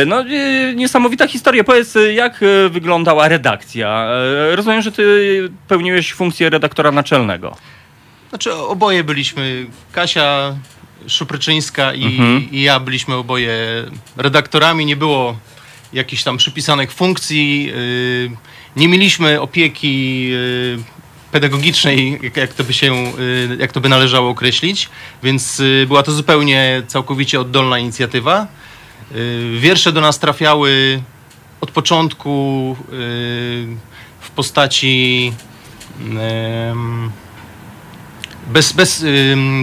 No, 0.05 0.23
niesamowita 0.75 1.27
historia. 1.27 1.63
Powiedz, 1.63 1.97
jak 2.13 2.39
wyglądała 2.69 3.27
redakcja? 3.27 4.07
Rozumiem, 4.51 4.81
że 4.81 4.91
ty 4.91 5.03
pełniłeś 5.67 6.12
funkcję 6.13 6.49
redaktora 6.49 6.91
naczelnego. 6.91 7.57
Znaczy 8.29 8.53
oboje 8.53 9.03
byliśmy, 9.03 9.65
Kasia 9.91 10.55
Szupryczyńska 11.07 11.93
i, 11.93 12.05
Mhm. 12.05 12.51
i 12.51 12.61
ja 12.61 12.79
byliśmy 12.79 13.15
oboje 13.15 13.55
redaktorami. 14.17 14.85
Nie 14.85 14.95
było 14.95 15.37
jakichś 15.93 16.23
tam 16.23 16.37
przypisanych 16.37 16.91
funkcji. 16.93 17.65
Yy, 17.65 18.31
nie 18.75 18.87
mieliśmy 18.87 19.41
opieki 19.41 20.23
yy, 20.29 20.79
pedagogicznej, 21.31 22.19
jak- 22.35 22.53
to 22.53 22.63
by 22.63 22.73
się, 22.73 22.93
y, 23.19 23.57
jak 23.59 23.71
to 23.71 23.81
by 23.81 23.89
należało 23.89 24.29
określić, 24.29 24.89
więc 25.23 25.59
y, 25.59 25.85
była 25.87 26.03
to 26.03 26.11
zupełnie 26.11 26.83
całkowicie 26.87 27.41
oddolna 27.41 27.79
inicjatywa. 27.79 28.47
Y, 29.15 29.57
Wiersze 29.59 29.91
do 29.91 30.01
nas 30.01 30.19
trafiały 30.19 31.01
od 31.61 31.71
początku 31.71 32.75
y, 32.79 32.85
w 34.19 34.29
postaci 34.35 35.33
bez, 38.47 38.73
bez, 38.73 39.05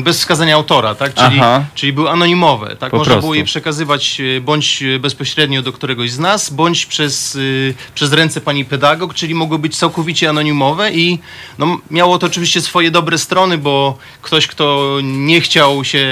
bez 0.03 0.18
wskazania 0.18 0.55
autora, 0.55 0.95
tak? 0.95 1.14
Czyli, 1.14 1.41
Aha. 1.41 1.64
czyli 1.74 1.93
były 1.93 2.11
anonimowe, 2.11 2.76
tak? 2.76 2.91
Po 2.91 2.97
Można 2.97 3.12
prostu. 3.12 3.20
było 3.26 3.34
je 3.34 3.45
przekazywać 3.45 4.20
y, 4.20 4.41
bądź 4.41 4.82
y, 4.82 4.99
bezpośrednio 4.99 5.62
do 5.62 5.72
któregoś 5.72 6.11
z 6.11 6.18
nas, 6.18 6.51
bądź 6.51 6.86
przez, 6.86 7.34
y, 7.34 7.74
przez 7.95 8.12
ręce 8.12 8.41
pani 8.41 8.64
pedagog, 8.64 9.14
czyli 9.14 9.34
mogły 9.34 9.59
być 9.59 9.76
całkowicie 9.76 10.28
anonimowe 10.28 10.93
i 10.93 11.18
no, 11.59 11.78
miało 11.91 12.18
to 12.18 12.26
oczywiście 12.26 12.61
swoje 12.61 12.91
dobre 12.91 13.18
strony, 13.18 13.59
bo 13.59 13.99
ktoś, 14.22 14.47
kto 14.47 14.99
nie 15.03 15.41
chciał 15.41 15.84
się 15.84 16.07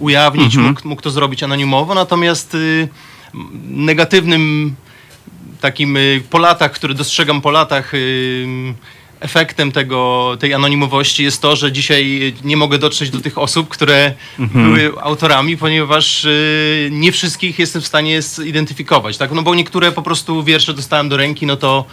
ujawnić, 0.00 0.54
Mhm. 0.54 0.66
mógł, 0.68 0.88
mógł 0.88 1.02
to 1.02 1.10
zrobić 1.10 1.42
anonimowo, 1.42 1.94
natomiast 1.94 2.54
y, 2.54 2.88
negatywnym 3.64 4.74
takim 5.60 5.96
y, 5.96 6.22
po 6.30 6.38
latach, 6.38 6.72
który 6.72 6.94
dostrzegam 6.94 7.40
po 7.40 7.50
latach, 7.50 7.94
y, 7.94 8.74
efektem 9.20 9.72
tego, 9.72 10.36
tej 10.40 10.54
anonimowości 10.54 11.24
jest 11.24 11.42
to, 11.42 11.56
że 11.56 11.72
dzisiaj 11.72 12.34
nie 12.44 12.56
mogę 12.56 12.78
dotrzeć 12.78 13.10
do 13.10 13.20
tych 13.20 13.38
osób, 13.38 13.68
które 13.68 14.14
Mhm. 14.38 14.64
były 14.64 14.92
autorami, 15.00 15.56
ponieważ 15.56 16.24
y, 16.24 16.88
nie 16.92 17.12
wszystkich 17.12 17.58
jestem 17.58 17.82
w 17.82 17.86
stanie 17.86 18.22
zidentyfikować, 18.22 19.16
tak? 19.18 19.32
No 19.32 19.42
bo 19.42 19.54
niektóre 19.54 19.92
po 19.92 20.02
prostu 20.02 20.42
wiersze 20.42 20.74
dostałem 20.74 21.08
do 21.08 21.16
ręki, 21.16 21.46
no 21.46 21.56
to, 21.56 21.84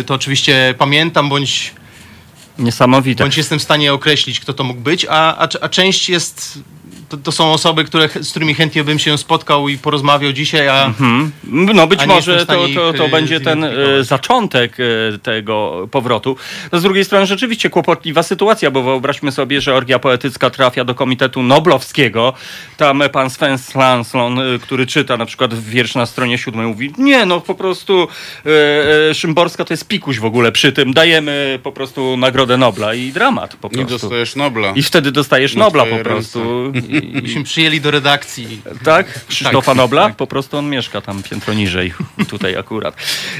y, 0.00 0.04
to 0.04 0.14
oczywiście 0.14 0.74
pamiętam, 0.78 1.28
bądź, 1.28 1.74
Niesamowite. 2.58 3.24
bądź 3.24 3.36
jestem 3.36 3.58
w 3.58 3.62
stanie 3.62 3.92
określić, 3.92 4.40
kto 4.40 4.52
to 4.52 4.64
mógł 4.64 4.80
być, 4.80 5.06
a, 5.10 5.36
a, 5.38 5.48
a 5.60 5.68
część 5.68 6.08
jest... 6.08 6.58
To, 7.08 7.16
to 7.16 7.32
są 7.32 7.52
osoby, 7.52 7.84
które, 7.84 8.08
z 8.20 8.30
którymi 8.30 8.54
chętnie 8.54 8.84
bym 8.84 8.98
się 8.98 9.18
spotkał 9.18 9.68
i 9.68 9.78
porozmawiał 9.78 10.32
dzisiaj, 10.32 10.68
a, 10.68 10.88
Mhm. 10.88 11.32
No 11.74 11.86
być 11.86 12.00
A 12.02 12.06
może 12.06 12.46
to, 12.46 12.68
to, 12.74 12.92
to 12.92 13.06
y, 13.06 13.08
będzie 13.10 13.40
ten 13.40 13.58
zidentyfikować. 13.60 14.06
zaczątek 14.06 14.80
y, 14.80 15.18
tego 15.22 15.88
powrotu. 15.90 16.36
No 16.72 16.78
z 16.78 16.82
drugiej 16.82 17.04
strony 17.04 17.26
rzeczywiście 17.26 17.70
kłopotliwa 17.70 18.22
sytuacja, 18.22 18.70
bo 18.70 18.82
wyobraźmy 18.82 19.32
sobie, 19.32 19.60
że 19.60 19.74
orgia 19.74 19.98
poetycka 19.98 20.50
trafia 20.50 20.84
do 20.84 20.94
Komitetu 20.94 21.42
Noblowskiego. 21.42 22.32
Tam 22.76 23.02
pan 23.12 23.30
Sven 23.30 23.58
Slanslon, 23.58 24.40
który 24.62 24.86
czyta 24.86 25.16
na 25.16 25.26
przykład 25.26 25.54
wiersz 25.60 25.94
na 25.94 26.06
stronie 26.06 26.38
siódmej, 26.38 26.66
mówi 26.66 26.92
nie, 26.98 27.26
no 27.26 27.40
po 27.40 27.54
prostu 27.54 28.08
y, 29.10 29.14
Szymborska 29.14 29.64
to 29.64 29.72
jest 29.72 29.88
pikuś 29.88 30.18
w 30.18 30.24
ogóle 30.24 30.52
przy 30.52 30.72
tym. 30.72 30.92
Dajemy 30.92 31.58
po 31.62 31.72
prostu 31.72 32.16
Nagrodę 32.16 32.56
Nobla 32.56 32.94
i 32.94 33.12
dramat 33.12 33.56
po 33.56 33.68
I 33.68 33.70
prostu. 33.70 33.88
dostajesz 33.90 34.36
Nobla. 34.36 34.72
I 34.74 34.82
wtedy 34.82 35.12
dostajesz 35.12 35.54
Nobla 35.54 35.86
po 35.86 35.96
prostu. 35.96 36.38
I, 37.02 37.22
byśmy 37.22 37.44
przyjęli 37.44 37.80
do 37.80 37.90
redakcji. 37.90 38.62
tak? 38.84 39.26
Krzysztofa 39.28 39.66
Tak, 39.70 39.76
Nobla? 39.76 40.04
tak. 40.06 40.16
Po 40.16 40.26
prostu 40.26 40.56
on 40.56 40.70
mieszka 40.70 41.00
tam 41.00 41.22
piętro 41.22 41.54
niżej, 41.54 41.92
tutaj 42.30 42.56
akurat. 42.56 42.96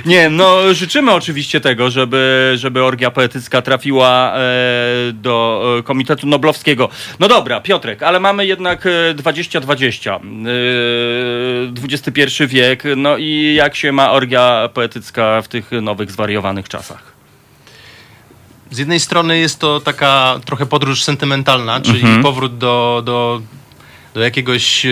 Nie, 0.06 0.30
no 0.30 0.74
życzymy 0.74 1.12
oczywiście 1.12 1.60
tego, 1.60 1.90
żeby, 1.90 2.52
żeby 2.56 2.82
orgia 2.84 3.10
poetycka 3.10 3.62
trafiła 3.62 4.34
e, 4.36 4.40
do 5.12 5.62
e, 5.78 5.82
Komitetu 5.82 6.26
Noblowskiego. 6.26 6.88
No 7.20 7.28
dobra, 7.28 7.60
Piotrek, 7.60 8.02
ale 8.02 8.20
mamy 8.20 8.46
jednak 8.46 8.86
e, 8.86 9.14
2020, 9.14 10.14
e, 10.14 10.18
XXI 11.92 12.46
wiek, 12.46 12.82
no 12.96 13.16
i 13.16 13.54
jak 13.54 13.76
się 13.76 13.92
ma 13.92 14.10
orgia 14.12 14.68
poetycka 14.74 15.42
w 15.42 15.48
tych 15.48 15.70
nowych, 15.82 16.10
zwariowanych 16.10 16.68
czasach? 16.68 17.17
Z 18.70 18.78
jednej 18.78 19.00
strony 19.00 19.38
jest 19.38 19.58
to 19.58 19.80
taka 19.80 20.40
trochę 20.44 20.66
podróż 20.66 21.02
sentymentalna, 21.02 21.80
czyli 21.80 22.00
Mhm. 22.00 22.22
powrót 22.22 22.58
do, 22.58 23.02
do, 23.04 23.42
do 24.14 24.20
jakiegoś 24.20 24.86
e, 24.86 24.90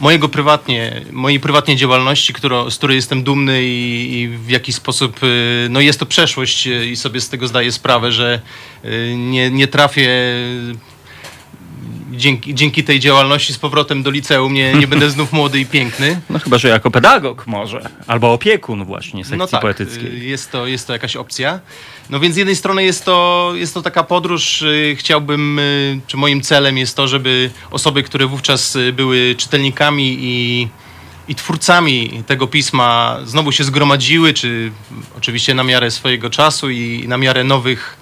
mojego 0.00 0.28
prywatnie, 0.28 1.00
mojej 1.12 1.40
prywatnej 1.40 1.76
działalności, 1.76 2.32
którą, 2.32 2.70
z 2.70 2.76
której 2.78 2.94
jestem 2.96 3.22
dumny 3.22 3.64
i, 3.64 4.12
i 4.20 4.28
w 4.28 4.48
jakiś 4.48 4.74
sposób, 4.74 5.20
e, 5.22 5.26
no 5.68 5.80
jest 5.80 6.00
to 6.00 6.06
przeszłość 6.06 6.66
e, 6.66 6.86
i 6.86 6.96
sobie 6.96 7.20
z 7.20 7.28
tego 7.28 7.48
zdaję 7.48 7.72
sprawę, 7.72 8.12
że 8.12 8.40
nie, 9.16 9.50
nie 9.50 9.68
trafię 9.68 10.10
dzięki, 12.16 12.54
dzięki 12.54 12.84
tej 12.84 13.00
działalności 13.00 13.52
z 13.52 13.58
powrotem 13.58 14.02
do 14.02 14.10
liceum, 14.10 14.54
nie, 14.54 14.74
nie 14.74 14.86
będę 14.86 15.10
znów 15.10 15.32
młody 15.32 15.60
i 15.60 15.66
piękny. 15.66 16.20
No 16.30 16.38
chyba, 16.38 16.58
że 16.58 16.68
jako 16.68 16.90
pedagog 16.90 17.46
może, 17.46 17.88
albo 18.06 18.32
opiekun 18.32 18.84
właśnie 18.84 19.24
sekcji 19.24 19.38
No 19.38 19.46
tak, 19.46 19.60
poetyckiej. 19.60 20.22
y, 20.22 20.24
jest 20.24 20.52
to, 20.52 20.66
jest 20.66 20.86
to 20.86 20.92
jakaś 20.92 21.16
opcja. 21.16 21.60
No 22.10 22.20
więc 22.20 22.34
z 22.34 22.38
jednej 22.38 22.56
strony 22.56 22.84
jest 22.84 23.04
to, 23.04 23.52
jest 23.54 23.74
to 23.74 23.82
taka 23.82 24.02
podróż, 24.02 24.62
y, 24.62 24.96
chciałbym, 24.98 25.58
y, 25.58 26.00
czy 26.06 26.16
moim 26.16 26.40
celem 26.40 26.78
jest 26.78 26.96
to, 26.96 27.08
żeby 27.08 27.50
osoby, 27.70 28.02
które 28.02 28.26
wówczas 28.26 28.78
były 28.92 29.34
czytelnikami 29.38 30.16
i, 30.20 30.68
i 31.28 31.34
twórcami 31.34 32.22
tego 32.26 32.46
pisma 32.46 33.18
znowu 33.24 33.52
się 33.52 33.64
zgromadziły, 33.64 34.34
czy 34.34 34.72
oczywiście 35.16 35.54
na 35.54 35.64
miarę 35.64 35.90
swojego 35.90 36.30
czasu 36.30 36.70
i 36.70 37.04
na 37.08 37.18
miarę 37.18 37.44
nowych, 37.44 37.96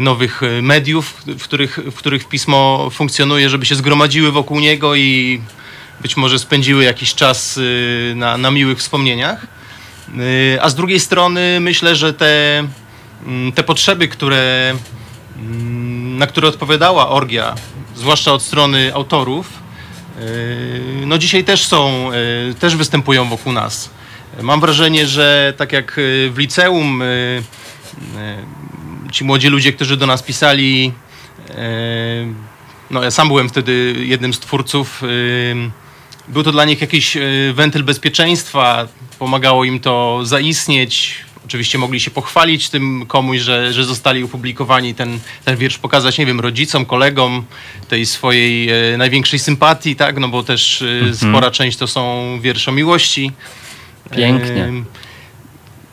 nowych 0.00 0.42
y, 0.42 0.62
mediów, 0.62 1.14
w 1.38 1.42
których, 1.42 1.78
w 1.92 1.94
których 1.94 2.28
pismo 2.28 2.88
funkcjonuje, 2.92 3.50
żeby 3.50 3.66
się 3.66 3.74
zgromadziły 3.74 4.32
wokół 4.32 4.60
niego 4.60 4.94
i 4.94 5.40
być 6.00 6.16
może 6.16 6.38
spędziły 6.38 6.84
jakiś 6.84 7.14
czas 7.14 7.56
y, 7.56 8.12
na, 8.16 8.38
na 8.38 8.50
miłych 8.50 8.78
wspomnieniach. 8.78 9.46
A 10.60 10.68
z 10.68 10.74
drugiej 10.74 11.00
strony 11.00 11.60
myślę, 11.60 11.96
że 11.96 12.14
te, 12.14 12.58
mm, 13.26 13.52
te 13.52 13.62
potrzeby, 13.62 14.08
które, 14.08 14.74
mm, 15.36 16.18
na 16.18 16.26
które 16.26 16.48
odpowiadała 16.48 17.08
orgia, 17.08 17.54
zwłaszcza 17.96 18.32
od 18.32 18.42
strony 18.42 18.94
autorów, 18.94 19.48
no 21.06 21.18
dzisiaj 21.18 21.44
też 21.44 21.64
są, 21.64 22.10
też 22.58 22.76
występują 22.76 23.28
wokół 23.28 23.52
nas. 23.52 23.90
Mam 24.42 24.60
wrażenie, 24.60 25.06
że 25.06 25.54
tak 25.56 25.72
jak 25.72 25.94
w 26.30 26.34
liceum 26.38 27.02
ci 29.16 29.24
młodzi 29.24 29.48
ludzie, 29.48 29.72
którzy 29.72 29.96
do 29.96 30.06
nas 30.06 30.22
pisali, 30.22 30.92
y, 31.50 31.54
no 32.90 33.02
ja 33.02 33.10
sam 33.10 33.28
byłem 33.28 33.48
wtedy 33.48 33.94
jednym 33.98 34.34
z 34.34 34.40
twórców, 34.40 35.02
y, 35.02 35.70
był 36.28 36.42
to 36.42 36.52
dla 36.52 36.64
nich 36.64 36.80
jakiś 36.80 37.16
y, 37.16 37.52
wentyl 37.54 37.84
bezpieczeństwa, 37.84 38.88
pomagało 39.18 39.64
im 39.64 39.80
to 39.80 40.20
zaistnieć. 40.22 41.14
Oczywiście 41.46 41.78
mogli 41.78 42.00
się 42.00 42.10
pochwalić 42.10 42.70
tym 42.70 43.06
komuś, 43.06 43.40
że, 43.40 43.72
że 43.72 43.84
zostali 43.84 44.24
opublikowani, 44.24 44.94
ten, 44.94 45.18
ten 45.44 45.56
wiersz 45.56 45.78
pokazać, 45.78 46.18
nie 46.18 46.26
wiem, 46.26 46.40
rodzicom, 46.40 46.84
kolegom 46.84 47.44
tej 47.88 48.06
swojej 48.06 48.70
e, 48.70 48.96
największej 48.96 49.38
sympatii, 49.38 49.96
tak, 49.96 50.18
no 50.18 50.28
bo 50.28 50.42
też 50.42 50.82
e, 50.82 51.14
spora 51.14 51.50
część 51.50 51.78
to 51.78 51.86
są 51.86 52.38
wiersze 52.42 52.70
o 52.70 52.74
miłości. 52.74 53.32
Pięknie. 54.16 54.72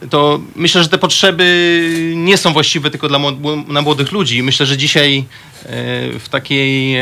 To 0.10 0.39
myślę, 0.56 0.84
że 0.84 0.89
te 0.89 0.97
potrzeby 0.97 1.43
nie 2.16 2.38
są 2.38 2.54
właściwe 2.54 2.89
tylko 2.89 3.08
dla 3.08 3.20
na 3.68 3.82
młodych 3.82 4.12
ludzi. 4.12 4.43
Myślę, 4.43 4.66
że 4.66 4.78
dzisiaj 4.78 5.18
e, 5.18 5.24
w 6.20 6.30
takiej 6.30 6.97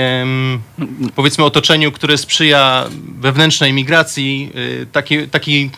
powiedzmy 1.15 1.43
otoczeniu, 1.43 1.91
które 1.91 2.17
sprzyja 2.17 2.85
wewnętrznej 3.19 3.73
migracji, 3.73 4.51
e, 4.81 4.85
taki, 4.85 5.27
taki 5.27 5.69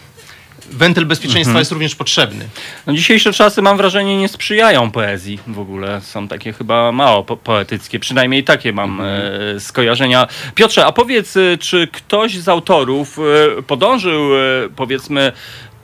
wentyl 0.72 1.06
bezpieczeństwa 1.06 1.50
Mhm. 1.50 1.62
jest 1.62 1.72
również 1.72 1.96
potrzebny. 1.96 2.46
No, 2.88 2.94
dzisiejsze 2.94 3.34
czasy, 3.34 3.62
mam 3.62 3.78
wrażenie, 3.78 4.18
nie 4.18 4.28
sprzyjają 4.28 4.92
poezji 4.92 5.40
w 5.48 5.60
ogóle. 5.60 6.02
Są 6.02 6.28
takie 6.28 6.54
chyba 6.54 6.92
mało 6.92 7.24
po 7.24 7.38
poetyckie. 7.38 8.00
Przynajmniej 8.00 8.44
takie 8.44 8.74
mam 8.74 9.02
e, 9.02 9.60
skojarzenia. 9.60 10.28
Piotrze, 10.56 10.86
a 10.86 10.92
powiedz, 10.92 11.34
czy 11.60 11.88
ktoś 11.88 12.38
z 12.38 12.48
autorów 12.50 13.20
e, 13.20 13.62
podążył, 13.62 14.36
e, 14.36 14.40
powiedzmy, 14.76 15.32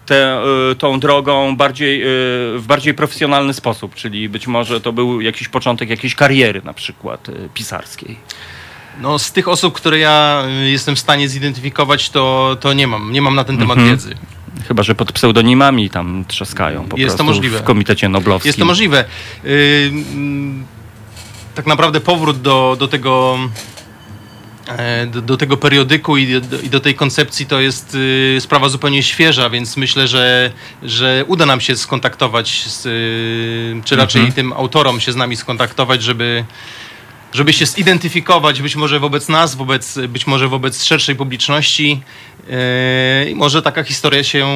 tę, 0.09 0.41
e, 0.71 0.75
tą 0.75 0.99
drogą 0.99 1.55
bardziej, 1.57 2.01
e, 2.01 2.05
w 2.57 2.63
bardziej 2.67 2.93
profesjonalny 2.93 3.53
sposób? 3.53 3.95
Czyli 3.95 4.29
być 4.29 4.47
może 4.47 4.81
to 4.81 4.93
był 4.93 5.21
jakiś 5.21 5.47
początek 5.47 5.89
jakiejś 5.89 6.15
kariery 6.15 6.61
na 6.63 6.73
przykład 6.73 7.29
e, 7.29 7.33
pisarskiej. 7.53 8.17
No, 9.01 9.19
z 9.19 9.31
tych 9.31 9.47
osób, 9.47 9.73
które 9.73 9.99
ja 9.99 10.43
y, 10.65 10.69
jestem 10.69 10.95
w 10.95 10.99
stanie 10.99 11.29
zidentyfikować, 11.29 12.09
to, 12.09 12.57
to 12.59 12.73
nie 12.73 12.87
mam. 12.87 13.11
Nie 13.11 13.21
mam 13.21 13.35
na 13.35 13.43
ten 13.43 13.57
temat 13.57 13.77
Mhm. 13.77 13.95
wiedzy. 13.97 14.15
Chyba, 14.67 14.83
że 14.83 14.95
pod 14.95 15.11
pseudonimami 15.11 15.89
tam 15.89 16.25
trzaskają 16.27 16.83
po 16.85 16.97
Jest 16.97 17.17
to 17.17 17.23
możliwe. 17.23 17.59
w 17.59 17.63
Komitecie 17.63 18.09
Noblowskim. 18.09 18.49
Jest 18.49 18.59
to 18.59 18.65
możliwe. 18.65 19.05
Y, 19.45 19.91
mm, 20.13 20.65
tak 21.55 21.65
naprawdę 21.67 21.99
powrót 21.99 22.41
do, 22.41 22.75
do 22.79 22.87
tego 22.87 23.37
do, 25.07 25.21
do 25.21 25.37
tego 25.37 25.57
periodyku 25.57 26.17
i 26.17 26.41
do, 26.41 26.59
i 26.59 26.69
do 26.69 26.79
tej 26.79 26.95
koncepcji 26.95 27.45
to 27.45 27.59
jest 27.59 27.95
y, 27.95 28.37
sprawa 28.39 28.69
zupełnie 28.69 29.03
świeża, 29.03 29.49
więc 29.49 29.77
myślę, 29.77 30.07
że, 30.07 30.51
że 30.83 31.23
uda 31.27 31.45
nam 31.45 31.61
się 31.61 31.75
skontaktować, 31.77 32.63
z, 32.67 32.85
y, 32.85 33.81
czy 33.85 33.95
raczej 33.95 34.21
Mhm. 34.21 34.35
tym 34.35 34.53
autorom 34.53 34.99
się 34.99 35.11
z 35.11 35.15
nami 35.15 35.35
skontaktować, 35.37 36.03
żeby, 36.03 36.45
żeby 37.33 37.53
się 37.53 37.65
zidentyfikować 37.65 38.61
być 38.61 38.75
może 38.75 38.99
wobec 38.99 39.29
nas, 39.29 39.55
wobec, 39.55 39.99
być 40.09 40.27
może 40.27 40.47
wobec 40.47 40.83
szerszej 40.83 41.15
publiczności. 41.15 42.01
Yy, 43.23 43.29
I 43.31 43.35
może 43.35 43.61
taka 43.61 43.83
historia 43.83 44.23
się 44.23 44.47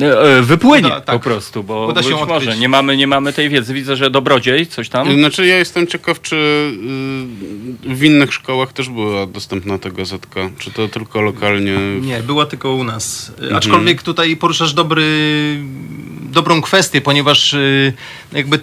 E, 0.00 0.42
Wypłynie 0.42 0.88
Uda- 0.88 1.00
tak. 1.00 1.16
po 1.16 1.20
prostu, 1.20 1.64
bo 1.64 1.86
Uda 1.86 2.02
się 2.02 2.08
być 2.08 2.18
odkryć. 2.18 2.30
może 2.46 2.56
nie 2.56 2.68
mamy, 2.68 2.96
nie 2.96 3.06
mamy 3.06 3.32
tej 3.32 3.48
wiedzy. 3.48 3.74
Widzę, 3.74 3.96
że 3.96 4.10
Dobrodziej 4.10 4.66
coś 4.66 4.88
tam. 4.88 5.18
Znaczy 5.18 5.46
ja 5.46 5.56
jestem 5.56 5.86
ciekaw, 5.86 6.20
czy 6.20 6.36
y, 7.86 7.94
w 7.94 8.02
innych 8.04 8.34
szkołach 8.34 8.72
też 8.72 8.88
była 8.88 9.26
dostępna 9.26 9.78
ta 9.78 9.90
gazetka, 9.90 10.40
czy 10.58 10.70
to 10.70 10.88
tylko 10.88 11.20
lokalnie. 11.20 11.76
Nie, 12.00 12.20
była 12.22 12.46
tylko 12.46 12.72
u 12.74 12.84
nas. 12.84 13.32
Aczkolwiek 13.56 14.02
tutaj 14.02 14.36
poruszasz 14.36 14.72
dobry, 14.74 15.04
dobrą 16.20 16.62
kwestię, 16.62 17.00
ponieważ 17.00 17.54
y, 17.54 17.92
jakby 18.32 18.58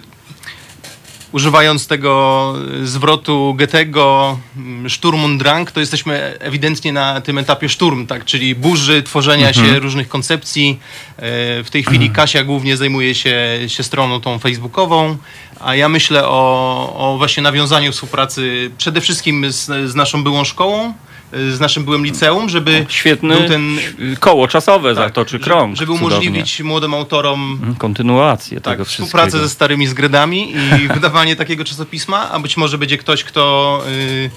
używając 1.32 1.86
tego 1.86 2.54
zwrotu 2.84 3.54
Goethego 3.58 4.38
mm, 4.56 4.90
Sturm 4.90 5.24
und 5.24 5.38
Drang, 5.38 5.72
to 5.72 5.80
jesteśmy 5.80 6.38
ewidentnie 6.40 6.92
na 6.92 7.20
tym 7.20 7.38
etapie 7.38 7.68
szturm, 7.68 8.06
tak? 8.06 8.24
czyli 8.24 8.54
burzy, 8.54 9.02
tworzenia 9.02 9.52
się 9.52 9.78
różnych 9.78 10.08
koncepcji. 10.08 10.78
E, 11.16 11.20
W 11.64 11.70
tej 11.70 11.84
chwili 11.84 12.10
Kasia 12.10 12.44
głównie 12.44 12.76
zajmuje 12.76 13.14
się, 13.14 13.58
się 13.66 13.82
stroną 13.82 14.20
tą 14.20 14.38
facebookową, 14.38 15.16
a 15.60 15.74
ja 15.74 15.88
myślę 15.88 16.28
o, 16.28 16.94
o 16.96 17.18
właśnie 17.18 17.42
nawiązaniu 17.42 17.92
współpracy 17.92 18.70
przede 18.78 19.00
wszystkim 19.00 19.52
z, 19.52 19.90
z 19.90 19.94
naszą 19.94 20.24
byłą 20.24 20.44
szkołą, 20.44 20.94
z 21.32 21.60
naszym 21.60 21.84
byłym 21.84 22.04
liceum, 22.04 22.48
żeby 22.48 22.86
Świetny 22.88 23.36
był 23.36 23.48
ten 23.48 23.78
koło 24.20 24.48
czasowe 24.48 24.94
zatoczy 24.94 25.32
żeby- 25.32 25.44
krąg. 25.44 25.76
Żeby 25.76 25.92
Cudownie. 25.92 26.06
umożliwić 26.16 26.60
młodym 26.60 26.94
autorom 26.94 27.52
Mhm, 27.52 27.74
Kontynuację 27.74 28.60
tak, 28.60 28.72
tego 28.74 28.84
wszystkiego. 28.84 29.06
współpracę 29.06 29.38
ze 29.38 29.48
starymi 29.48 29.86
zgredami 29.86 30.52
i 30.52 30.88
wydawanie 30.94 31.36
takiego 31.36 31.64
czasopisma, 31.64 32.30
a 32.30 32.38
być 32.38 32.56
może 32.56 32.78
będzie 32.78 32.98
ktoś, 32.98 33.24
kto, 33.24 33.82
y, 33.88 34.30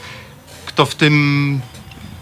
kto 0.65 0.85
w 0.85 0.95
tym 0.95 1.59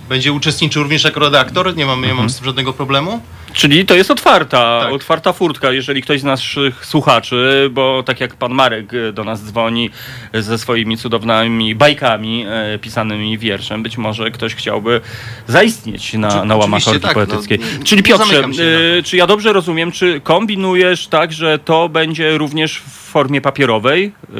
będzie 0.09 0.33
uczestniczył 0.33 0.83
również 0.83 1.03
jako 1.03 1.19
redaktor. 1.19 1.75
Nie 1.75 1.85
mam, 1.85 1.99
nie 2.01 2.05
Mhm. 2.07 2.17
mam 2.17 2.29
z 2.29 2.35
tym 2.35 2.45
żadnego 2.45 2.73
problemu. 2.73 3.21
Czyli 3.53 3.85
to 3.85 3.95
jest 3.95 4.11
otwarta, 4.11 4.79
Tak. 4.83 4.93
otwarta 4.93 5.33
furtka, 5.33 5.71
jeżeli 5.71 6.01
ktoś 6.01 6.19
z 6.19 6.23
naszych 6.23 6.85
słuchaczy, 6.85 7.69
bo 7.71 8.03
tak 8.05 8.19
jak 8.19 8.35
pan 8.35 8.51
Marek 8.53 8.93
e, 8.93 9.13
do 9.13 9.23
nas 9.23 9.43
dzwoni 9.43 9.89
ze 10.33 10.57
swoimi 10.57 10.97
cudownymi 10.97 11.75
bajkami 11.75 12.45
e, 12.49 12.79
pisanymi 12.79 13.37
wierszem, 13.37 13.83
być 13.83 13.97
może 13.97 14.31
ktoś 14.31 14.55
chciałby 14.55 15.01
zaistnieć 15.47 16.13
na, 16.13 16.27
Oczy- 16.27 16.45
na 16.47 16.55
łamach 16.55 16.87
Orgi 16.87 16.99
tak, 17.01 17.13
Poetyckiej. 17.13 17.59
no, 17.59 17.85
Czyli 17.85 18.03
Piotrze, 18.03 18.33
się 18.53 18.63
e, 18.99 19.03
czy 19.03 19.17
ja 19.17 19.27
dobrze 19.27 19.53
rozumiem, 19.53 19.91
czy 19.91 20.21
kombinujesz 20.21 21.07
tak, 21.07 21.33
że 21.33 21.59
to 21.59 21.89
będzie 21.89 22.37
również 22.37 22.77
w 22.79 22.89
formie 22.91 23.41
papierowej 23.41 24.03
e, 24.35 24.37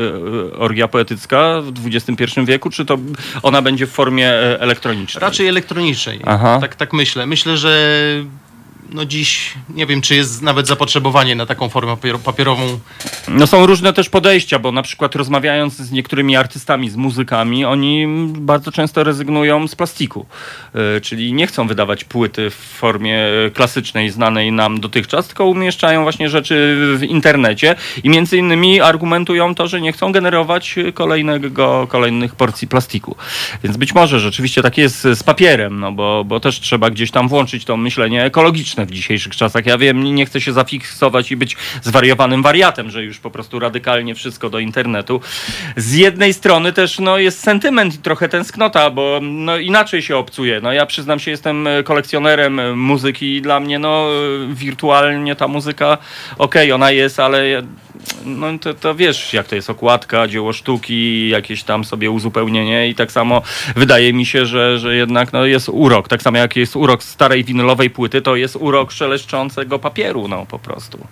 e, 0.56 0.58
Orgia 0.60 0.88
Poetycka 0.88 1.62
w 1.62 1.88
XXI 1.96 2.42
wieku, 2.46 2.70
czy 2.70 2.86
to 2.86 2.98
ona 3.44 3.62
będzie 3.62 3.88
w 3.88 3.92
formie 3.92 4.30
elektronicznej? 4.60 5.22
Raczej 5.22 5.48
elektronicznej. 5.48 6.20
Aha. 6.26 6.58
Tak, 6.62 6.76
tak 6.76 6.94
myślę. 6.94 7.26
Myślę, 7.26 7.58
że 7.58 7.98
no 8.94 9.06
dziś 9.06 9.54
nie 9.70 9.86
wiem, 9.86 10.02
czy 10.02 10.16
jest 10.16 10.42
nawet 10.42 10.68
zapotrzebowanie 10.68 11.36
na 11.36 11.46
taką 11.46 11.70
formę 11.70 11.94
papier- 11.94 12.20
papierową. 12.20 12.80
No 13.28 13.48
są 13.48 13.66
różne 13.66 13.94
też 13.94 14.10
podejścia, 14.10 14.60
bo 14.60 14.72
na 14.72 14.82
przykład 14.82 15.16
rozmawiając 15.16 15.76
z 15.78 15.92
niektórymi 15.92 16.36
artystami, 16.36 16.90
z 16.90 16.96
muzykami, 16.96 17.66
oni 17.66 18.06
bardzo 18.28 18.72
często 18.72 19.04
rezygnują 19.04 19.68
z 19.68 19.76
plastiku. 19.76 20.26
E, 20.76 21.02
Czyli 21.02 21.34
nie 21.34 21.48
chcą 21.48 21.68
wydawać 21.68 22.04
płyty 22.04 22.50
w 22.50 22.56
formie 22.56 23.20
klasycznej, 23.54 24.10
znanej 24.10 24.52
nam 24.52 24.80
dotychczas, 24.80 25.28
tylko 25.28 25.46
umieszczają 25.46 26.04
właśnie 26.04 26.30
rzeczy 26.30 26.78
w 26.98 27.04
internecie 27.04 27.76
i 28.04 28.10
między 28.10 28.38
innymi 28.38 28.82
argumentują 28.82 29.56
to, 29.56 29.68
że 29.68 29.82
nie 29.82 29.92
chcą 29.92 30.12
generować 30.12 30.76
kolejnego, 30.94 31.88
kolejnych 31.90 32.36
porcji 32.36 32.68
plastiku. 32.68 33.16
Więc 33.64 33.78
być 33.78 33.96
może 33.96 34.20
rzeczywiście 34.20 34.62
tak 34.62 34.78
jest 34.78 35.02
z 35.02 35.24
papierem, 35.24 35.80
no 35.80 35.92
bo, 35.92 36.24
bo 36.26 36.40
też 36.40 36.60
trzeba 36.60 36.90
gdzieś 36.90 37.12
tam 37.12 37.28
włączyć 37.28 37.66
to 37.66 37.78
myślenie 37.78 38.24
ekologiczne 38.24 38.83
w 38.86 38.92
dzisiejszych 38.92 39.36
czasach. 39.36 39.66
Ja 39.66 39.78
wiem, 39.78 40.04
nie 40.04 40.26
chcę 40.26 40.42
się 40.42 40.54
zafiksować 40.54 41.32
i 41.32 41.36
być 41.36 41.58
zwariowanym 41.82 42.44
wariatem, 42.44 42.90
że 42.90 43.04
już 43.04 43.20
po 43.20 43.32
prostu 43.32 43.60
radykalnie 43.60 44.16
wszystko 44.16 44.50
do 44.50 44.60
internetu. 44.60 45.22
Z 45.78 45.94
jednej 45.94 46.34
strony 46.34 46.74
też 46.74 47.00
no, 47.00 47.18
jest 47.18 47.40
sentyment 47.40 47.96
i 47.96 47.98
trochę 47.98 48.30
tęsknota, 48.30 48.90
bo 48.90 49.20
no, 49.22 49.58
inaczej 49.58 50.02
się 50.02 50.18
obcuje. 50.18 50.62
No, 50.62 50.74
ja 50.74 50.86
przyznam 50.86 51.20
się, 51.20 51.32
jestem 51.32 51.68
e, 51.68 51.84
kolekcjonerem 51.84 52.60
e, 52.60 52.76
muzyki 52.76 53.36
i 53.36 53.42
dla 53.42 53.60
mnie 53.60 53.80
no, 53.80 54.08
e, 54.52 54.54
wirtualnie 54.54 55.36
ta 55.36 55.48
muzyka, 55.48 55.98
okej, 56.38 56.72
ona 56.72 56.92
jest, 56.92 57.20
ale 57.20 57.64
no 58.26 58.48
to, 58.60 58.74
to 58.74 58.96
wiesz, 58.96 59.34
jak 59.34 59.48
to 59.48 59.56
jest 59.56 59.70
okładka, 59.70 60.28
dzieło 60.28 60.54
sztuki, 60.54 61.30
jakieś 61.30 61.64
tam 61.64 61.84
sobie 61.84 62.12
uzupełnienie 62.12 62.90
i 62.90 62.96
tak 62.96 63.12
samo 63.12 63.42
wydaje 63.76 64.14
mi 64.14 64.26
się, 64.26 64.46
że, 64.46 64.80
że 64.80 64.96
jednak 64.96 65.34
no, 65.34 65.46
jest 65.46 65.70
urok. 65.70 66.08
Tak 66.08 66.22
samo 66.22 66.38
jak 66.38 66.56
jest 66.56 66.76
urok 66.76 67.04
starej 67.04 67.44
winylowej 67.44 67.90
płyty, 67.90 68.22
to 68.22 68.36
jest 68.36 68.56
urok 68.64 68.92
szeleszczącego 68.92 69.80
papieru, 69.80 70.28
no 70.28 70.46
po 70.46 70.60
prostu. 70.60 71.08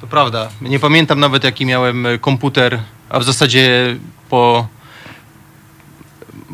To 0.00 0.06
prawda. 0.06 0.48
Nie 0.60 0.78
pamiętam 0.78 1.20
nawet 1.20 1.44
jaki 1.44 1.66
miałem 1.66 2.06
e, 2.06 2.18
komputer, 2.18 2.78
a 3.08 3.18
w 3.18 3.24
zasadzie 3.24 3.96
po, 4.28 4.66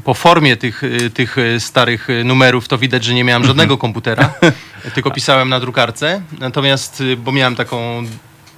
po 0.05 0.15
formie 0.15 0.57
tych, 0.57 0.85
e, 0.85 1.11
tych 1.11 1.39
e, 1.39 1.61
starych 1.61 2.09
numerów 2.25 2.69
to 2.69 2.79
widać, 2.79 3.05
że 3.05 3.15
nie 3.15 3.25
miałem 3.25 3.45
żadnego 3.45 3.79
komputera, 3.85 4.35
tylko 4.95 5.11
pisałem 5.11 5.49
na 5.49 5.61
drukarce. 5.61 6.23
Natomiast, 6.39 7.03
bo 7.19 7.33
miałem 7.33 7.57
taką 7.57 8.05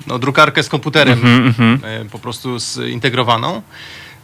no, 0.06 0.18
drukarkę 0.18 0.62
z 0.62 0.68
komputerem 0.68 1.20
Mhm, 1.24 1.80
e, 1.84 2.04
po 2.04 2.18
prostu 2.18 2.58
zintegrowaną. 2.58 3.62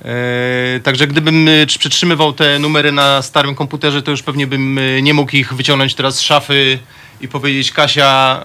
E, 0.04 0.80
Także 0.80 1.06
gdybym 1.06 1.48
e, 1.48 1.66
przytrzymywał 1.66 2.32
te 2.32 2.58
numery 2.58 2.92
na 2.92 3.22
starym 3.22 3.54
komputerze, 3.54 4.02
to 4.02 4.10
już 4.10 4.22
pewnie 4.22 4.46
bym 4.46 4.78
e, 4.78 5.02
nie 5.02 5.14
mógł 5.14 5.36
ich 5.36 5.54
wyciągnąć 5.54 5.94
teraz 5.94 6.16
z 6.16 6.20
szafy 6.20 6.78
i 7.20 7.28
powiedzieć 7.28 7.72
Kasia, 7.72 8.44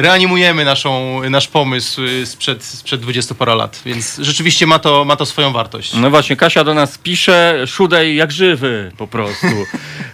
reanimujemy 0.00 0.64
naszą, 0.64 1.20
nasz 1.30 1.48
pomysł 1.48 2.00
e, 2.22 2.26
sprzed, 2.26 2.64
sprzed 2.64 3.00
20 3.00 3.34
parę 3.34 3.54
lat. 3.54 3.82
Więc 3.86 4.18
rzeczywiście 4.22 4.66
ma 4.66 4.78
to, 4.78 5.04
ma 5.04 5.16
to 5.16 5.26
swoją 5.26 5.52
wartość. 5.52 5.94
No 5.94 6.10
właśnie, 6.10 6.36
Kasia 6.36 6.64
do 6.64 6.74
nas 6.74 6.98
pisze, 6.98 7.64
szudej 7.66 8.16
jak 8.16 8.32
żywy 8.32 8.92
po 8.98 9.06
prostu. 9.06 9.46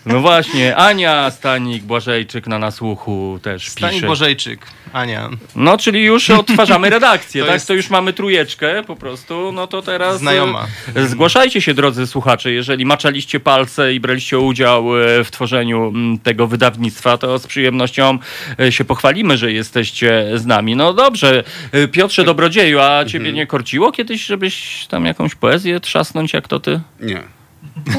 No 0.06 0.20
właśnie, 0.20 0.76
Ania 0.76 1.30
Stanik 1.30 1.82
Błażejczyk 1.84 2.46
na 2.46 2.58
nasłuchu 2.58 3.38
też 3.42 3.68
Stanik 3.68 3.94
pisze. 3.94 4.06
Bożejczyk, 4.06 4.66
Ania. 4.92 5.30
No, 5.56 5.78
czyli 5.78 6.04
już 6.04 6.30
odtwarzamy 6.30 6.90
redakcję, 6.98 7.40
To 7.42 7.46
tak? 7.46 7.54
jest- 7.54 7.68
To 7.68 7.74
już 7.74 7.90
mamy 7.90 8.12
trójeczkę 8.12 8.82
po 8.86 8.96
prostu, 8.96 9.52
no 9.52 9.66
to 9.66 9.82
teraz... 9.82 10.18
Znajoma. 10.18 10.66
e, 10.94 11.06
Zgłaszajcie 11.08 11.60
się, 11.60 11.74
drodzy 11.74 12.06
słuchacze, 12.06 12.52
jeżeli 12.52 12.84
maczaliście 12.86 13.40
palce 13.40 13.94
i 13.94 14.00
braliście 14.00 14.38
udział 14.38 14.98
e, 15.02 15.24
w 15.24 15.30
tworzeniu 15.30 15.88
mm, 15.88 16.18
tego 16.18 16.46
wydawnictwa, 16.46 17.18
to 17.18 17.38
z 17.38 17.46
przyjemnością 17.46 18.18
e, 18.60 18.72
się 18.72 18.84
pochwalimy, 19.16 19.38
że 19.38 19.52
jesteście 19.52 20.26
z 20.34 20.46
nami. 20.46 20.76
No 20.76 20.92
dobrze, 20.92 21.44
E, 21.72 21.88
Piotrze 21.88 22.24
Dobrodzieju, 22.24 22.80
a 22.80 23.04
ciebie 23.04 23.32
nie 23.32 23.46
korciło 23.46 23.92
kiedyś, 23.92 24.24
żebyś 24.26 24.86
tam 24.86 25.06
jakąś 25.06 25.34
poezję 25.34 25.80
trzasnąć 25.80 26.32
jak 26.32 26.48
to 26.48 26.60
ty? 26.60 26.80
Nie. 27.00 27.22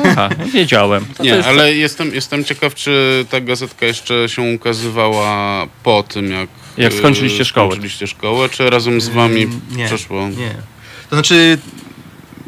Aha, 0.05 0.29
wiedziałem. 0.53 1.05
To 1.05 1.13
to 1.13 1.23
Nie, 1.23 1.29
jest- 1.29 1.47
ale 1.47 1.73
jestem, 1.75 2.13
jestem 2.15 2.43
ciekaw, 2.43 2.75
czy 2.75 3.25
ta 3.29 3.41
gazetka 3.41 3.85
jeszcze 3.85 4.29
się 4.29 4.41
ukazywała 4.55 5.67
po 5.83 6.03
tym, 6.03 6.31
jak, 6.31 6.49
Jak 6.77 6.93
e, 6.93 6.97
skończyliście 6.97 7.45
szkołę. 7.45 7.67
skończyliście 7.71 8.07
szkołę, 8.07 8.49
czy 8.49 8.69
razem 8.69 9.01
z 9.01 9.09
wami 9.09 9.43
Mm, 9.43 9.61
nie, 9.75 9.85
przeszło? 9.85 10.29
Nie. 10.29 10.51
To 11.09 11.15
znaczy, 11.15 11.57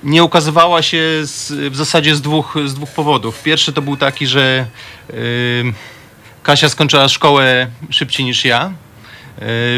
nie 0.03 0.23
ukazywała 0.23 0.81
się 0.81 1.01
z, 1.23 1.51
w 1.71 1.75
zasadzie 1.75 2.15
z 2.15 2.21
dwóch, 2.21 2.55
z 2.65 2.73
dwóch 2.73 2.89
powodów. 2.89 3.43
Pierwszy 3.43 3.73
to 3.73 3.81
był 3.81 3.97
taki, 3.97 4.27
że 4.27 4.65
y, 5.09 5.15
Kasia 6.43 6.69
skończyła 6.69 7.07
szkołę 7.07 7.67
szybciej 7.89 8.25
niż 8.25 8.45
ja. 8.45 8.71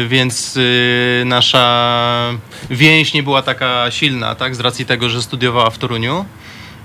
y, 0.04 0.08
Więc 0.08 0.56
y, 0.56 1.22
nasza 1.26 2.34
więź 2.70 3.14
nie 3.14 3.22
była 3.22 3.42
taka 3.42 3.90
silna, 3.90 4.34
tak, 4.34 4.54
z 4.56 4.60
racji 4.60 4.86
tego, 4.86 5.08
że 5.08 5.22
studiowała 5.22 5.70
w 5.70 5.78
Toruniu. 5.78 6.24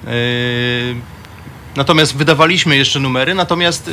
Y, 0.08 0.96
Natomiast 1.76 2.18
wydawaliśmy 2.18 2.78
jeszcze 2.78 3.00
numery, 3.00 3.36
natomiast 3.36 3.92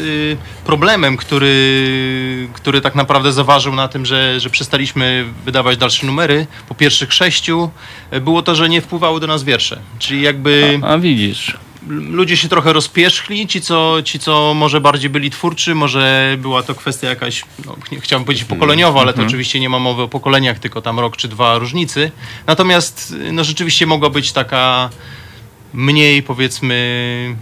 problemem, 0.64 1.16
który, 1.16 2.48
który 2.52 2.80
tak 2.80 2.94
naprawdę 2.94 3.32
zaważył 3.32 3.74
na 3.74 3.88
tym, 3.88 4.06
że, 4.06 4.40
że 4.40 4.50
przestaliśmy 4.50 5.24
wydawać 5.44 5.76
dalsze 5.76 6.06
numery 6.06 6.46
po 6.68 6.74
pierwszych 6.74 7.12
sześciu, 7.12 7.70
było 8.20 8.42
to, 8.42 8.54
że 8.54 8.68
nie 8.68 8.80
wpływały 8.80 9.20
do 9.20 9.26
nas 9.26 9.44
wiersze. 9.44 9.80
Czyli 9.98 10.22
jakby 10.22 10.80
A 10.82 10.98
widzisz. 10.98 11.56
Ludzie 11.88 12.36
się 12.36 12.48
trochę 12.48 12.72
rozpierzchli, 12.72 13.46
ci 13.46 13.60
co, 13.60 14.02
ci 14.02 14.18
co 14.18 14.54
może 14.54 14.80
bardziej 14.80 15.10
byli 15.10 15.30
twórczy, 15.30 15.74
może 15.74 16.36
była 16.38 16.62
to 16.62 16.74
kwestia 16.74 17.08
jakaś, 17.08 17.44
no, 17.66 17.76
chciałbym 18.00 18.24
powiedzieć 18.24 18.44
pokoleniowa, 18.44 19.00
ale 19.00 19.12
to 19.12 19.22
oczywiście 19.22 19.60
nie 19.60 19.68
ma 19.68 19.78
mowy 19.78 20.02
o 20.02 20.08
pokoleniach, 20.08 20.58
tylko 20.58 20.82
tam 20.82 21.00
rok 21.00 21.16
czy 21.16 21.28
dwa 21.28 21.58
różnicy. 21.58 22.10
Natomiast 22.46 23.14
no, 23.32 23.44
rzeczywiście 23.44 23.86
mogła 23.86 24.10
być 24.10 24.32
taka 24.32 24.90
mniej 25.74 26.22
powiedzmy 26.22 27.36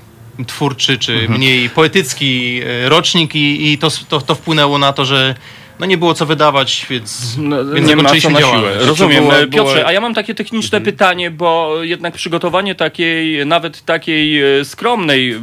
twórczy, 0.46 0.98
czy 0.98 1.28
mniej 1.28 1.70
poetycki 1.70 2.60
e, 2.64 2.88
rocznik 2.88 3.34
i, 3.34 3.72
i 3.72 3.78
to, 3.78 3.88
to, 4.08 4.20
to 4.20 4.34
wpłynęło 4.34 4.78
na 4.78 4.92
to, 4.92 5.04
że 5.04 5.34
no 5.80 5.86
nie 5.86 5.98
było 5.98 6.14
co 6.14 6.26
wydawać, 6.26 6.86
więc, 6.90 7.36
No, 7.38 7.64
więc 7.64 7.88
nie 7.88 7.96
ma 7.96 8.02
co 8.02 8.08
zakończyliśmy 8.08 8.32
na 8.32 8.40
siłę. 8.58 8.72
Rozumiem. 8.86 9.24
E, 9.30 9.46
Piotrze, 9.46 9.74
była- 9.74 9.86
a 9.86 9.92
ja 9.92 10.00
mam 10.00 10.14
takie 10.14 10.34
techniczne 10.34 10.78
Mhm. 10.78 10.92
pytanie, 10.94 11.30
bo 11.30 11.76
jednak 11.82 12.14
przygotowanie 12.14 12.74
takiej, 12.74 13.46
nawet 13.46 13.84
takiej 13.84 14.42
e, 14.60 14.64
skromnej, 14.64 15.36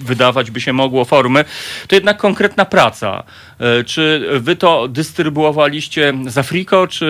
wydawać 0.00 0.50
by 0.50 0.60
się 0.60 0.72
mogło 0.72 1.04
formy, 1.04 1.44
to 1.88 1.94
jednak 1.96 2.16
konkretna 2.18 2.64
praca. 2.64 3.22
E, 3.60 3.84
Czy 3.84 4.28
wy 4.40 4.56
to 4.56 4.88
dystrybuowaliście 4.88 6.12
za 6.26 6.42
friko, 6.42 6.86
czy, 6.86 7.06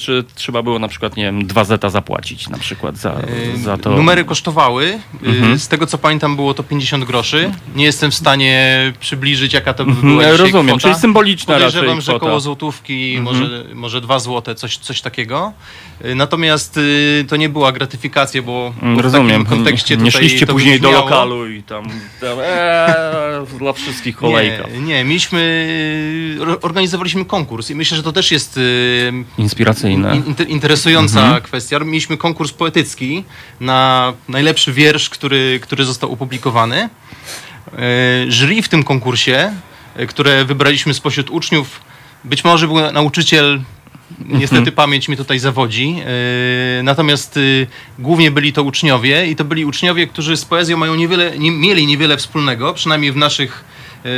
czy 0.00 0.24
trzeba 0.34 0.62
było 0.62 0.78
na 0.78 0.88
przykład, 0.88 1.16
nie 1.16 1.24
wiem, 1.24 1.46
2 1.46 1.64
zeta 1.64 1.90
zapłacić 1.90 2.48
na 2.48 2.58
przykład 2.58 2.96
za, 2.96 3.16
za 3.64 3.76
to? 3.78 3.90
Numery 3.90 4.24
kosztowały. 4.24 4.98
Mhm. 5.24 5.58
Z 5.58 5.68
tego 5.68 5.86
co 5.86 5.98
pamiętam 5.98 6.36
było 6.36 6.54
to 6.54 6.62
50 6.62 7.04
groszy. 7.04 7.50
Nie 7.74 7.84
jestem 7.84 8.10
w 8.10 8.14
stanie 8.14 8.92
przybliżyć 9.00 9.52
jaka 9.54 9.74
to 9.74 9.84
by 9.84 9.90
Mhm, 9.90 10.08
była 10.12 10.22
dzisiaj 10.24 10.38
rozumiem, 10.38 10.66
kwota. 10.78 10.80
czyli 10.82 11.00
symboliczna 11.00 11.54
Podejrzewam, 11.54 11.86
raczej 11.88 11.96
kwota. 12.10 12.26
koło 12.26 12.40
złotówki, 12.40 13.16
Mhm. 13.16 13.24
może, 13.24 13.64
może 13.74 14.00
2 14.00 14.18
złote, 14.18 14.54
coś, 14.54 14.76
coś 14.78 15.00
takiego. 15.00 15.52
Y, 16.04 16.14
Natomiast 16.14 16.76
y, 16.76 17.24
to 17.28 17.36
nie 17.36 17.48
była 17.48 17.72
gratyfikacja, 17.72 18.42
bo, 18.42 18.72
bo 18.76 18.82
Mm, 18.82 18.96
w 18.96 19.00
Rozumiem. 19.00 19.28
takim 19.44 19.46
kontekście 19.46 19.96
nie 19.96 20.10
tutaj 20.10 20.28
szliście 20.28 20.46
to 20.46 20.52
później 20.52 20.80
do 20.80 20.88
brzmiało. 20.88 21.04
lokalu 21.04 21.50
i 21.50 21.62
tam, 21.62 21.84
tam 22.20 22.38
ee, 22.42 23.58
dla 23.58 23.72
wszystkich 23.72 24.16
kolejka. 24.16 24.68
Nie, 24.68 24.78
nie, 24.80 25.04
mieliśmy, 25.04 25.40
ro- 26.40 26.58
organizowaliśmy 26.62 27.24
konkurs 27.24 27.70
i 27.70 27.74
myślę, 27.74 27.96
że 27.96 28.02
to 28.02 28.12
też 28.12 28.30
jest 28.32 28.56
y, 28.56 29.12
Inspiracyjne. 29.38 30.16
in- 30.16 30.22
inter- 30.22 30.48
interesująca 30.48 31.20
Mhm. 31.22 31.42
kwestia. 31.42 31.78
Mieliśmy 31.78 32.16
konkurs 32.16 32.52
poetycki 32.52 33.24
na 33.60 34.12
najlepszy 34.28 34.72
wiersz, 34.72 35.10
który, 35.10 35.58
który 35.62 35.84
został 35.84 36.12
opublikowany. 36.12 36.88
Y, 36.88 38.30
Jury 38.30 38.62
w 38.62 38.68
tym 38.68 38.82
konkursie, 38.82 39.52
y, 40.00 40.06
które 40.06 40.44
wybraliśmy 40.44 40.94
spośród 40.94 41.30
uczniów, 41.30 41.80
być 42.24 42.44
może 42.44 42.66
był 42.66 42.92
nauczyciel, 42.92 43.60
niestety 44.28 44.58
Mhm. 44.58 44.76
pamięć 44.76 45.08
mi 45.08 45.16
tutaj 45.16 45.38
zawodzi, 45.38 45.96
y, 46.80 46.82
natomiast 46.82 47.36
y, 47.36 47.66
głównie 47.98 48.30
byli 48.30 48.52
to 48.52 48.62
uczniowie 48.62 49.26
i 49.26 49.36
to 49.36 49.44
byli 49.44 49.64
uczniowie, 49.64 50.06
którzy 50.06 50.36
z 50.36 50.44
poezją 50.44 50.76
mają 50.76 50.94
niewiele, 50.94 51.38
nie, 51.38 51.50
mieli 51.50 51.86
niewiele 51.86 52.16
wspólnego, 52.16 52.74
przynajmniej 52.74 53.12
w 53.12 53.16
naszych 53.16 53.64
y, 54.06 54.08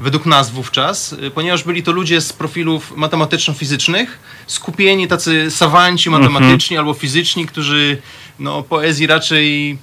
według 0.00 0.26
nas 0.26 0.50
wówczas, 0.50 1.14
ponieważ 1.34 1.64
byli 1.64 1.82
to 1.82 1.92
ludzie 1.92 2.20
z 2.20 2.32
profilów 2.32 2.96
matematyczno-fizycznych, 2.96 4.18
skupieni 4.46 5.08
tacy 5.08 5.50
sawanci 5.50 6.10
matematyczni 6.10 6.76
albo 6.76 6.94
fizyczni, 6.94 7.46
którzy 7.46 7.98
no, 8.38 8.62
poezji 8.62 9.06
raczej 9.06 9.78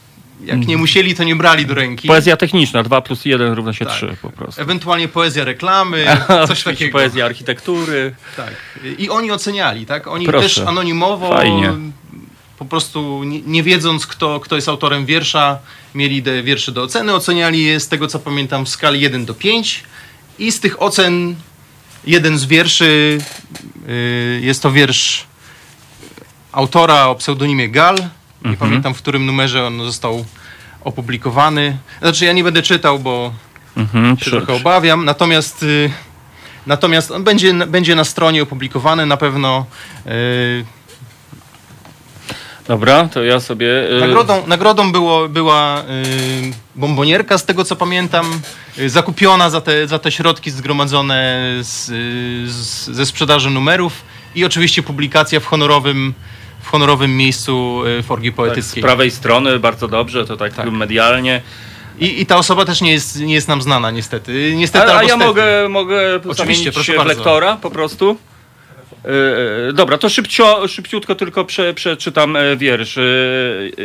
jak 0.46 0.68
nie 0.68 0.78
musieli, 0.78 1.16
to 1.16 1.24
nie 1.24 1.36
brali 1.36 1.66
do 1.66 1.74
ręki. 1.74 2.08
Poezja 2.08 2.38
techniczna, 2.38 2.84
2 2.84 3.02
plus 3.02 3.26
1 3.26 3.54
równa 3.54 3.74
się 3.74 3.86
Tak. 3.86 3.94
3 3.96 4.18
po 4.22 4.30
prostu. 4.30 4.62
Ewentualnie 4.62 5.08
poezja 5.08 5.44
reklamy, 5.44 6.06
coś 6.48 6.64
takiego. 6.64 6.92
Poezja 6.92 7.26
architektury. 7.26 8.16
Tak. 8.38 8.54
I 8.98 9.10
oni 9.10 9.32
oceniali, 9.32 9.86
tak? 9.86 10.08
Oni 10.08 10.26
Proszę. 10.26 10.44
też 10.44 10.58
anonimowo, 10.58 11.30
Fajnie. 11.30 11.74
po 12.60 12.66
prostu 12.66 13.24
nie, 13.24 13.42
nie 13.42 13.64
wiedząc, 13.64 14.08
kto, 14.08 14.40
kto 14.40 14.56
jest 14.56 14.70
autorem 14.70 15.06
wiersza, 15.06 15.60
mieli 15.96 16.24
te 16.24 16.44
wiersze 16.44 16.72
do 16.72 16.84
oceny, 16.84 17.14
oceniali 17.14 17.64
je 17.64 17.80
z 17.80 17.88
tego, 17.88 18.08
co 18.08 18.20
pamiętam, 18.20 18.66
w 18.66 18.70
skali 18.70 19.02
1 19.02 19.26
do 19.26 19.34
5 19.34 19.84
i 20.40 20.52
z 20.52 20.60
tych 20.60 20.82
ocen 20.82 21.36
jeden 22.08 22.38
z 22.38 22.46
wierszy, 22.46 23.18
y, 23.90 24.40
jest 24.44 24.62
to 24.64 24.72
wiersz 24.72 25.26
autora 26.52 27.08
o 27.08 27.16
pseudonimie 27.16 27.70
Gal. 27.70 27.98
Nie 28.44 28.50
Mhm. 28.50 28.58
pamiętam, 28.70 28.94
w 28.94 28.98
którym 28.98 29.26
numerze 29.26 29.68
on 29.68 29.80
został 29.86 30.26
opublikowany. 30.84 31.78
Znaczy, 32.02 32.26
ja 32.26 32.34
nie 32.34 32.44
będę 32.44 32.62
czytał, 32.62 33.00
bo 33.00 33.34
Mhm, 33.78 34.18
się 34.18 34.32
trochę 34.32 34.54
obawiam. 34.54 35.06
Natomiast, 35.06 35.64
y, 35.64 35.92
natomiast 36.68 37.12
on 37.12 37.24
będzie, 37.24 37.54
będzie 37.54 37.96
na 37.96 38.04
stronie 38.04 38.44
opublikowany 38.44 39.06
na 39.06 39.18
pewno. 39.18 39.66
Y, 40.08 40.66
Dobra, 42.68 43.08
to 43.08 43.24
ja 43.24 43.40
sobie... 43.40 43.68
y, 43.98 44.00
nagrodą 44.00 44.48
nagrodą 44.48 44.92
było, 44.92 45.30
była 45.30 45.82
y, 45.82 45.84
bombonierka, 46.76 47.38
z 47.38 47.46
tego 47.46 47.64
co 47.66 47.76
pamiętam, 47.76 48.40
y, 48.78 48.90
zakupiona 48.90 49.50
za 49.50 49.62
te, 49.62 49.88
za 49.88 50.00
te 50.00 50.12
środki 50.12 50.52
zgromadzone 50.52 51.40
z, 51.62 51.90
y, 51.90 52.52
z, 52.52 52.86
ze 52.88 53.06
sprzedaży 53.06 53.50
numerów 53.50 53.94
i 54.36 54.46
oczywiście 54.46 54.84
publikacja 54.84 55.40
w 55.40 55.46
honorowym, 55.46 56.14
w 56.64 56.68
honorowym 56.70 57.18
miejscu 57.18 57.82
y, 58.00 58.04
Forgi 58.04 58.28
tak, 58.30 58.34
z 58.34 58.38
Poetyckiej. 58.38 58.84
prawej 58.84 59.12
strony, 59.12 59.60
bardzo 59.60 59.88
dobrze, 59.88 60.26
to 60.26 60.38
tak, 60.38 60.54
Tak. 60.54 60.72
medialnie. 60.72 61.42
I, 62.00 62.22
I 62.22 62.26
ta 62.26 62.38
osoba 62.38 62.66
też 62.66 62.82
nie 62.82 62.92
jest, 62.92 63.20
nie 63.20 63.34
jest 63.34 63.48
nam 63.48 63.62
znana 63.62 63.92
niestety. 63.92 64.54
niestety 64.56 64.92
A, 64.94 64.98
a 64.98 65.04
ja 65.04 65.10
stety. 65.10 65.26
mogę, 65.26 65.70
mogę 65.70 66.16
Oczywiście, 66.16 66.36
zamienić 66.44 66.70
proszę 66.74 66.92
się 66.92 66.98
bardzo. 66.98 67.14
lektora 67.14 67.56
po 67.56 67.72
prostu? 67.72 68.18
Yy, 69.06 69.74
dobra, 69.74 69.98
to 69.98 70.10
szybcio, 70.10 70.68
szybciutko 70.68 71.16
tylko 71.16 71.46
prze, 71.46 71.74
przeczytam 71.74 72.36
e, 72.36 72.58
wiersz. 72.58 73.00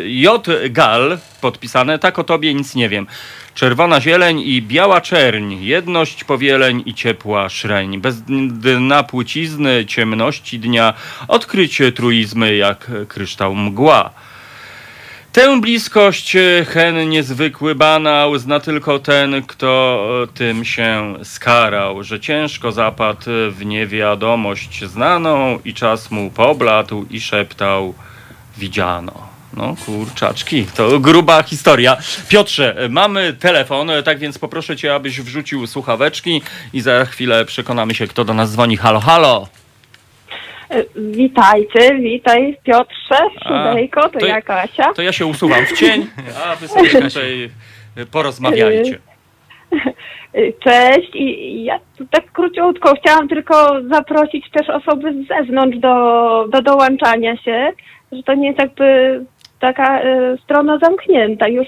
J. 0.05 0.47
Gal, 0.71 1.19
podpisane, 1.41 1.99
tak 1.99 2.19
o 2.19 2.25
tobie 2.25 2.55
nic 2.55 2.75
nie 2.75 2.89
wiem. 2.89 3.07
Czerwona 3.55 4.01
zieleń 4.01 4.41
i 4.41 4.63
biała 4.63 5.01
czerń, 5.01 5.55
jedność 5.61 6.25
powieleń 6.25 6.83
i 6.87 6.95
ciepła 6.95 7.49
szreń. 7.49 8.01
Bez 8.01 8.23
dna 8.51 9.03
płcizny, 9.03 9.87
ciemności 9.87 10.59
dnia, 10.59 10.95
odkrycie 11.29 11.93
truizmy 11.93 12.57
jak 12.57 12.91
kryształ 13.09 13.55
mgła. 13.55 14.11
Tę 15.39 15.61
bliskość, 15.61 16.37
e, 16.37 16.65
hen 16.65 17.09
niezwykły 17.09 17.75
banał, 17.75 18.39
zna 18.39 18.61
tylko 18.61 18.99
ten, 18.99 19.43
kto 19.43 20.01
e, 20.23 20.27
tym 20.27 20.65
się 20.65 21.15
skarał, 21.23 22.05
że 22.05 22.21
ciężko 22.21 22.73
zapadł 22.73 23.31
w 23.51 23.65
niewiadomość 23.65 24.85
znaną 24.85 25.59
i 25.65 25.75
czas 25.75 26.11
mu 26.11 26.31
pobladł 26.31 27.07
i 27.11 27.21
szeptał 27.21 27.95
widziano. 28.57 29.13
No 29.57 29.77
kurczaczki, 29.87 30.67
to 30.77 31.01
gruba 31.01 31.43
historia. 31.43 31.97
Piotrze, 32.29 32.89
mamy 32.91 33.33
telefon, 33.33 33.91
e, 33.91 34.03
tak 34.03 34.19
więc 34.19 34.39
poproszę 34.39 34.77
cię, 34.77 34.95
abyś 34.95 35.21
wrzucił 35.21 35.67
słuchaweczki 35.67 36.43
i 36.73 36.81
za 36.81 37.05
chwilę 37.05 37.45
przekonamy 37.45 37.95
się, 37.95 38.07
kto 38.07 38.25
do 38.25 38.35
nas 38.35 38.53
dzwoni. 38.53 38.77
Halo, 38.77 39.01
halo! 39.01 39.58
Witajcie, 40.97 41.95
witaj 41.95 42.57
Piotrze, 42.65 43.19
A, 43.45 43.71
Sidejko, 43.71 44.09
to, 44.09 44.19
to- 44.19 44.27
ja 44.27 44.43
Kasia. 44.43 44.95
To 44.95 45.03
ja 45.03 45.13
się 45.13 45.27
usuwam 45.27 45.67
w 45.67 45.73
cień, 45.73 46.07
a 46.47 46.57
wy 46.57 46.69
sobie 46.69 46.89
tutaj 47.03 47.51
porozmawiajcie. 48.11 48.99
Cześć 50.65 51.11
i 51.15 51.65
ja 51.65 51.81
tak 52.11 52.33
króciutko 52.33 52.95
chciałam 53.01 53.29
tylko 53.29 53.81
zaprosić 53.91 54.51
też 54.51 54.69
osoby 54.71 55.13
z 55.13 55.29
zewnątrz 55.29 55.79
do, 55.79 55.95
do 56.53 56.63
dołączania 56.63 57.37
się, 57.37 57.71
że 58.13 58.23
to 58.23 58.35
nie 58.35 58.47
jest 58.49 58.59
jakby 58.59 59.21
taka 59.61 60.01
e, 60.01 60.37
strona 60.45 60.79
zamknięta. 60.79 61.49
Już, 61.49 61.67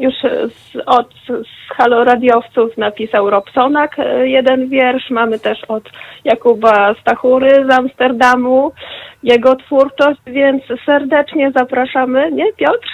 już 0.00 0.14
z, 0.54 0.76
od 0.86 1.14
z 1.26 1.74
haloradiowców 1.76 2.76
napisał 2.76 3.30
Robsonak 3.30 3.98
e, 3.98 4.28
jeden 4.28 4.68
wiersz, 4.68 5.10
mamy 5.10 5.38
też 5.38 5.64
od 5.68 5.84
Jakuba 6.24 6.94
Stachury 7.00 7.66
z 7.68 7.72
Amsterdamu 7.72 8.72
jego 9.22 9.56
twórczość, 9.56 10.20
więc 10.26 10.62
serdecznie 10.86 11.52
zapraszamy, 11.56 12.32
nie 12.32 12.52
Piotr? 12.52 12.88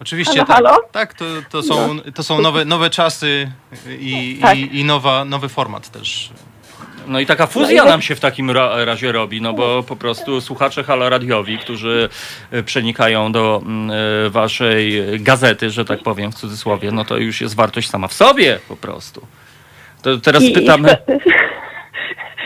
Oczywiście, 0.00 0.44
Halo, 0.44 0.46
tak. 0.46 0.56
halo? 0.56 0.76
Tak, 0.92 1.14
to, 1.14 1.24
to 1.50 1.62
są, 1.62 1.98
to 2.14 2.22
są 2.22 2.40
nowe, 2.40 2.64
nowe 2.64 2.90
czasy 2.90 3.50
i, 4.00 4.38
Tak. 4.42 4.56
i, 4.56 4.80
i 4.80 4.84
nowa, 4.84 5.24
nowy 5.24 5.48
format 5.48 5.90
też. 5.90 6.30
No 7.06 7.20
i 7.20 7.26
taka 7.26 7.46
fuzja 7.46 7.84
nam 7.84 8.02
się 8.02 8.14
w 8.14 8.20
takim 8.20 8.50
ra 8.50 8.84
razie 8.84 9.12
robi, 9.12 9.42
no 9.42 9.52
bo 9.52 9.82
po 9.82 9.96
prostu 9.96 10.40
słuchacze 10.40 10.84
Halo 10.84 11.08
Radiowi, 11.08 11.58
którzy 11.58 12.08
e, 12.50 12.62
przenikają 12.62 13.32
do 13.32 13.62
e, 14.26 14.30
waszej 14.30 15.02
gazety, 15.20 15.70
że 15.70 15.84
tak 15.84 16.02
powiem 16.02 16.32
w 16.32 16.34
cudzysłowie, 16.34 16.92
no 16.92 17.04
to 17.04 17.16
już 17.16 17.40
jest 17.40 17.56
wartość 17.56 17.90
sama 17.90 18.08
w 18.08 18.12
sobie 18.12 18.58
po 18.68 18.76
prostu. 18.76 19.26
To 20.02 20.18
teraz 20.18 20.42
I- 20.42 20.52
pytamy... 20.52 20.96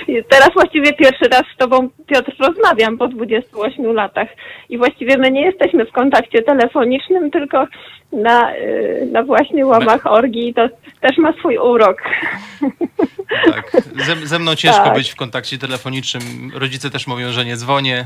I 0.08 0.22
Teraz 0.28 0.50
właściwie 0.54 0.92
pierwszy 0.92 1.24
raz 1.30 1.42
z 1.54 1.56
Tobą, 1.56 1.88
Piotr, 2.06 2.32
rozmawiam 2.38 2.98
po 2.98 3.08
28 3.08 3.92
latach. 3.92 4.28
I 4.68 4.78
właściwie 4.78 5.18
my 5.18 5.30
nie 5.30 5.40
jesteśmy 5.40 5.86
w 5.86 5.92
kontakcie 5.92 6.42
telefonicznym, 6.42 7.30
tylko 7.30 7.66
na, 8.12 8.54
y, 8.56 9.08
na 9.12 9.22
właśnie 9.22 9.66
łamach 9.66 10.06
orgi. 10.06 10.48
I 10.48 10.54
to 10.54 10.68
też 11.00 11.18
ma 11.18 11.32
swój 11.32 11.58
urok. 11.58 12.02
Tak. 13.52 13.72
Ze, 13.96 14.26
ze 14.26 14.38
mną 14.38 14.54
ciężko 14.54 14.84
Tak. 14.84 14.94
być 14.94 15.10
w 15.10 15.16
kontakcie 15.16 15.58
telefonicznym. 15.58 16.52
Rodzice 16.54 16.90
też 16.90 17.06
mówią, 17.06 17.32
że 17.32 17.44
nie 17.44 17.56
dzwonię. 17.56 18.04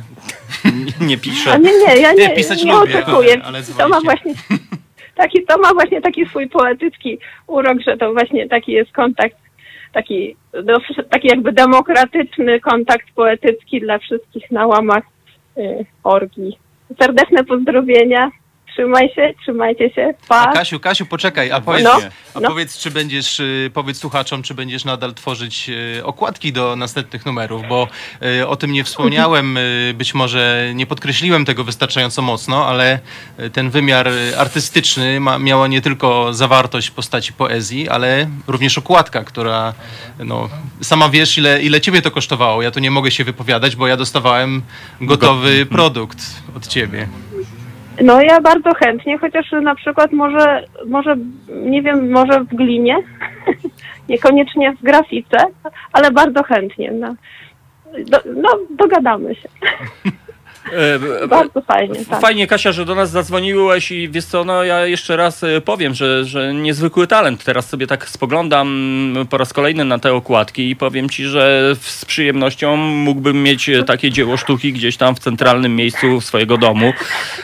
Nie 1.01 1.15
A 1.17 1.19
piszę. 1.19 1.59
nie, 1.59 1.73
nie, 1.79 2.01
ja 2.01 2.13
nie, 2.13 2.29
Nie, 2.29 2.35
pisać 2.35 2.65
nie 2.65 2.73
lubię, 2.73 2.95
oczekuję. 3.05 3.33
ale- 3.35 3.45
ale 3.45 3.63
to 3.79 3.89
ma 3.89 3.97
nie. 3.99 4.03
właśnie 4.05 4.35
taki, 5.15 5.45
to 5.45 5.59
ma 5.59 5.73
właśnie 5.75 6.01
taki 6.01 6.27
swój 6.27 6.49
poetycki 6.49 7.19
urok, 7.47 7.79
że 7.87 7.97
to 7.97 8.13
właśnie 8.13 8.49
taki 8.49 8.73
jest 8.73 8.93
kontakt, 8.93 9.37
taki, 9.93 10.37
no, 10.65 10.75
taki 11.11 11.29
jakby 11.29 11.53
demokratyczny 11.53 12.61
kontakt 12.61 13.07
poetycki 13.15 13.81
dla 13.81 13.99
wszystkich 13.99 14.51
na 14.51 14.67
łamach 14.67 15.03
y, 15.59 15.87
orgi. 16.05 16.59
Serdeczne 17.01 17.45
pozdrowienia. 17.45 18.31
Trzymaj 18.79 19.09
się, 19.15 19.35
trzymajcie 19.43 19.91
się. 19.91 20.15
Pa. 20.29 20.43
A 20.43 20.53
Kasiu, 20.53 20.81
Kasiu, 20.81 21.07
poczekaj, 21.07 21.51
a 21.51 21.61
powiedz, 21.61 21.85
No, 21.85 21.99
a 22.35 22.41
no. 22.41 22.49
powiedz 22.49 22.79
czy 22.79 22.91
będziesz, 22.91 23.41
y, 23.41 23.71
powiedz 23.75 23.99
słuchaczom, 23.99 24.43
czy 24.43 24.55
będziesz 24.55 24.85
nadal 24.85 25.15
tworzyć 25.15 25.71
y, 25.99 26.05
okładki 26.05 26.53
do 26.53 26.77
następnych 26.77 27.27
numerów, 27.27 27.63
bo 27.69 27.89
y, 28.41 28.47
o 28.49 28.57
tym 28.57 28.73
nie 28.73 28.85
wspomniałem, 28.85 29.57
y, 29.57 29.95
być 29.97 30.15
może 30.15 30.71
nie 30.75 30.87
podkreśliłem 30.87 31.45
tego 31.45 31.65
wystarczająco 31.65 32.23
mocno, 32.23 32.67
ale 32.67 32.99
y, 33.41 33.51
ten 33.51 33.71
wymiar 33.71 34.09
y, 34.09 34.39
artystyczny 34.39 35.21
ma, 35.21 35.39
miała 35.39 35.67
nie 35.67 35.81
tylko 35.81 36.35
zawartość 36.35 36.89
w 36.89 36.93
postaci 36.93 37.33
poezji, 37.33 37.89
ale 37.89 38.29
również 38.47 38.79
okładka, 38.79 39.25
która, 39.25 39.75
no, 40.19 40.49
sama 40.83 41.09
wiesz, 41.09 41.39
ile, 41.39 41.63
ile 41.63 41.81
ciebie 41.81 42.03
to 42.03 42.11
kosztowało. 42.11 42.63
Ja 42.63 42.71
tu 42.71 42.81
nie 42.81 42.91
mogę 42.91 43.11
się 43.11 43.25
wypowiadać, 43.25 43.77
bo 43.77 43.87
ja 43.87 43.97
dostawałem 43.97 44.63
gotowy 45.01 45.67
produkt 45.67 46.19
od 46.57 46.67
ciebie. 46.67 47.09
No 48.03 48.20
ja 48.20 48.41
bardzo 48.41 48.75
chętnie, 48.75 49.19
chociaż 49.19 49.53
na 49.62 49.75
przykład 49.75 50.12
może, 50.12 50.65
może 50.87 51.16
nie 51.49 51.83
wiem, 51.83 52.11
może 52.11 52.41
w 52.41 52.55
glinie, 52.55 52.97
niekoniecznie 54.09 54.73
w 54.73 54.83
grafice, 54.83 55.39
ale 55.93 56.11
bardzo 56.11 56.43
chętnie. 56.43 56.93
No, 56.93 57.15
do, 58.07 58.19
no 58.37 58.49
dogadamy 58.70 59.35
się. 59.35 59.49
E, 60.72 61.28
Bardzo 61.28 61.60
fajnie, 61.62 62.05
tak. 62.05 62.20
Fajnie, 62.20 62.47
Kasia, 62.47 62.72
że 62.72 62.85
do 62.85 62.94
nas 62.94 63.10
zadzwoniłeś 63.10 63.90
i 63.90 64.09
wiesz 64.09 64.24
co, 64.24 64.44
no 64.44 64.64
ja 64.64 64.86
jeszcze 64.86 65.16
raz 65.16 65.44
e, 65.44 65.60
powiem, 65.60 65.94
że, 65.94 66.24
że 66.24 66.55
niezwykły 66.55 67.06
talent. 67.06 67.44
Teraz 67.44 67.68
sobie 67.68 67.86
tak 67.86 68.09
spoglądam 68.09 68.68
mm, 68.68 69.26
po 69.26 69.39
raz 69.39 69.52
kolejny 69.52 69.85
na 69.85 69.98
te 69.98 70.14
okładki 70.14 70.70
i 70.70 70.76
powiem 70.76 71.09
ci, 71.09 71.24
że 71.24 71.74
z 71.80 72.05
przyjemnością 72.05 72.76
mógłbym 72.76 73.43
mieć 73.43 73.68
e, 73.68 73.82
takie 73.82 74.10
dzieło 74.10 74.36
sztuki 74.36 74.72
gdzieś 74.72 74.97
tam 74.97 75.14
w 75.14 75.18
centralnym 75.18 75.76
miejscu 75.76 76.20
swojego 76.20 76.59
domu. 76.59 76.93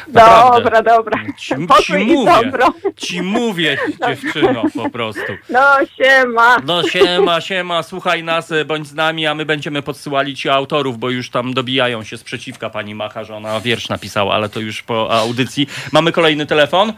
Naprawdę. 0.08 0.62
Dobra, 0.62 0.82
dobra. 0.82 1.18
Ci, 1.38 1.54
ci 1.82 1.94
mówię, 1.94 2.52
ci 2.96 3.22
mówię, 3.22 3.78
dziewczyno, 4.08 4.62
po 4.74 4.90
prostu. 4.90 5.32
No 5.50 5.60
siema. 5.96 6.56
No 6.66 6.82
siema, 6.88 7.40
siema, 7.40 7.82
słuchaj 7.82 8.22
nas, 8.24 8.52
bądź 8.66 8.86
z 8.86 8.94
nami, 8.94 9.26
a 9.26 9.34
my 9.34 9.44
będziemy 9.44 9.82
podsyłali 9.82 10.36
ci 10.36 10.48
autorów, 10.48 10.98
bo 10.98 11.10
już 11.10 11.30
tam 11.30 11.54
dobijają 11.54 12.04
się 12.04 12.16
sprzeciwka 12.16 12.70
pani 12.70 12.94
Macha, 13.14 13.24
że 13.24 13.36
ona 13.36 13.60
wiersz 13.60 13.88
napisała, 13.88 14.34
ale 14.34 14.48
to 14.48 14.60
już 14.60 14.82
po 14.82 15.10
audycji. 15.10 15.66
Mamy 15.92 16.12
kolejny 16.12 16.46
telefon? 16.46 16.92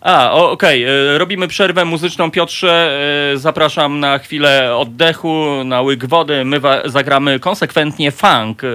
A, 0.00 0.32
okej, 0.32 0.84
e, 0.84 1.18
robimy 1.18 1.48
przerwę 1.48 1.84
muzyczną. 1.84 2.30
Piotrze, 2.30 2.98
e, 3.34 3.38
zapraszam 3.38 4.00
na 4.00 4.18
chwilę 4.18 4.76
oddechu, 4.76 5.46
na 5.64 5.80
łyk 5.82 6.06
wody. 6.06 6.44
My 6.44 6.60
zagramy 6.84 7.40
konsekwentnie 7.40 8.10
funk 8.10 8.64
e, 8.64 8.66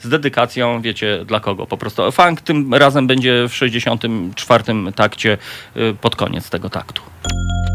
z 0.00 0.08
dedykacją, 0.08 0.80
wiecie 0.80 1.24
dla 1.24 1.40
kogo 1.40 1.66
po 1.66 1.76
prostu. 1.76 2.12
Funk 2.12 2.40
tym 2.40 2.74
razem 2.74 3.06
będzie 3.06 3.48
w 3.48 3.54
64 3.54 4.64
takcie 4.94 5.38
pod 6.00 6.16
koniec 6.16 6.50
tego 6.50 6.70
taktu. 6.70 7.02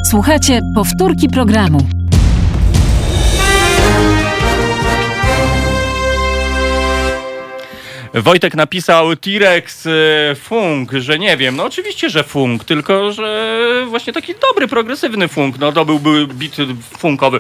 Słuchajcie 0.10 0.62
powtórki 0.76 1.30
programu. 1.30 2.05
Wojtek 8.22 8.56
napisał 8.56 9.16
T-Rex 9.16 9.86
e, 9.86 9.92
funk, 10.36 10.92
że 10.92 11.20
nie 11.20 11.38
wiem. 11.38 11.56
No 11.56 11.64
oczywiście, 11.64 12.10
że 12.10 12.24
funk, 12.24 12.64
tylko 12.64 13.12
że 13.12 13.86
właśnie 13.90 14.14
taki 14.14 14.34
dobry, 14.50 14.68
progresywny 14.68 15.28
funk. 15.28 15.58
No 15.60 15.72
to 15.72 15.86
byłby 15.86 16.28
bit 16.28 16.56
funkowy. 16.98 17.40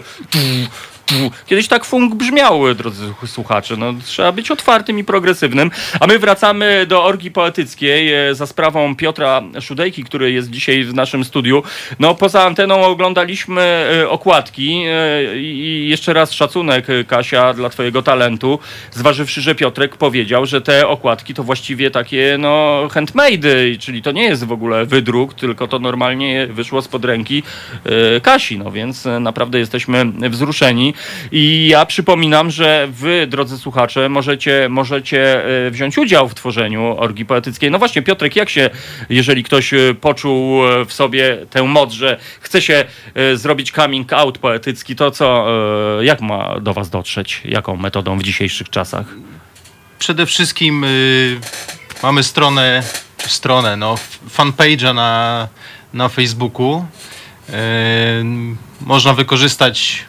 Kiedyś 1.45 1.67
tak 1.67 1.85
funk 1.85 2.15
brzmiał, 2.15 2.75
drodzy 2.75 3.13
słuchacze. 3.25 3.77
No, 3.77 3.93
trzeba 4.05 4.31
być 4.31 4.51
otwartym 4.51 4.99
i 4.99 5.03
progresywnym. 5.03 5.71
A 5.99 6.07
my 6.07 6.19
wracamy 6.19 6.85
do 6.87 7.03
orgi 7.03 7.31
poetyckiej 7.31 8.13
e, 8.13 8.35
za 8.35 8.47
sprawą 8.47 8.95
Piotra 8.95 9.41
Szudejki, 9.61 10.03
który 10.03 10.31
jest 10.31 10.49
dzisiaj 10.49 10.83
w 10.83 10.93
naszym 10.93 11.23
studiu. 11.23 11.63
No 11.99 12.15
poza 12.15 12.43
anteną 12.43 12.83
oglądaliśmy 12.83 13.61
e, 13.61 14.09
okładki 14.09 14.83
e, 14.87 15.37
i 15.37 15.89
jeszcze 15.89 16.13
raz 16.13 16.31
szacunek, 16.31 16.87
Kasia, 17.07 17.53
dla 17.53 17.69
twojego 17.69 18.01
talentu. 18.01 18.59
Zważywszy, 18.91 19.41
że 19.41 19.55
Piotrek 19.55 19.97
powiedział, 19.97 20.45
że 20.45 20.61
te 20.61 20.87
okładki 20.87 21.33
to 21.33 21.43
właściwie 21.43 21.91
takie 21.91 22.37
no 22.39 22.87
handmade, 22.91 23.77
czyli 23.79 24.01
to 24.01 24.11
nie 24.11 24.23
jest 24.23 24.43
w 24.45 24.51
ogóle 24.51 24.85
wydruk, 24.85 25.33
tylko 25.33 25.67
to 25.67 25.79
normalnie 25.79 26.47
wyszło 26.47 26.81
spod 26.81 27.05
ręki 27.05 27.43
Kasi, 28.21 28.57
no 28.57 28.71
więc 28.71 29.07
naprawdę 29.19 29.59
jesteśmy 29.59 30.05
wzruszeni. 30.29 30.94
I 31.31 31.67
ja 31.67 31.85
przypominam, 31.85 32.51
że 32.51 32.87
wy, 32.91 33.27
drodzy 33.27 33.57
słuchacze, 33.57 34.09
możecie, 34.09 34.67
możecie 34.69 35.45
e, 35.67 35.71
wziąć 35.71 35.97
udział 35.97 36.29
w 36.29 36.35
tworzeniu 36.35 36.95
orgi 36.97 37.25
poetyckiej. 37.25 37.71
No 37.71 37.79
właśnie, 37.79 38.01
Piotrek, 38.01 38.35
jak 38.35 38.49
się, 38.49 38.69
jeżeli 39.09 39.43
ktoś 39.43 39.73
e, 39.73 39.77
poczuł 40.01 40.67
e, 40.67 40.85
w 40.85 40.93
sobie 40.93 41.37
tę 41.49 41.63
moc, 41.63 41.91
że 41.91 42.19
chce 42.39 42.61
się 42.61 42.85
zrobić 43.33 43.71
coming 43.71 44.13
out 44.13 44.37
poetycki, 44.37 44.95
to 44.95 45.11
co, 45.11 45.45
jak 46.01 46.21
ma 46.21 46.59
do 46.59 46.73
was 46.73 46.89
dotrzeć? 46.89 47.41
Jaką 47.45 47.75
metodą 47.75 48.17
w 48.17 48.23
dzisiejszych 48.23 48.69
czasach? 48.69 49.05
Przede 49.99 50.25
wszystkim 50.25 50.83
y, 50.83 51.39
mamy 52.03 52.23
stronę, 52.23 52.83
stronę, 53.17 53.77
no, 53.77 53.95
fanpage'a 54.37 54.95
na, 54.95 55.47
na 55.93 56.09
Facebooku. 56.09 56.85
Y, 57.49 57.53
można 58.81 59.13
wykorzystać 59.13 60.05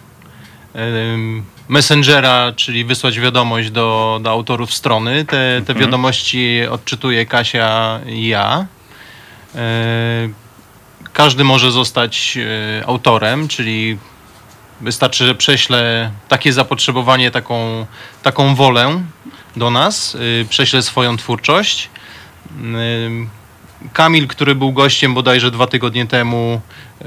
Messengera, 1.68 2.52
czyli 2.56 2.84
wysłać 2.84 3.20
wiadomość 3.20 3.70
do, 3.70 4.20
do 4.22 4.30
autorów 4.30 4.74
strony. 4.74 5.24
Te, 5.24 5.62
te 5.66 5.72
Mhm. 5.72 5.78
wiadomości 5.78 6.60
odczytuje 6.70 7.26
Kasia 7.26 8.00
i 8.06 8.26
ja. 8.28 8.66
Y, 9.54 9.58
każdy 11.12 11.44
może 11.44 11.70
zostać 11.72 12.36
y, 12.36 12.86
autorem, 12.86 13.48
czyli 13.48 13.98
wystarczy, 14.80 15.26
że 15.26 15.34
prześlę 15.34 16.10
takie 16.28 16.52
zapotrzebowanie, 16.52 17.30
taką, 17.30 17.86
taką 18.22 18.54
wolę 18.54 19.02
do 19.56 19.70
nas, 19.70 20.14
y, 20.14 20.46
prześlę 20.48 20.82
swoją 20.82 21.16
twórczość. 21.16 21.90
Kamil, 23.92 24.26
który 24.28 24.54
był 24.54 24.72
gościem 24.72 25.14
bodajże 25.14 25.50
dwa 25.50 25.66
tygodnie 25.66 26.06
temu, 26.06 26.60
y, 27.02 27.04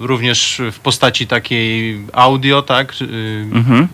również 0.00 0.62
w 0.72 0.78
postaci 0.78 1.26
takiej 1.26 2.00
audio, 2.12 2.62
tak, 2.62 2.94
y, 3.02 3.46
Mhm. 3.52 3.88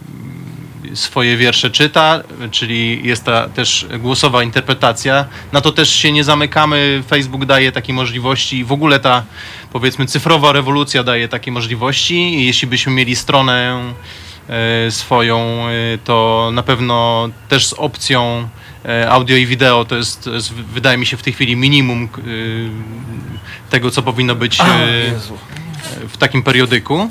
swoje 0.94 1.36
wiersze 1.36 1.70
czyta, 1.70 2.22
czyli 2.51 3.01
jest 3.06 3.24
ta 3.24 3.48
też 3.48 3.86
głosowa 3.98 4.43
interpretacja. 4.43 5.24
Na 5.52 5.60
to 5.60 5.72
też 5.72 5.90
się 5.94 6.12
nie 6.12 6.24
zamykamy. 6.24 7.02
Facebook 7.09 7.44
daje 7.44 7.72
takie 7.72 7.93
możliwości. 7.93 8.64
W 8.64 8.72
ogóle 8.72 9.01
ta, 9.01 9.24
powiedzmy, 9.72 10.06
cyfrowa 10.06 10.52
rewolucja 10.52 11.02
daje 11.05 11.28
takie 11.28 11.52
możliwości. 11.52 12.14
I 12.14 12.47
Jeśli 12.47 12.68
byśmy 12.68 12.93
mieli 12.93 13.16
stronę 13.16 13.82
e, 14.48 14.90
swoją, 14.90 15.38
e, 15.68 15.98
to 16.05 16.51
na 16.52 16.62
pewno 16.62 17.28
też 17.48 17.66
z 17.66 17.72
opcją 17.72 18.22
e, 18.22 18.48
audio 19.08 19.36
i 19.36 19.46
wideo 19.46 19.84
to 19.84 19.96
jest, 19.96 20.24
to 20.24 20.30
jest 20.30 20.52
wydaje 20.52 20.98
mi 20.98 21.06
się 21.06 21.16
w 21.16 21.22
tej 21.22 21.32
chwili 21.32 21.56
minimum 21.56 22.08
e, 22.18 22.20
tego, 23.70 23.90
co 23.90 24.02
powinno 24.02 24.34
być 24.34 24.60
e, 24.60 24.64
w 26.08 26.16
takim 26.16 26.42
periodyku. 26.42 27.10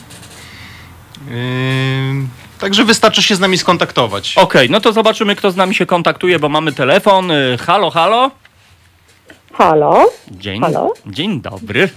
Ym, 1.32 2.30
Także 2.60 2.84
wystarczy 2.86 3.24
się 3.24 3.36
z 3.36 3.40
nami 3.40 3.58
skontaktować. 3.58 4.38
Okej, 4.38 4.70
no 4.70 4.80
to 4.82 4.94
zobaczymy, 4.94 5.36
kto 5.36 5.52
z 5.52 5.56
nami 5.56 5.76
się 5.76 5.86
kontaktuje, 5.86 6.40
bo 6.40 6.50
mamy 6.50 6.72
telefon. 6.72 7.32
Y, 7.32 7.58
Halo, 7.66 7.90
halo? 7.90 8.32
Halo? 9.54 10.06
Dzień, 10.32 10.62
Halo? 10.62 10.94
dzień 11.06 11.42
dobry. 11.42 11.90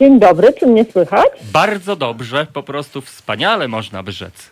Dzień 0.00 0.20
dobry, 0.20 0.52
czy 0.60 0.66
mnie 0.66 0.84
słychać? 0.92 1.26
Bardzo 1.52 1.96
dobrze, 1.96 2.46
po 2.52 2.62
prostu 2.62 3.00
wspaniale 3.00 3.68
można 3.68 4.02
by 4.02 4.12
rzec. 4.12 4.50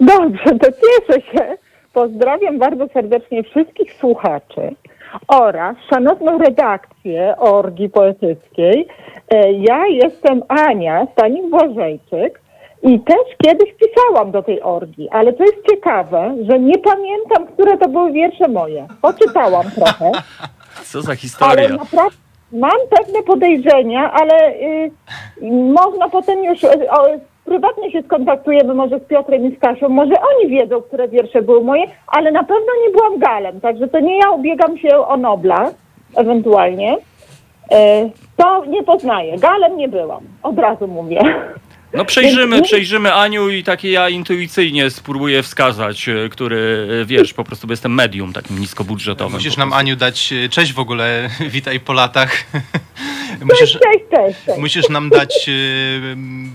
Dobrze, 0.00 0.44
to 0.44 0.66
cieszę 0.72 1.20
się. 1.32 1.56
Pozdrawiam 1.94 2.58
bardzo 2.58 2.88
serdecznie 2.88 3.42
wszystkich 3.42 3.92
słuchaczy 3.92 4.74
oraz 5.28 5.76
szanowną 5.90 6.38
redakcję 6.38 7.34
Orgi 7.38 7.88
Poetyckiej. 7.88 8.86
E, 9.30 9.52
Ja 9.52 9.86
jestem 9.86 10.42
Ania 10.48 11.06
Stanik-Błażejczyk 11.06 12.30
i 12.82 13.00
też 13.00 13.18
kiedyś 13.44 13.74
pisałam 13.74 14.30
do 14.30 14.42
tej 14.42 14.62
orgi, 14.62 15.08
ale 15.10 15.32
co 15.32 15.42
jest 15.44 15.66
ciekawe, 15.70 16.34
że 16.50 16.58
nie 16.58 16.78
pamiętam, 16.78 17.46
które 17.46 17.78
to 17.78 17.88
były 17.88 18.12
wiersze 18.12 18.48
moje. 18.48 18.86
Poczytałam 19.02 19.70
trochę. 19.70 20.12
Co 20.92 21.02
za 21.02 21.08
Ale 21.10 21.16
historia. 21.16 21.68
naprawdę 21.68 22.16
mam 22.52 22.78
pewne 22.90 23.22
podejrzenia, 23.22 24.12
ale 24.12 24.54
y, 24.54 24.90
można 25.74 26.08
potem 26.08 26.44
już 26.44 26.64
y, 26.64 26.90
o, 26.90 27.06
prywatnie 27.44 27.90
się 27.90 28.02
skontaktujemy 28.02 28.74
może 28.74 28.98
z 28.98 29.04
Piotrem 29.04 29.46
i 29.46 29.56
z 29.56 29.60
Kasią. 29.60 29.88
Może 29.88 30.14
oni 30.14 30.50
wiedzą, 30.50 30.82
które 30.82 31.08
wiersze 31.08 31.42
były 31.42 31.64
moje, 31.64 31.84
ale 32.06 32.32
na 32.32 32.44
pewno 32.44 32.72
nie 32.86 32.92
byłam 32.92 33.18
Galem, 33.18 33.60
także 33.60 33.88
to 33.88 34.00
nie 34.00 34.18
ja 34.18 34.30
ubiegam 34.30 34.78
się 34.78 34.96
o 34.96 35.16
Nobla, 35.16 35.70
ewentualnie. 36.16 36.96
Y, 36.96 38.10
to 38.36 38.64
nie 38.64 38.82
poznaję. 38.82 39.38
Galem 39.38 39.76
nie 39.76 39.88
byłam, 39.88 40.22
od 40.42 40.58
razu 40.58 40.88
mówię. 40.88 41.20
No 41.94 42.04
przejrzymy, 42.04 42.62
przejrzymy 42.62 43.14
Aniu 43.14 43.48
i 43.48 43.64
takie 43.64 43.90
ja 43.90 44.08
intuicyjnie 44.08 44.90
spróbuję 44.90 45.42
wskazać, 45.42 46.08
e, 46.08 46.28
który 46.28 46.88
e, 47.02 47.04
wiesz, 47.04 47.34
po 47.34 47.44
prostu 47.44 47.66
jestem 47.70 47.94
medium 47.94 48.32
takim 48.32 48.58
niskobudżetowym. 48.58 49.32
Musisz 49.32 49.56
nam. 49.56 49.72
Aniu, 49.72 49.96
dać 49.96 50.32
e, 50.32 50.48
cześć 50.48 50.72
w 50.72 50.78
ogóle. 50.78 51.30
Witaj 51.50 51.80
po 51.80 51.92
latach. 51.92 52.44
musisz, 53.44 53.72
Cześć, 53.72 54.04
cześć, 54.10 54.38
cześć. 54.46 54.58
musisz 54.58 54.88
nam 54.88 55.10
dać 55.10 55.50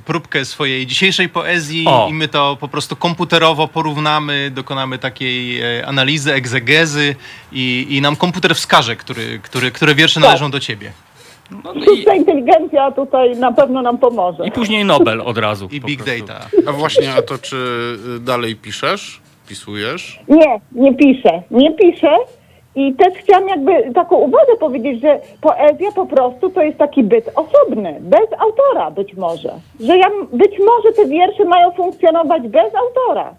próbkę 0.05 0.45
swojej 0.45 0.87
dzisiejszej 0.87 1.29
poezji 1.29 1.85
O. 1.87 2.07
i 2.09 2.13
my 2.13 2.27
to 2.27 2.57
po 2.59 2.67
prostu 2.67 2.95
komputerowo 2.95 3.67
porównamy, 3.67 4.51
dokonamy 4.55 4.97
takiej 4.97 5.61
analizy, 5.83 6.33
egzegezy 6.33 7.15
i, 7.51 7.87
i 7.89 8.01
nam 8.01 8.15
komputer 8.15 8.55
wskaże, 8.55 8.95
który, 8.95 9.39
który, 9.43 9.71
które 9.71 9.95
wiersze 9.95 10.19
należą 10.19 10.51
do 10.51 10.59
ciebie. 10.59 10.91
No 11.63 11.73
i, 11.73 11.81
Sztuczna 11.81 12.15
inteligencja 12.15 12.91
tutaj 12.91 13.35
na 13.35 13.51
pewno 13.51 13.81
nam 13.81 13.97
pomoże. 13.97 14.47
I 14.47 14.51
później 14.51 14.85
Nobel 14.85 15.21
od 15.21 15.37
razu. 15.37 15.67
I 15.71 15.81
po 15.81 15.87
big 15.87 16.03
prostu. 16.03 16.25
data. 16.25 16.47
A 16.67 16.71
właśnie, 16.71 17.13
a 17.13 17.21
to 17.21 17.37
czy 17.37 17.55
y, 18.15 18.19
dalej 18.19 18.55
piszesz? 18.55 19.21
Pisujesz? 19.47 20.19
Nie, 20.27 20.59
nie 20.71 20.95
piszę, 20.95 21.41
nie 21.51 21.71
piszę. 21.75 22.17
I 22.75 22.93
też 22.93 23.13
chciałam 23.23 23.49
jakby 23.49 23.93
taką 23.93 24.15
uwagę 24.15 24.57
powiedzieć, 24.59 25.01
że 25.01 25.19
poezja 25.41 25.91
po 25.95 26.05
prostu 26.05 26.49
to 26.49 26.61
jest 26.61 26.77
taki 26.77 27.03
byt 27.03 27.29
osobny, 27.35 27.97
bez 28.01 28.39
autora 28.39 28.91
być 28.91 29.13
może. 29.13 29.53
Że 29.79 29.97
ja, 29.97 30.07
być 30.33 30.51
może 30.59 30.95
te 30.95 31.05
wiersze 31.07 31.45
mają 31.45 31.71
funkcjonować 31.71 32.43
bez 32.47 32.75
autora. 32.75 33.33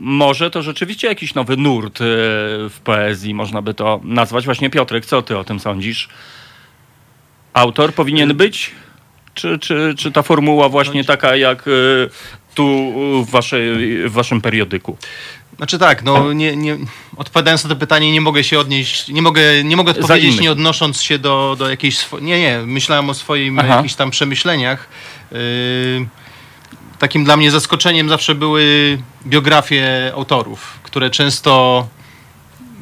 Może 0.00 0.50
to 0.50 0.62
rzeczywiście 0.62 1.08
jakiś 1.08 1.34
nowy 1.34 1.56
nurt 1.56 2.00
e, 2.00 2.04
w 2.68 2.80
poezji, 2.84 3.34
można 3.34 3.62
by 3.62 3.74
to 3.74 4.00
nazwać. 4.04 4.44
Właśnie 4.44 4.70
Piotrek, 4.70 5.06
co 5.06 5.22
ty 5.22 5.38
o 5.38 5.44
tym 5.44 5.60
sądzisz? 5.60 6.08
Autor 7.52 7.94
powinien 7.94 8.36
być? 8.36 8.70
Czy, 9.34 9.58
czy, 9.58 9.94
czy 9.98 10.12
ta 10.12 10.22
formuła 10.22 10.68
właśnie 10.68 11.04
taka 11.04 11.36
jak 11.36 11.68
e, 11.68 11.70
tu 12.54 12.92
w, 13.24 13.30
waszej, 13.30 13.74
w 14.08 14.12
waszym 14.12 14.40
periodyku? 14.40 14.96
Znaczy 15.56 15.78
tak, 15.78 16.02
no 16.02 16.32
nie, 16.32 16.56
nie, 16.56 16.76
odpowiadając 17.16 17.64
na 17.64 17.70
to 17.70 17.76
pytanie, 17.76 18.12
nie 18.12 18.20
mogę 18.20 18.44
się 18.44 18.58
odnieść, 18.58 19.08
nie 19.08 19.22
mogę, 19.22 19.64
nie 19.64 19.76
mogę 19.76 19.90
odpowiedzieć 19.90 20.30
innych. 20.30 20.40
nie 20.40 20.52
odnosząc 20.52 21.02
się 21.02 21.18
do, 21.18 21.56
do 21.58 21.70
jakiejś, 21.70 21.98
swo- 21.98 22.22
nie, 22.22 22.40
nie, 22.40 22.58
myślałem 22.66 23.10
o 23.10 23.14
swoim 23.14 23.58
Aha. 23.58 23.76
jakichś 23.76 23.94
tam 23.94 24.10
przemyśleniach. 24.10 24.88
Yy, 25.32 25.38
takim 26.98 27.24
dla 27.24 27.36
mnie 27.36 27.50
zaskoczeniem 27.50 28.08
zawsze 28.08 28.34
były 28.34 28.98
biografie 29.26 30.12
autorów, 30.14 30.78
które 30.82 31.10
często, 31.10 31.86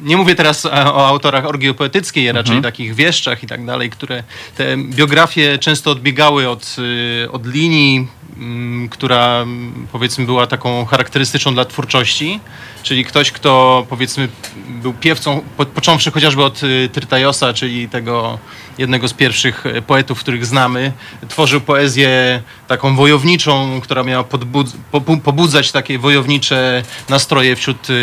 nie 0.03 0.17
mówię 0.17 0.35
teraz 0.35 0.65
e, 0.65 0.71
o 0.71 1.07
autorach 1.07 1.45
orgii 1.45 1.73
poetyckiej, 1.73 2.31
raczej 2.31 2.61
takich 2.61 2.95
wieszczach 2.95 3.43
i 3.43 3.47
tak 3.47 3.65
dalej, 3.65 3.89
które 3.89 4.23
te 4.57 4.77
biografie 4.77 5.57
często 5.57 5.91
odbiegały 5.91 6.49
od, 6.49 6.75
y, 7.23 7.31
od 7.31 7.45
linii, 7.45 8.07
mm, 8.37 8.89
która 8.89 9.41
mm, 9.41 9.87
powiedzmy 9.91 10.25
była 10.25 10.47
taką 10.47 10.85
charakterystyczną 10.85 11.53
dla 11.53 11.65
twórczości, 11.65 12.39
czyli 12.83 13.05
ktoś, 13.05 13.31
kto 13.31 13.85
powiedzmy 13.89 14.27
był 14.67 14.93
piewcą, 14.93 15.41
po, 15.57 15.65
począwszy 15.65 16.11
chociażby 16.11 16.43
od 16.43 16.63
y, 16.63 16.89
Tyrtajosa, 16.93 17.53
czyli 17.53 17.89
tego 17.89 18.39
jednego 18.77 19.07
z 19.07 19.13
pierwszych 19.13 19.63
poetów, 19.87 20.19
których 20.19 20.45
znamy, 20.45 20.91
tworzył 21.29 21.61
poezję 21.61 22.41
taką 22.67 22.95
wojowniczą, 22.95 23.81
która 23.81 24.03
miała 24.03 24.23
pobu- 24.23 25.19
pobudzać 25.23 25.71
takie 25.71 25.99
wojownicze 25.99 26.83
nastroje 27.09 27.55
wśród 27.55 27.87
e, 27.89 27.93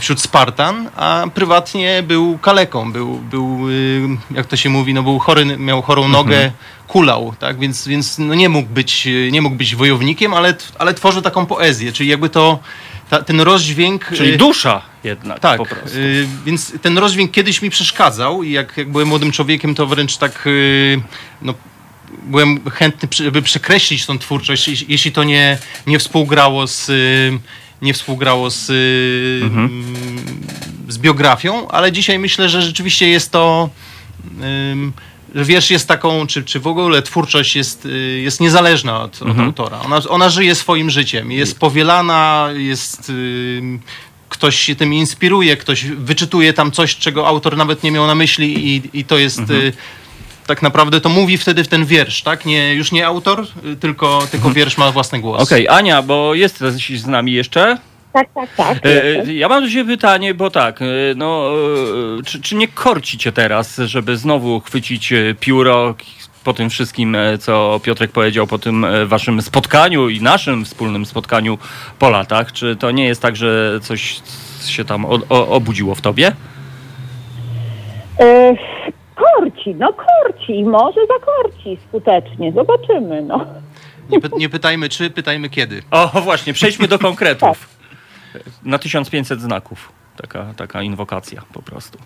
wśród 0.00 0.20
Spartan, 0.20 0.90
a 0.96 1.24
prywatnie 1.34 2.02
był 2.02 2.38
kaleką, 2.38 2.92
był, 2.92 3.18
był 3.18 3.70
y, 3.70 4.02
jak 4.30 4.46
to 4.46 4.56
się 4.56 4.68
mówi, 4.68 4.94
no 4.94 5.02
był 5.02 5.18
chory, 5.18 5.44
miał 5.44 5.82
chorą 5.82 6.08
nogę, 6.08 6.52
kulał, 6.86 7.34
tak, 7.38 7.58
więc, 7.58 7.88
więc 7.88 8.18
no 8.18 8.34
nie 8.34 8.48
mógł 8.48 8.68
być, 8.68 9.08
nie 9.32 9.42
mógł 9.42 9.56
być 9.56 9.74
wojownikiem, 9.74 10.34
ale, 10.34 10.54
ale 10.78 10.94
tworzył 10.94 11.22
taką 11.22 11.46
poezję, 11.46 11.92
czyli 11.92 12.08
jakby 12.08 12.28
to, 12.28 12.58
ta, 13.10 13.22
ten 13.22 13.40
rozdźwięk... 13.40 14.06
Czyli 14.14 14.32
y, 14.32 14.36
dusza 14.36 14.82
jednak 15.04 15.40
tak, 15.40 15.58
po 15.58 15.66
prostu. 15.66 15.98
y, 15.98 16.26
więc 16.46 16.72
ten 16.82 16.98
rozdźwięk 16.98 17.30
kiedyś 17.30 17.62
mi 17.62 17.70
przeszkadzał 17.70 18.42
i 18.42 18.52
jak, 18.52 18.76
jak 18.76 18.90
byłem 18.90 19.08
młodym 19.08 19.32
człowiekiem, 19.32 19.74
to 19.74 19.86
wręcz 19.86 20.16
tak, 20.16 20.46
y, 20.46 21.00
no, 21.42 21.54
byłem 22.22 22.70
chętny, 22.70 23.30
by 23.30 23.42
przekreślić 23.42 24.06
tą 24.06 24.18
twórczość, 24.18 24.68
jeśli- 24.68 24.86
jeśli 24.88 25.12
to 25.12 25.24
nie, 25.24 25.58
nie 25.86 25.98
współgrało 25.98 26.66
z, 26.66 26.88
y, 26.88 27.38
nie 27.82 27.94
współgrało 27.94 28.50
z, 28.50 28.70
y, 28.70 28.72
z 30.88 30.98
biografią, 30.98 31.68
ale 31.68 31.92
dzisiaj 31.92 32.18
myślę, 32.18 32.48
że 32.48 32.62
rzeczywiście 32.62 33.08
jest 33.08 33.32
to, 33.32 33.70
że 35.34 35.44
wiersz 35.44 35.70
jest 35.70 35.88
taką, 35.88 36.26
czy, 36.26 36.44
czy 36.44 36.60
w 36.60 36.66
ogóle 36.66 37.02
twórczość 37.02 37.56
jest, 37.56 37.86
y, 37.86 38.20
jest 38.22 38.40
niezależna 38.40 39.02
od, 39.02 39.22
od 39.22 39.38
autora. 39.38 39.80
Ona, 39.80 40.00
ona 40.08 40.30
żyje 40.30 40.54
swoim 40.54 40.90
życiem, 40.90 41.32
jest 41.32 41.58
powielana, 41.58 42.48
jest... 42.56 43.08
ym, 43.58 43.80
Ktoś 44.28 44.58
się 44.58 44.76
tym 44.76 44.94
inspiruje, 44.94 45.56
ktoś 45.56 45.84
wyczytuje 45.84 46.52
tam 46.52 46.72
coś, 46.72 46.96
czego 46.96 47.26
autor 47.26 47.56
nawet 47.56 47.82
nie 47.82 47.90
miał 47.90 48.06
na 48.06 48.14
myśli 48.14 48.76
i, 48.76 48.82
i 48.92 49.04
to 49.04 49.18
jest 49.18 49.50
y, 49.50 49.72
tak 50.46 50.62
naprawdę 50.62 51.00
to 51.00 51.08
mówi 51.08 51.38
wtedy 51.38 51.64
w 51.64 51.68
ten 51.68 51.86
wiersz, 51.86 52.22
tak? 52.22 52.44
Nie, 52.46 52.74
już 52.74 52.92
nie 52.92 53.06
autor, 53.06 53.46
y, 53.72 53.76
tylko, 53.76 54.22
tylko 54.30 54.50
wiersz 54.50 54.78
ma 54.78 54.90
własny 54.92 55.20
głos. 55.20 55.42
Okej, 55.42 55.68
Ania, 55.68 56.02
bo 56.02 56.34
jesteś 56.34 57.00
z 57.00 57.06
nami 57.06 57.32
jeszcze? 57.32 57.78
Tak, 58.12 58.28
tak, 58.34 58.54
tak. 58.56 58.86
E, 58.86 59.04
e, 59.20 59.32
Ja 59.32 59.48
mam 59.48 59.64
do 59.64 59.70
Ciebie 59.70 59.96
pytanie, 59.96 60.34
bo 60.34 60.50
tak, 60.50 60.82
e, 60.82 60.84
no, 61.16 61.50
e, 62.18 62.22
czy, 62.22 62.40
czy 62.40 62.54
nie 62.54 62.68
korci 62.68 63.18
Cię 63.18 63.32
teraz, 63.32 63.76
żeby 63.76 64.16
znowu 64.16 64.60
chwycić 64.60 65.12
e, 65.12 65.34
pióro 65.40 65.94
po 66.44 66.52
tym 66.52 66.70
wszystkim, 66.70 67.14
e, 67.14 67.38
co 67.38 67.80
Piotrek 67.82 68.12
powiedział, 68.12 68.46
po 68.46 68.58
tym 68.58 68.84
e, 68.84 69.06
Waszym 69.06 69.42
spotkaniu 69.42 70.08
i 70.08 70.20
naszym 70.20 70.64
wspólnym 70.64 71.06
spotkaniu 71.06 71.58
po 71.98 72.10
latach? 72.10 72.52
Czy 72.52 72.76
to 72.76 72.90
nie 72.90 73.04
jest 73.04 73.22
tak, 73.22 73.36
że 73.36 73.80
coś 73.82 74.20
się 74.66 74.84
tam 74.84 75.04
o, 75.04 75.20
o, 75.28 75.48
obudziło 75.48 75.94
w 75.94 76.00
Tobie? 76.00 76.32
E, 78.20 78.54
korci, 79.66 79.74
no 79.74 79.92
korci, 79.92 80.64
może 80.64 81.00
zakorci 81.06 81.78
skutecznie, 81.88 82.52
zobaczymy, 82.52 83.22
no. 83.22 83.46
Nie, 84.10 84.20
py, 84.20 84.28
nie 84.38 84.48
pytajmy 84.48 84.88
czy, 84.88 85.10
pytajmy 85.10 85.50
kiedy. 85.50 85.82
O, 85.90 86.20
właśnie, 86.20 86.52
przejdźmy 86.52 86.88
do 86.88 86.98
konkretów. 86.98 87.68
Na 88.64 88.78
1500 88.78 89.40
znaków. 89.40 89.92
Taka, 90.16 90.54
taka 90.56 90.82
inwokacja 90.82 91.42
po 91.52 91.62
prostu. 91.62 91.98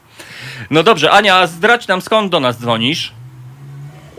No 0.70 0.82
dobrze, 0.82 1.10
Ania, 1.10 1.46
zdradź 1.46 1.88
nam 1.88 2.00
skąd 2.00 2.32
do 2.32 2.40
nas 2.40 2.58
dzwonisz? 2.58 3.12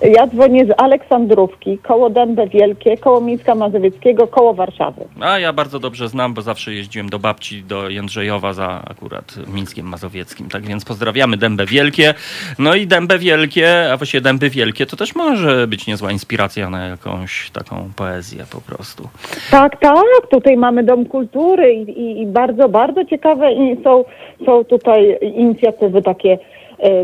Ja 0.03 0.27
dzwonię 0.27 0.65
z 0.65 0.69
Aleksandrówki, 0.77 1.77
koło 1.77 2.09
Dębe 2.09 2.47
Wielkie, 2.47 2.97
koło 2.97 3.21
Mińska 3.21 3.55
Mazowieckiego, 3.55 4.27
koło 4.27 4.53
Warszawy. 4.53 5.05
A 5.19 5.39
ja 5.39 5.53
bardzo 5.53 5.79
dobrze 5.79 6.07
znam, 6.07 6.33
bo 6.33 6.41
zawsze 6.41 6.73
jeździłem 6.73 7.09
do 7.09 7.19
babci, 7.19 7.63
do 7.63 7.89
Jędrzejowa 7.89 8.53
za 8.53 8.83
akurat 8.89 9.35
Mińskiem 9.53 9.85
Mazowieckim. 9.85 10.49
Tak 10.49 10.63
więc 10.63 10.85
pozdrawiamy 10.85 11.37
Dębę 11.37 11.65
Wielkie. 11.65 12.13
No 12.59 12.75
i 12.75 12.87
Dębę 12.87 13.19
Wielkie, 13.19 13.91
a 13.93 13.97
właściwie 13.97 14.21
Dęby 14.21 14.49
Wielkie, 14.49 14.85
to 14.85 14.97
też 14.97 15.15
może 15.15 15.67
być 15.67 15.87
niezła 15.87 16.11
inspiracja 16.11 16.69
na 16.69 16.87
jakąś 16.87 17.51
taką 17.51 17.89
poezję 17.95 18.45
po 18.51 18.61
prostu. 18.61 19.09
Tak, 19.51 19.79
tak, 19.79 20.27
tutaj 20.31 20.57
mamy 20.57 20.83
Dom 20.83 21.05
Kultury 21.05 21.73
i, 21.73 21.99
i, 21.99 22.21
i 22.21 22.25
bardzo, 22.25 22.69
bardzo 22.69 23.05
ciekawe 23.05 23.49
są, 23.83 24.03
są 24.45 24.63
tutaj 24.63 25.17
inicjatywy 25.21 26.01
takie 26.01 26.37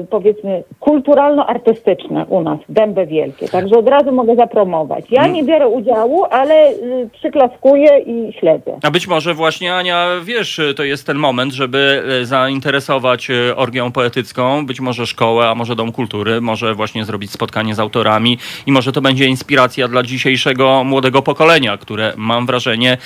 powiedzmy 0.10 0.64
kulturalno-artystyczne 0.80 2.26
u 2.30 2.42
nas, 2.42 2.60
Dębe 2.70 3.06
Wielkie. 3.06 3.48
Także 3.48 3.78
od 3.78 3.88
razu 3.88 4.12
mogę 4.12 4.36
zapromować. 4.36 5.06
Ja 5.12 5.28
nie 5.28 5.44
biorę 5.44 5.68
udziału, 5.68 6.26
ale 6.26 6.72
y, 6.72 7.10
przyklaskuję 7.14 8.00
i 8.00 8.34
śledzę. 8.40 8.78
A 8.84 8.92
być 8.92 9.08
może 9.08 9.34
właśnie, 9.34 9.76
Ania, 9.76 10.08
wiesz, 10.24 10.62
to 10.76 10.84
jest 10.84 11.08
ten 11.08 11.18
moment, 11.18 11.54
żeby 11.54 12.04
zainteresować 12.24 13.28
orgią 13.56 13.92
poetycką, 13.92 14.66
być 14.66 14.82
może 14.82 15.08
szkołę, 15.08 15.50
a 15.50 15.56
może 15.56 15.76
Dom 15.76 15.92
Kultury, 15.92 16.42
może 16.42 16.76
właśnie 16.76 17.06
zrobić 17.06 17.32
spotkanie 17.32 17.76
z 17.76 17.80
autorami 17.80 18.38
i 18.66 18.72
może 18.72 18.92
to 18.92 19.02
będzie 19.02 19.26
inspiracja 19.26 19.88
dla 19.88 20.04
dzisiejszego 20.04 20.84
młodego 20.84 21.22
pokolenia, 21.22 21.78
które 21.78 22.14
mam 22.18 22.46
wrażenie, 22.46 22.98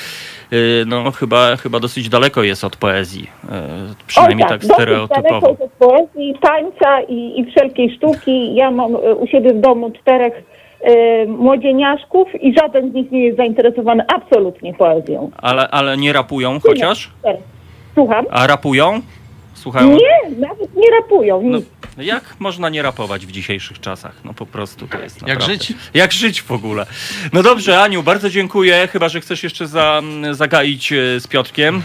no 0.85 1.11
chyba, 1.11 1.55
chyba 1.55 1.79
dosyć 1.79 2.09
daleko 2.09 2.43
jest 2.43 2.63
od 2.63 2.75
poezji, 2.75 3.29
e, 3.51 3.67
przynajmniej 4.07 4.45
Oj, 4.45 4.49
tak 4.49 4.61
dosyć 4.61 4.75
stereotypowo. 4.75 5.29
daleko 5.29 5.49
jest 5.49 5.61
od 5.61 5.71
poezji, 5.71 6.35
tańca 6.41 7.01
i, 7.01 7.39
i 7.39 7.51
wszelkiej 7.51 7.95
sztuki. 7.95 8.55
Ja 8.55 8.71
mam 8.71 8.95
e, 8.95 9.15
u 9.15 9.27
siebie 9.27 9.53
w 9.53 9.59
domu 9.59 9.91
czterech 9.91 10.33
młodzieniaszków 11.27 12.43
i 12.43 12.53
żaden 12.59 12.91
z 12.91 12.93
nich 12.93 13.11
nie 13.11 13.23
jest 13.23 13.37
zainteresowany 13.37 14.03
absolutnie 14.15 14.73
poezją. 14.73 15.31
Ale, 15.37 15.67
ale 15.67 15.97
nie 15.97 16.13
rapują 16.13 16.59
chociaż? 16.59 17.09
Słucham? 17.93 18.25
A 18.31 18.47
rapują? 18.47 19.01
Słuchają? 19.61 19.91
Nie, 19.91 20.35
nawet 20.37 20.75
nie 20.75 20.91
rapują. 20.91 21.41
No, 21.43 21.57
Nic. 21.57 21.65
jak 21.97 22.35
można 22.39 22.69
nie 22.69 22.81
rapować 22.81 23.25
w 23.25 23.31
dzisiejszych 23.31 23.79
czasach? 23.79 24.15
No 24.23 24.33
po 24.33 24.45
prostu 24.45 24.87
to 24.87 24.99
jest 24.99 25.21
Jak 25.21 25.27
naprawdę... 25.39 25.53
żyć? 25.53 25.73
Jak 25.93 26.11
żyć 26.11 26.41
w 26.41 26.51
ogóle? 26.51 26.85
No 27.33 27.43
dobrze, 27.43 27.81
Aniu, 27.81 28.03
bardzo 28.03 28.29
dziękuję. 28.29 28.87
Chyba, 28.91 29.09
że 29.09 29.21
chcesz 29.21 29.43
jeszcze 29.43 29.67
za, 29.67 30.01
zagaić 30.31 30.93
e, 30.93 31.19
z 31.19 31.27
Piotrkiem. 31.27 31.81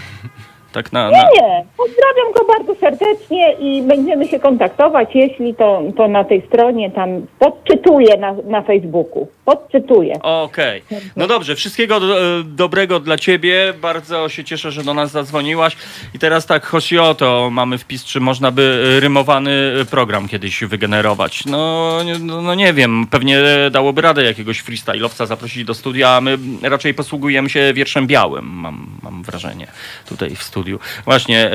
Tak 0.77 0.93
na, 0.93 1.11
Nie, 1.11 1.17
na... 1.17 1.23
nie. 1.23 1.65
Pozdrawiam 1.77 2.33
go 2.35 2.45
bardzo 2.59 2.75
serdecznie 2.81 3.53
i 3.53 3.83
będziemy 3.83 4.29
się 4.29 4.41
kontaktować. 4.41 5.09
Jeśli 5.15 5.55
to, 5.55 5.83
to 5.97 6.09
na 6.09 6.25
tej 6.25 6.43
stronie 6.47 6.91
tam 6.91 7.27
podczytuję 7.39 8.17
na, 8.17 8.35
na 8.45 8.63
Facebooku. 8.63 9.29
Podczytuję. 9.45 10.15
Okej. 10.23 10.83
No 11.17 11.27
dobrze, 11.27 11.55
wszystkiego 11.55 12.01
do, 12.01 12.17
dobrego 12.45 13.01
dla 13.01 13.19
ciebie. 13.19 13.75
Bardzo 13.81 14.29
się 14.29 14.45
cieszę, 14.45 14.71
że 14.73 14.85
do 14.85 14.95
nas 14.95 15.11
zadzwoniłaś. 15.11 15.77
I 16.15 16.19
teraz 16.19 16.47
tak, 16.47 16.67
chodzi 16.67 16.99
o 16.99 17.15
to, 17.15 17.49
mamy 17.53 17.79
wpis, 17.79 18.05
czy 18.05 18.21
można 18.21 18.51
by 18.51 18.97
rymowany 19.01 19.73
program 19.91 20.29
kiedyś 20.29 20.65
wygenerować. 20.65 21.47
No, 21.47 21.93
nie- 22.05 22.19
no, 22.19 22.43
no 22.43 22.55
nie 22.55 22.73
wiem, 22.73 23.07
pewnie 23.11 23.39
dałoby 23.71 24.01
radę 24.03 24.25
jakiegoś 24.25 24.65
freestyle'owca 24.65 25.27
zaprosić 25.27 25.65
do 25.65 25.75
studia, 25.75 26.11
a 26.11 26.21
my 26.21 26.39
raczej 26.63 26.95
posługujemy 26.95 27.51
się 27.51 27.73
wierszem 27.75 28.07
białym, 28.07 28.45
mam, 28.45 28.87
mam 29.03 29.23
wrażenie, 29.23 29.67
tutaj 30.09 30.31
w 30.37 30.43
studiu. 30.43 30.66
Właśnie, 31.05 31.47
e, 31.47 31.53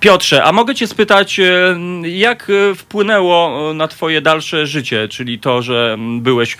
Piotrze, 0.00 0.44
a 0.44 0.52
mogę 0.52 0.74
cię 0.74 0.86
spytać, 0.86 1.40
e, 1.40 1.76
jak 2.02 2.50
e, 2.50 2.74
wpłynęło 2.74 3.74
na 3.74 3.88
twoje 3.88 4.20
dalsze 4.20 4.66
życie, 4.66 5.08
czyli 5.08 5.38
to, 5.38 5.62
że 5.62 5.96
byłeś, 6.20 6.56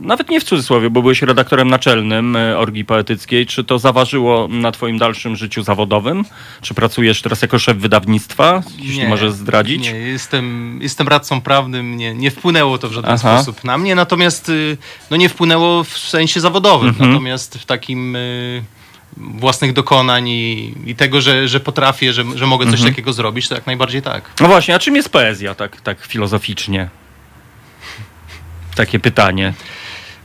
nawet 0.00 0.30
nie 0.30 0.40
w 0.40 0.44
cudzysłowie, 0.44 0.90
bo 0.90 1.02
byłeś 1.02 1.22
redaktorem 1.22 1.70
naczelnym 1.70 2.36
Orgii 2.56 2.84
Poetyckiej, 2.84 3.46
czy 3.46 3.64
to 3.64 3.78
zaważyło 3.78 4.48
na 4.48 4.72
twoim 4.72 4.98
dalszym 4.98 5.36
życiu 5.36 5.62
zawodowym? 5.62 6.24
Czy 6.62 6.74
pracujesz 6.74 7.22
teraz 7.22 7.42
jako 7.42 7.58
szef 7.58 7.76
wydawnictwa, 7.76 8.62
jeśli 8.78 9.06
możesz 9.06 9.32
zdradzić? 9.32 9.82
Nie, 9.82 9.90
jestem, 9.90 10.78
jestem 10.82 11.08
radcą 11.08 11.40
prawnym, 11.40 11.96
nie, 11.96 12.14
nie 12.14 12.30
wpłynęło 12.30 12.78
to 12.78 12.88
w 12.88 12.92
żaden 12.92 13.10
Aha. 13.10 13.36
sposób 13.42 13.64
na 13.64 13.78
mnie, 13.78 13.94
natomiast 13.94 14.48
y, 14.48 14.76
no 15.10 15.16
nie 15.16 15.28
wpłynęło 15.28 15.84
w 15.84 15.98
sensie 15.98 16.40
zawodowym, 16.40 16.88
Mhm. 16.88 17.10
natomiast 17.10 17.58
w 17.58 17.64
takim 17.66 18.16
y, 18.16 18.62
własnych 19.20 19.72
dokonań 19.72 20.28
i, 20.28 20.74
i 20.86 20.94
tego, 20.94 21.20
że, 21.20 21.48
że 21.48 21.60
potrafię, 21.60 22.12
że, 22.12 22.24
że 22.34 22.46
mogę 22.46 22.64
coś 22.64 22.74
Mhm. 22.74 22.90
takiego 22.92 23.12
zrobić, 23.12 23.48
to 23.48 23.54
jak 23.54 23.66
najbardziej 23.66 24.02
tak. 24.02 24.30
No 24.40 24.48
właśnie, 24.48 24.74
a 24.74 24.78
czym 24.78 24.96
jest 24.96 25.08
poezja, 25.08 25.54
tak, 25.54 25.80
tak 25.80 26.00
filozoficznie? 26.06 26.88
Takie 28.74 28.98
pytanie. 29.00 29.54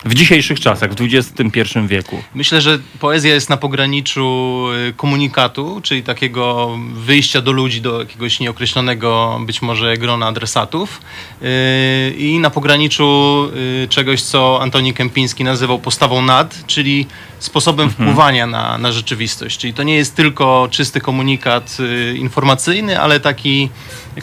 W 0.05 0.13
dzisiejszych 0.13 0.59
czasach, 0.59 0.93
w 0.93 1.01
XXI 1.01 1.59
wieku. 1.87 2.23
Myślę, 2.35 2.61
że 2.61 2.79
poezja 2.99 3.33
jest 3.33 3.49
na 3.49 3.57
pograniczu 3.57 4.65
y, 4.89 4.93
komunikatu, 4.93 5.81
czyli 5.83 6.03
takiego 6.03 6.77
wyjścia 6.93 7.41
do 7.41 7.51
ludzi, 7.51 7.81
do 7.81 7.99
jakiegoś 7.99 8.39
nieokreślonego 8.39 9.39
być 9.45 9.61
może 9.61 9.97
grona 9.97 10.27
adresatów 10.27 11.01
y, 11.41 12.15
i 12.17 12.39
na 12.39 12.49
pograniczu 12.49 13.49
y, 13.83 13.87
czegoś, 13.87 14.21
co 14.21 14.59
Antoni 14.61 14.93
Kępiński 14.93 15.43
nazywał 15.43 15.79
postawą 15.79 16.21
nad, 16.21 16.65
czyli 16.67 17.07
sposobem 17.39 17.89
wpływania 17.89 18.47
na, 18.47 18.77
na 18.77 18.91
rzeczywistość. 18.91 19.57
Czyli 19.57 19.73
to 19.73 19.83
nie 19.83 19.95
jest 19.95 20.15
tylko 20.15 20.67
czysty 20.71 21.01
komunikat 21.01 21.77
informacyjny, 22.15 22.99
ale 22.99 23.19
taki 23.19 23.69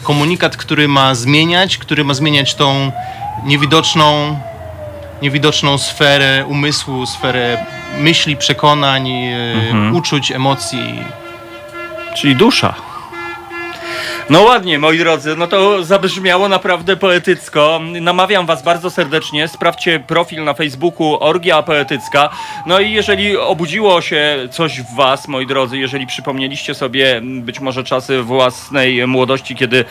komunikat, 0.03 0.57
który 0.57 0.87
ma 0.87 1.15
zmieniać, 1.15 1.77
który 1.77 2.03
ma 2.03 2.13
zmieniać 2.13 2.55
tą 2.55 2.91
niewidoczną 3.45 4.39
niewidoczną 5.21 5.77
sferę 5.77 6.45
umysłu, 6.47 7.05
sferę 7.05 7.65
myśli, 7.99 8.37
przekonań, 8.37 9.09
e, 9.11 9.53
Mhm. 9.71 9.95
uczuć, 9.95 10.31
emocji. 10.31 11.03
Czyli 12.17 12.35
dusza. 12.35 12.73
No 14.29 14.41
ładnie, 14.41 14.79
moi 14.79 14.97
drodzy, 14.97 15.35
no 15.35 15.47
to 15.47 15.83
zabrzmiało 15.83 16.49
naprawdę 16.49 16.95
poetycko. 16.97 17.79
Namawiam 18.01 18.45
was 18.45 18.63
bardzo 18.63 18.89
serdecznie, 18.89 19.47
sprawdźcie 19.47 19.99
profil 19.99 20.43
na 20.43 20.53
Facebooku 20.53 21.17
Orgia 21.23 21.63
Poetycka. 21.63 22.29
No 22.65 22.79
i 22.79 22.91
jeżeli 22.91 23.37
obudziło 23.37 24.01
się 24.01 24.47
coś 24.51 24.81
w 24.81 24.95
was, 24.95 25.27
moi 25.27 25.47
drodzy, 25.47 25.77
jeżeli 25.77 26.07
przypomnieliście 26.07 26.73
sobie 26.73 27.21
być 27.23 27.59
może 27.59 27.83
czasy 27.83 28.21
własnej 28.23 29.07
młodości, 29.07 29.55
kiedy 29.55 29.85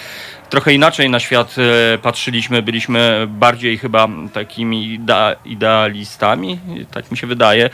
trochę 0.50 0.74
inaczej 0.74 1.10
na 1.10 1.20
świat 1.20 1.56
e, 1.58 1.98
patrzyliśmy, 1.98 2.62
byliśmy 2.62 3.26
bardziej 3.28 3.78
chyba 3.78 4.08
takimi 4.32 4.98
idea- 4.98 5.36
idealistami, 5.44 6.58
tak 6.92 7.10
mi 7.10 7.16
się 7.16 7.26
wydaje. 7.26 7.70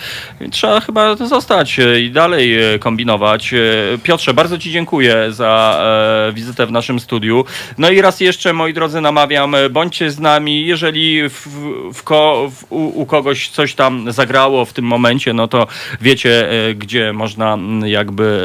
Trzeba 0.50 0.80
chyba 0.80 1.16
zostać 1.16 1.78
e, 1.78 2.00
i 2.00 2.10
dalej 2.10 2.74
e, 2.74 2.78
kombinować. 2.78 3.54
Piotrze, 4.02 4.34
bardzo 4.34 4.58
Ci 4.58 4.70
dziękuję 4.70 5.32
za 5.32 5.80
wizytę 6.32 6.66
w 6.66 6.72
naszym 6.72 7.00
studiu. 7.00 7.44
No 7.78 7.90
i 7.90 8.00
raz 8.00 8.20
jeszcze, 8.20 8.52
moi 8.52 8.74
drodzy, 8.74 9.00
namawiam, 9.00 9.56
bądźcie 9.70 10.10
z 10.10 10.18
nami. 10.18 10.66
Jeżeli 10.66 11.28
w, 11.28 11.48
w 11.94 12.02
ko, 12.02 12.50
w, 12.54 12.72
u, 12.72 13.00
u 13.00 13.06
kogoś 13.06 13.48
coś 13.48 13.74
tam 13.74 14.12
zagrało 14.12 14.64
w 14.64 14.72
tym 14.72 14.84
momencie, 14.84 15.32
no 15.32 15.48
to 15.48 15.66
wiecie, 16.00 16.48
gdzie 16.74 17.12
można 17.12 17.54
m, 17.54 17.86
jakby 17.86 18.40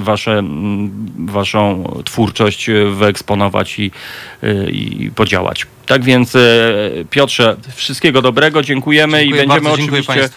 wasze, 0.00 0.32
m, 0.38 0.90
waszą 1.18 1.84
twórczość 2.04 2.68
e, 2.68 2.90
wyeksponować 3.50 3.78
i, 3.78 3.90
e, 4.42 4.70
i 4.70 5.10
podziałać. 5.10 5.66
Tak 5.86 6.04
więc, 6.04 6.36
e, 6.36 6.40
Piotrze, 7.10 7.56
wszystkiego 7.74 8.22
dobrego, 8.22 8.62
dziękujemy 8.62 9.18
Dziękuję 9.18 9.44
i 9.44 9.46
będziemy 9.46 9.68
bardzo, 9.70 9.82
oczywiście 9.82 10.28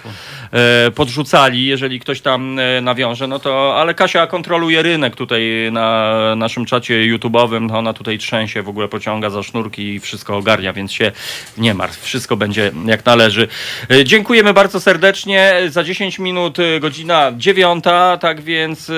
podrzucali, 0.96 1.66
jeżeli 1.66 2.00
ktoś 2.00 2.22
tam 2.22 2.60
e, 2.60 2.82
nawiąże, 2.82 3.28
no 3.28 3.40
to, 3.40 3.76
ale 3.78 3.94
Kasia 3.94 4.28
kontroluje 4.28 4.82
rynek 4.82 5.16
tutaj 5.16 5.70
na 5.72 6.14
naszym 6.36 6.66
czacie 6.66 6.94
YouTube'owym, 6.94 7.76
ona 7.76 7.94
tutaj 7.94 8.18
trzęsie, 8.18 8.62
w 8.62 8.70
ogóle 8.70 8.88
pociąga 8.88 9.30
za 9.30 9.44
sznurki 9.44 9.94
i 9.94 10.00
wszystko 10.00 10.38
ogarnia, 10.38 10.74
więc 10.74 10.92
się 10.92 11.12
nie 11.58 11.74
martw, 11.74 12.04
wszystko 12.04 12.38
będzie 12.38 12.72
jak 12.86 13.06
należy. 13.06 13.48
E, 13.92 14.06
Dziękujemy 14.06 14.54
bardzo 14.54 14.80
serdecznie, 14.80 15.54
za 15.68 15.84
10 15.84 16.20
minut 16.20 16.60
e, 16.60 16.80
godzina 16.80 17.32
dziewiąta, 17.38 18.18
tak 18.18 18.42
więc 18.42 18.90
e, 18.90 18.94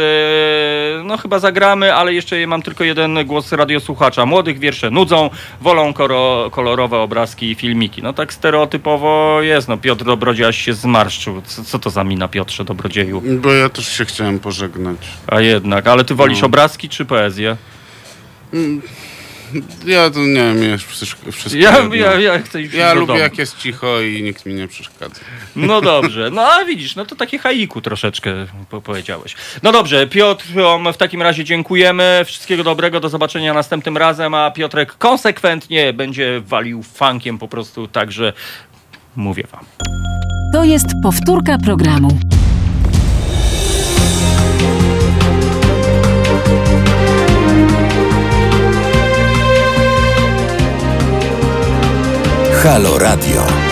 no 1.04 1.18
chyba 1.18 1.40
zagramy, 1.40 1.94
ale 1.94 2.14
jeszcze 2.14 2.48
mam 2.48 2.62
tylko 2.62 2.84
jeden 2.84 3.26
głos 3.26 3.52
radiosłuchacza. 3.52 4.26
Młodych 4.26 4.60
wiersze 4.60 4.92
nudzą, 4.92 5.30
wolą 5.62 5.94
kolorowe 6.52 6.98
obrazki 6.98 7.52
i 7.52 7.56
filmiki. 7.56 8.04
No 8.04 8.14
tak 8.14 8.34
stereotypowo 8.34 9.42
jest, 9.42 9.68
no 9.68 9.78
Piotr 9.78 10.06
Dobrodziej 10.06 10.54
się 10.54 10.74
zmarszczył. 10.74 11.39
Co, 11.48 11.64
co 11.64 11.80
to 11.80 11.90
za 11.90 12.04
mina 12.04 12.28
Piotrze 12.28 12.66
Dobrodzieju? 12.66 13.22
Bo 13.42 13.52
ja 13.54 13.70
też 13.70 13.88
się 13.98 14.06
chciałem 14.06 14.40
pożegnać. 14.40 14.98
A 15.28 15.42
jednak, 15.42 15.88
ale 15.88 16.06
ty 16.06 16.16
wolisz 16.16 16.40
No. 16.42 16.46
obrazki 16.48 16.90
czy 16.90 17.06
poezję? 17.06 17.58
Mm, 18.54 18.82
Ja 19.86 20.10
to 20.10 20.20
nie 20.20 20.34
wiem, 20.34 20.64
jest 20.64 20.84
wszystko, 20.84 21.32
wszystko 21.32 21.62
Ja- 21.62 21.78
jedno. 21.80 21.96
ja- 21.96 22.20
ja 22.20 22.40
chcę 22.40 22.62
już 22.62 22.74
ja 22.74 22.86
iść 22.86 22.94
do 22.94 23.00
lubię 23.00 23.08
domu. 23.08 23.20
jak 23.20 23.38
jest 23.38 23.58
cicho 23.58 24.02
i 24.02 24.24
nikt 24.24 24.46
mi 24.46 24.54
nie 24.54 24.68
przeszkadza. 24.68 25.16
No 25.56 25.82
dobrze, 25.82 26.30
no 26.34 26.42
a 26.42 26.66
widzisz, 26.66 26.96
no 26.96 27.06
to 27.06 27.16
takie 27.16 27.40
haiku 27.40 27.82
troszeczkę 27.82 28.34
po 28.70 28.82
powiedziałeś. 28.82 29.36
No 29.64 29.72
dobrze, 29.72 30.08
Piotrom 30.08 30.94
w 30.94 30.98
takim 30.98 31.22
razie 31.22 31.44
dziękujemy, 31.44 32.22
wszystkiego 32.26 32.64
dobrego, 32.64 33.00
do 33.00 33.10
zobaczenia 33.10 33.54
następnym 33.54 33.98
razem, 33.98 34.34
a 34.34 34.52
Piotrek 34.52 34.98
konsekwentnie 34.98 35.94
będzie 35.94 36.42
walił 36.46 36.84
funkiem 36.84 37.38
po 37.38 37.48
prostu, 37.48 37.88
także 37.88 38.34
mówię 39.16 39.44
wam. 39.52 39.66
To 40.54 40.64
jest 40.64 40.88
powtórka 41.04 41.58
programu. 41.58 42.10
Halo 52.64 53.00
Radio. 53.00 53.69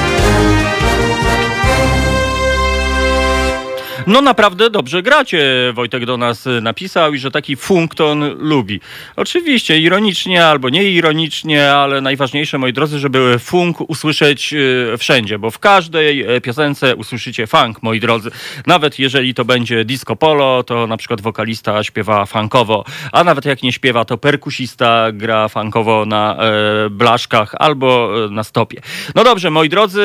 No 4.08 4.22
naprawdę 4.22 4.70
dobrze 4.70 5.02
gracie, 5.02 5.72
Wojtek 5.74 6.06
do 6.06 6.18
nas 6.18 6.48
y, 6.48 6.62
napisał 6.62 7.14
i 7.14 7.18
że 7.18 7.32
taki 7.32 7.56
funkton 7.56 8.36
lubi. 8.38 8.80
Oczywiście 9.16 9.80
ironicznie 9.80 10.46
albo 10.46 10.70
nieironicznie, 10.70 11.72
ale 11.72 12.02
najważniejsze, 12.02 12.58
moi 12.58 12.74
drodzy, 12.74 13.00
żeby 13.00 13.40
funk 13.40 13.82
usłyszeć 13.90 14.54
y, 14.54 14.98
wszędzie, 14.98 15.40
bo 15.40 15.52
w 15.52 15.60
każdej 15.60 16.36
e, 16.36 16.42
piosence 16.42 16.96
usłyszycie 16.96 17.48
funk, 17.48 17.84
moi 17.84 18.00
drodzy. 18.00 18.32
Nawet 18.68 19.00
jeżeli 19.00 19.34
to 19.34 19.46
będzie 19.46 19.86
disco 19.86 20.16
polo, 20.16 20.64
to 20.64 20.88
na 20.88 20.98
przykład 20.98 21.22
wokalista 21.22 21.84
śpiewa 21.84 22.26
funkowo, 22.26 22.86
a 23.12 23.24
nawet 23.24 23.46
jak 23.46 23.64
nie 23.64 23.72
śpiewa, 23.72 24.06
to 24.06 24.18
perkusista 24.18 25.12
gra 25.12 25.48
funkowo 25.48 26.06
na 26.06 26.36
e, 26.36 26.90
blaszkach 26.90 27.56
albo 27.60 28.12
e, 28.26 28.30
na 28.30 28.44
stopie. 28.44 28.82
No 29.16 29.24
dobrze, 29.24 29.50
moi 29.50 29.70
drodzy, 29.70 30.02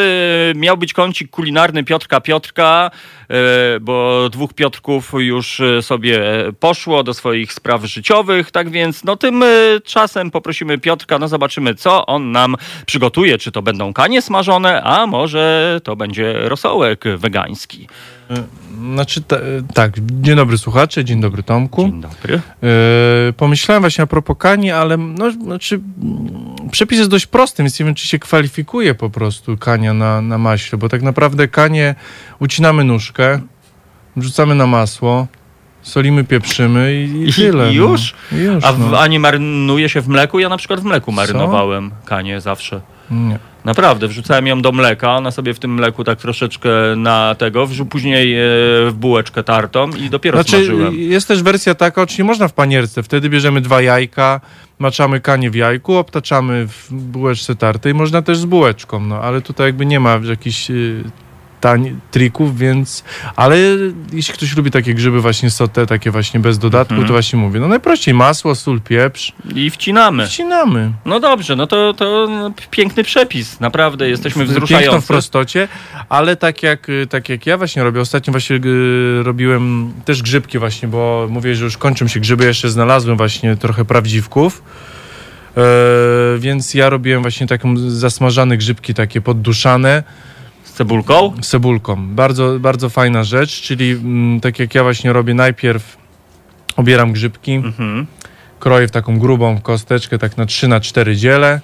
miał 0.54 0.76
być 0.76 0.92
kącik 0.92 1.30
kulinarny 1.30 1.84
Piotrka 1.84 2.20
Piotrka, 2.20 2.90
e, 3.30 3.80
bo 3.80 3.91
dwóch 4.30 4.54
Piotrków 4.54 5.12
już 5.18 5.60
e, 5.60 5.82
sobie 5.82 6.22
poszło 6.60 7.02
do 7.02 7.14
swoich 7.14 7.52
spraw 7.52 7.84
życiowych, 7.84 8.50
tak 8.50 8.70
więc 8.70 9.04
no 9.04 9.16
tym 9.16 9.42
e, 9.42 9.46
czasem 9.84 10.30
poprosimy 10.30 10.78
Piotrka, 10.78 11.18
no 11.18 11.28
zobaczymy 11.28 11.74
co 11.74 12.06
on 12.06 12.32
nam 12.32 12.56
przygotuje, 12.86 13.38
czy 13.38 13.52
to 13.52 13.62
będą 13.62 13.92
kanie 13.92 14.22
smażone, 14.22 14.82
a 14.82 15.06
może 15.06 15.80
to 15.84 15.96
będzie 15.96 16.34
rosołek 16.48 17.04
wegański. 17.16 17.88
Znaczy, 18.92 19.22
ta, 19.22 19.36
tak, 19.74 19.92
dzień 20.10 20.36
dobry 20.36 20.58
słuchacze, 20.58 21.04
dzień 21.04 21.20
dobry 21.20 21.42
Tomku. 21.42 21.82
Dzień 21.82 22.00
dobry. 22.00 22.40
E, 22.62 23.32
pomyślałem 23.32 23.82
właśnie 23.82 24.04
a 24.04 24.06
propos 24.06 24.36
kani, 24.38 24.70
ale 24.70 24.96
no, 24.96 25.30
znaczy, 25.30 25.74
mm, 25.74 26.70
przepis 26.70 26.98
jest 26.98 27.10
dość 27.10 27.26
prosty, 27.26 27.62
więc 27.62 27.80
nie 27.80 27.86
wiem, 27.86 27.94
czy 27.94 28.06
się 28.06 28.18
kwalifikuje 28.18 28.94
po 28.94 29.10
prostu 29.10 29.56
kania 29.56 29.94
na, 29.94 30.20
na 30.20 30.38
maśle, 30.38 30.78
bo 30.78 30.88
tak 30.88 31.02
naprawdę 31.02 31.48
kanie 31.48 31.94
ucinamy 32.38 32.84
nóżkę, 32.84 33.40
wrzucamy 34.16 34.54
na 34.54 34.66
masło, 34.66 35.26
solimy, 35.82 36.24
pieprzymy 36.24 36.94
i, 36.94 37.28
i 37.28 37.32
tyle. 37.32 37.72
I 37.72 37.74
już? 37.76 38.14
No. 38.32 38.38
I 38.38 38.40
już 38.42 38.64
A, 38.64 38.72
w, 38.72 38.78
no. 38.78 39.00
a 39.00 39.06
nie 39.06 39.20
marynuje 39.20 39.88
się 39.88 40.00
w 40.00 40.08
mleku? 40.08 40.38
Ja 40.38 40.48
na 40.48 40.56
przykład 40.56 40.80
w 40.80 40.84
mleku 40.84 41.12
marynowałem 41.12 41.90
kanie 42.04 42.40
zawsze. 42.40 42.80
Nie. 43.10 43.38
Naprawdę, 43.64 44.08
wrzucałem 44.08 44.46
ją 44.46 44.62
do 44.62 44.72
mleka, 44.72 45.16
ona 45.16 45.30
sobie 45.30 45.54
w 45.54 45.58
tym 45.58 45.74
mleku 45.74 46.04
tak 46.04 46.18
troszeczkę 46.18 46.70
na 46.96 47.34
tego, 47.34 47.66
wrzu- 47.66 47.86
później 47.86 48.34
e, 48.34 48.38
w 48.90 48.92
bułeczkę 48.94 49.42
tartą 49.42 49.90
i 49.90 50.10
dopiero 50.10 50.38
Znaczy, 50.42 50.50
smażyłem. 50.50 50.94
jest 50.94 51.28
też 51.28 51.42
wersja 51.42 51.74
taka, 51.74 52.02
oczywiście 52.02 52.24
można 52.24 52.48
w 52.48 52.52
panierce. 52.52 53.02
Wtedy 53.02 53.28
bierzemy 53.28 53.60
dwa 53.60 53.82
jajka, 53.82 54.40
maczamy 54.78 55.20
kanie 55.20 55.50
w 55.50 55.54
jajku, 55.54 55.94
obtaczamy 55.96 56.66
w 56.68 56.92
bułeczce 56.92 57.56
tartej. 57.56 57.94
Można 57.94 58.22
też 58.22 58.38
z 58.38 58.44
bułeczką, 58.44 59.00
no 59.00 59.20
ale 59.20 59.40
tutaj 59.40 59.66
jakby 59.66 59.86
nie 59.86 60.00
ma 60.00 60.20
jakichś 60.28 60.70
y, 60.70 61.04
tań, 61.62 62.00
trików, 62.10 62.58
więc... 62.58 63.04
Ale 63.36 63.56
jeśli 64.12 64.34
ktoś 64.34 64.56
lubi 64.56 64.70
takie 64.70 64.94
grzyby 64.94 65.20
właśnie 65.20 65.50
sote, 65.50 65.86
takie 65.86 66.10
właśnie 66.10 66.40
bez 66.40 66.58
dodatku, 66.58 66.94
Mhm. 66.94 67.08
to 67.08 67.12
właśnie 67.14 67.38
mówię, 67.38 67.60
no 67.60 67.68
najprościej 67.68 68.14
masło, 68.14 68.54
sól, 68.54 68.80
pieprz. 68.80 69.32
I 69.54 69.70
wcinamy. 69.70 70.26
Wcinamy. 70.26 70.92
No 71.04 71.20
dobrze, 71.20 71.56
no 71.56 71.66
to, 71.66 71.94
to 71.94 72.28
piękny 72.70 73.04
przepis, 73.04 73.60
naprawdę, 73.60 74.08
jesteśmy 74.08 74.44
Piękną 74.46 74.60
w 74.60 74.64
wzruszający. 74.64 75.06
prostocie, 75.08 75.68
ale 76.08 76.36
tak 76.36 76.62
jak, 76.62 76.86
tak 77.10 77.28
jak 77.28 77.46
ja 77.46 77.58
właśnie 77.58 77.82
robię, 77.82 78.00
ostatnio 78.00 78.30
właśnie 78.30 78.56
y, 78.56 79.22
robiłem 79.22 79.92
też 80.04 80.22
grzybki 80.22 80.58
właśnie, 80.58 80.88
bo 80.88 81.26
mówię, 81.30 81.54
że 81.54 81.64
już 81.64 81.76
kończą 81.76 82.08
się 82.08 82.20
grzyby, 82.20 82.44
jeszcze 82.44 82.70
znalazłem 82.70 83.16
właśnie 83.16 83.56
trochę 83.56 83.84
prawdziwków, 83.84 84.62
e, 85.56 85.60
więc 86.38 86.74
ja 86.74 86.90
robiłem 86.90 87.22
właśnie 87.22 87.46
taką 87.46 87.74
zasmażane 87.76 88.56
grzybki 88.56 88.94
takie 88.94 89.20
podduszane. 89.20 90.02
Z 90.72 90.74
cebulką? 90.74 91.32
Z 91.42 91.48
cebulką. 91.48 92.08
Bardzo, 92.08 92.60
bardzo 92.60 92.88
fajna 92.88 93.24
rzecz, 93.24 93.60
czyli 93.62 93.90
mm, 93.90 94.40
tak 94.40 94.58
jak 94.58 94.74
ja 94.74 94.82
właśnie 94.82 95.12
robię, 95.12 95.34
najpierw 95.34 95.96
obieram 96.76 97.12
grzybki, 97.12 97.52
Mhm. 97.52 98.06
kroję 98.60 98.88
w 98.88 98.90
taką 98.90 99.18
grubą 99.18 99.60
kosteczkę, 99.60 100.18
tak 100.18 100.36
na 100.36 100.46
3 100.46 100.68
na 100.68 100.80
4 100.80 101.16
dziele. 101.16 101.60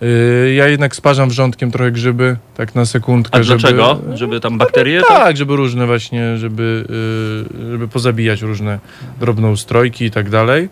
Yy, 0.00 0.54
ja 0.54 0.68
jednak 0.68 0.96
sparzam 0.96 1.28
wrzątkiem 1.28 1.70
trochę 1.70 1.92
grzyby, 1.92 2.36
tak 2.56 2.74
na 2.74 2.84
sekundkę, 2.86 3.38
A 3.38 3.42
żeby... 3.42 3.60
dlaczego? 3.60 3.98
Żeby 4.14 4.40
tam 4.40 4.58
bakterie? 4.58 5.00
to- 5.00 5.06
Tak, 5.08 5.36
żeby 5.36 5.56
różne 5.56 5.86
właśnie, 5.86 6.36
żeby, 6.38 6.84
yy, 7.60 7.70
żeby 7.70 7.88
pozabijać 7.88 8.42
różne 8.42 8.78
drobnoustrojki 9.20 10.04
i 10.04 10.10
tak 10.10 10.30
dalej. 10.30 10.68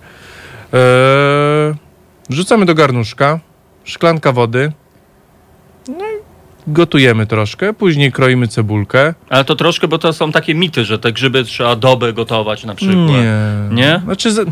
Eee, 0.73 1.75
wrzucamy 2.31 2.67
do 2.67 2.75
garnuszka, 2.75 3.41
szklanka 3.85 4.33
wody, 4.33 4.69
no 4.69 4.86
gotujemy 6.67 7.27
troszkę, 7.27 7.73
później 7.73 8.13
kroimy 8.13 8.49
cebulkę. 8.49 9.15
Ale 9.29 9.45
to 9.45 9.57
troszkę, 9.57 9.89
bo 9.89 9.99
to 9.99 10.13
są 10.13 10.33
takie 10.33 10.55
mity, 10.55 10.85
że 10.85 10.99
te 10.99 11.13
grzyby 11.13 11.45
trzeba 11.45 11.77
dobę 11.77 12.13
gotować 12.13 12.65
na 12.65 12.75
przykład. 12.75 12.97
Nie. 13.09 13.33
Nie? 13.71 14.01
Znaczy, 14.05 14.33
z, 14.33 14.49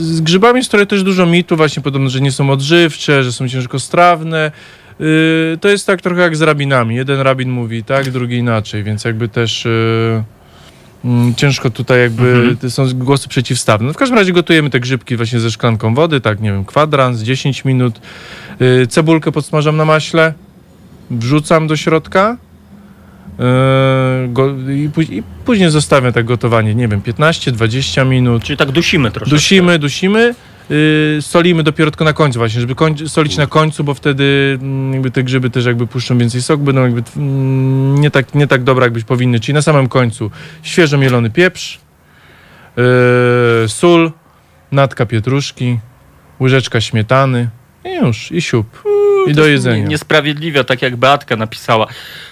z 0.00 0.20
grzybami 0.20 0.56
jest 0.58 0.70
trochę 0.70 0.86
też 0.86 1.02
dużo 1.02 1.26
mitu, 1.26 1.56
właśnie 1.56 1.82
podobno, 1.82 2.10
że 2.10 2.20
nie 2.20 2.32
są 2.32 2.50
odżywcze, 2.50 3.24
że 3.24 3.32
są 3.32 3.48
ciężkostrawne. 3.48 4.52
Yy, 5.00 5.58
to 5.60 5.68
jest 5.68 5.86
tak 5.86 6.02
trochę 6.02 6.20
jak 6.20 6.36
z 6.36 6.42
rabinami. 6.42 6.94
Jeden 6.96 7.20
rabin 7.20 7.50
mówi 7.50 7.84
tak, 7.84 8.10
drugi 8.10 8.36
inaczej, 8.36 8.84
więc 8.84 9.04
jakby 9.04 9.28
też 9.28 9.64
yy, 11.04 11.34
ciężko 11.36 11.70
tutaj 11.70 12.00
jakby, 12.00 12.28
Mhm. 12.32 12.70
są 12.70 12.86
głosy 12.94 13.28
przeciwstawne. 13.28 13.86
No 13.86 13.92
w 13.92 13.96
każdym 13.96 14.18
razie 14.18 14.32
gotujemy 14.32 14.70
te 14.70 14.80
grzybki 14.80 15.16
właśnie 15.16 15.40
ze 15.40 15.50
szklanką 15.50 15.94
wody, 15.94 16.20
tak 16.20 16.40
nie 16.40 16.52
wiem, 16.52 16.64
kwadrans, 16.64 17.20
10 17.20 17.64
minut. 17.64 18.00
Yy, 18.60 18.86
cebulkę 18.86 19.32
podsmażam 19.32 19.76
na 19.76 19.84
maśle, 19.84 20.32
wrzucam 21.10 21.66
do 21.66 21.76
środka, 21.76 22.36
go, 24.28 24.48
i, 24.70 24.90
póź- 24.94 25.10
I 25.12 25.22
później 25.44 25.70
zostawiam 25.70 26.12
tak 26.12 26.24
gotowanie, 26.24 26.74
nie 26.74 26.88
wiem, 26.88 27.00
15-20 27.00 28.06
minut. 28.06 28.42
Czyli 28.44 28.56
tak 28.56 28.70
dusimy 28.70 29.10
troszeczkę. 29.10 29.36
Dusimy, 29.36 29.78
dusimy. 29.78 30.34
Yy, 30.70 31.18
solimy 31.22 31.62
dopiero 31.62 31.90
tylko 31.90 32.04
na 32.04 32.12
końcu 32.12 32.38
właśnie, 32.38 32.60
żeby 32.60 32.74
koń, 32.74 32.94
solić 33.08 33.36
na 33.36 33.46
końcu, 33.46 33.84
bo 33.84 33.94
wtedy 33.94 34.58
mm, 34.62 34.92
jakby 34.92 35.10
te 35.10 35.22
grzyby 35.22 35.50
też 35.50 35.64
jakby 35.64 35.86
puszczą 35.86 36.18
więcej 36.18 36.42
soku, 36.42 36.64
będą 36.64 36.82
jakby 36.82 37.02
mm, 37.16 38.00
nie, 38.00 38.10
tak, 38.10 38.34
nie 38.34 38.46
tak 38.46 38.62
dobre 38.64 38.86
jakbyś 38.86 39.04
powinny, 39.04 39.40
czyli 39.40 39.54
na 39.54 39.62
samym 39.62 39.88
końcu 39.88 40.30
świeżo 40.62 40.98
mielony 40.98 41.30
pieprz, 41.30 41.78
yy, 42.76 42.82
sól, 43.68 44.12
natka 44.72 45.06
pietruszki, 45.06 45.78
łyżeczka 46.40 46.80
śmietany 46.80 47.48
i 47.84 47.94
już, 47.94 48.32
i 48.32 48.42
siup. 48.42 48.82
I 49.26 49.34
do 49.34 49.44
Nie- 49.44 49.50
jedzenia. 49.50 49.86
Niesprawiedliwie, 49.88 50.64
tak 50.64 50.82
jak 50.82 50.96
Beatka 50.96 51.36
napisała. 51.36 51.86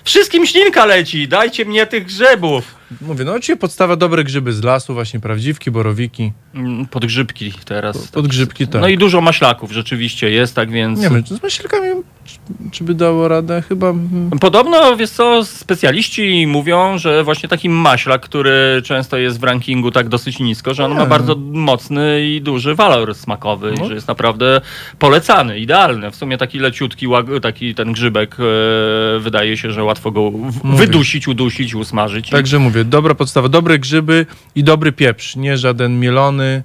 Wszystkim 0.04 0.46
ślinka 0.46 0.84
leci, 0.86 1.28
dajcie 1.28 1.64
mnie 1.64 1.86
tych 1.86 2.04
grzybów. 2.06 2.74
Mówię, 3.00 3.24
no 3.24 3.32
oczywiście 3.32 3.56
podstawa 3.56 3.96
dobre 3.96 4.24
grzyby 4.24 4.52
z 4.52 4.62
lasu, 4.62 4.94
właśnie 4.94 5.20
prawdziwki, 5.20 5.70
borowiki. 5.70 6.32
Mm, 6.54 6.86
Podgrzybki 6.86 7.52
teraz. 7.64 8.08
Podgrzybki, 8.08 8.68
tak. 8.68 8.80
No 8.80 8.88
i 8.88 8.98
dużo 8.98 9.20
maślaków 9.20 9.72
rzeczywiście 9.72 10.30
jest, 10.30 10.54
tak 10.54 10.70
więc... 10.70 11.00
Nie 11.00 11.10
wiem, 11.10 11.24
czy 11.24 11.36
z 11.36 11.42
maślakami, 11.42 11.88
czy, 12.26 12.38
czy 12.70 12.84
by 12.84 12.94
dało 12.94 13.28
radę? 13.28 13.62
Chyba... 13.68 13.88
mm, 13.90 14.30
Podobno, 14.40 14.96
wiesz 14.96 15.10
co, 15.10 15.44
specjaliści 15.44 16.46
mówią, 16.46 16.98
że 16.98 17.24
właśnie 17.24 17.48
taki 17.48 17.68
maślak, 17.68 18.22
który 18.22 18.82
często 18.84 19.16
jest 19.16 19.40
w 19.40 19.44
rankingu 19.44 19.90
tak 19.90 20.08
dosyć 20.08 20.38
nisko, 20.40 20.74
że 20.74 20.84
on 20.84 20.94
ma 20.94 21.06
bardzo 21.06 21.36
mocny 21.52 22.26
i 22.26 22.40
duży 22.40 22.74
walor 22.74 23.14
smakowy 23.14 23.74
No. 23.78 23.88
że 23.88 23.94
jest 23.94 24.08
naprawdę 24.08 24.60
polecany, 24.98 25.58
idealny. 25.58 26.10
W 26.10 26.16
sumie 26.16 26.38
taki 26.38 26.58
leciutki, 26.58 27.08
łag- 27.08 27.40
taki 27.40 27.74
ten 27.74 27.92
grzybek 27.92 28.36
e, 28.40 29.18
wydaje 29.20 29.56
się, 29.56 29.70
że 29.72 29.84
łatwo 29.84 30.10
go 30.10 30.30
w- 30.30 30.64
Mówię. 30.64 30.78
wydusić, 30.78 31.28
udusić, 31.28 31.74
usmażyć. 31.74 32.30
Także 32.30 32.58
mówię, 32.58 32.84
dobra 32.84 33.14
podstawa, 33.14 33.48
dobre 33.48 33.78
grzyby 33.78 34.26
i 34.54 34.64
dobry 34.64 34.92
pieprz, 34.92 35.36
nie 35.36 35.56
żaden 35.58 36.00
mielony, 36.00 36.62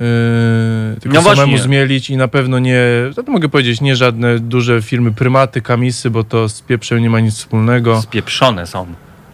yy, 0.00 0.06
tylko 1.00 1.14
No 1.16 1.22
właśnie. 1.22 1.42
samemu 1.42 1.58
zmielić 1.58 2.10
i 2.10 2.16
na 2.16 2.28
pewno 2.28 2.58
nie, 2.58 2.80
to 3.16 3.22
mogę 3.32 3.48
powiedzieć, 3.48 3.80
nie 3.80 3.96
żadne 3.96 4.38
duże 4.38 4.82
firmy 4.82 5.12
prymaty, 5.12 5.62
kamisy, 5.62 6.10
bo 6.10 6.24
to 6.24 6.48
z 6.48 6.60
pieprzem 6.62 6.98
nie 7.02 7.10
ma 7.10 7.20
nic 7.20 7.34
wspólnego. 7.34 8.02
Spieprzone 8.02 8.66
są. 8.66 8.86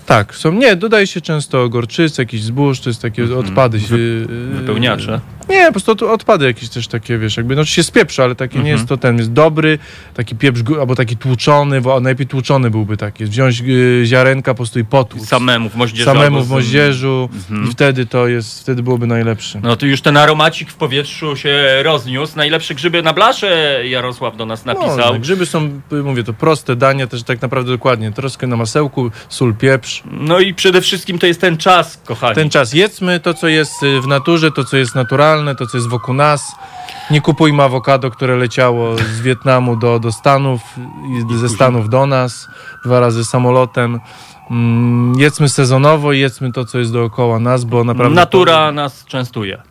Tak, 0.06 0.34
są, 0.34 0.52
nie, 0.52 0.76
dodaje 0.76 1.06
się 1.06 1.20
często 1.20 1.68
gorczycy, 1.68 2.22
jakiś 2.22 2.42
zbóż, 2.42 2.80
to 2.80 2.90
jest 2.90 3.02
takie 3.02 3.38
odpady. 3.38 3.78
Mhm. 3.78 4.00
Wy- 4.00 4.26
yy, 4.34 4.56
Wypełniacze. 4.60 5.20
Nie, 5.48 5.66
po 5.66 5.72
prostu 5.72 5.92
od- 5.92 6.02
odpady 6.02 6.44
jakieś 6.46 6.68
też 6.68 6.88
takie, 6.88 7.18
wiesz, 7.18 7.36
jakby, 7.36 7.56
no 7.56 7.62
oczywiście 7.62 7.82
z 7.82 7.90
pieprzu, 7.90 8.22
ale 8.22 8.34
takie 8.34 8.54
nie 8.54 8.60
Mhm. 8.60 8.76
jest 8.76 8.88
to 8.88 8.96
ten, 8.96 9.18
jest 9.18 9.32
dobry, 9.32 9.78
taki 10.14 10.36
pieprz, 10.36 10.60
albo 10.80 10.94
taki 10.94 11.16
tłuczony, 11.16 11.80
bo 11.80 12.00
najlepiej 12.00 12.26
tłuczony 12.26 12.70
byłby 12.70 12.96
taki, 12.96 13.24
wziąć 13.24 13.60
y, 13.60 14.02
ziarenka 14.06 14.54
po 14.54 14.56
prostu 14.56 14.78
i 14.78 14.84
potłuc. 14.84 15.28
Samemu 15.28 15.68
w 15.68 15.74
moździerzu. 15.76 16.04
Samemu 16.10 16.42
w 16.44 16.48
moździerzu 16.50 17.28
Mhm. 17.50 17.68
i 17.68 17.72
wtedy 17.72 18.06
to 18.06 18.28
jest, 18.28 18.60
wtedy 18.60 18.82
byłoby 18.82 19.06
najlepsze. 19.06 19.60
No 19.62 19.76
to 19.76 19.86
już 19.86 20.00
ten 20.00 20.16
aromacik 20.16 20.70
w 20.70 20.74
powietrzu 20.74 21.36
się 21.36 21.82
rozniósł. 21.82 22.36
Najlepsze 22.36 22.74
grzyby 22.74 23.02
na 23.02 23.12
blasze 23.12 23.80
Jarosław 23.88 24.36
do 24.36 24.46
nas 24.46 24.64
napisał. 24.64 25.12
No, 25.14 25.18
grzyby 25.20 25.46
są, 25.46 25.80
mówię, 26.04 26.24
to 26.24 26.32
proste 26.32 26.76
dania, 26.76 27.06
też 27.06 27.22
tak 27.22 27.42
naprawdę 27.42 27.70
dokładnie, 27.72 28.12
troszkę 28.12 28.46
na 28.46 28.56
masełku, 28.56 29.10
sól, 29.28 29.54
pieprz. 29.54 30.02
No 30.10 30.40
i 30.40 30.54
przede 30.54 30.80
wszystkim 30.80 31.18
to 31.18 31.26
jest 31.26 31.40
ten 31.40 31.56
czas, 31.56 32.00
kochani. 32.04 32.34
Ten 32.34 32.50
czas, 32.50 32.72
jedzmy 32.72 33.20
to, 33.20 33.34
co 33.34 33.48
jest 33.48 33.82
y, 33.82 34.00
w 34.00 34.06
naturze, 34.06 34.50
to, 34.52 34.64
co 34.64 34.76
jest 34.76 34.94
naturalne, 34.94 35.31
to, 35.58 35.66
co 35.66 35.76
jest 35.76 35.88
wokół 35.88 36.14
nas. 36.14 36.54
Nie 37.10 37.20
kupujmy 37.20 37.62
awokado, 37.62 38.10
które 38.10 38.36
leciało 38.36 38.96
z 38.96 39.20
Wietnamu 39.20 39.76
do, 39.76 39.98
do 39.98 40.12
Stanów 40.12 40.60
i 41.32 41.36
ze 41.36 41.48
Stanów 41.48 41.88
do 41.88 42.06
nas, 42.06 42.48
dwa 42.84 43.00
razy 43.00 43.24
samolotem. 43.24 44.00
Mm, 44.50 45.18
jedzmy 45.18 45.48
sezonowo 45.48 46.12
i 46.12 46.18
jedzmy 46.18 46.52
to, 46.52 46.64
co 46.64 46.78
jest 46.78 46.92
dookoła 46.92 47.38
nas, 47.38 47.64
bo 47.64 47.84
naprawdę... 47.84 48.14
Natura 48.14 48.72
nas 48.72 49.04
częstuje. 49.04 49.62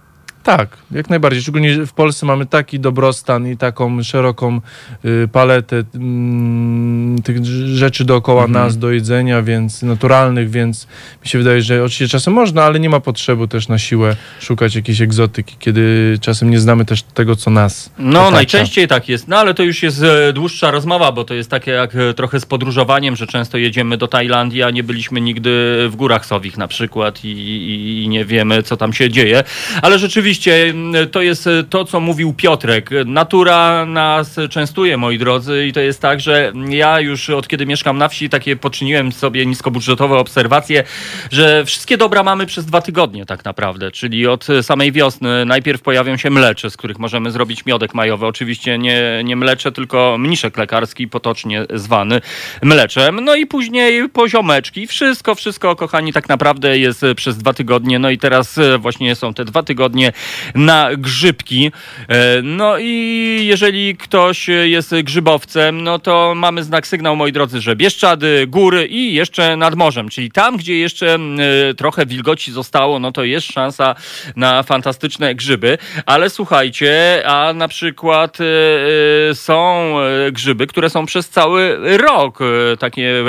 Tak, 0.58 0.78
jak 0.92 1.10
najbardziej. 1.10 1.42
Szczególnie 1.42 1.86
w 1.86 1.94
Polsce 1.94 2.26
mamy 2.26 2.46
taki 2.46 2.80
dobrostan 2.80 3.48
i 3.48 3.58
taką 3.58 4.04
szeroką 4.04 4.62
y, 5.06 5.28
paletę 5.32 5.84
mm, 5.96 7.22
tych 7.22 7.46
rzeczy 7.76 8.06
dookoła 8.06 8.44
Mhm. 8.44 8.66
nas 8.66 8.78
do 8.78 8.92
jedzenia, 8.92 9.42
więc 9.42 9.84
naturalnych, 9.84 10.50
więc 10.50 10.88
mi 11.24 11.30
się 11.30 11.38
wydaje, 11.38 11.62
że 11.62 11.84
oczywiście 11.84 12.08
czasem 12.08 12.34
można, 12.34 12.64
ale 12.64 12.80
nie 12.80 12.90
ma 12.90 13.00
potrzeby 13.00 13.48
też 13.48 13.68
na 13.68 13.78
siłę 13.78 14.16
szukać 14.40 14.76
jakiejś 14.76 15.02
egzotyki, 15.02 15.56
kiedy 15.60 16.18
czasem 16.22 16.50
nie 16.50 16.60
znamy 16.60 16.86
też 16.86 17.04
tego, 17.04 17.36
co 17.36 17.52
nas. 17.52 17.90
No, 18.00 18.20
otacza. 18.20 18.36
najczęściej 18.36 18.88
tak 18.88 19.10
jest. 19.10 19.28
No, 19.28 19.38
ale 19.38 19.54
to 19.54 19.64
już 19.64 19.84
jest 19.84 20.04
e, 20.04 20.34
dłuższa 20.34 20.72
rozmowa, 20.72 21.12
bo 21.12 21.24
to 21.24 21.34
jest 21.34 21.50
takie 21.50 21.72
jak 21.72 21.96
e, 21.96 22.14
trochę 22.14 22.40
z 22.40 22.46
podróżowaniem, 22.46 23.16
że 23.16 23.28
często 23.28 23.58
jedziemy 23.58 23.98
do 23.98 24.08
Tajlandii, 24.08 24.64
a 24.64 24.70
nie 24.72 24.84
byliśmy 24.84 25.22
nigdy 25.22 25.50
w 25.90 25.96
górach 25.96 26.26
Sowich 26.26 26.58
na 26.58 26.68
przykład 26.68 27.26
i, 27.26 27.28
i, 27.28 28.04
i 28.04 28.08
nie 28.08 28.26
wiemy, 28.26 28.64
co 28.64 28.78
tam 28.78 28.94
się 28.94 29.10
dzieje. 29.10 29.44
Ale 29.82 30.00
rzeczywiście 30.00 30.41
rzeczywiście 30.42 30.74
to 31.12 31.22
jest 31.22 31.48
e, 31.48 31.64
to, 31.64 31.86
co 31.86 32.00
mówił 32.00 32.34
Piotrek. 32.34 32.90
Natura 33.06 33.86
nas 33.86 34.36
częstuje, 34.50 34.98
moi 34.98 35.18
drodzy, 35.18 35.68
i 35.68 35.74
to 35.74 35.80
jest 35.80 36.02
tak, 36.02 36.20
że 36.20 36.54
ja 36.70 37.00
już 37.00 37.30
od 37.30 37.48
kiedy 37.48 37.66
mieszkam 37.66 37.98
na 37.98 38.08
wsi, 38.08 38.30
takie 38.30 38.56
poczyniłem 38.56 39.12
sobie 39.12 39.46
niskobudżetowe 39.46 40.18
obserwacje, 40.18 40.84
że 41.32 41.66
wszystkie 41.66 41.98
dobra 41.98 42.24
mamy 42.24 42.46
przez 42.46 42.66
dwa 42.66 42.82
tygodnie 42.82 43.26
tak 43.26 43.46
naprawdę, 43.46 43.92
czyli 43.92 44.28
od 44.28 44.48
samej 44.62 44.92
wiosny. 44.92 45.46
Najpierw 45.46 45.82
pojawią 45.82 46.18
się 46.18 46.30
mlecze, 46.30 46.70
z 46.70 46.78
których 46.78 47.00
możemy 47.00 47.32
zrobić 47.32 47.66
miodek 47.66 47.94
majowy. 47.94 48.26
Oczywiście 48.26 48.78
nie, 48.78 49.22
nie 49.24 49.36
mlecze, 49.36 49.72
tylko 49.72 50.16
mniszek 50.20 50.58
lekarski, 50.58 51.08
potocznie 51.08 51.66
zwany 51.74 52.22
mleczem. 52.62 53.26
No 53.26 53.36
i 53.36 53.46
później 53.46 54.10
poziomeczki. 54.10 54.88
Wszystko, 54.88 55.36
wszystko, 55.36 55.76
kochani, 55.76 56.14
tak 56.14 56.30
naprawdę 56.30 56.78
jest 56.78 57.06
przez 57.16 57.38
dwa 57.38 57.54
tygodnie. 57.54 58.00
No 58.00 58.10
i 58.10 58.18
teraz 58.18 58.58
e, 58.58 58.78
właśnie 58.78 59.16
są 59.16 59.34
te 59.34 59.46
dwa 59.46 59.64
tygodnie 59.64 60.14
na 60.56 60.90
grzybki. 60.98 61.72
E, 62.08 62.42
No 62.42 62.78
i 62.78 63.40
jeżeli 63.46 63.98
ktoś 63.98 64.48
jest 64.48 64.96
grzybowcem, 65.04 65.84
no 65.84 66.00
to 66.00 66.34
mamy 66.36 66.64
znak 66.64 66.88
sygnał, 66.88 67.16
moi 67.16 67.32
drodzy, 67.32 67.62
że 67.62 67.76
Bieszczady, 67.76 68.48
góry 68.48 68.88
i 68.88 69.14
jeszcze 69.14 69.58
nad 69.58 69.76
morzem, 69.76 70.10
czyli 70.10 70.32
tam, 70.32 70.58
gdzie 70.58 70.78
jeszcze 70.78 71.16
e, 71.16 71.74
trochę 71.74 72.06
wilgoci 72.06 72.52
zostało, 72.52 73.00
no 73.00 73.12
to 73.12 73.24
jest 73.24 73.48
szansa 73.48 73.96
na 74.36 74.64
fantastyczne 74.64 75.36
grzyby. 75.36 75.78
Ale 76.06 76.30
słuchajcie, 76.30 77.24
a 77.26 77.54
na 77.54 77.68
przykład 77.68 78.38
e, 78.42 79.36
są 79.36 79.96
grzyby, 80.32 80.68
które 80.68 80.90
są 80.90 81.06
przez 81.06 81.30
cały 81.30 81.78
rok 81.98 82.40
takie 82.80 83.24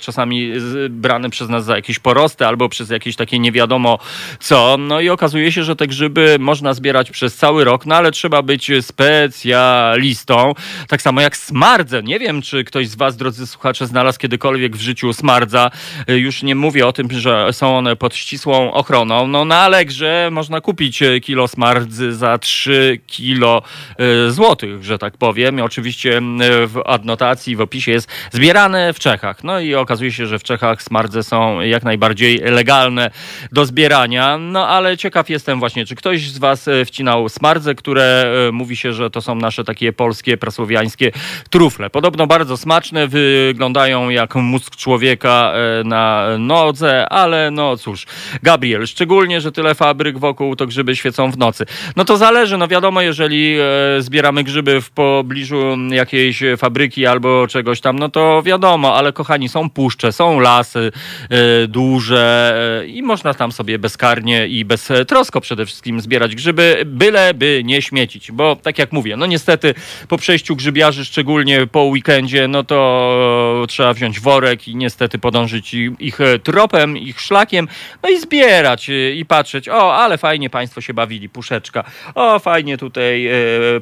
czasami 0.00 0.52
brane 0.90 1.30
przez 1.30 1.48
nas 1.48 1.64
za 1.64 1.76
jakieś 1.76 1.98
porosty 1.98 2.46
albo 2.46 2.68
przez 2.68 2.90
jakieś 2.90 3.16
takie 3.16 3.38
nie 3.38 3.52
wiadomo 3.52 3.98
co. 4.40 4.76
No 4.78 5.00
i 5.00 5.08
okazuje 5.08 5.52
się, 5.52 5.64
że 5.64 5.76
te 5.76 5.86
grzyby 5.86 6.35
można 6.38 6.74
zbierać 6.74 7.10
przez 7.10 7.36
cały 7.36 7.64
rok, 7.64 7.86
no 7.86 7.94
ale 7.94 8.10
trzeba 8.10 8.42
być 8.42 8.70
specjalistą. 8.80 10.52
Tak 10.88 11.02
samo 11.02 11.20
jak 11.20 11.36
smardze. 11.36 12.02
Nie 12.02 12.18
wiem, 12.18 12.42
czy 12.42 12.64
ktoś 12.64 12.88
z 12.88 12.94
was, 12.94 13.16
drodzy 13.16 13.46
słuchacze, 13.46 13.86
znalazł 13.86 14.18
kiedykolwiek 14.18 14.76
w 14.76 14.80
życiu 14.80 15.12
smardza. 15.12 15.70
E, 16.08 16.18
Już 16.18 16.42
nie 16.42 16.54
mówię 16.54 16.86
o 16.86 16.92
tym, 16.92 17.08
że 17.10 17.52
są 17.52 17.76
one 17.78 17.96
pod 17.96 18.14
ścisłą 18.16 18.72
ochroną. 18.72 19.26
No 19.26 19.44
na 19.44 19.56
Allegrze 19.58 20.28
można 20.32 20.60
kupić 20.60 21.02
e, 21.02 21.20
kilo 21.20 21.48
smardzy 21.48 22.12
za 22.14 22.38
3 22.38 23.00
kilo 23.06 23.62
e, 23.98 24.30
złotych, 24.30 24.84
że 24.84 24.98
tak 24.98 25.16
powiem. 25.16 25.60
Oczywiście 25.60 26.20
w 26.66 26.80
adnotacji, 26.86 27.56
w 27.56 27.60
opisie 27.60 27.92
jest 27.92 28.08
zbierane 28.32 28.92
w 28.92 28.98
Czechach. 28.98 29.44
No 29.44 29.60
i 29.60 29.74
okazuje 29.74 30.12
się, 30.12 30.26
że 30.26 30.38
w 30.38 30.42
Czechach 30.42 30.82
smardze 30.82 31.22
są 31.22 31.60
jak 31.60 31.82
najbardziej 31.82 32.38
legalne 32.38 33.10
do 33.52 33.66
zbierania. 33.66 34.38
No 34.38 34.68
ale 34.68 34.96
ciekaw 34.96 35.30
jestem 35.30 35.58
właśnie, 35.58 35.86
czy 35.86 35.94
ktoś 35.94 36.25
z 36.30 36.38
was 36.38 36.68
e, 36.68 36.84
wcinał 36.84 37.28
smardze, 37.28 37.74
które 37.74 38.24
e, 38.48 38.52
mówi 38.52 38.76
się, 38.76 38.92
że 38.92 39.10
to 39.10 39.20
są 39.20 39.34
nasze 39.34 39.64
takie 39.64 39.92
polskie, 39.92 40.36
prasłowiańskie 40.36 41.12
trufle. 41.50 41.90
Podobno 41.90 42.26
bardzo 42.26 42.56
smaczne, 42.56 43.08
wyglądają 43.08 44.08
jak 44.08 44.34
mózg 44.34 44.76
człowieka 44.76 45.52
e, 45.54 45.84
na 45.84 46.26
nodze, 46.38 47.08
ale 47.08 47.50
no 47.50 47.76
cóż. 47.76 48.06
Gabriel, 48.42 48.86
szczególnie, 48.86 49.40
że 49.40 49.52
tyle 49.52 49.74
fabryk 49.74 50.18
wokół, 50.18 50.56
to 50.56 50.66
grzyby 50.66 50.96
świecą 50.96 51.30
w 51.30 51.38
nocy. 51.38 51.66
No 51.96 52.04
to 52.04 52.16
zależy, 52.16 52.58
no 52.58 52.68
wiadomo, 52.68 53.00
jeżeli 53.00 53.56
zbieramy 53.98 54.44
grzyby 54.44 54.80
w 54.80 54.90
pobliżu 54.90 55.76
jakiejś 55.90 56.42
fabryki 56.58 57.06
albo 57.06 57.46
czegoś 57.46 57.80
tam, 57.80 57.98
no 57.98 58.08
to 58.08 58.42
wiadomo, 58.42 58.96
ale 58.96 59.12
kochani, 59.12 59.48
są 59.48 59.70
puszcze, 59.70 60.12
są 60.12 60.40
lasy 60.40 60.92
duże 61.68 62.54
i 62.86 63.02
można 63.02 63.34
tam 63.34 63.52
sobie 63.52 63.78
bezkarnie 63.78 64.46
i 64.48 64.64
bez 64.64 64.92
trosko 65.08 65.40
przede 65.40 65.66
wszystkim 65.66 66.00
zbierać 66.00 66.15
grzyby, 66.18 66.82
byleby 66.86 67.62
nie 67.64 67.82
śmiecić, 67.82 68.32
bo 68.32 68.56
tak 68.56 68.78
jak 68.78 68.92
mówię, 68.92 69.16
no 69.16 69.26
niestety 69.26 69.74
po 70.08 70.18
przejściu 70.18 70.56
grzybiarzy, 70.56 71.04
szczególnie 71.04 71.66
po 71.66 71.82
weekendzie, 71.84 72.48
no 72.48 72.64
to 72.64 73.64
trzeba 73.68 73.92
wziąć 73.92 74.20
worek 74.20 74.68
i 74.68 74.76
niestety 74.76 75.18
podążyć 75.18 75.74
ich 75.98 76.18
tropem, 76.42 76.98
ich 76.98 77.20
szlakiem, 77.20 77.68
no 78.02 78.08
i 78.08 78.20
zbierać 78.20 78.90
e, 78.90 79.12
i 79.12 79.24
patrzeć, 79.24 79.68
o, 79.68 79.96
ale 79.96 80.18
fajnie 80.18 80.50
państwo 80.50 80.80
się 80.80 80.94
bawili, 80.94 81.28
puszeczka, 81.28 81.84
o, 82.14 82.38
fajnie 82.38 82.78
tutaj 82.78 83.26
e, 83.26 83.32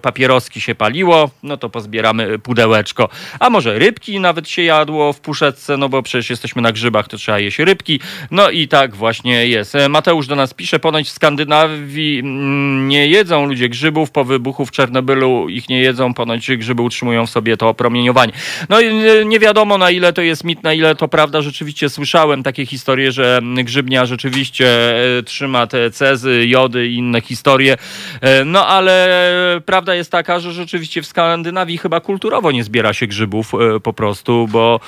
papieroski 0.03 0.61
się 0.61 0.75
paliło, 0.75 1.31
no 1.43 1.57
to 1.57 1.71
pozbieramy 1.71 2.39
pudełeczko, 2.39 3.09
a 3.41 3.51
może 3.51 3.79
rybki 3.79 4.21
nawet 4.21 4.49
się 4.49 4.63
jadło 4.63 5.13
w 5.13 5.21
puszeczce, 5.21 5.77
no 5.77 5.89
bo 5.89 6.03
przecież 6.03 6.31
jesteśmy 6.31 6.63
na 6.63 6.73
grzybach, 6.73 7.09
to 7.09 7.17
trzeba 7.17 7.39
jeść 7.39 7.59
rybki, 7.59 8.01
no 8.31 8.51
i 8.51 8.69
tak 8.69 8.97
właśnie 8.97 9.47
jest. 9.47 9.75
E, 9.75 9.89
Mateusz 9.89 10.27
do 10.27 10.37
nas 10.37 10.55
pisze, 10.55 10.79
ponoć 10.79 11.09
w 11.09 11.13
Skandynawii 11.13 12.23
nie 12.89 13.07
jedzą 13.07 13.47
ludzie 13.47 13.69
grzybów, 13.69 14.11
po 14.11 14.25
wybuchu 14.25 14.67
w 14.67 14.71
Czernobylu 14.71 15.49
ich 15.49 15.69
nie 15.69 15.81
jedzą, 15.81 16.15
ponoć 16.15 16.57
grzyby 16.57 16.83
utrzymują 16.83 17.27
w 17.27 17.31
sobie 17.31 17.57
to 17.57 17.69
opromieniowanie. 17.69 18.33
No 18.69 18.81
i 18.81 18.87
e, 18.87 19.25
nie 19.25 19.39
wiadomo 19.39 19.79
na 19.79 19.91
ile 19.91 20.13
to 20.13 20.23
jest 20.23 20.45
mit, 20.45 20.63
na 20.63 20.73
ile 20.73 20.95
to 20.95 21.09
prawda, 21.09 21.43
rzeczywiście 21.43 21.89
słyszałem 21.89 22.43
takie 22.43 22.67
historie, 22.67 23.13
że 23.13 23.41
grzybnia 23.65 24.07
rzeczywiście 24.07 24.67
e, 25.19 25.23
trzyma 25.23 25.67
te 25.67 25.91
cezy, 25.91 26.47
jody 26.47 26.89
i 26.89 26.97
inne 26.97 27.21
historie, 27.21 27.77
E, 28.21 28.45
no 28.45 28.67
ale 28.67 29.09
prawda 29.67 29.95
jest 29.95 30.11
taka, 30.11 30.41
że 30.41 30.53
rzeczywiście 30.53 31.03
w 31.03 31.07
Skandynawii 31.07 31.79
chyba 31.79 32.01
kulturowo 32.01 32.53
nie 32.53 32.65
zbiera 32.65 32.93
się 32.93 33.07
grzybów 33.07 33.53
po 33.83 33.93
prostu, 33.93 34.49
bo 34.51 34.81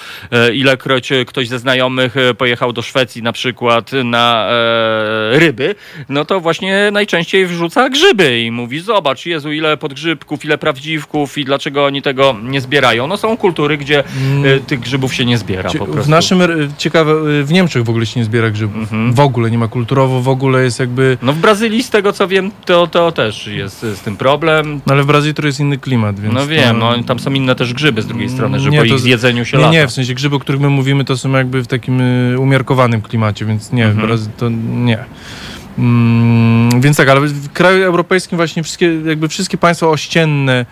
ilekroć 0.54 1.10
ktoś 1.26 1.48
ze 1.48 1.58
znajomych 1.58 2.14
pojechał 2.38 2.72
do 2.72 2.82
Szwecji 2.82 3.22
na 3.22 3.32
przykład 3.32 3.90
na 4.04 4.48
ryby, 5.30 5.74
no 6.08 6.24
to 6.24 6.40
właśnie 6.40 6.90
najczęściej 6.92 7.25
wrzuca 7.46 7.88
grzyby 7.90 8.40
i 8.40 8.50
mówi, 8.50 8.80
zobacz, 8.80 9.26
Jezu, 9.26 9.52
ile 9.52 9.76
podgrzybków, 9.76 10.44
ile 10.44 10.58
prawdziwków 10.58 11.38
i 11.38 11.44
dlaczego 11.44 11.84
oni 11.84 12.02
tego 12.02 12.36
nie 12.42 12.60
zbierają. 12.60 13.06
No 13.06 13.16
są 13.16 13.36
kultury, 13.36 13.76
gdzie 13.78 13.98
e, 14.44 14.60
tych 14.66 14.80
grzybów 14.80 15.14
się 15.14 15.24
nie 15.24 15.38
zbiera 15.38 15.70
Cie- 15.70 15.78
po 15.78 15.84
prostu. 15.86 16.02
W 16.04 16.08
naszym, 16.08 16.42
r- 16.42 16.68
ciekawe, 16.78 17.12
y, 17.40 17.44
w 17.44 17.52
Niemczech 17.52 17.84
w 17.84 17.90
ogóle 17.90 18.06
się 18.06 18.20
nie 18.20 18.24
zbiera 18.24 18.50
grzybów. 18.50 18.76
Mhm. 18.76 19.12
W 19.14 19.20
ogóle 19.20 19.50
nie 19.50 19.58
ma 19.58 19.68
kulturowo, 19.68 20.20
w 20.22 20.28
ogóle 20.28 20.62
jest 20.64 20.80
jakby... 20.80 21.18
No 21.22 21.32
w 21.32 21.38
Brazylii 21.38 21.82
z 21.82 21.90
tego 21.90 22.12
co 22.12 22.28
wiem, 22.28 22.50
to, 22.64 22.86
to 22.86 23.12
też 23.12 23.46
jest 23.46 23.80
z 23.80 24.00
tym 24.00 24.16
problem. 24.16 24.80
No 24.86 24.92
ale 24.94 25.02
w 25.02 25.06
Brazylii 25.06 25.34
to 25.34 25.46
jest 25.46 25.60
inny 25.60 25.78
klimat, 25.78 26.20
więc... 26.20 26.34
No 26.34 26.46
wiem, 26.46 26.78
no 26.78 27.02
tam 27.02 27.18
są 27.18 27.32
inne 27.32 27.54
też 27.54 27.74
grzyby 27.74 28.02
z 28.02 28.06
drugiej 28.06 28.28
strony, 28.30 28.60
że 28.60 28.70
Nie, 28.70 28.78
po 28.78 28.84
ich 28.84 28.98
zjedzeniu 28.98 29.44
się 29.44 29.56
nie, 29.56 29.62
lata. 29.62 29.72
Nie, 29.72 29.86
w 29.86 29.90
sensie 29.92 30.14
grzyby, 30.14 30.36
o 30.36 30.38
których 30.38 30.60
my 30.60 30.68
mówimy, 30.70 31.04
to 31.04 31.16
są 31.16 31.32
jakby 31.32 31.62
w 31.62 31.66
takim 31.66 32.00
y, 32.00 32.36
umiarkowanym 32.38 33.02
klimacie, 33.02 33.44
więc 33.44 33.72
nie, 33.72 33.86
Mhm. 33.86 34.08
Brazy- 34.08 34.28
to 34.36 34.48
nie. 34.70 34.98
Mm, 35.78 36.80
więc 36.80 36.96
tak, 36.96 37.08
ale 37.08 37.20
w 37.20 37.52
kraju 37.52 37.84
europejskim 37.84 38.36
właśnie 38.36 38.62
wszystkie, 38.62 39.00
jakby 39.04 39.28
wszystkie 39.28 39.58
państwa 39.58 39.88
ościenne 39.88 40.66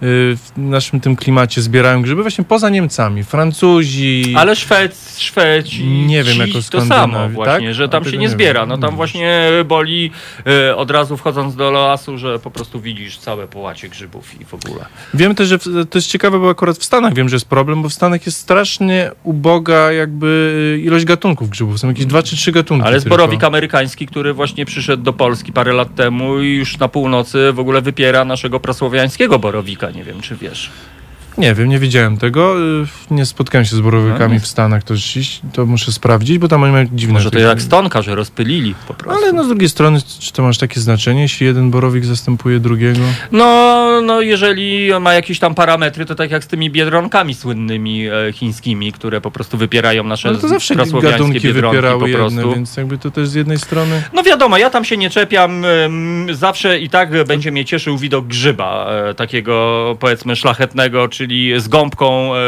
w 0.00 0.50
naszym 0.56 1.00
tym 1.00 1.16
klimacie 1.16 1.62
zbierają 1.62 2.02
grzyby, 2.02 2.22
właśnie 2.22 2.44
poza 2.44 2.68
Niemcami. 2.68 3.24
Francuzi... 3.24 4.34
Ale 4.36 4.56
Szwec, 4.56 5.18
Szweci, 5.18 5.84
Nie 5.84 6.24
wiem, 6.24 6.38
jako 6.38 6.58
to 6.70 6.80
samo 6.80 7.28
właśnie, 7.28 7.66
tak? 7.66 7.74
że 7.74 7.88
tam 7.88 8.04
się 8.04 8.18
nie 8.18 8.18
nie 8.20 8.28
zbiera. 8.28 8.66
No 8.66 8.78
tam 8.78 8.90
Widzisz. 8.90 8.96
właśnie 8.96 9.50
boli 9.64 10.10
e, 10.46 10.76
od 10.76 10.90
razu 10.90 11.16
wchodząc 11.16 11.56
do 11.56 11.70
lasu, 11.70 12.18
że 12.18 12.38
po 12.38 12.50
prostu 12.50 12.80
widzisz 12.80 13.18
całe 13.18 13.48
połacie 13.48 13.88
grzybów 13.88 14.40
i 14.40 14.44
w 14.44 14.54
ogóle. 14.54 14.86
Wiem 15.14 15.34
też, 15.34 15.48
że 15.48 15.58
w, 15.58 15.62
to 15.90 15.98
jest 15.98 16.08
ciekawe, 16.08 16.38
bo 16.38 16.50
akurat 16.50 16.76
w 16.76 16.84
Stanach 16.84 17.14
wiem, 17.14 17.28
że 17.28 17.36
jest 17.36 17.48
problem, 17.48 17.82
bo 17.82 17.88
w 17.88 17.92
Stanach 17.92 18.26
jest 18.26 18.38
strasznie 18.38 19.10
uboga 19.22 19.92
jakby 19.92 20.26
y, 20.76 20.80
ilość 20.80 21.04
gatunków 21.04 21.50
grzybów. 21.50 21.80
Są 21.80 21.88
jakieś 21.88 22.06
dwa 22.06 22.22
czy 22.22 22.36
trzy 22.36 22.52
gatunki 22.52 22.86
Ale 22.86 22.94
jest 22.96 23.04
tylko. 23.04 23.16
borowik 23.16 23.44
amerykański, 23.44 24.06
który 24.06 24.32
właśnie 24.34 24.66
przyszedł 24.66 25.02
do 25.02 25.12
Polski 25.12 25.52
parę 25.52 25.72
lat 25.72 25.94
temu 25.94 26.40
i 26.40 26.56
już 26.56 26.78
na 26.78 26.88
północy 26.88 27.52
w 27.52 27.60
ogóle 27.60 27.80
wypiera 27.82 28.24
naszego 28.24 28.60
prasłowiańskiego 28.60 29.38
borowika. 29.38 29.89
Nie 29.94 30.04
wiem, 30.04 30.20
czy 30.20 30.36
wiesz. 30.36 30.70
Nie 31.40 31.54
wiem, 31.54 31.68
nie 31.68 31.78
widziałem 31.78 32.16
tego. 32.18 32.60
y, 32.60 32.86
Nie 33.10 33.26
spotkałem 33.26 33.64
się 33.64 33.76
z 33.76 33.80
borowikami 33.80 34.34
No 34.34 34.40
w 34.40 34.46
Stanach, 34.46 34.82
to, 34.82 34.94
to 35.52 35.66
muszę 35.66 35.92
sprawdzić, 35.92 36.38
bo 36.38 36.48
tam 36.48 36.62
oni 36.62 36.72
mają 36.72 36.86
dziwne... 36.92 37.14
Może 37.14 37.30
to 37.30 37.38
jak 37.38 37.62
stonka, 37.62 38.02
że 38.02 38.14
rozpylili 38.14 38.74
po 38.88 38.94
prostu. 38.94 39.22
Ale 39.22 39.32
no 39.32 39.44
z 39.44 39.48
drugiej 39.48 39.68
strony, 39.68 39.98
czy 40.20 40.32
to 40.32 40.42
masz 40.42 40.58
takie 40.58 40.80
znaczenie, 40.80 41.22
jeśli 41.22 41.46
jeden 41.46 41.70
borowik 41.70 42.04
zastępuje 42.04 42.60
drugiego? 42.60 43.00
No, 43.32 43.86
no, 44.02 44.20
jeżeli 44.20 44.90
ma 45.00 45.14
jakieś 45.14 45.38
tam 45.38 45.54
parametry, 45.54 46.06
to 46.06 46.14
tak 46.14 46.30
jak 46.30 46.44
z 46.44 46.46
tymi 46.46 46.70
biedronkami 46.70 47.34
słynnymi 47.34 48.06
e, 48.06 48.32
chińskimi, 48.32 48.92
które 48.92 49.20
po 49.20 49.30
prostu 49.30 49.58
wypierają 49.58 50.04
nasze 50.04 50.28
Ale 50.28 50.38
to 50.38 50.48
zawsze 50.48 50.76
biedronki 50.76 51.40
wypierały 51.52 52.00
po 52.00 52.06
jedne, 52.06 52.20
prostu. 52.42 52.54
więc 52.54 52.76
jakby 52.76 52.98
to 52.98 53.10
też 53.10 53.28
z 53.28 53.34
jednej 53.34 53.58
strony... 53.58 54.02
No 54.12 54.22
wiadomo, 54.22 54.58
ja 54.58 54.70
tam 54.70 54.84
się 54.84 54.96
nie 54.96 55.10
czepiam. 55.10 55.64
Zawsze 56.32 56.78
i 56.78 56.90
tak 56.90 57.24
będzie 57.24 57.52
mnie 57.52 57.64
cieszył 57.64 57.98
widok 57.98 58.26
grzyba, 58.26 58.86
e, 59.10 59.14
takiego 59.14 59.96
powiedzmy 60.00 60.36
szlachetnego, 60.36 61.08
czyli 61.08 61.29
z 61.58 61.68
gąbką 61.68 62.34
e, 62.34 62.38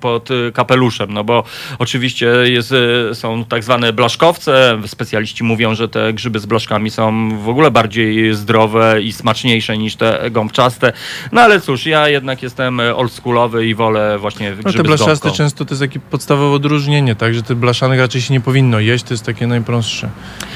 pod 0.00 0.28
kapeluszem, 0.54 1.12
no 1.12 1.24
bo 1.24 1.44
oczywiście 1.78 2.26
jest, 2.26 2.72
e, 3.10 3.14
są 3.14 3.44
tak 3.44 3.64
zwane 3.64 3.92
blaszkowce. 3.92 4.78
Specjaliści 4.86 5.44
mówią, 5.44 5.74
że 5.74 5.88
te 5.88 6.12
grzyby 6.12 6.38
z 6.38 6.46
blaszkami 6.46 6.90
są 6.90 7.38
w 7.38 7.48
ogóle 7.48 7.70
bardziej 7.70 8.34
zdrowe 8.34 9.02
i 9.02 9.12
smaczniejsze 9.12 9.78
niż 9.78 9.96
te 9.96 10.30
gąbczaste. 10.30 10.92
No 11.32 11.40
ale 11.40 11.60
cóż, 11.60 11.86
ja 11.86 12.08
jednak 12.08 12.42
jestem 12.42 12.80
oldschoolowy 12.80 13.66
i 13.66 13.74
wolę 13.74 14.18
właśnie 14.18 14.50
grzyby 14.50 14.88
No 14.88 14.96
te 14.96 15.04
gąbką. 15.04 15.30
często 15.30 15.64
to 15.64 15.74
jest 15.74 15.82
takie 15.82 16.00
podstawowe 16.00 16.56
odróżnienie, 16.56 17.14
tak, 17.14 17.34
że 17.34 17.42
te 17.42 17.54
blaszanek 17.54 18.00
raczej 18.00 18.20
się 18.22 18.34
nie 18.34 18.40
powinno 18.40 18.80
jeść, 18.80 19.04
to 19.04 19.14
jest 19.14 19.26
takie 19.26 19.46
najprostsze. 19.46 20.08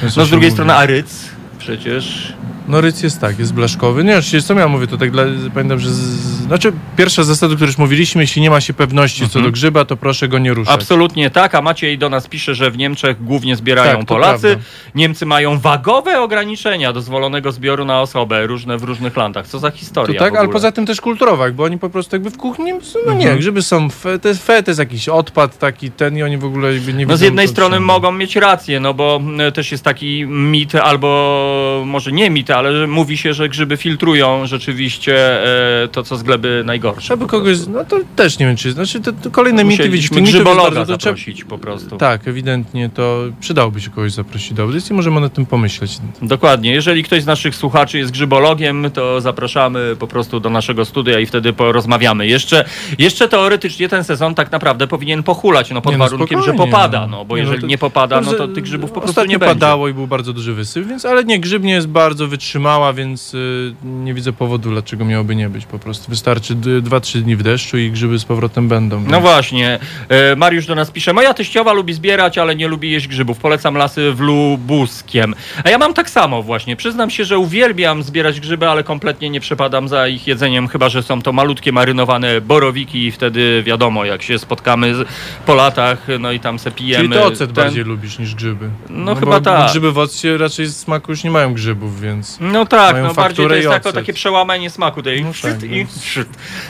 Jest 0.03 0.17
No 0.17 0.25
z 0.25 0.31
drugiej 0.31 0.51
mówię. 0.51 0.55
strony 0.57 0.75
aryc 0.75 1.29
przecież 1.59 2.33
No 2.69 2.81
ryc 2.81 3.03
jest 3.03 3.21
tak, 3.21 3.39
jest 3.39 3.55
blaszkowy. 3.55 4.05
Nie, 4.05 4.19
oczywiście 4.19 4.43
co 4.49 4.55
ja 4.55 4.69
mówię, 4.69 4.87
to 4.87 4.97
tak 4.97 5.11
dla, 5.11 5.25
pamiętam, 5.55 5.79
że... 5.79 5.91
Z, 5.91 6.30
znaczy 6.51 6.73
pierwsza 6.97 7.25
zasada, 7.25 7.53
o 7.53 7.57
której 7.57 7.69
już 7.71 7.79
mówiliśmy, 7.79 8.23
jeśli 8.23 8.43
nie 8.43 8.51
ma 8.51 8.61
się 8.61 8.73
pewności 8.75 9.29
co 9.29 9.41
do 9.41 9.51
grzyba, 9.51 9.85
to 9.85 9.97
proszę 9.97 10.29
go 10.29 10.39
nie 10.39 10.55
ruszać. 10.55 10.75
Absolutnie 10.75 11.31
tak, 11.31 11.55
a 11.55 11.63
Maciej 11.63 11.99
do 11.99 12.09
nas 12.09 12.29
pisze, 12.29 12.55
że 12.55 12.71
w 12.71 12.79
Niemczech 12.79 13.25
głównie 13.25 13.57
zbierają 13.57 13.91
Tak, 13.93 14.01
to 14.01 14.07
Polacy. 14.15 14.41
prawda. 14.49 14.65
Niemcy 14.95 15.27
mają 15.27 15.59
wagowe 15.59 16.21
ograniczenia 16.21 16.93
dozwolonego 16.93 17.53
zbioru 17.53 17.85
na 17.85 18.01
osobę, 18.01 18.47
różne 18.47 18.79
w 18.79 18.83
różnych 18.85 19.17
landach. 19.17 19.47
Co 19.47 19.59
za 19.59 19.71
To 19.71 19.77
historia 19.77 20.19
tak, 20.21 20.33
w 20.33 20.37
ale 20.37 20.49
poza 20.49 20.73
tym 20.73 20.87
też 20.87 21.01
kulturowa, 21.01 21.51
bo 21.51 21.65
oni 21.65 21.79
po 21.79 21.91
prostu 21.91 22.17
jakby 22.17 22.31
w 22.31 22.37
kuchni, 22.37 22.73
no 23.07 23.13
nie, 23.13 23.21
Mhm. 23.21 23.39
grzyby 23.39 23.63
są, 23.63 23.91
fe, 23.91 24.19
to 24.19 24.29
jest 24.29 24.47
fe, 24.47 24.63
to 24.63 24.71
jest 24.71 24.79
jakiś 24.79 25.09
odpad 25.09 25.59
taki, 25.59 25.91
ten 25.91 26.17
i 26.17 26.23
oni 26.23 26.39
w 26.39 26.45
ogóle 26.45 26.73
nie 26.73 27.07
No 27.07 27.17
z 27.17 27.21
widzą, 27.21 27.25
jednej 27.25 27.49
strony 27.49 27.81
mogą 27.81 28.13
mieć 28.13 28.37
rację, 28.37 28.81
no 28.81 28.95
bo 28.95 29.17
mm, 29.23 29.53
też 29.53 29.73
jest 29.73 29.85
taki 29.85 30.27
mit, 30.27 30.75
albo 30.75 31.83
może 31.87 32.13
nie 32.13 32.31
mit, 32.31 32.51
ale 32.51 32.87
mówi 32.87 33.17
się, 33.17 33.35
że 33.35 33.49
grzyby 33.49 33.77
filtrują 33.77 34.47
rzeczywiście 34.47 35.45
e, 35.85 35.89
to, 35.89 36.03
co 36.03 36.17
z 36.17 36.23
gleby 36.23 36.40
najgorsze. 36.65 37.01
Trzeba 37.01 37.25
by 37.25 37.31
kogoś, 37.31 37.57
no 37.67 37.85
to 37.85 37.97
też 38.17 38.39
nie 38.39 38.47
wiem, 38.47 38.57
czy, 38.57 38.73
znaczy 38.73 39.01
to, 39.01 39.13
to 39.13 39.31
kolejne 39.31 39.65
mity, 39.65 39.89
widzisz, 39.89 40.11
grzybologa 40.11 40.85
zaprosić 40.85 41.45
po 41.45 41.59
prostu. 41.59 41.97
Tak, 41.97 42.29
ewidentnie 42.29 42.91
to 42.95 43.23
przydałoby 43.41 43.81
się 43.81 43.91
kogoś 43.91 44.13
zaprosić 44.13 44.53
do 44.53 44.63
audycji, 44.63 44.95
możemy 44.97 45.21
nad 45.21 45.35
tym 45.35 45.47
pomyśleć. 45.47 45.99
Dokładnie. 46.23 46.73
Jeżeli 46.73 47.05
ktoś 47.05 47.23
z 47.23 47.27
naszych 47.27 47.55
słuchaczy 47.55 47.99
jest 47.99 48.13
grzybologiem, 48.13 48.91
to 48.95 49.21
zapraszamy 49.21 49.97
po 49.99 50.07
prostu 50.07 50.41
do 50.41 50.51
naszego 50.51 50.85
studia 50.85 51.21
i 51.21 51.27
wtedy 51.27 51.53
porozmawiamy. 51.53 52.27
Jeszcze, 52.27 52.65
jeszcze 52.99 53.29
teoretycznie 53.29 53.89
ten 53.89 54.05
sezon 54.05 54.35
tak 54.35 54.53
naprawdę 54.53 54.87
powinien 54.87 55.23
pochulać, 55.23 55.71
no 55.71 55.81
pod 55.83 55.93
Nie, 55.93 55.99
no 55.99 56.05
warunkiem, 56.05 56.43
że 56.43 56.53
popada, 56.55 57.07
no 57.07 57.25
bo 57.25 57.37
Nie, 57.37 57.43
jeżeli 57.43 57.61
to- 57.61 57.67
nie 57.67 57.79
popada, 57.79 58.21
no 58.21 58.33
to 58.33 58.49
tych 58.49 58.65
grzybów 58.65 58.93
po 58.93 59.01
prostu 59.01 59.25
nie 59.25 59.39
będzie. 59.39 59.55
padało 59.55 59.89
i 59.89 59.95
był 59.95 60.07
bardzo 60.07 60.33
duży 60.33 60.55
wysyp, 60.55 60.87
więc, 60.87 61.05
ale 61.05 61.25
nie, 61.25 61.41
grzybnie 61.41 61.73
jest 61.73 61.89
bardzo 61.89 62.27
wytrzymała, 62.29 62.93
więc 62.93 63.35
y, 63.35 63.75
nie 63.85 64.15
widzę 64.15 64.33
powodu, 64.33 64.71
dlaczego 64.71 65.05
miałoby 65.05 65.37
nie 65.37 65.49
być 65.49 65.67
po 65.67 65.79
prostu. 65.79 66.11
Wystarczy 66.11 66.30
2-3 66.39 67.21
dni 67.21 67.37
w 67.37 67.43
deszczu 67.43 67.79
i 67.79 67.91
grzyby 67.91 68.19
z 68.19 68.25
powrotem 68.25 68.69
będą. 68.69 69.01
No 69.09 69.21
właśnie. 69.21 69.79
E, 70.09 70.37
Mariusz 70.37 70.67
do 70.67 70.75
nas 70.75 70.91
pisze, 70.91 71.13
moja 71.13 71.35
teściowa 71.35 71.73
lubi 71.73 71.93
zbierać, 71.95 72.39
ale 72.39 72.57
nie 72.57 72.69
lubi 72.69 72.91
jeść 72.91 73.09
grzybów. 73.09 73.39
Polecam 73.39 73.75
lasy 73.75 74.13
w 74.13 74.21
Lubuskiem. 74.21 75.35
A 75.65 75.71
ja 75.71 75.79
mam 75.79 75.95
tak 75.95 76.11
samo 76.11 76.43
właśnie. 76.43 76.77
Przyznam 76.77 77.11
się, 77.11 77.25
że 77.25 77.39
uwielbiam 77.39 78.03
zbierać 78.03 78.41
grzyby, 78.41 78.69
ale 78.69 78.83
kompletnie 78.85 79.31
nie 79.31 79.41
przepadam 79.41 79.89
za 79.89 80.09
ich 80.09 80.27
jedzeniem, 80.27 80.69
chyba 80.69 80.89
że 80.89 81.03
są 81.03 81.23
to 81.23 81.33
malutkie 81.33 81.73
marynowane 81.73 82.41
borowiki 82.41 83.07
i 83.07 83.13
wtedy 83.13 83.63
wiadomo, 83.67 84.05
jak 84.05 84.23
się 84.23 84.39
spotkamy 84.39 84.95
z, 84.95 85.09
po 85.47 85.55
latach, 85.55 86.07
no 86.21 86.33
i 86.33 86.41
tam 86.41 86.59
se 86.59 86.71
pijemy. 86.71 87.05
Czyli 87.05 87.15
ty 87.15 87.23
ocet 87.25 87.39
ten- 87.39 87.65
bardziej 87.65 87.85
lubisz 87.85 88.19
niż 88.19 88.35
grzyby. 88.35 88.71
No 88.91 89.15
bo 89.15 89.21
chyba 89.21 89.41
tak. 89.41 89.71
Grzyby 89.71 89.93
w 89.93 89.99
occie 89.99 90.39
raczej 90.39 90.67
z 90.67 90.77
smaku 90.77 91.13
już 91.13 91.25
nie 91.25 91.31
mają 91.31 91.55
grzybów, 91.55 92.01
więc 92.01 92.39
No 92.41 92.67
tak, 92.67 92.97
no 93.03 93.15
bardziej 93.15 93.49
to 93.49 93.55
jest 93.55 93.69
jako 93.69 93.93
takie 93.93 94.13
przełamanie 94.13 94.71
smaku 94.71 95.03
tej 95.03 95.25
No 95.25 95.31
tak, 95.43 95.63
i 95.63 95.69
więc- 95.69 96.05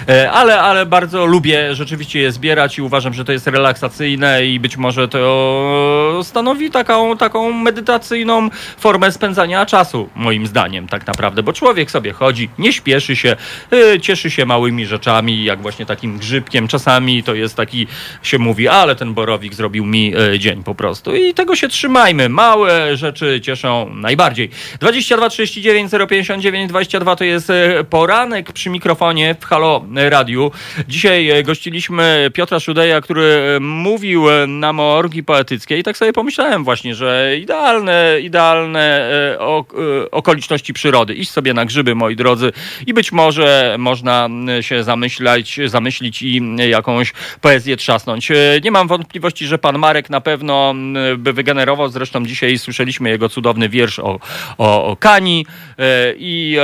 E, 0.08 0.30
Ale, 0.30 0.60
ale 0.60 0.86
bardzo 0.86 1.26
lubię 1.26 1.74
rzeczywiście 1.74 2.20
je 2.20 2.32
zbierać 2.32 2.78
i 2.78 2.82
uważam, 2.82 3.14
że 3.14 3.24
to 3.24 3.32
jest 3.32 3.46
relaksacyjne 3.46 4.46
i 4.46 4.60
być 4.60 4.76
może 4.76 5.08
to 5.08 6.20
stanowi 6.22 6.70
taką, 6.70 7.16
taką 7.16 7.52
medytacyjną 7.52 8.50
formę 8.78 9.12
spędzania 9.12 9.66
czasu, 9.66 10.08
moim 10.14 10.46
zdaniem 10.46 10.88
tak 10.88 11.06
naprawdę, 11.06 11.42
bo 11.42 11.52
człowiek 11.52 11.90
sobie 11.90 12.12
chodzi, 12.12 12.50
nie 12.58 12.72
śpieszy 12.72 13.16
się, 13.16 13.36
e, 13.72 14.00
cieszy 14.00 14.30
się 14.30 14.46
małymi 14.46 14.86
rzeczami, 14.86 15.44
jak 15.44 15.62
właśnie 15.62 15.86
takim 15.86 16.18
grzybkiem. 16.18 16.68
Czasami 16.68 17.22
to 17.22 17.34
jest 17.34 17.56
taki, 17.56 17.86
się 18.22 18.38
mówi, 18.38 18.68
ale 18.68 18.96
ten 18.96 19.14
borowik 19.14 19.54
zrobił 19.54 19.86
mi 19.86 20.12
e, 20.16 20.38
dzień 20.38 20.62
po 20.62 20.74
prostu 20.74 21.16
i 21.16 21.34
tego 21.34 21.56
się 21.56 21.68
trzymajmy. 21.68 22.28
Małe 22.28 22.96
rzeczy 22.96 23.40
cieszą 23.40 23.94
najbardziej. 23.94 24.50
22 24.80 25.28
39 25.28 25.92
059 26.08 26.68
22 26.68 27.16
to 27.16 27.24
jest 27.24 27.52
poranek 27.90 28.52
przy 28.52 28.70
mikrofonie 28.70 29.29
w 29.40 29.44
Halo 29.44 29.84
Radiu. 29.94 30.50
Dzisiaj 30.88 31.30
e, 31.30 31.42
gościliśmy 31.42 32.30
Piotra 32.34 32.60
Szudeja, 32.60 33.00
który 33.00 33.22
e, 33.22 33.60
mówił 33.60 34.30
e, 34.30 34.46
nam 34.46 34.80
o 34.80 34.96
orgii 34.96 35.24
poetyckiej 35.24 35.80
i 35.80 35.82
tak 35.82 35.96
sobie 35.96 36.12
pomyślałem 36.12 36.64
właśnie, 36.64 36.94
że 36.94 37.36
idealne, 37.40 38.20
idealne 38.22 39.10
okoliczności 40.10 40.72
przyrody. 40.72 41.14
Iść 41.14 41.30
sobie 41.30 41.54
na 41.54 41.64
grzyby, 41.64 41.94
moi 41.94 42.16
drodzy, 42.16 42.52
i 42.86 42.94
być 42.94 43.12
może 43.12 43.76
można 43.78 44.28
się 44.60 44.84
zamyślać, 44.84 45.60
zamyślić 45.66 46.22
i 46.22 46.42
jakąś 46.68 47.12
poezję 47.40 47.76
trzasnąć. 47.76 48.32
Nie 48.64 48.70
mam 48.70 48.88
wątpliwości, 48.88 49.46
że 49.46 49.58
pan 49.58 49.78
Marek 49.78 50.10
na 50.10 50.20
pewno 50.20 50.74
by 51.18 51.32
wygenerował, 51.32 51.88
zresztą 51.88 52.26
dzisiaj 52.26 52.58
słyszeliśmy 52.58 53.10
jego 53.10 53.28
cudowny 53.28 53.68
wiersz 53.68 53.98
o, 53.98 54.20
o, 54.58 54.86
o 54.86 54.96
Kani 54.96 55.46
i 56.18 56.56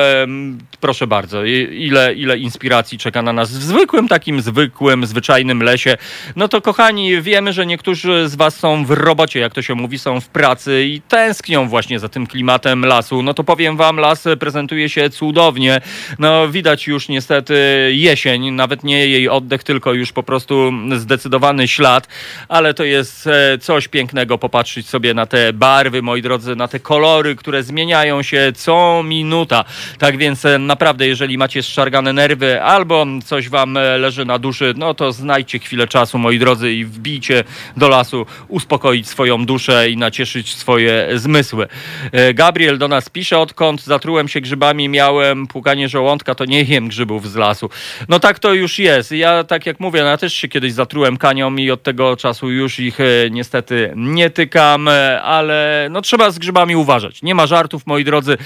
proszę 0.81 1.07
bardzo, 1.07 1.45
ile, 1.45 2.15
ile 2.15 2.39
inspiracji 2.39 2.56
czeka 2.99 3.23
na 3.23 3.33
nas 3.33 3.51
w 3.51 3.63
zwykłym, 3.63 4.09
takim 4.09 4.41
zwykłym, 4.41 5.07
zwyczajnym 5.07 5.63
lesie. 5.63 5.97
No 6.37 6.49
to 6.49 6.61
kochani, 6.61 7.23
wiemy, 7.23 7.53
że 7.53 7.67
niektórzy 7.67 8.29
z 8.29 8.35
was 8.35 8.57
są 8.57 8.85
w 8.85 8.91
robocie, 8.91 9.41
jak 9.41 9.55
to 9.55 9.63
się 9.63 9.75
mówi, 9.75 9.99
są 9.99 10.21
w 10.21 10.29
pracy 10.29 10.85
i 10.85 11.01
tęsknią 11.01 11.69
właśnie 11.69 11.99
za 11.99 12.09
tym 12.09 12.27
klimatem 12.27 12.85
lasu. 12.85 13.23
No 13.23 13.35
to 13.35 13.45
powiem 13.45 13.77
wam, 13.77 13.97
las 13.97 14.25
prezentuje 14.41 14.89
się 14.89 15.11
cudownie. 15.11 15.81
No 16.19 16.49
widać 16.49 16.87
już 16.87 17.09
niestety 17.09 17.55
jesień, 17.95 18.51
nawet 18.51 18.85
nie 18.85 19.07
jej 19.09 19.29
oddech, 19.29 19.63
tylko 19.63 19.93
już 19.93 20.13
po 20.13 20.23
prostu 20.23 20.73
zdecydowany 20.97 21.69
ślad, 21.69 22.09
ale 22.49 22.75
to 22.75 22.85
jest 22.85 23.27
e, 23.27 23.59
coś 23.59 23.89
pięknego 23.89 24.39
popatrzeć 24.39 24.89
sobie 24.89 25.15
na 25.15 25.27
te 25.27 25.53
barwy, 25.53 26.03
moi 26.03 26.23
drodzy, 26.23 26.57
na 26.57 26.69
te 26.69 26.81
kolory, 26.81 27.37
które 27.37 27.63
zmieniają 27.63 28.23
się 28.23 28.53
co 28.57 29.03
minuta. 29.05 29.65
Tak 29.99 30.17
więc 30.17 30.45
e, 30.45 30.59
naprawdę, 30.59 31.07
jeżeli 31.07 31.39
macie 31.39 31.63
zszargane 31.63 32.13
nerwy 32.13 32.46
albo 32.63 33.07
coś 33.25 33.49
wam 33.49 33.77
e, 33.77 33.99
leży 33.99 34.25
na 34.25 34.39
duszy, 34.39 34.75
no 34.77 34.95
to 34.95 35.13
znajdźcie 35.13 35.59
chwilę 35.59 35.89
czasu, 35.89 36.19
moi 36.19 36.39
drodzy, 36.39 36.73
i 36.73 36.85
wbijcie 36.85 37.45
do 37.77 37.89
lasu, 37.89 38.27
uspokoić 38.49 39.09
swoją 39.09 39.47
duszę 39.47 39.91
i 39.91 39.97
nacieszyć 39.97 40.55
swoje 40.55 41.09
zmysły. 41.15 41.69
E, 42.13 42.35
Gabriel 42.35 42.79
do 42.79 42.89
nas 42.89 43.09
pisze, 43.09 43.39
odkąd 43.39 43.85
zatrułem 43.85 44.29
się 44.29 44.41
grzybami, 44.41 44.89
miałem 44.89 45.47
płukanie 45.47 45.89
żołądka, 45.89 46.35
to 46.35 46.45
nie 46.45 46.63
jem 46.63 46.89
grzybów 46.89 47.31
z 47.31 47.37
lasu. 47.37 47.71
No 48.09 48.21
tak 48.21 48.39
to 48.39 48.55
już 48.55 48.79
jest. 48.79 49.13
Ja 49.13 49.45
tak 49.45 49.67
jak 49.67 49.81
mówię, 49.81 50.03
no 50.03 50.09
ja 50.09 50.17
też 50.17 50.35
się 50.35 50.49
kiedyś 50.49 50.73
zatrułem 50.73 51.17
kanią 51.17 51.57
i 51.57 51.71
od 51.71 51.83
tego 51.83 52.17
czasu 52.17 52.51
już 52.51 52.81
ich 52.81 53.01
e, 53.01 53.05
niestety 53.31 53.93
nie 53.97 54.31
tykam, 54.31 54.89
ale 55.23 55.89
no 55.91 56.01
trzeba 56.01 56.31
z 56.31 56.39
grzybami 56.39 56.77
uważać. 56.77 57.23
Nie 57.23 57.35
ma 57.35 57.47
żartów, 57.47 57.87
moi 57.87 58.05
drodzy. 58.05 58.37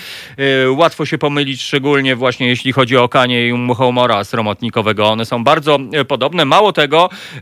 Łatwo 0.76 1.06
się 1.06 1.18
pomylić, 1.18 1.62
szczególnie 1.62 2.16
właśnie 2.16 2.48
jeśli 2.48 2.72
chodzi 2.72 2.96
o 2.96 3.08
kanie 3.08 3.48
i 3.48 3.52
muchomora 3.90 4.24
sromotnikowego. 4.24 5.08
One 5.08 5.26
są 5.26 5.44
bardzo 5.44 5.78
e, 5.92 6.04
podobne. 6.04 6.44
Mało 6.44 6.72
tego, 6.72 7.10
e, 7.36 7.40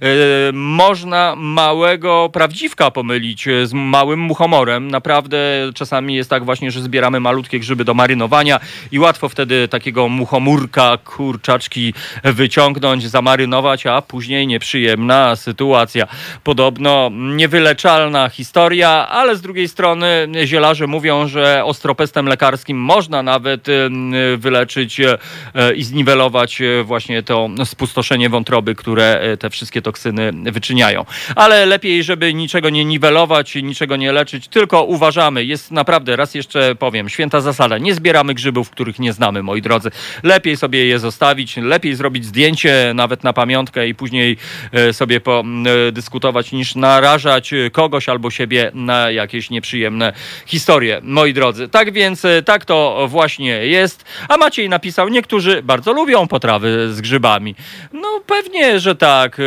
można 0.53 1.35
małego 1.37 2.31
prawdziwka 2.33 2.91
pomylić 2.91 3.49
e, 3.49 3.66
z 3.66 3.73
małym 3.73 4.20
muchomorem. 4.20 4.91
Naprawdę 4.91 5.39
czasami 5.75 6.15
jest 6.15 6.31
tak 6.31 6.45
właśnie, 6.45 6.70
że 6.70 6.83
zbieramy 6.83 7.20
malutkie 7.20 7.59
grzyby 7.59 7.85
do 7.85 7.95
marynowania 7.95 8.61
i 8.93 8.99
łatwo 8.99 9.29
wtedy 9.29 9.69
takiego 9.69 10.09
muchomórka, 10.09 10.99
kurczaczki 11.05 11.95
wyciągnąć, 12.25 13.09
zamarynować, 13.09 13.87
a 13.87 14.03
później 14.03 14.47
nieprzyjemna 14.47 15.37
sytuacja. 15.37 16.07
Podobno 16.45 17.11
niewyleczalna 17.12 18.29
historia, 18.29 19.09
ale 19.09 19.37
z 19.37 19.41
drugiej 19.41 19.69
strony 19.69 20.29
zielarze 20.45 20.87
mówią, 20.87 21.29
że 21.29 21.65
ostropestem 21.65 22.27
lekarskim 22.27 22.79
można 22.79 23.23
nawet 23.23 23.66
wyleczyć 24.39 25.01
i 25.77 25.85
zniwelować 25.85 26.38
e, 26.60 26.85
właśnie 26.85 27.23
to 27.23 27.48
spustoszenie 27.65 28.28
wątroby, 28.28 28.74
które 28.74 29.20
e, 29.20 29.36
te 29.36 29.51
wszystkie 29.51 29.82
toksyny 29.82 30.32
wyczyniają. 30.32 31.05
Ale 31.36 31.66
lepiej, 31.66 32.05
żeby 32.05 32.35
niczego 32.35 32.70
nie 32.70 32.85
niwelować, 32.85 33.55
niczego 33.55 33.97
nie 33.97 34.12
leczyć, 34.12 34.48
tylko 34.48 34.85
uważamy. 34.85 35.44
Jest 35.44 35.70
naprawdę, 35.70 36.16
raz 36.16 36.35
jeszcze 36.35 36.74
powiem, 36.74 37.09
święta 37.09 37.40
zasada. 37.40 37.78
Nie 37.78 37.94
zbieramy 37.94 38.35
grzybów, 38.35 38.70
których 38.70 38.98
nie 38.98 39.12
znamy, 39.12 39.43
moi 39.43 39.62
drodzy. 39.62 39.90
Lepiej 40.23 40.56
sobie 40.56 40.86
je 40.86 40.98
zostawić, 40.98 41.56
lepiej 41.56 41.94
zrobić 41.94 42.24
zdjęcie 42.24 42.93
nawet 42.94 43.24
na 43.24 43.32
pamiątkę 43.32 43.89
i 43.89 43.94
później 43.94 44.36
e, 44.73 44.93
sobie 44.93 45.20
podyskutować, 45.20 46.52
niż 46.52 46.74
narażać 46.74 47.51
kogoś 47.73 48.09
albo 48.09 48.31
siebie 48.31 48.70
na 48.74 49.10
jakieś 49.10 49.51
nieprzyjemne 49.51 50.12
historie, 50.47 51.01
moi 51.02 51.32
drodzy. 51.32 51.69
Tak 51.69 51.93
więc, 51.93 52.27
tak 52.44 52.65
to 52.65 53.06
właśnie 53.09 53.66
jest. 53.66 54.05
A 54.28 54.36
Maciej 54.36 54.69
napisał, 54.69 55.09
niektórzy 55.09 55.62
bardzo 55.62 55.93
lubią 55.93 56.28
potrawy 56.29 56.95
z 56.95 57.01
grzybami? 57.01 57.55
No 57.93 58.21
pewnie, 58.27 58.81
że 58.81 58.95
tak. 58.95 59.41
E, 59.41 59.43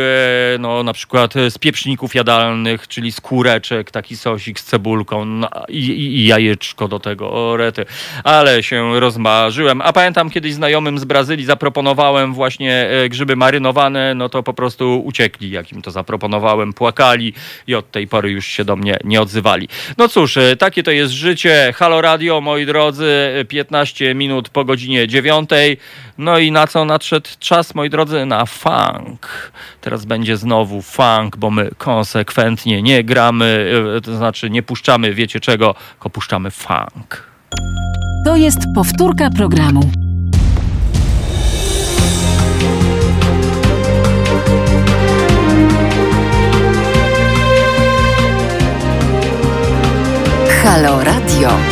no 0.58 0.82
na 0.82 0.92
przykład 0.92 1.34
z 1.50 1.58
pieprzników 1.58 2.14
jadalnych, 2.14 2.88
czyli 2.88 3.12
z 3.12 3.20
kureczek, 3.20 3.90
taki 3.90 4.16
sosik 4.16 4.60
z 4.60 4.64
cebulką 4.64 5.24
no, 5.24 5.48
i, 5.68 5.78
i, 5.78 6.26
jajeczko 6.26 6.88
do 6.88 6.98
tego. 6.98 7.32
O 7.32 7.56
rety. 7.56 7.86
Ale 8.24 8.62
się 8.62 9.00
rozmarzyłem. 9.00 9.80
A 9.80 9.92
pamiętam 9.92 10.30
kiedyś 10.30 10.54
znajomym 10.54 10.98
z 10.98 11.04
Brazylii 11.04 11.44
zaproponowałem 11.44 12.34
właśnie 12.34 12.88
e, 12.90 13.08
grzyby 13.08 13.36
marynowane, 13.36 14.14
no 14.14 14.28
to 14.28 14.42
po 14.42 14.54
prostu 14.54 15.02
uciekli, 15.04 15.50
jak 15.50 15.72
im 15.72 15.82
to 15.82 15.90
zaproponowałem, 15.90 16.72
płakali 16.72 17.32
i 17.66 17.74
od 17.74 17.90
tej 17.90 18.06
pory 18.06 18.30
już 18.30 18.46
się 18.46 18.64
do 18.64 18.76
mnie 18.76 18.96
nie 19.04 19.20
odzywali. 19.20 19.68
No 19.98 20.08
cóż, 20.08 20.36
e, 20.36 20.56
takie 20.56 20.82
to 20.82 20.90
jest 20.90 21.12
życie. 21.12 21.72
Halo 21.76 22.00
Radio, 22.00 22.40
moi 22.40 22.66
drodzy, 22.66 23.44
15 23.48 24.14
minut 24.14 24.48
po 24.48 24.64
godzinie 24.64 25.08
9. 25.08 25.50
No 26.18 26.38
i 26.38 26.52
na 26.52 26.66
co 26.66 26.84
nadszedł 26.84 27.28
czas, 27.38 27.74
moi 27.74 27.90
drodzy? 27.90 28.26
Na 28.26 28.46
funk. 28.46 29.52
Teraz 29.80 30.04
będzie 30.04 30.36
znowu 30.36 30.82
funk, 30.82 31.36
bo 31.36 31.50
my 31.50 31.70
konsekwentnie 31.78 32.82
nie 32.82 33.04
gramy, 33.04 33.74
e, 33.96 34.00
to 34.00 34.16
znaczy 34.16 34.50
nie 34.50 34.62
puszczamy, 34.62 35.14
wiecie 35.14 35.40
czego, 35.40 35.74
tylko 35.92 36.10
puszczamy 36.10 36.50
funk. 36.50 37.32
To 38.24 38.36
jest 38.36 38.58
powtórka 38.74 39.30
programu. 39.30 39.90
Halo 50.62 51.04
Radio. 51.04 51.71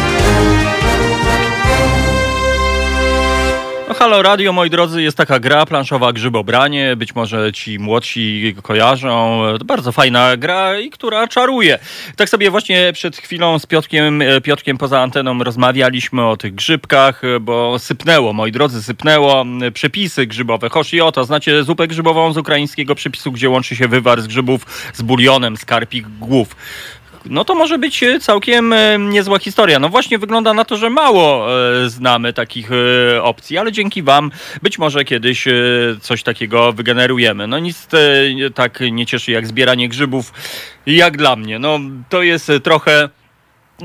Halo 4.01 4.23
Radio, 4.23 4.53
moi 4.53 4.71
drodzy, 4.71 5.03
jest 5.03 5.17
taka 5.17 5.41
gra 5.41 5.67
planszowa 5.67 6.13
Grzybobranie. 6.13 6.97
Być 6.97 7.15
może 7.15 7.53
ci 7.53 7.79
młodsi 7.79 8.55
kojarzą. 8.63 9.43
To 9.59 9.65
bardzo 9.65 9.93
fajna 9.93 10.37
gra 10.37 10.79
i 10.79 10.91
która 10.91 11.29
czaruje. 11.29 11.79
Tak 12.17 12.29
sobie 12.29 12.51
właśnie 12.51 12.93
przed 12.93 13.17
chwilą 13.17 13.59
z 13.59 13.67
Piotkiem, 13.67 14.23
e, 14.23 14.41
Piotkiem 14.41 14.79
poza 14.79 15.01
anteną 15.01 15.45
rozmawialiśmy 15.45 16.27
o 16.27 16.37
tych 16.37 16.55
grzybkach, 16.55 17.25
e, 17.25 17.41
bo 17.41 17.79
sypnęło, 17.79 18.33
moi 18.33 18.53
drodzy, 18.53 18.83
sypnęło 18.83 19.45
przepisy 19.75 20.27
grzybowe. 20.27 20.69
Hoshioto, 20.69 21.25
znacie 21.25 21.65
zupę 21.65 21.89
grzybową 21.89 22.33
z 22.33 22.37
ukraińskiego 22.37 22.95
przepisu, 22.95 23.33
gdzie 23.33 23.51
łączy 23.51 23.77
się 23.77 23.89
wywar 23.89 24.23
z 24.23 24.27
grzybów 24.27 24.91
z 24.95 25.03
bulionem, 25.03 25.57
z 25.57 25.65
głów 26.21 26.57
no 27.25 27.45
to 27.45 27.55
może 27.55 27.79
być 27.79 28.03
e, 28.03 28.21
całkiem 28.21 28.73
e, 28.73 28.99
niezła 28.99 29.39
historia. 29.39 29.79
No 29.79 29.89
właśnie 29.89 30.19
wygląda 30.19 30.55
na 30.55 30.65
to, 30.65 30.77
że 30.77 30.91
mało 30.91 31.49
e, 31.85 31.89
znamy 31.91 32.33
takich 32.33 32.71
opcji, 33.23 33.59
ale 33.59 33.73
dzięki 33.73 34.03
Wam 34.03 34.31
być 34.63 34.79
może 34.79 35.05
kiedyś 35.05 35.45
coś 36.01 36.23
takiego 36.23 36.73
wygenerujemy. 36.73 37.47
No 37.47 37.59
nic 37.59 37.89
tak 38.55 38.81
nie 38.93 39.07
cieszy 39.07 39.33
jak 39.33 39.47
zbieranie 39.47 39.89
grzybów, 39.89 40.33
jak 40.87 41.17
dla 41.17 41.37
mnie. 41.37 41.59
No 41.59 41.79
to 42.09 42.23
jest 42.23 42.53
trochę 42.63 43.09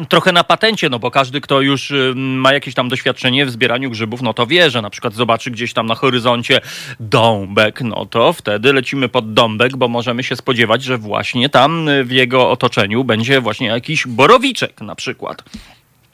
trochę 0.10 0.32
na 0.32 0.44
patencie, 0.44 0.90
no 0.90 1.00
bo 1.00 1.12
każdy, 1.12 1.42
kto 1.42 1.62
już 1.62 1.92
y, 1.92 2.14
ma 2.16 2.54
jakieś 2.54 2.74
tam 2.74 2.90
doświadczenie 2.90 3.46
w 3.46 3.52
zbieraniu 3.52 3.90
grzybów, 3.90 4.22
no 4.22 4.34
to 4.34 4.48
wie, 4.48 4.70
że 4.70 4.82
na 4.82 4.90
przykład 4.90 5.14
zobaczy 5.14 5.52
gdzieś 5.52 5.74
tam 5.74 5.86
na 5.86 5.96
horyzoncie 5.96 6.62
dąbek, 7.00 7.82
no 7.82 8.06
to 8.06 8.34
wtedy 8.34 8.74
lecimy 8.74 9.10
pod 9.10 9.34
dąbek, 9.34 9.78
bo 9.78 9.88
możemy 9.88 10.24
się 10.24 10.36
spodziewać, 10.36 10.84
że 10.84 10.98
właśnie 10.98 11.50
tam 11.50 11.90
y, 11.90 12.04
w 12.04 12.12
jego 12.12 12.52
otoczeniu 12.52 13.04
będzie 13.04 13.42
właśnie 13.42 13.68
jakiś 13.68 14.08
borowiczek 14.08 14.82
na 14.82 14.96
przykład. 14.96 15.44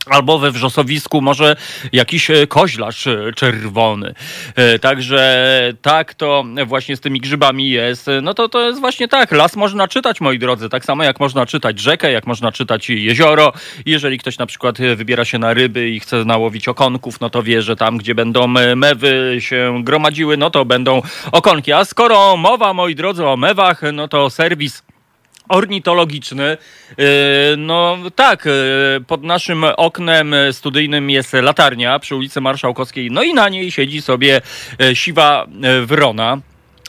Albo 0.05 0.39
we 0.39 0.51
wrzosowisku 0.51 1.21
może 1.21 1.55
jakiś 1.91 2.31
e, 2.31 2.47
koźlarz 2.47 3.07
e, 3.07 3.31
czerwony. 3.35 4.13
E, 4.55 4.79
Także 4.79 5.73
tak 5.81 6.13
to 6.13 6.43
właśnie 6.65 6.95
z 6.95 6.99
tymi 6.99 7.19
grzybami 7.19 7.69
jest. 7.69 8.09
No 8.21 8.33
to 8.33 8.49
to 8.49 8.61
jest 8.67 8.79
właśnie 8.79 9.07
tak. 9.07 9.31
Las 9.31 9.55
można 9.55 9.87
czytać, 9.87 10.21
moi 10.21 10.39
drodzy. 10.39 10.69
Tak 10.69 10.85
samo 10.85 11.03
jak 11.03 11.19
można 11.19 11.45
czytać 11.45 11.79
rzekę, 11.79 12.11
jak 12.11 12.27
można 12.27 12.51
czytać 12.51 12.89
jezioro. 12.89 13.53
Jeżeli 13.85 14.17
ktoś 14.19 14.37
na 14.37 14.45
przykład 14.45 14.77
wybiera 14.95 15.25
się 15.25 15.39
na 15.39 15.53
ryby 15.53 15.89
i 15.89 15.99
chce 15.99 16.25
nałowić 16.25 16.67
okonków, 16.67 17.19
no 17.19 17.29
to 17.29 17.43
wie, 17.43 17.61
że 17.61 17.75
tam, 17.75 17.97
gdzie 17.97 18.15
będą 18.15 18.47
mewy 18.75 19.37
się 19.39 19.81
gromadziły, 19.83 20.37
no 20.37 20.49
to 20.49 20.65
będą 20.65 21.01
okonki. 21.31 21.71
A 21.71 21.85
skoro 21.85 22.37
mowa, 22.37 22.73
moi 22.73 22.95
drodzy, 22.95 23.25
o 23.25 23.37
mewach, 23.37 23.81
no 23.93 24.07
to 24.07 24.29
serwis 24.29 24.83
ornitologiczny. 25.51 26.57
Yy, 26.97 27.05
No 27.57 27.97
tak, 28.15 28.45
yy, 28.45 29.03
pod 29.07 29.23
naszym 29.23 29.63
oknem 29.63 30.35
studyjnym 30.51 31.09
jest 31.09 31.33
latarnia 31.33 31.99
przy 31.99 32.15
ulicy 32.15 32.41
Marszałkowskiej, 32.41 33.11
no 33.11 33.23
i 33.23 33.33
na 33.33 33.49
niej 33.49 33.71
siedzi 33.71 34.01
sobie 34.01 34.41
e, 34.81 34.95
siwa 34.95 35.47
e, 35.63 35.81
wrona. 35.81 36.37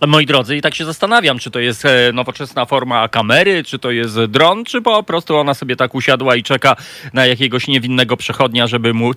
Moi 0.07 0.27
drodzy, 0.27 0.57
i 0.57 0.61
tak 0.61 0.75
się 0.75 0.85
zastanawiam, 0.85 1.39
czy 1.39 1.51
to 1.51 1.61
jest 1.61 1.85
e, 1.85 2.13
nowoczesna 2.13 2.65
forma 2.65 3.09
kamery, 3.09 3.65
czy 3.65 3.79
to 3.79 3.91
jest 3.91 4.25
dron, 4.25 4.65
czy 4.65 4.83
po 4.83 5.03
prostu 5.03 5.37
ona 5.37 5.55
sobie 5.55 5.77
tak 5.77 5.95
usiadła 5.95 6.37
i 6.37 6.43
czeka 6.43 6.77
na 7.13 7.27
jakiegoś 7.27 7.69
niewinnego 7.69 8.17
przechodnia, 8.17 8.67
żeby 8.67 8.95
mu, 8.95 9.11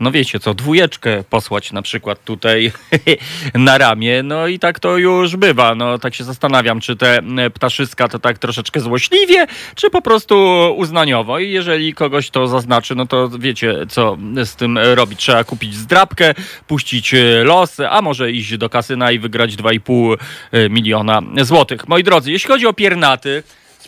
no 0.00 0.10
wiecie 0.10 0.40
co, 0.40 0.54
dwójeczkę 0.54 1.24
posłać 1.30 1.72
na 1.72 1.82
przykład 1.82 2.24
tutaj 2.24 2.72
na 3.54 3.78
ramię. 3.78 4.22
No 4.22 4.46
i 4.46 4.58
tak 4.58 4.80
to 4.80 4.98
już 4.98 5.36
bywa. 5.36 5.74
No 5.74 5.98
tak 5.98 6.14
się 6.14 6.24
zastanawiam, 6.24 6.80
czy 6.80 6.96
te 6.96 7.20
ptaszyska 7.54 8.08
to 8.08 8.18
tak 8.18 8.38
troszeczkę 8.38 8.80
złośliwie, 8.80 9.46
czy 9.74 9.90
po 9.90 10.02
prostu 10.02 10.36
uznaniowo. 10.76 11.38
I 11.38 11.50
jeżeli 11.50 11.94
kogoś 11.94 12.30
to 12.30 12.46
zaznaczy, 12.46 12.94
no 12.94 13.06
to 13.06 13.28
wiecie, 13.28 13.74
co 13.88 14.16
z 14.44 14.56
tym 14.56 14.78
robić. 14.78 15.20
Trzeba 15.20 15.44
kupić 15.44 15.74
zdrabkę, 15.74 16.34
puścić 16.66 17.14
e, 17.14 17.44
los, 17.44 17.80
a 17.80 18.02
może 18.02 18.30
iść 18.30 18.56
do 18.56 18.68
kasyna 18.68 19.12
i 19.12 19.18
wygrać 19.18 19.56
2,5 19.56 20.11
e, 20.11 20.11
miliona 20.70 21.22
złotych. 21.40 21.88
Moi 21.88 22.02
drodzy, 22.02 22.32
jeśli 22.32 22.48
chodzi 22.48 22.66
o 22.66 22.72
piernaty, 22.72 23.42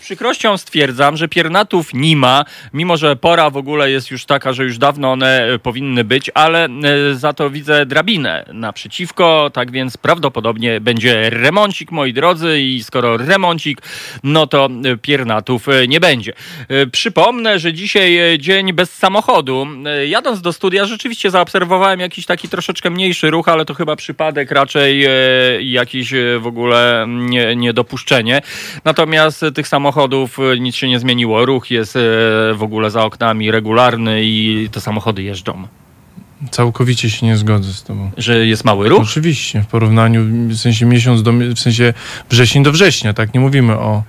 przykrością 0.05 0.57
stwierdzam, 0.57 1.17
że 1.17 1.29
piernatów 1.29 1.95
nie 1.95 2.17
ma, 2.17 2.45
mimo 2.73 2.97
że 2.97 3.17
pora 3.17 3.51
w 3.51 3.57
ogóle 3.57 3.91
jest 3.91 4.11
już 4.11 4.25
taka, 4.25 4.53
że 4.53 4.65
już 4.65 4.79
dawno 4.79 5.13
one 5.13 5.47
e, 5.47 5.59
powinny 5.59 6.05
być, 6.05 6.31
ale 6.35 6.65
e, 6.65 7.15
za 7.15 7.33
to 7.33 7.51
widzę 7.51 7.87
drabinę 7.87 8.45
naprzeciwko, 8.53 9.51
tak 9.53 9.71
więc 9.71 9.97
prawdopodobnie 9.97 10.81
będzie 10.81 11.31
remoncik, 11.31 11.91
moi 11.91 12.13
drodzy, 12.13 12.61
i 12.61 12.83
skoro 12.83 13.17
remoncik, 13.17 13.83
no 14.23 14.47
to 14.47 14.69
e, 14.85 14.97
piernatów 14.97 15.67
nie 15.89 16.01
będzie. 16.01 16.33
Przypomnę, 16.93 17.59
że 17.59 17.73
dzisiaj 17.73 18.39
dzień 18.39 18.73
bez 18.73 18.93
samochodu. 18.93 19.67
Jadąc 20.07 20.41
do 20.41 20.53
studia 20.53 20.85
rzeczywiście 20.85 21.31
zaobserwowałem 21.31 22.01
jakiś 22.01 22.27
taki 22.27 22.49
troszeczkę 22.49 22.91
mniejszy 22.91 23.31
ruch, 23.31 23.49
ale 23.49 23.65
to 23.65 23.75
chyba 23.75 23.97
przypadek 23.97 24.51
raczej 24.51 25.05
e, 25.05 25.11
w 26.39 26.47
ogóle 26.47 27.07
nie- 27.09 27.57
niedopuszczenie. 27.57 28.43
Natomiast 28.85 29.45
tych 29.55 29.69
samochodów 29.69 29.94
e, 30.39 30.59
nic 30.59 30.75
się 30.75 30.89
nie 30.89 30.99
zmieniło. 30.99 31.47
Ruch 31.47 31.71
jest 31.71 31.97
e, 31.97 32.01
w 32.55 32.63
ogóle 32.63 32.91
za 32.91 33.05
oknami 33.05 33.51
regularny 33.51 34.21
i 34.25 34.69
te 34.73 34.81
samochody 34.81 35.23
jeżdżą. 35.23 35.69
Całkowicie 36.51 37.11
się 37.11 37.27
nie 37.27 37.37
zgodzę 37.37 37.73
z 37.73 37.83
tobą. 37.83 38.11
Że 38.17 38.47
jest 38.47 38.65
mały 38.65 38.89
ruch? 38.89 39.03
Oczywiście, 39.03 39.63
w 39.63 39.67
porównaniu, 39.67 40.49
w 40.49 40.57
sensie 40.57 40.87
miesiąc 40.87 41.23
do, 41.23 41.33
w 41.33 41.59
sensie 41.59 41.95
wrzesień 42.31 42.63
do 42.63 42.73
września, 42.73 43.15
tak? 43.15 43.35
Nie 43.35 43.41
mówimy 43.41 43.73
o, 43.73 44.03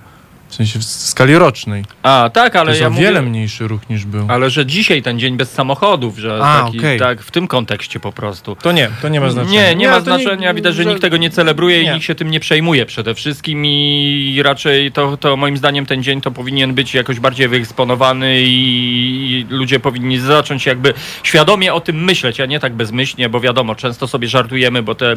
sensie 0.56 0.78
w 0.78 0.84
skali 0.84 1.34
rocznej. 1.38 1.84
A, 2.02 2.30
tak, 2.32 2.52
To 2.52 2.60
ale 2.60 2.70
jest 2.70 2.80
ja 2.80 2.86
o 2.88 2.90
wiele 2.90 3.20
mówię, 3.20 3.30
mniejszy 3.30 3.68
ruch 3.68 3.88
niż 3.90 4.04
był. 4.04 4.26
ale 4.28 4.50
że 4.50 4.66
dzisiaj 4.66 5.02
ten 5.02 5.18
dzień 5.18 5.36
bez 5.36 5.52
samochodów, 5.52 6.18
że 6.18 6.38
A, 6.42 6.62
taki, 6.64 6.78
okej. 6.78 6.98
tak, 6.98 7.22
w 7.22 7.30
tym 7.30 7.48
kontekście 7.48 8.00
po 8.00 8.12
prostu. 8.12 8.56
To 8.62 8.72
nie, 8.72 8.90
to 9.02 9.08
nie 9.08 9.20
ma 9.20 9.30
znaczenia. 9.30 9.68
Nie, 9.68 9.74
nie 9.74 9.88
ma 9.88 9.94
to 9.96 10.00
znaczenia. 10.04 10.54
Widać, 10.54 10.74
że 10.74 10.84
nikt 10.84 11.00
tego 11.00 11.16
nie 11.16 11.30
celebruje 11.30 11.82
i 11.82 11.84
Nie. 11.84 11.92
nikt 11.94 12.04
się 12.06 12.14
tym 12.14 12.30
nie 12.30 12.40
przejmuje 12.40 12.86
przede 12.86 13.14
wszystkim 13.14 13.66
i 13.66 14.40
raczej 14.44 14.92
to, 14.92 15.16
to 15.16 15.36
moim 15.36 15.56
zdaniem 15.56 15.86
ten 15.86 16.02
dzień 16.02 16.20
to 16.20 16.30
powinien 16.30 16.74
być 16.74 16.94
jakoś 16.94 17.20
bardziej 17.20 17.48
wyeksponowany 17.48 18.34
i 18.46 19.46
ludzie 19.50 19.80
powinni 19.80 20.18
zacząć 20.18 20.66
jakby 20.66 20.94
świadomie 21.22 21.74
o 21.74 21.80
tym 21.80 22.04
myśleć, 22.04 22.40
a 22.40 22.46
nie 22.46 22.60
tak 22.60 22.74
bezmyślnie, 22.74 23.28
bo 23.28 23.40
wiadomo, 23.40 23.74
często 23.74 24.06
sobie 24.08 24.28
żartujemy, 24.28 24.82
bo 24.82 24.94
te 24.94 25.14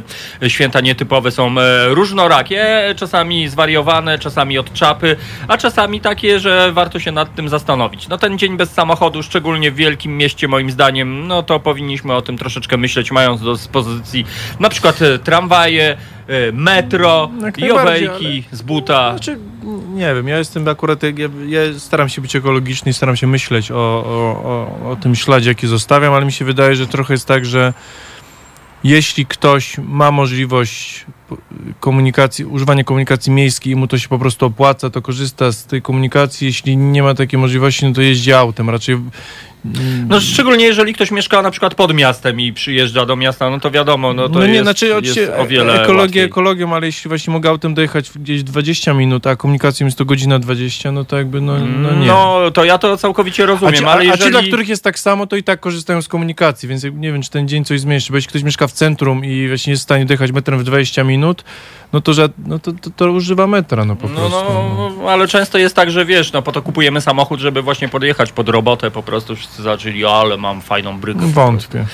święta 0.48 0.82
nietypowe 0.82 1.32
są 1.32 1.60
e, 1.60 1.88
różnorakie, 1.88 2.66
czasami 2.98 3.48
zwariowane, 3.48 4.20
czasami 4.20 4.58
od 4.58 4.74
czapy, 4.74 5.16
a 5.48 5.58
czasami 5.58 6.02
takie, 6.02 6.40
że 6.40 6.72
warto 6.72 7.00
się 7.00 7.12
nad 7.12 7.36
tym 7.36 7.50
zastanowić. 7.50 8.08
No 8.08 8.18
ten 8.18 8.38
dzień 8.38 8.58
bez 8.58 8.72
samochodu, 8.72 9.24
szczególnie 9.24 9.72
w 9.72 9.76
wielkim 9.76 10.18
mieście 10.18 10.48
moim 10.48 10.72
zdaniem, 10.72 11.28
no 11.28 11.44
to 11.44 11.60
powinniśmy 11.60 12.14
o 12.14 12.22
tym 12.22 12.38
troszeczkę 12.38 12.78
myśleć, 12.78 13.12
mając 13.12 13.42
do 13.42 13.54
dyspozycji 13.54 14.26
na 14.60 14.70
przykład 14.70 15.02
e, 15.02 15.20
tramwaje, 15.20 15.98
e, 16.28 16.52
metro, 16.52 17.30
Jak 17.42 17.58
najbardziej, 17.58 18.06
jowejki 18.06 18.44
z 18.52 18.62
buta. 18.62 19.10
Znaczy, 19.12 19.38
nie 19.90 20.16
wiem, 20.16 20.28
ja 20.28 20.38
jestem 20.38 20.68
akurat, 20.68 21.04
ja, 21.04 21.10
ja 21.48 21.80
staram 21.80 22.10
się 22.10 22.22
być 22.22 22.36
ekologiczny 22.36 22.92
i 22.92 22.94
staram 22.94 23.16
się 23.16 23.28
myśleć 23.28 23.72
o, 23.72 23.76
o, 23.76 24.80
o, 24.84 24.92
o 24.92 24.96
tym 24.96 25.16
śladzie, 25.16 25.50
jaki 25.50 25.68
zostawiam, 25.68 26.14
ale 26.14 26.26
mi 26.26 26.32
się 26.32 26.46
wydaje, 26.46 26.76
że 26.76 26.88
trochę 26.88 27.14
jest 27.14 27.28
tak, 27.28 27.46
że 27.46 27.74
jeśli 28.84 29.26
ktoś 29.26 29.78
ma 29.78 30.12
możliwość 30.12 31.06
komunikacji, 31.80 32.46
używania 32.46 32.84
komunikacji 32.84 33.32
miejskiej 33.32 33.74
i 33.74 33.76
mu 33.76 33.88
to 33.88 33.98
się 33.98 34.08
po 34.08 34.20
prostu 34.20 34.46
opłaca, 34.46 34.90
to 34.90 35.02
korzysta 35.02 35.52
z 35.52 35.66
tej 35.66 35.82
komunikacji. 35.82 36.48
Jeśli 36.48 36.78
nie 36.78 37.04
ma 37.04 37.14
takiej 37.14 37.40
możliwości, 37.40 37.86
no 37.86 37.94
to 37.94 38.02
jeździ 38.02 38.34
autem. 38.34 38.70
Raczej 38.70 38.98
No 40.08 40.20
szczególnie 40.20 40.66
jeżeli 40.66 40.94
ktoś 40.94 41.12
mieszka 41.12 41.42
na 41.42 41.52
przykład 41.52 41.76
pod 41.76 41.94
miastem 41.94 42.40
i 42.40 42.54
przyjeżdża 42.54 43.06
do 43.06 43.16
miasta, 43.16 43.50
no 43.50 43.60
to 43.60 43.72
wiadomo, 43.72 44.14
no 44.14 44.30
to 44.30 44.40
no 44.40 44.46
nie, 44.46 44.54
jest, 44.54 44.64
znaczy 44.64 44.88
jest 45.02 45.32
o 45.38 45.46
wiele 45.48 45.74
ekologię 45.74 46.02
łatwiej. 46.02 46.24
ekologią, 46.24 46.76
ale 46.76 46.86
jeśli 46.86 47.10
właśnie 47.10 47.34
mogę 47.34 47.50
autem 47.50 47.74
dojechać 47.74 48.12
gdzieś 48.16 48.44
20 48.44 48.94
minut, 48.94 49.28
a 49.28 49.36
komunikacją 49.36 49.86
jest 49.86 49.98
to 49.98 50.06
godzina 50.06 50.40
20, 50.40 50.92
no 50.92 51.06
to 51.06 51.18
jakby 51.18 51.42
no, 51.42 51.60
no 51.60 51.96
nie. 51.96 52.08
No 52.08 52.52
to 52.54 52.66
ja 52.66 52.78
to 52.78 52.98
całkowicie 52.98 53.46
rozumiem, 53.46 53.74
a 53.74 53.78
ci, 53.78 53.86
ale 53.86 54.06
jeżeli... 54.06 54.24
a 54.24 54.26
ci, 54.26 54.32
dla 54.32 54.42
których 54.42 54.70
jest 54.70 54.84
tak 54.84 55.00
samo, 55.00 55.28
to 55.28 55.36
i 55.36 55.44
tak 55.44 55.60
korzystają 55.60 56.02
z 56.02 56.08
komunikacji, 56.08 56.70
więc 56.70 56.84
nie 56.84 57.12
wiem, 57.12 57.22
czy 57.22 57.30
ten 57.30 57.48
dzień 57.48 57.66
coś 57.66 57.80
zmieni. 57.80 58.00
Bo 58.10 58.16
jeśli 58.16 58.30
ktoś 58.30 58.44
mieszka 58.44 58.68
w 58.68 58.72
centrum 58.72 59.26
i 59.26 59.48
właśnie 59.48 59.72
jest 59.72 59.82
w 59.82 59.84
stanie 59.84 60.06
dojechać 60.06 60.32
metrem 60.32 60.60
w 60.60 60.64
20 60.64 61.04
minut, 61.04 61.44
no 61.94 62.02
to, 62.02 62.14
że, 62.14 62.30
no 62.48 62.60
to, 62.60 62.72
to, 62.74 62.90
to 62.90 63.12
używa 63.12 63.48
metra, 63.48 63.86
no 63.86 63.96
po 63.96 64.08
No, 64.10 64.16
prostu. 64.16 64.46
no, 65.04 65.10
ale 65.10 65.28
często 65.28 65.58
jest 65.58 65.76
tak, 65.76 65.92
że 65.92 66.06
wiesz, 66.06 66.32
no 66.34 66.42
po 66.42 66.52
to 66.52 66.62
kupujemy 66.62 67.02
samochód, 67.02 67.40
żeby 67.40 67.62
właśnie 67.62 67.90
podjechać 67.90 68.32
pod 68.32 68.50
robotę, 68.50 68.92
po 68.92 69.04
prostu 69.04 69.36
wszyscy 69.36 69.62
zaczęli, 69.64 70.06
ale 70.06 70.38
mam 70.38 70.62
fajną 70.62 71.00
brykę. 71.00 71.20
Wątpię. 71.28 71.86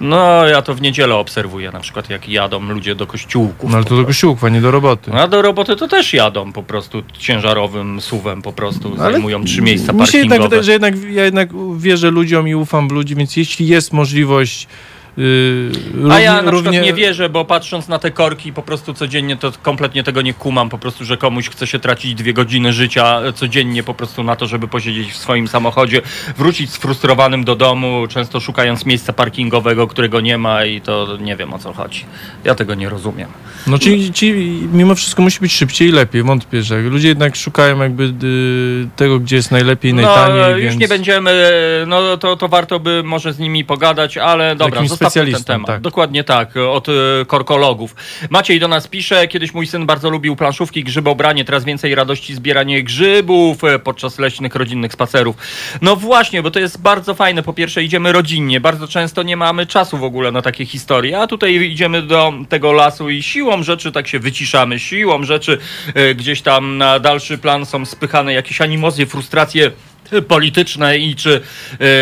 No, 0.00 0.46
ja 0.46 0.62
to 0.62 0.74
w 0.74 0.80
niedzielę 0.82 1.14
obserwuję, 1.14 1.70
na 1.72 1.80
przykład 1.80 2.10
jak 2.10 2.28
jadą 2.28 2.60
ludzie 2.60 2.94
do 2.94 3.06
kościółków. 3.06 3.70
No 3.70 3.76
ale 3.76 3.84
to 3.86 3.96
do 3.96 4.04
kościółków, 4.04 4.44
a 4.44 4.48
nie 4.48 4.60
do 4.60 4.70
roboty. 4.70 5.12
A 5.12 5.28
do 5.28 5.42
roboty 5.42 5.76
to 5.76 5.88
też 5.88 6.12
jadą 6.14 6.52
po 6.52 6.62
prostu 6.62 7.02
ciężarowym 7.18 8.00
suwem, 8.00 8.42
po 8.42 8.52
prostu 8.52 8.92
Ale 9.00 9.12
zajmują 9.12 9.44
trzy 9.44 9.62
miejsca 9.62 9.92
Mi 9.92 10.06
się 10.06 10.18
jednak 10.18 10.38
parkingowe. 10.38 10.48
wydaje, 10.48 10.62
że 10.62 10.72
jednak, 10.72 10.94
ja 11.10 11.24
jednak 11.24 11.48
wierzę 11.78 12.10
ludziom 12.10 12.48
i 12.48 12.54
ufam 12.54 12.88
w 12.88 12.92
ludzi, 12.92 13.14
więc 13.14 13.36
jeśli 13.36 13.66
jest 13.68 13.92
możliwość 13.92 14.68
yy, 15.16 15.70
A 16.12 16.20
ja 16.20 16.32
na 16.32 16.38
przykład 16.38 16.64
równie- 16.64 16.80
nie 16.80 16.94
wierzę, 16.94 17.28
bo 17.28 17.44
patrząc 17.44 17.88
na 17.88 17.98
te 17.98 18.10
korki 18.10 18.52
po 18.52 18.62
prostu 18.62 18.94
codziennie, 18.94 19.36
to 19.36 19.52
kompletnie 19.62 20.02
tego 20.02 20.22
nie 20.22 20.34
kumam. 20.34 20.68
Po 20.68 20.78
prostu, 20.78 21.04
że 21.04 21.16
komuś 21.16 21.48
chce 21.48 21.66
się 21.66 21.78
tracić 21.78 22.14
dwie 22.14 22.32
godziny 22.32 22.72
życia 22.72 23.20
codziennie 23.34 23.82
po 23.82 23.94
prostu 23.94 24.22
na 24.22 24.36
to, 24.36 24.46
żeby 24.46 24.68
posiedzieć 24.68 25.12
w 25.12 25.16
swoim 25.16 25.48
samochodzie, 25.48 26.02
wrócić 26.36 26.70
sfrustrowanym 26.70 27.44
do 27.44 27.56
domu, 27.56 28.06
często 28.08 28.40
szukając 28.40 28.86
miejsca 28.86 29.12
parkingowego, 29.12 29.86
którego 29.86 30.20
nie 30.20 30.38
ma 30.38 30.64
i 30.64 30.80
to 30.80 31.16
nie 31.20 31.36
wiem 31.36 31.54
o 31.54 31.58
co 31.58 31.72
chodzi. 31.72 32.04
Ja 32.44 32.54
tego 32.54 32.74
nie 32.74 32.88
rozumiem. 32.88 33.28
No 33.66 33.78
ci, 33.78 34.12
ci 34.12 34.32
mimo 34.72 34.94
wszystko 34.94 35.22
musi 35.22 35.40
być 35.40 35.52
szybciej 35.52 35.88
i 35.88 35.92
lepiej, 35.92 36.22
wątpię, 36.22 36.62
że 36.62 36.80
ludzie 36.80 37.08
jednak 37.08 37.36
szukają 37.36 37.82
jakby 37.82 38.04
y, 38.24 38.88
tego, 38.96 39.18
gdzie 39.18 39.36
jest 39.36 39.50
najlepiej, 39.50 39.94
No, 39.94 40.02
najtaniej, 40.02 40.52
już 40.52 40.70
więc... 40.70 40.80
nie 40.80 40.88
będziemy, 40.88 41.32
no 41.86 42.16
to, 42.16 42.36
to 42.36 42.48
warto 42.48 42.80
by 42.80 43.02
może 43.02 43.32
z 43.32 43.38
nimi 43.38 43.64
pogadać, 43.64 44.16
ale 44.16 44.56
dobra, 44.56 44.80
zostawmy 45.04 45.32
ten 45.32 45.40
specjalistą, 45.40 45.52
temat. 45.52 45.66
tak. 45.66 45.80
Dokładnie 45.80 46.24
tak, 46.24 46.56
od 46.56 46.88
e, 46.88 46.92
korkologów. 47.26 47.94
Maciej 48.30 48.60
do 48.60 48.68
nas 48.68 48.88
pisze, 48.88 49.28
kiedyś 49.28 49.54
mój 49.54 49.66
syn 49.66 49.86
bardzo 49.86 50.10
lubił 50.10 50.36
planszówki, 50.36 50.84
grzybobranie, 50.84 51.44
teraz 51.44 51.64
więcej 51.64 51.94
radości 51.94 52.34
zbieranie 52.34 52.82
grzybów 52.82 53.64
e, 53.64 53.78
podczas 53.78 54.18
leśnych, 54.18 54.54
rodzinnych 54.54 54.92
spacerów. 54.92 55.36
No 55.82 55.96
właśnie, 55.96 56.42
bo 56.42 56.50
to 56.50 56.58
jest 56.60 56.80
bardzo 56.80 57.14
fajne. 57.14 57.42
Po 57.42 57.52
pierwsze 57.52 57.82
idziemy 57.82 58.12
rodzinnie, 58.12 58.60
bardzo 58.60 58.88
często 58.88 59.22
nie 59.22 59.36
mamy 59.36 59.66
czasu 59.66 59.98
w 59.98 60.04
ogóle 60.04 60.32
na 60.32 60.42
takie 60.42 60.66
historie, 60.66 61.20
a 61.20 61.26
tutaj 61.26 61.54
idziemy 61.54 62.02
do 62.02 62.32
tego 62.48 62.72
lasu 62.72 63.10
i 63.10 63.22
siłą 63.22 63.62
rzeczy 63.62 63.92
tak 63.92 64.08
się 64.08 64.18
wyciszamy, 64.18 64.78
siłą 64.78 65.24
rzeczy 65.24 65.58
e, 65.94 66.14
gdzieś 66.14 66.42
tam 66.42 66.78
na 66.78 66.98
dalszy 66.98 67.38
plan 67.38 67.66
są 67.66 67.86
spychane 67.86 68.32
jakieś 68.32 68.60
animozje, 68.60 69.06
frustracje 69.06 69.70
polityczne 70.28 70.98
i 70.98 71.16
czy 71.16 71.40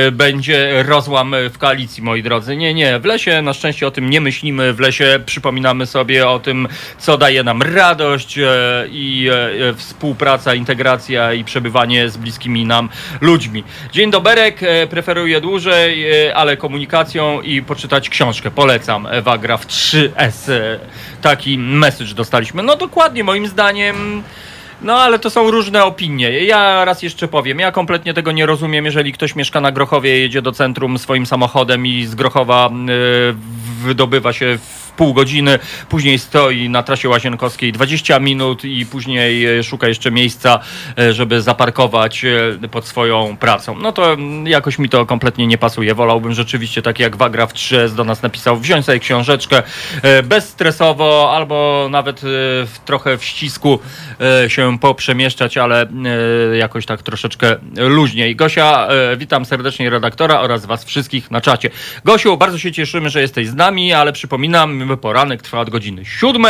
y, 0.06 0.12
będzie 0.12 0.82
rozłam 0.82 1.34
w 1.50 1.58
koalicji, 1.58 2.02
moi 2.02 2.22
drodzy. 2.22 2.56
Nie, 2.56 2.74
nie. 2.74 2.98
W 2.98 3.04
lesie 3.04 3.42
na 3.42 3.52
szczęście 3.52 3.86
o 3.86 3.90
tym 3.90 4.10
nie 4.10 4.20
myślimy. 4.20 4.72
W 4.72 4.80
lesie 4.80 5.20
przypominamy 5.26 5.86
sobie 5.86 6.28
o 6.28 6.38
tym, 6.38 6.68
co 6.98 7.18
daje 7.18 7.42
nam 7.42 7.62
radość 7.62 8.38
e, 8.38 8.44
i 8.90 9.28
e, 9.70 9.74
współpraca, 9.74 10.54
integracja 10.54 11.32
i 11.32 11.44
przebywanie 11.44 12.10
z 12.10 12.16
bliskimi 12.16 12.64
nam 12.64 12.88
ludźmi. 13.20 13.64
Dzień 13.92 14.10
doberek, 14.10 14.62
e, 14.62 14.86
preferuję 14.86 15.40
dłużej, 15.40 16.26
e, 16.26 16.36
ale 16.36 16.56
komunikacją 16.56 17.40
i 17.42 17.62
poczytać 17.62 18.08
książkę. 18.08 18.50
Polecam. 18.50 19.06
Ewa 19.06 19.38
gra 19.38 19.56
w 19.56 19.66
3S. 19.66 20.52
E, 20.52 20.78
Taki 21.22 21.58
message 21.58 22.14
dostaliśmy. 22.14 22.62
No 22.62 22.76
dokładnie, 22.76 23.24
moim 23.24 23.46
zdaniem... 23.46 24.22
No 24.82 24.94
ale 24.94 25.18
to 25.18 25.30
są 25.30 25.50
różne 25.50 25.84
opinie. 25.84 26.44
Ja 26.44 26.84
raz 26.84 27.02
jeszcze 27.02 27.28
powiem, 27.28 27.58
ja 27.58 27.72
kompletnie 27.72 28.14
tego 28.14 28.32
nie 28.32 28.46
rozumiem, 28.46 28.84
jeżeli 28.84 29.12
ktoś 29.12 29.36
mieszka 29.36 29.60
na 29.60 29.72
Grochowie, 29.72 30.18
jedzie 30.18 30.42
do 30.42 30.52
centrum 30.52 30.98
swoim 30.98 31.26
samochodem 31.26 31.86
i 31.86 32.04
z 32.04 32.14
Grochowa 32.14 32.70
y, 32.70 33.34
wydobywa 33.82 34.32
się 34.32 34.58
w 34.58 34.87
pół 34.98 35.14
godziny, 35.14 35.58
później 35.88 36.18
stoi 36.18 36.68
na 36.68 36.82
trasie 36.82 37.08
łazienkowskiej 37.08 37.72
20 37.72 38.20
minut 38.20 38.64
i 38.64 38.86
później 38.86 39.58
e, 39.58 39.62
szuka 39.62 39.88
jeszcze 39.88 40.10
miejsca, 40.10 40.58
e, 40.98 41.12
żeby 41.12 41.42
zaparkować 41.42 42.24
e, 42.24 42.68
pod 42.68 42.86
swoją 42.86 43.36
pracą. 43.36 43.76
No 43.78 43.92
to 43.92 44.12
mm, 44.12 44.46
jakoś 44.46 44.78
mi 44.78 44.88
to 44.88 45.06
kompletnie 45.06 45.46
nie 45.46 45.58
pasuje. 45.58 45.94
Wolałbym 45.94 46.32
rzeczywiście, 46.32 46.82
tak 46.82 46.98
jak 46.98 47.16
Wagra 47.16 47.46
w 47.46 47.54
3S 47.54 47.94
do 47.94 48.04
nas 48.04 48.22
napisał, 48.22 48.56
wziąć 48.56 48.86
sobie 48.86 48.98
książeczkę 48.98 49.62
bezstresowo 50.24 51.32
albo 51.34 51.88
nawet 51.90 52.20
w, 52.22 52.74
trochę 52.84 53.18
w 53.18 53.24
ścisku 53.24 53.78
się 54.48 54.78
poprzemieszczać, 54.78 55.56
ale 55.56 55.86
jakoś 56.58 56.86
tak 56.86 57.02
troszeczkę 57.02 57.56
luźniej. 57.76 58.36
Gosia, 58.36 58.88
witam 59.16 59.44
serdecznie 59.44 59.90
redaktora 59.90 60.40
oraz 60.40 60.66
was 60.66 60.84
wszystkich 60.84 61.30
na 61.30 61.40
czacie. 61.40 61.70
Gosiu, 62.04 62.36
bardzo 62.36 62.58
się 62.58 62.72
cieszymy, 62.72 63.10
że 63.10 63.20
jesteś 63.20 63.48
z 63.48 63.54
nami, 63.54 63.92
ale 63.92 64.12
przypominam, 64.12 64.87
poranek 64.96 65.42
trwa 65.42 65.60
od 65.60 65.70
godziny 65.70 66.04
7, 66.04 66.42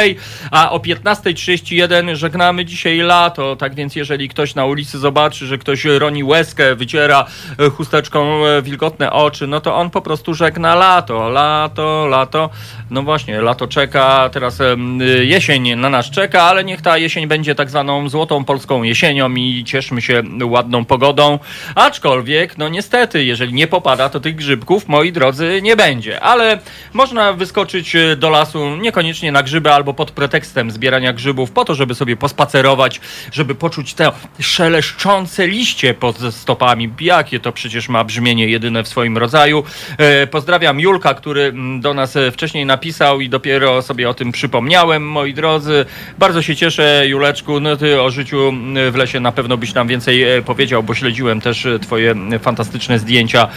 a 0.50 0.70
o 0.70 0.78
15.31 0.78 2.14
żegnamy 2.14 2.64
dzisiaj 2.64 2.98
lato. 2.98 3.56
Tak 3.56 3.74
więc 3.74 3.96
jeżeli 3.96 4.28
ktoś 4.28 4.54
na 4.54 4.64
ulicy 4.64 4.98
zobaczy, 4.98 5.46
że 5.46 5.58
ktoś 5.58 5.84
roni 5.84 6.24
łezkę, 6.24 6.74
wyciera 6.74 7.26
e, 7.58 7.70
chusteczką 7.70 8.46
e, 8.46 8.62
wilgotne 8.62 9.12
oczy, 9.12 9.46
no 9.46 9.60
to 9.60 9.76
on 9.76 9.90
po 9.90 10.02
prostu 10.02 10.34
żegna 10.34 10.74
lato. 10.74 11.28
Lato, 11.28 12.06
lato. 12.06 12.50
No 12.90 13.02
właśnie, 13.02 13.40
lato 13.40 13.66
czeka, 13.66 14.30
teraz 14.32 14.60
em, 14.60 15.00
jesień 15.22 15.76
na 15.76 15.90
nas 15.90 16.10
czeka, 16.10 16.42
ale 16.42 16.64
niech 16.64 16.82
ta 16.82 16.98
jesień 16.98 17.26
będzie 17.26 17.54
tak 17.54 17.70
zwaną 17.70 18.08
złotą 18.08 18.44
polską 18.44 18.82
jesienią 18.82 19.34
i 19.34 19.64
cieszmy 19.64 20.02
się 20.02 20.22
ładną 20.44 20.84
pogodą. 20.84 21.38
Aczkolwiek, 21.74 22.58
no 22.58 22.68
niestety, 22.68 23.24
jeżeli 23.24 23.54
nie 23.54 23.66
popada, 23.66 24.08
to 24.08 24.20
tych 24.20 24.36
grzybków, 24.36 24.88
moi 24.88 25.12
drodzy, 25.12 25.60
nie 25.62 25.76
będzie. 25.76 26.20
Ale 26.20 26.58
można 26.92 27.32
wyskoczyć 27.32 27.96
e, 27.96 28.16
do 28.28 28.32
lasu, 28.32 28.76
niekoniecznie 28.76 29.32
na 29.32 29.42
grzyby 29.42 29.72
albo 29.72 29.94
pod 29.94 30.10
pretekstem 30.10 30.70
zbierania 30.70 31.12
grzybów, 31.12 31.50
po 31.50 31.64
to, 31.64 31.74
żeby 31.74 31.94
sobie 31.94 32.16
pospacerować, 32.16 33.00
żeby 33.32 33.54
poczuć 33.54 33.94
te 33.94 34.12
szeleszczące 34.40 35.46
liście 35.46 35.94
pod 35.94 36.18
stopami. 36.30 36.90
Jakie 37.00 37.40
to 37.40 37.52
przecież 37.52 37.88
ma 37.88 38.04
brzmienie 38.04 38.48
jedyne 38.48 38.82
w 38.82 38.88
swoim 38.88 39.18
rodzaju. 39.18 39.64
E, 39.98 40.26
Pozdrawiam 40.26 40.80
Julka, 40.80 41.14
który 41.14 41.42
mm, 41.42 41.80
do 41.80 41.94
nas 41.94 42.16
e, 42.16 42.30
wcześniej 42.30 42.66
napisał 42.66 43.20
i 43.20 43.28
dopiero 43.28 43.82
sobie 43.82 44.08
o 44.10 44.14
tym 44.14 44.32
przypomniałem, 44.32 45.08
moi 45.08 45.34
drodzy. 45.34 45.84
Bardzo 46.18 46.42
się 46.42 46.56
cieszę, 46.56 47.04
Juleczku. 47.06 47.60
No 47.60 47.76
ty 47.76 48.02
o 48.02 48.10
życiu 48.10 48.48
mm, 48.48 48.92
w 48.92 48.96
lesie 48.96 49.20
na 49.20 49.32
pewno 49.32 49.56
byś 49.56 49.74
nam 49.74 49.88
więcej 49.88 50.22
e, 50.22 50.42
powiedział, 50.42 50.82
bo 50.82 50.94
śledziłem 50.94 51.40
też 51.40 51.66
twoje 51.82 52.10
mm, 52.10 52.40
fantastyczne 52.40 52.98
zdjęcia 52.98 53.48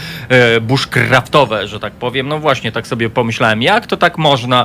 bushcraftowe, 0.61 1.67
że 1.67 1.79
tak 1.79 1.93
powiem. 1.93 2.27
No 2.27 2.39
właśnie, 2.39 2.71
tak 2.71 2.87
sobie 2.87 3.09
pomyślałem, 3.09 3.61
jak 3.61 3.87
to 3.87 3.97
tak 3.97 4.17
można 4.17 4.60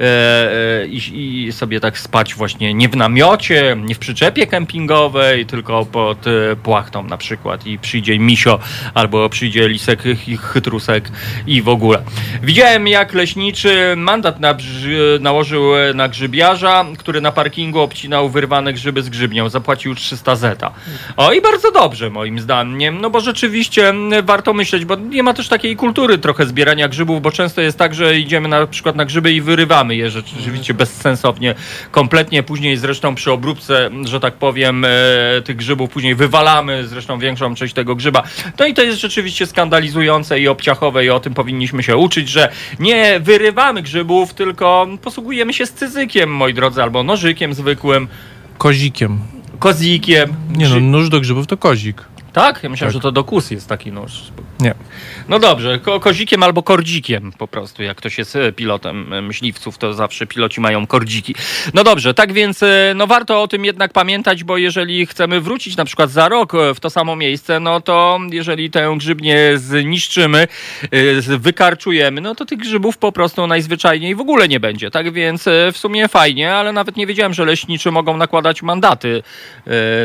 e, 0.00 0.04
e, 0.04 0.86
i, 0.86 1.46
i 1.46 1.52
sobie 1.52 1.80
tak 1.80 1.98
spać 1.98 2.34
właśnie 2.34 2.74
nie 2.74 2.88
w 2.88 2.96
namiocie, 2.96 3.76
nie 3.84 3.94
w 3.94 3.98
przyczepie 3.98 4.46
kempingowej, 4.46 5.46
tylko 5.46 5.86
pod 5.86 6.26
e, 6.26 6.56
płachtą 6.56 7.02
na 7.02 7.16
przykład 7.16 7.66
i 7.66 7.78
przyjdzie 7.78 8.18
misio 8.18 8.58
albo 8.94 9.28
przyjdzie 9.28 9.68
lisek 9.68 10.02
chytrusek 10.42 11.10
i 11.46 11.62
w 11.62 11.68
ogóle. 11.68 12.02
Widziałem 12.42 12.88
jak 12.88 13.14
leśniczy 13.14 13.94
mandat 13.96 14.40
na 14.40 14.54
nałożył 15.20 15.62
na 15.94 16.08
grzybiarza, 16.08 16.84
który 16.98 17.20
na 17.20 17.32
parkingu 17.32 17.80
obcinał 17.80 18.28
wyrwane 18.28 18.72
grzyby 18.72 19.02
z 19.02 19.08
grzybnią. 19.08 19.48
Zapłacił 19.48 19.94
300 19.94 20.36
zeta. 20.36 20.72
O 21.16 21.32
i 21.32 21.40
bardzo 21.40 21.72
dobrze 21.72 22.10
moim 22.10 22.40
zdaniem, 22.40 23.00
no 23.00 23.10
bo 23.10 23.20
rzeczywiście 23.20 23.94
warto 24.22 24.52
myśleć, 24.52 24.84
bo 24.84 24.96
nie 24.96 25.22
ma 25.22 25.34
też 25.34 25.48
takiej 25.48 25.76
kultury 25.76 26.18
trochę 26.18 26.46
zbierania 26.46 26.88
grzybów, 26.88 27.22
bo 27.22 27.32
często 27.32 27.60
jest 27.60 27.78
tak, 27.78 27.94
że 27.94 28.18
idziemy 28.18 28.48
na 28.48 28.66
przykład 28.66 28.96
na 28.96 29.04
grzyby 29.04 29.29
i 29.32 29.40
wyrywamy 29.40 29.96
je 29.96 30.10
rzeczywiście 30.10 30.74
bezsensownie, 30.74 31.54
kompletnie. 31.90 32.42
Później 32.42 32.76
zresztą 32.76 33.14
przy 33.14 33.32
obróbce, 33.32 33.90
że 34.04 34.20
tak 34.20 34.34
powiem, 34.34 34.84
e, 34.84 34.88
tych 35.44 35.56
grzybów 35.56 35.90
później 35.90 36.14
wywalamy 36.14 36.86
zresztą 36.86 37.18
większą 37.18 37.54
część 37.54 37.74
tego 37.74 37.94
grzyba. 37.94 38.22
No 38.58 38.66
i 38.66 38.74
to 38.74 38.82
jest 38.82 39.00
rzeczywiście 39.00 39.46
skandalizujące 39.46 40.40
i 40.40 40.48
obciachowe 40.48 41.04
i 41.04 41.10
o 41.10 41.20
tym 41.20 41.34
powinniśmy 41.34 41.82
się 41.82 41.96
uczyć, 41.96 42.28
że 42.28 42.52
nie 42.78 43.20
wyrywamy 43.20 43.82
grzybów, 43.82 44.34
tylko 44.34 44.86
posługujemy 45.02 45.52
się 45.52 45.66
scyzykiem, 45.66 46.30
moi 46.30 46.54
drodzy, 46.54 46.82
albo 46.82 47.02
nożykiem 47.02 47.54
zwykłym, 47.54 48.08
Kozikiem. 48.58 49.18
kozikiem. 49.58 50.34
Nie 50.56 50.68
no, 50.68 50.80
nóż 50.80 51.08
do 51.08 51.20
grzybów 51.20 51.46
to 51.46 51.56
kozik. 51.56 52.02
Tak? 52.32 52.62
Ja 52.62 52.68
myślałem, 52.68 52.92
Tak. 52.92 53.02
że 53.02 53.02
to 53.02 53.12
do 53.12 53.24
kus 53.24 53.50
jest 53.50 53.68
taki 53.68 53.92
nóż. 53.92 54.12
Nie. 54.60 54.74
No 55.28 55.38
dobrze, 55.38 55.78
ko 55.78 56.00
kozikiem 56.00 56.42
albo 56.42 56.62
kordzikiem 56.62 57.32
po 57.38 57.48
prostu, 57.48 57.82
jak 57.82 57.96
ktoś 57.96 58.18
jest 58.18 58.36
e, 58.36 58.52
pilotem 58.52 59.12
e, 59.12 59.22
myśliwców, 59.22 59.78
to 59.78 59.94
zawsze 59.94 60.26
piloci 60.26 60.60
mają 60.60 60.86
kordziki. 60.86 61.34
No 61.74 61.84
dobrze, 61.84 62.14
tak 62.14 62.32
więc 62.32 62.62
e, 62.62 62.92
no 62.96 63.06
warto 63.06 63.42
o 63.42 63.48
tym 63.48 63.64
jednak 63.64 63.92
pamiętać, 63.92 64.44
bo 64.44 64.58
jeżeli 64.58 65.06
chcemy 65.06 65.40
wrócić 65.40 65.76
na 65.76 65.84
przykład 65.84 66.10
za 66.10 66.28
rok 66.28 66.52
w 66.74 66.80
to 66.80 66.90
samo 66.90 67.16
miejsce, 67.16 67.60
no 67.60 67.80
to 67.80 68.18
jeżeli 68.30 68.70
tę 68.70 68.94
grzybnię 68.98 69.38
zniszczymy, 69.54 70.48
wykarczujemy, 71.38 72.20
no 72.20 72.34
to 72.34 72.44
tych 72.44 72.58
grzybów 72.58 72.98
po 72.98 73.12
prostu 73.12 73.46
najzwyczajniej 73.46 74.14
w 74.14 74.20
ogóle 74.20 74.48
nie 74.48 74.60
będzie. 74.60 74.90
Tak 74.90 75.12
więc 75.12 75.44
w 75.72 75.78
sumie 75.78 76.08
fajnie, 76.08 76.54
ale 76.54 76.72
nawet 76.72 76.96
nie 76.96 77.06
wiedziałem, 77.06 77.34
że 77.34 77.44
leśniczy 77.44 77.90
mogą 77.90 78.16
nakładać 78.16 78.62
mandaty. 78.62 79.22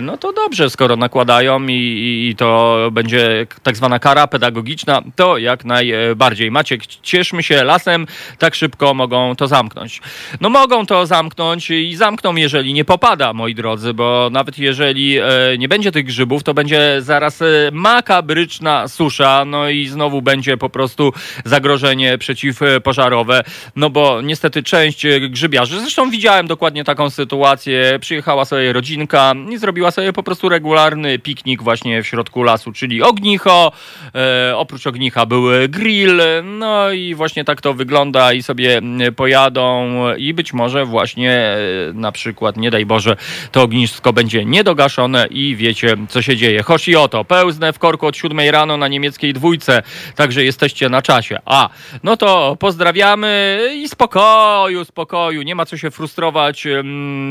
No 0.02 0.18
to 0.18 0.34
dobrze, 0.34 0.70
skoro 0.70 0.96
nakładają 0.96 1.68
i, 1.68 1.74
i 2.16 2.36
to 2.36 2.78
będzie 2.92 3.48
tak 3.64 3.78
zwana 3.78 4.00
kara 4.00 4.28
pedagogiczna, 4.28 5.02
to 5.16 5.38
jak 5.38 5.66
najbardziej. 5.66 6.52
Maciek, 6.52 6.86
cieszmy 6.86 7.44
się 7.44 7.64
lasem, 7.64 8.08
tak 8.40 8.56
szybko 8.56 8.94
mogą 8.94 9.36
to 9.36 9.48
zamknąć. 9.48 10.02
No 10.42 10.50
mogą 10.50 10.86
to 10.86 11.06
zamknąć 11.06 11.70
i 11.70 11.96
zamkną, 11.96 12.36
jeżeli 12.36 12.74
nie 12.74 12.86
popada, 12.86 13.34
moi 13.34 13.56
drodzy, 13.56 13.94
bo 13.94 14.30
nawet 14.32 14.60
jeżeli 14.60 15.18
e, 15.18 15.24
nie 15.58 15.68
będzie 15.68 15.92
tych 15.92 16.06
grzybów, 16.06 16.44
to 16.44 16.54
będzie 16.54 17.02
zaraz 17.02 17.42
e, 17.42 17.46
makabryczna 17.72 18.88
susza, 18.88 19.46
no 19.46 19.70
i 19.70 19.88
znowu 19.88 20.22
będzie 20.22 20.58
po 20.58 20.70
prostu 20.70 21.14
zagrożenie 21.46 22.18
przeciwpożarowe, 22.18 23.44
no 23.76 23.90
bo 23.90 24.22
niestety 24.22 24.64
część 24.64 25.06
e, 25.06 25.20
grzybiarzy, 25.30 25.80
zresztą 25.80 26.10
widziałem 26.10 26.48
dokładnie 26.48 26.84
taką 26.84 27.10
sytuację, 27.10 28.00
przyjechała 28.02 28.46
sobie 28.46 28.74
rodzinka 28.74 29.34
i 29.50 29.58
zrobiła 29.58 29.92
sobie 29.92 30.14
po 30.14 30.24
prostu 30.24 30.50
regularny 30.50 31.20
piknik 31.20 31.64
właśnie 31.64 32.04
w 32.06 32.08
środku 32.08 32.44
lasu, 32.44 32.72
czyli 32.72 33.04
ognicho, 33.04 33.72
e, 34.16 34.58
oprócz 34.58 34.88
ognicha 34.88 35.26
były 35.26 35.70
grill, 35.70 36.22
no 36.44 36.92
i 36.92 37.16
właśnie 37.16 37.46
tak 37.46 37.62
to 37.62 37.74
wygląda 37.74 38.34
i 38.34 38.44
sobie 38.44 38.82
pojadą 39.16 39.94
i 40.18 40.34
być 40.34 40.54
może 40.54 40.86
właśnie 40.86 41.32
e, 41.32 41.58
na 41.94 42.12
przykład, 42.12 42.58
nie 42.58 42.72
daj 42.72 42.86
Boże, 42.86 43.16
to 43.52 43.62
ognisko 43.62 44.14
będzie 44.14 44.46
niedogaszone 44.46 45.28
i 45.30 45.56
wiecie, 45.56 45.96
co 46.10 46.22
się 46.22 46.38
dzieje. 46.38 46.64
Choć 46.64 46.88
i 46.88 46.96
oto, 46.96 47.26
pełznę 47.26 47.74
w 47.74 47.80
korku 47.80 48.08
od 48.08 48.18
7 48.18 48.40
rano 48.50 48.78
na 48.78 48.88
niemieckiej 48.88 49.34
dwójce, 49.34 49.84
także 50.16 50.44
jesteście 50.44 50.90
na 50.90 51.02
czasie. 51.02 51.40
A, 51.46 51.70
no 52.04 52.18
to 52.18 52.58
pozdrawiamy 52.60 53.60
i 53.76 53.90
spokoju, 53.90 54.86
spokoju, 54.86 55.42
nie 55.42 55.56
ma 55.56 55.66
co 55.66 55.78
się 55.78 55.92
frustrować 55.92 56.68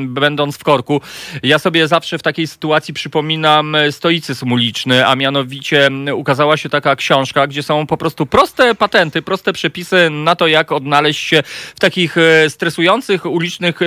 będąc 0.07 0.59
w 0.59 0.65
korku. 0.65 1.01
Ja 1.43 1.59
sobie 1.59 1.89
zawsze 1.89 2.19
w 2.19 2.23
takiej 2.23 2.47
sytuacji 2.47 2.95
przypominam 2.95 3.75
e, 3.75 3.93
stoicyzm 3.93 4.53
uliczny, 4.65 5.07
a 5.07 5.17
mianowicie 5.17 5.91
ukazała 6.15 6.57
się 6.57 6.69
taka 6.69 6.97
książka, 6.97 7.47
gdzie 7.47 7.63
są 7.63 7.87
po 7.87 7.97
prostu 7.97 8.27
proste 8.27 8.75
patenty, 8.75 9.23
proste 9.23 9.53
przepisy 9.53 10.11
na 10.11 10.37
to, 10.37 10.47
jak 10.47 10.73
odnaleźć 10.73 11.29
się 11.29 11.43
w 11.77 11.81
takich 11.81 12.19
e, 12.19 12.51
stresujących, 12.51 13.27
ulicznych, 13.27 13.83
e, 13.83 13.87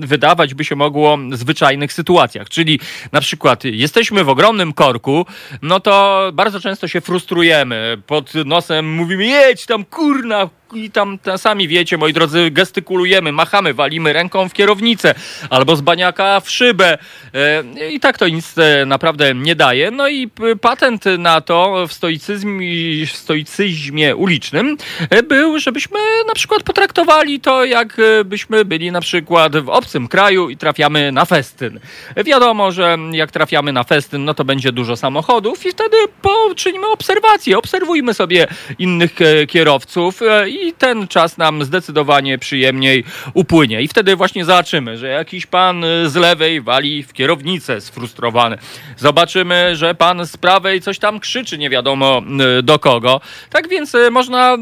wydawać 0.00 0.54
by 0.54 0.64
się 0.64 0.76
mogło, 0.76 1.18
zwyczajnych 1.32 1.92
sytuacjach. 1.92 2.48
Czyli 2.48 2.80
na 3.12 3.20
przykład 3.20 3.64
jesteśmy 3.64 4.24
w 4.24 4.28
ogromnym 4.28 4.72
korku, 4.72 5.26
no 5.62 5.80
to 5.80 6.30
bardzo 6.32 6.60
często 6.60 6.88
się 6.88 7.00
frustrujemy. 7.00 8.02
Pod 8.06 8.34
nosem 8.34 8.94
mówimy, 8.94 9.26
jedź 9.26 9.66
tam 9.66 9.84
kurna, 9.84 10.48
i 10.72 10.90
tam, 10.90 11.18
sami 11.36 11.68
wiecie, 11.68 11.98
moi 11.98 12.12
drodzy, 12.12 12.50
gestykulujemy, 12.50 13.32
machamy, 13.32 13.74
walimy 13.74 14.12
ręką 14.12 14.48
w 14.48 14.52
kierownicę 14.52 15.14
albo 15.50 15.76
z 15.76 15.80
baniaka 15.80 16.40
w 16.40 16.50
szybę. 16.50 16.98
E, 17.34 17.90
I 17.90 18.00
tak 18.00 18.18
to 18.18 18.28
nic 18.28 18.58
e, 18.58 18.86
naprawdę 18.86 19.34
nie 19.34 19.56
daje. 19.56 19.90
No 19.90 20.08
i 20.08 20.30
patent 20.60 21.04
na 21.18 21.40
to 21.40 21.86
w 21.88 21.92
stoicyzmie, 21.92 23.06
w 23.06 23.16
stoicyzmie 23.16 24.16
ulicznym 24.16 24.76
e, 25.10 25.22
był, 25.22 25.58
żebyśmy 25.58 25.98
na 26.28 26.34
przykład 26.34 26.62
potraktowali 26.62 27.40
to, 27.40 27.64
jak 27.64 27.96
e, 27.98 28.24
byśmy 28.24 28.64
byli 28.64 28.92
na 28.92 29.00
przykład 29.00 29.56
w 29.56 29.68
obcym 29.68 30.08
kraju 30.08 30.50
i 30.50 30.56
trafiamy 30.56 31.12
na 31.12 31.24
festyn. 31.24 31.80
Wiadomo, 32.24 32.72
że 32.72 32.98
jak 33.12 33.30
trafiamy 33.30 33.72
na 33.72 33.84
festyn, 33.84 34.24
no 34.24 34.34
to 34.34 34.44
będzie 34.44 34.72
dużo 34.72 34.96
samochodów 34.96 35.66
i 35.66 35.70
wtedy 35.70 35.96
poczynimy 36.22 36.86
obserwacje, 36.86 37.58
obserwujmy 37.58 38.14
sobie 38.14 38.46
innych 38.78 39.14
kierowców 39.48 40.20
i 40.54 40.72
ten 40.72 41.08
czas 41.08 41.38
nam 41.38 41.64
zdecydowanie 41.64 42.38
przyjemniej 42.38 43.04
upłynie. 43.34 43.82
I 43.82 43.88
wtedy 43.88 44.16
właśnie 44.16 44.44
zobaczymy, 44.44 44.98
że 44.98 45.08
jakiś 45.08 45.46
pan 45.46 45.84
e, 45.84 46.08
z 46.08 46.14
lewej 46.14 46.60
wali 46.60 47.02
w 47.02 47.12
kierownicę 47.12 47.80
sfrustrowany. 47.80 48.58
Zobaczymy, 48.96 49.76
że 49.76 49.94
pan 49.94 50.26
z 50.26 50.36
prawej 50.36 50.80
coś 50.80 50.98
tam 50.98 51.20
krzyczy, 51.20 51.58
nie 51.58 51.70
wiadomo 51.70 52.22
e, 52.58 52.62
do 52.62 52.78
kogo. 52.78 53.20
Tak 53.50 53.68
więc 53.68 53.94
e, 53.94 54.10
można 54.10 54.56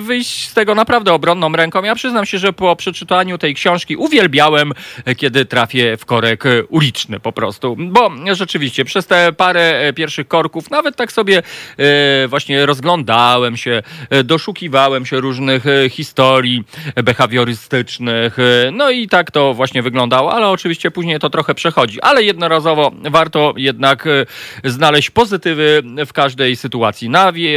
wyjść 0.00 0.48
z 0.48 0.54
tego 0.54 0.74
naprawdę 0.74 1.12
obronną 1.12 1.52
ręką. 1.52 1.82
Ja 1.82 1.94
przyznam 1.94 2.26
się, 2.26 2.38
że 2.38 2.52
po 2.52 2.76
przeczytaniu 2.76 3.38
tej 3.38 3.54
książki 3.54 3.96
uwielbiałem, 3.96 4.72
kiedy 5.16 5.44
trafię 5.44 5.96
w 5.96 6.04
korek 6.04 6.44
uliczny 6.68 7.20
po 7.20 7.32
prostu. 7.32 7.76
Bo 7.78 8.10
rzeczywiście 8.32 8.84
przez 8.84 9.06
te 9.06 9.32
parę 9.32 9.80
e, 9.80 9.92
pierwszych 9.92 10.28
korków 10.28 10.70
nawet 10.70 10.96
tak 10.96 11.12
sobie 11.12 11.42
właśnie 12.28 12.66
rozglądałem 12.66 13.56
się, 13.56 13.82
doszukiwałem 14.24 15.06
się 15.06 15.20
różnych 15.20 15.35
e, 15.66 15.88
historii 15.90 16.64
behawiorystycznych. 17.04 18.38
e, 18.38 18.70
No 18.72 18.90
i 18.90 19.08
tak 19.08 19.30
to 19.30 19.54
właśnie 19.54 19.82
wyglądało, 19.82 20.32
ale 20.32 20.48
oczywiście 20.48 20.90
później 20.90 21.18
to 21.18 21.30
trochę 21.30 21.54
przechodzi. 21.54 22.00
Ale 22.00 22.22
jednorazowo 22.22 22.92
warto 23.10 23.54
jednak 23.56 24.06
e, 24.06 24.26
znaleźć 24.64 25.10
pozytywy 25.10 25.82
w 26.06 26.12
każdej 26.12 26.56
sytuacji. 26.56 27.10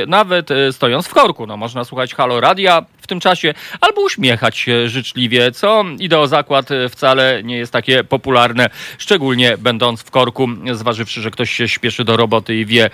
Nawet 0.08 0.50
stojąc 0.72 1.08
w 1.08 1.14
korku. 1.14 1.48
No, 1.48 1.58
można 1.58 1.84
słuchać 1.84 2.16
Halo 2.16 2.40
Radia 2.40 2.86
w 3.02 3.08
tym 3.08 3.20
czasie 3.20 3.54
albo 3.82 4.02
uśmiechać 4.02 4.58
się 4.58 4.90
życzliwie, 4.90 5.52
co 5.52 5.86
ideozakład 6.00 6.72
e, 6.72 6.90
wcale 6.90 7.42
nie 7.44 7.58
jest 7.58 7.74
takie 7.74 8.04
popularne, 8.04 8.70
szczególnie 8.98 9.58
będąc 9.58 10.02
w 10.02 10.12
korku, 10.12 10.48
zważywszy, 10.74 11.22
że 11.22 11.32
ktoś 11.32 11.52
się 11.52 11.68
śpieszy 11.68 12.04
do 12.04 12.18
roboty 12.18 12.56
i 12.56 12.66
wie, 12.66 12.90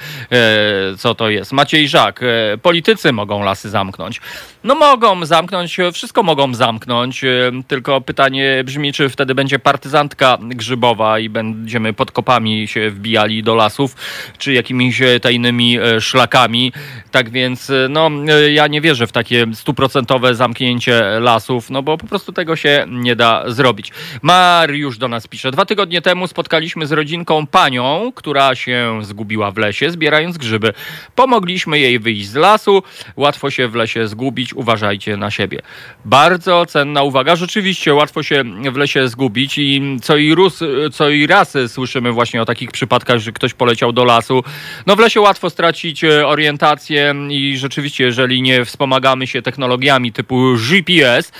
co 0.97 1.15
to 1.15 1.29
jest. 1.29 1.51
Maciej 1.51 1.87
Żak, 1.87 2.19
politycy 2.61 3.13
mogą 3.13 3.43
lasy 3.43 3.69
zamknąć. 3.69 4.21
No 4.65 4.75
mogą 4.75 5.25
zamknąć, 5.25 5.77
wszystko 5.93 6.23
mogą 6.23 6.53
zamknąć, 6.53 7.23
e, 7.23 7.51
tylko 7.67 8.01
pytanie 8.01 8.63
brzmi, 8.65 8.93
czy 8.93 9.09
wtedy 9.09 9.35
będzie 9.35 9.59
partyzantka 9.59 10.37
grzybowa 10.41 11.19
i 11.19 11.29
będziemy 11.29 11.93
pod 11.93 12.11
kopami 12.11 12.67
się 12.67 12.89
wbijali 12.89 13.43
do 13.43 13.55
lasów, 13.55 13.95
czy 14.37 14.53
jakimiś 14.53 15.01
e, 15.01 15.19
tajnymi 15.19 15.79
e, 15.79 16.01
szlakami. 16.01 16.71
Tak 17.11 17.29
więc, 17.29 17.71
no, 17.89 18.09
ja 18.51 18.67
nie 18.67 18.81
wierzę 18.81 19.07
w 19.07 19.11
takie 19.11 19.45
stuprocentowe 19.53 20.35
zamknięcie 20.35 21.01
lasów, 21.19 21.69
no 21.69 21.83
bo 21.83 21.97
po 21.97 22.07
prostu 22.07 22.31
tego 22.33 22.55
się 22.55 22.85
nie 22.89 23.15
da 23.15 23.43
zrobić. 23.47 23.91
Mariusz 24.21 24.97
do 24.97 25.07
nas 25.07 25.27
pisze. 25.27 25.51
Dwa 25.51 25.65
tygodnie 25.65 26.01
temu 26.01 26.27
spotkaliśmy 26.27 26.87
z 26.87 26.91
rodzinką 26.91 27.47
panią, 27.47 28.11
która 28.15 28.55
się 28.55 28.99
zgubiła 29.01 29.51
w 29.51 29.57
lesie, 29.57 29.91
zbierając 29.91 30.37
grzyby. 30.37 30.73
Pomogliśmy 31.15 31.79
jej 31.79 31.99
wyjść 31.99 32.27
z 32.27 32.35
lasu. 32.35 32.83
Łatwo 33.15 33.51
się 33.51 33.67
w 33.67 33.75
lesie 33.75 34.07
zgubić, 34.07 34.54
uważajcie 34.55 35.17
na 35.17 35.31
siebie. 35.31 35.59
Bardzo 36.05 36.65
cenna 36.65 37.03
uwaga. 37.03 37.35
Rzeczywiście 37.35 37.93
łatwo 37.93 38.23
się 38.23 38.43
w 38.71 38.77
lesie 38.77 39.07
zgubić 39.07 39.57
i 39.57 39.97
co 40.01 40.17
i, 40.17 40.35
rus, 40.35 40.59
co 40.93 41.09
i 41.09 41.27
raz 41.27 41.53
słyszymy 41.67 42.11
właśnie 42.11 42.41
o 42.41 42.45
takich 42.45 42.71
przypadkach, 42.71 43.19
że 43.19 43.31
ktoś 43.31 43.53
poleciał 43.53 43.91
do 43.91 44.03
lasu. 44.03 44.43
No 44.85 44.95
w 44.95 44.99
lesie 44.99 45.21
łatwo 45.21 45.49
stracić 45.49 46.03
e, 46.03 46.27
orientację 46.27 47.15
i 47.29 47.57
rzeczywiście, 47.57 48.03
jeżeli 48.03 48.41
nie 48.41 48.65
wspomagamy 48.65 49.27
się 49.27 49.41
technologiami 49.41 50.11
typu 50.13 50.55
GPS 50.69 51.31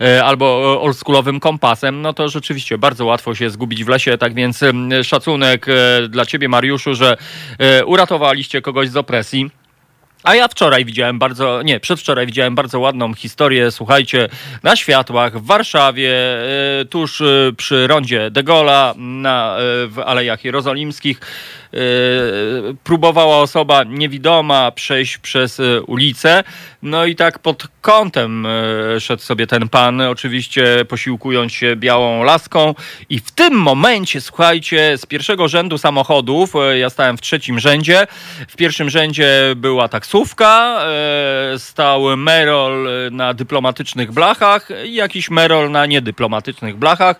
e, 0.00 0.24
albo 0.24 0.74
e, 0.74 0.80
oldschoolowym 0.80 1.40
kompasem, 1.40 2.02
no 2.02 2.12
to 2.12 2.28
rzeczywiście 2.28 2.78
bardzo 2.78 3.04
łatwo 3.04 3.34
się 3.34 3.50
zgubić 3.50 3.84
w 3.84 3.88
lesie. 3.88 4.18
Tak 4.18 4.34
więc 4.34 4.60
szacunek 5.02 5.66
dla 6.08 6.26
ciebie, 6.26 6.48
Mariuszu, 6.48 6.94
że 6.94 7.16
uratowaliście 7.86 8.62
kogoś 8.62 8.88
z 8.88 8.96
opresji. 8.96 9.50
A 10.24 10.34
ja 10.34 10.48
wczoraj 10.48 10.84
widziałem 10.84 11.18
bardzo, 11.18 11.62
nie, 11.62 11.80
przedwczoraj 11.80 12.26
widziałem 12.26 12.54
bardzo 12.54 12.80
ładną 12.80 13.14
historię, 13.14 13.70
słuchajcie, 13.70 14.28
na 14.62 14.76
światłach 14.76 15.38
w 15.38 15.46
Warszawie, 15.46 16.12
e, 16.80 16.84
tuż 16.84 17.20
e, 17.20 17.52
przy 17.56 17.86
rondzie 17.86 18.30
de 18.30 18.44
Gaulle'a, 18.44 18.96
na, 18.96 19.56
e, 19.56 19.60
w 19.86 19.98
Alejach 20.06 20.44
Jerozolimskich. 20.44 21.20
E, 21.74 22.74
próbowała 22.84 23.36
osoba 23.38 23.84
niewidoma 23.84 24.70
przejść 24.70 25.18
przez 25.18 25.60
e, 25.60 25.82
ulicę, 25.82 26.44
no 26.82 27.06
i 27.06 27.16
tak 27.16 27.38
pod 27.38 27.68
kątem 27.80 28.46
e, 28.46 29.00
szedł 29.00 29.22
sobie 29.22 29.46
ten 29.46 29.68
pan, 29.68 30.00
oczywiście 30.00 30.84
posiłkując 30.88 31.52
się 31.52 31.76
białą 31.76 32.22
laską. 32.22 32.74
I 33.08 33.18
w 33.18 33.30
tym 33.30 33.54
momencie, 33.54 34.20
słuchajcie, 34.20 34.98
z 34.98 35.06
pierwszego 35.06 35.48
rzędu 35.48 35.78
samochodów, 35.78 36.52
ja 36.78 36.90
stałem 36.90 37.16
w 37.16 37.20
trzecim 37.20 37.60
rzędzie, 37.60 38.06
w 38.48 38.56
pierwszym 38.56 38.90
rzędzie 38.90 39.30
była 39.56 39.88
taksówka, 39.88 40.80
stał 41.58 42.16
Merol 42.16 42.88
na 43.10 43.34
dyplomatycznych 43.34 44.12
blachach 44.12 44.68
i 44.84 44.94
jakiś 44.94 45.30
Merol 45.30 45.70
na 45.70 45.86
niedyplomatycznych 45.86 46.76
blachach. 46.76 47.16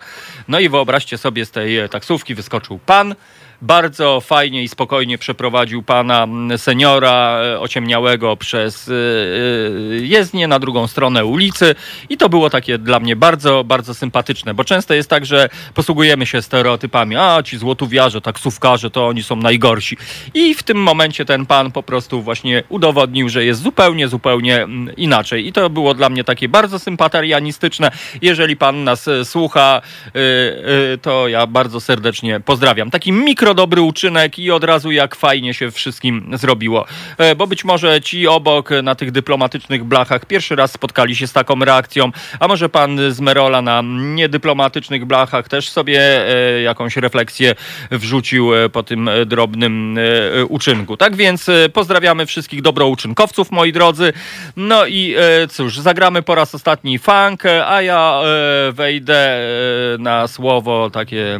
No 0.47 0.59
i 0.59 0.69
wyobraźcie 0.69 1.17
sobie, 1.17 1.45
z 1.45 1.51
tej 1.51 1.89
taksówki 1.89 2.35
wyskoczył 2.35 2.79
pan, 2.85 3.15
bardzo 3.61 4.21
fajnie 4.21 4.63
i 4.63 4.67
spokojnie 4.67 5.17
przeprowadził 5.17 5.83
pana 5.83 6.27
seniora 6.57 7.39
e, 7.43 7.59
ociemniałego 7.59 8.37
przez 8.37 8.89
e, 8.89 8.93
e, 8.93 8.95
jezdnię 9.95 10.47
na 10.47 10.59
drugą 10.59 10.87
stronę 10.87 11.25
ulicy 11.25 11.75
i 12.09 12.17
to 12.17 12.29
było 12.29 12.49
takie 12.49 12.77
dla 12.77 12.99
mnie 12.99 13.15
bardzo, 13.15 13.63
bardzo 13.63 13.93
sympatyczne, 13.93 14.53
bo 14.53 14.63
często 14.63 14.93
jest 14.93 15.09
tak, 15.09 15.25
że 15.25 15.49
posługujemy 15.73 16.25
się 16.25 16.41
stereotypami, 16.41 17.15
a 17.15 17.43
ci 17.43 17.57
złotówiarze, 17.57 18.21
taksówkarze, 18.21 18.89
to 18.89 19.07
oni 19.07 19.23
są 19.23 19.35
najgorsi. 19.35 19.97
I 20.33 20.53
w 20.53 20.63
tym 20.63 20.77
momencie 20.77 21.25
ten 21.25 21.45
pan 21.45 21.71
po 21.71 21.83
prostu 21.83 22.21
właśnie 22.21 22.63
udowodnił, 22.69 23.29
że 23.29 23.45
jest 23.45 23.61
zupełnie, 23.61 24.07
zupełnie 24.07 24.63
mm, 24.63 24.95
inaczej. 24.95 25.47
I 25.47 25.53
to 25.53 25.69
było 25.69 25.93
dla 25.93 26.09
mnie 26.09 26.23
takie 26.23 26.49
bardzo 26.49 26.79
sympatarianistyczne. 26.79 27.91
Jeżeli 28.21 28.57
pan 28.57 28.83
nas 28.83 29.09
słucha, 29.23 29.81
to 31.01 31.27
ja 31.27 31.47
bardzo 31.47 31.81
serdecznie 31.81 32.39
pozdrawiam. 32.39 32.91
Taki 32.91 33.11
mikro 33.11 33.44
dobry 33.53 33.81
uczynek 33.81 34.39
i 34.39 34.51
od 34.51 34.63
razu 34.63 34.91
jak 34.91 35.15
fajnie 35.15 35.53
się 35.53 35.71
wszystkim 35.71 36.31
zrobiło. 36.33 36.85
E, 37.17 37.35
Bo 37.35 37.47
być 37.47 37.63
może 37.65 38.01
ci 38.01 38.27
obok 38.27 38.69
na 38.83 38.95
tych 38.95 39.11
dyplomatycznych 39.11 39.83
blachach 39.83 40.25
pierwszy 40.25 40.55
raz 40.55 40.71
spotkali 40.71 41.15
się 41.15 41.27
z 41.27 41.33
taką 41.33 41.59
reakcją, 41.59 42.11
a 42.39 42.47
może 42.47 42.69
pan 42.69 43.11
z 43.11 43.19
Merola 43.19 43.61
na 43.61 43.81
niedyplomatycznych 44.15 45.05
blachach 45.05 45.47
też 45.47 45.69
sobie 45.69 46.01
e, 46.01 46.61
jakąś 46.61 46.97
refleksję 46.97 47.55
wrzucił 47.91 48.55
e, 48.55 48.69
po 48.69 48.83
tym 48.83 49.09
drobnym 49.25 49.99
uczynku. 50.49 50.97
Tak 50.97 51.15
więc 51.15 51.47
pozdrawiamy 51.73 52.25
wszystkich 52.25 52.61
dobrouczynkowców, 52.61 53.51
moi 53.51 53.73
drodzy. 53.73 54.13
No 54.57 54.85
i 54.85 55.15
cóż, 55.49 55.79
zagramy 55.79 56.21
po 56.21 56.35
raz 56.35 56.55
ostatni 56.55 56.99
funk, 56.99 57.43
a 57.65 57.81
ja 57.81 58.21
wejdę 58.71 59.39
na 59.99 60.27
słowo 60.27 60.89
takie 60.89 61.39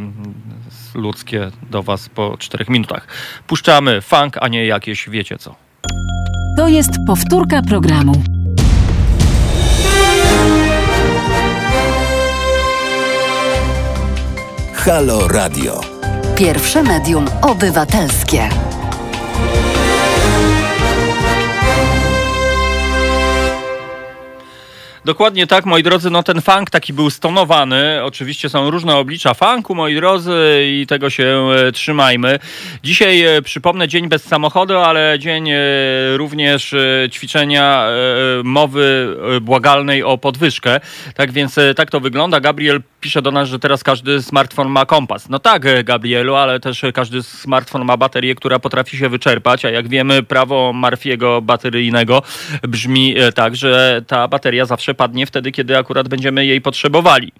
ludzkie 0.95 1.51
do 1.71 1.83
was 1.83 2.09
po 2.09 2.37
czterech 2.37 2.69
minutach. 2.69 3.07
Puszczamy 3.47 4.01
funk, 4.01 4.37
a 4.41 4.47
nie 4.47 4.65
jakieś 4.65 5.09
wiecie 5.09 5.37
co. 5.37 5.55
To 6.57 6.67
jest 6.67 6.91
powtórka 7.07 7.61
programu. 7.61 8.23
Halo 14.73 15.27
Radio. 15.27 15.81
Pierwsze 16.35 16.83
medium 16.83 17.25
obywatelskie. 17.41 18.49
Dokładnie 25.05 25.47
tak, 25.47 25.65
moi 25.65 25.83
drodzy, 25.83 26.09
no 26.09 26.23
ten 26.23 26.41
funk 26.41 26.69
taki 26.69 26.93
był 26.93 27.09
stonowany. 27.09 28.03
Oczywiście 28.03 28.49
są 28.49 28.69
różne 28.71 28.95
oblicza 28.95 29.33
funku, 29.33 29.75
moi 29.75 29.95
drodzy, 29.95 30.35
i 30.65 30.85
tego 30.87 31.09
się 31.09 31.47
e, 31.67 31.71
trzymajmy. 31.71 32.39
Dzisiaj 32.83 33.21
e, 33.21 33.41
przypomnę 33.41 33.87
dzień 33.87 34.09
bez 34.09 34.23
samochodu, 34.23 34.77
ale 34.77 35.19
dzień 35.19 35.49
e, 35.49 35.57
również 36.17 36.75
ćwiczenia 37.11 37.87
mowy 38.43 39.17
błagalnej 39.41 40.03
o 40.03 40.17
podwyżkę. 40.17 40.79
Tak 41.15 41.31
więc 41.31 41.59
tak 41.75 41.91
to 41.91 41.99
wygląda. 41.99 42.39
Gabriel 42.39 42.81
pisze 43.01 43.21
do 43.21 43.31
nas, 43.31 43.49
że 43.49 43.59
teraz 43.59 43.83
każdy 43.83 44.21
smartfon 44.21 44.69
ma 44.69 44.85
kompas. 44.85 45.29
No 45.29 45.39
tak, 45.39 45.83
Gabrielu, 45.83 46.35
ale 46.35 46.59
też 46.59 46.81
każdy 46.93 47.23
smartfon 47.23 47.85
ma 47.85 47.97
baterię, 47.97 48.35
która 48.35 48.59
potrafi 48.59 48.97
się 48.97 49.09
wyczerpać, 49.09 49.65
a 49.65 49.69
jak 49.69 49.87
wiemy, 49.87 50.23
prawo 50.23 50.73
Marfiego 50.73 51.41
bateryjnego 51.41 52.21
brzmi 52.63 53.15
tak, 53.35 53.55
że 53.55 54.01
ta 54.07 54.27
bateria 54.27 54.65
zawsze 54.65 54.94
padnie 54.95 55.25
wtedy, 55.25 55.51
kiedy 55.51 55.77
akurat 55.77 56.07
będziemy 56.07 56.45
jej 56.45 56.61
potrzebowali. 56.61 57.31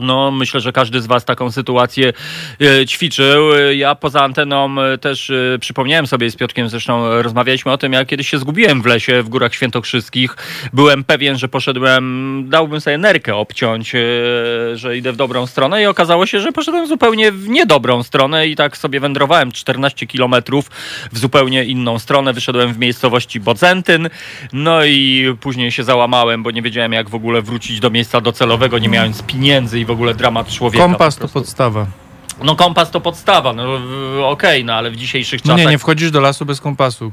No, 0.00 0.30
myślę, 0.30 0.60
że 0.60 0.72
każdy 0.72 1.00
z 1.00 1.06
Was 1.06 1.24
taką 1.24 1.50
sytuację 1.50 2.12
e, 2.60 2.86
ćwiczył. 2.86 3.54
E, 3.54 3.74
Ja 3.74 3.94
poza 3.94 4.24
anteną 4.24 4.82
e, 4.82 4.98
też 4.98 5.32
przypomniałem 5.60 6.06
sobie 6.06 6.30
z 6.30 6.36
Piotrkiem, 6.36 6.68
zresztą 6.68 7.22
rozmawialiśmy 7.22 7.72
o 7.72 7.78
tym, 7.78 7.92
jak 7.92 8.08
kiedyś 8.08 8.28
się 8.28 8.38
zgubiłem 8.38 8.82
w 8.82 8.86
lesie 8.86 9.22
w 9.22 9.28
Górach 9.28 9.54
Świętokrzyskich. 9.54 10.36
Byłem 10.72 11.04
pewien, 11.04 11.38
że 11.38 11.48
poszedłem, 11.48 12.44
dałbym 12.48 12.80
sobie 12.80 12.98
nerkę 12.98 13.36
obciąć, 13.36 13.92
że 14.74 14.96
idę 14.96 15.12
w 15.12 15.16
dobrą 15.16 15.46
stronę 15.46 15.82
i 15.82 15.86
okazało 15.86 16.26
się, 16.26 16.40
że 16.40 16.52
poszedłem 16.52 16.86
zupełnie 16.86 17.32
w 17.32 17.48
niedobrą 17.48 18.02
stronę 18.02 18.48
i 18.48 18.56
tak 18.56 18.76
sobie 18.76 19.00
wędrowałem 19.00 19.52
14 19.52 20.06
kilometrów 20.06 20.70
w 21.12 21.18
zupełnie 21.18 21.64
inną 21.64 21.98
stronę. 21.98 22.32
Wyszedłem 22.32 22.74
w 22.74 22.78
miejscowości 22.78 23.40
Bodzentyn, 23.40 24.08
no 24.52 24.84
i 24.84 25.26
później 25.40 25.70
się 25.70 25.84
załamałem, 25.84 26.42
bo 26.42 26.50
nie 26.50 26.62
wiedziałem 26.62 26.92
jak 26.92 27.10
w 27.10 27.14
ogóle 27.14 27.42
wrócić 27.42 27.80
do 27.80 27.90
miejsca 27.90 28.20
docelowego, 28.20 28.78
nie 28.78 28.88
mając 28.88 29.22
pieniędzy 29.22 29.73
i 29.80 29.84
w 29.84 29.90
ogóle 29.90 30.14
dramat 30.14 30.48
człowieka. 30.48 30.84
Kompas 30.84 31.14
po 31.14 31.18
to 31.18 31.20
prostu. 31.20 31.38
podstawa. 31.40 31.86
No 32.44 32.56
kompas 32.56 32.90
to 32.90 33.00
podstawa, 33.00 33.52
no 33.52 33.78
w- 33.78 34.20
okej, 34.24 34.64
no 34.64 34.72
ale 34.74 34.90
w 34.90 34.96
dzisiejszych 34.96 35.44
No 35.44 35.48
czasach... 35.54 35.64
nie, 35.66 35.70
nie 35.72 35.78
wchodzisz 35.78 36.10
do 36.10 36.20
lasu 36.20 36.46
bez 36.46 36.60
kompasu. 36.60 37.12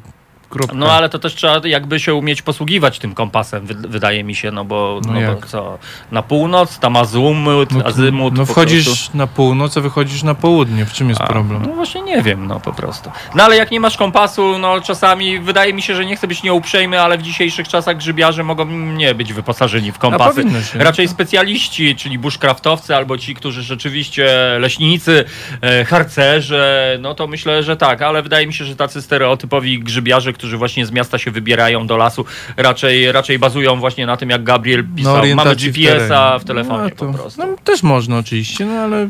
Kropka. 0.52 0.76
No 0.76 0.92
ale 0.92 1.10
to 1.10 1.20
też 1.20 1.36
trzeba 1.36 1.62
jakby 1.68 2.00
się 2.00 2.14
umieć 2.14 2.42
posługiwać 2.42 3.00
tym 3.00 3.14
kompasem, 3.14 3.66
wy- 3.66 3.88
wydaje 3.88 4.24
mi 4.24 4.36
się, 4.36 4.52
no 4.52 4.66
bo, 4.66 5.02
No 5.06 5.14
no 5.14 5.36
bo 5.36 5.48
co, 5.48 5.78
na 6.12 6.22
północ, 6.22 6.80
tam 6.80 6.96
azymut, 6.98 7.72
no, 7.72 7.86
azymut 7.86 8.38
no 8.38 8.46
wchodzisz 8.46 9.14
na 9.14 9.28
północ, 9.28 9.78
a 9.78 9.82
wychodzisz 9.82 10.24
na 10.24 10.36
południe. 10.36 10.86
W 10.86 10.94
czym 10.94 11.10
jest 11.10 11.22
A, 11.22 11.28
problem? 11.28 11.62
No 11.68 11.74
właśnie 11.74 12.02
nie 12.02 12.22
wiem, 12.22 12.48
no 12.48 12.60
po 12.60 12.74
prostu. 12.74 13.12
No 13.36 13.44
ale 13.44 13.56
jak 13.58 13.72
nie 13.72 13.80
masz 13.80 13.98
kompasu, 13.98 14.58
no 14.60 14.82
czasami 14.82 15.40
wydaje 15.40 15.74
mi 15.74 15.82
się, 15.82 15.96
że 15.96 16.06
nie 16.06 16.16
chcę 16.16 16.28
być 16.28 16.44
nieuprzejmy, 16.44 17.02
ale 17.02 17.18
w 17.18 17.22
dzisiejszych 17.22 17.68
czasach 17.68 17.98
grzybiarze 17.98 18.44
mogą 18.44 18.66
nie 18.66 19.16
być 19.16 19.34
wyposażeni 19.34 19.92
w 19.92 19.98
kompasy. 19.98 20.44
się. 20.74 20.80
Raczej 20.80 21.08
specjaliści, 21.08 21.96
czyli 21.96 22.20
bushcraftowcy 22.20 22.96
albo 22.96 23.18
ci, 23.18 23.36
którzy 23.36 23.64
rzeczywiście 23.64 24.28
leśnicy, 24.60 25.26
e, 25.62 25.86
harcerze, 25.86 26.98
no 27.02 27.14
to 27.14 27.28
myślę, 27.28 27.64
że 27.64 27.78
tak, 27.78 28.02
ale 28.02 28.22
wydaje 28.22 28.48
mi 28.48 28.54
się, 28.54 28.66
że 28.66 28.76
tacy 28.76 29.02
stereotypowi 29.02 29.80
grzybiarze, 29.80 30.34
którzy 30.42 30.58
właśnie 30.58 30.86
z 30.86 30.92
miasta 30.92 31.18
się 31.18 31.32
wybierają 31.32 31.88
do 31.88 31.98
lasu, 31.98 32.26
raczej, 32.58 33.12
raczej 33.12 33.40
bazują 33.40 33.80
właśnie 33.80 34.06
na 34.06 34.18
tym, 34.18 34.30
jak 34.30 34.44
Gabriel 34.44 34.84
pisał. 34.96 35.12
Mamy 35.12 35.22
orientacji 35.22 35.72
w 35.72 35.74
GPS-a 35.76 36.08
terenie. 36.26 36.40
w 36.40 36.44
telefonie 36.44 36.84
No, 36.84 36.90
po 36.90 37.06
to, 37.06 37.14
prostu. 37.14 37.42
no, 37.42 37.56
też 37.64 37.84
można 37.84 38.18
oczywiście, 38.18 38.66
no 38.66 38.74
ale 38.74 39.10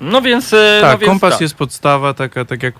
No 0.00 0.22
więc... 0.22 0.52
e, 0.52 0.78
tak, 0.80 0.92
no 0.92 0.98
więc 0.98 1.10
kompas 1.10 1.32
tak. 1.32 1.40
jest 1.40 1.54
podstawa, 1.54 2.14
taka, 2.14 2.44
tak 2.44 2.62
jak 2.62 2.74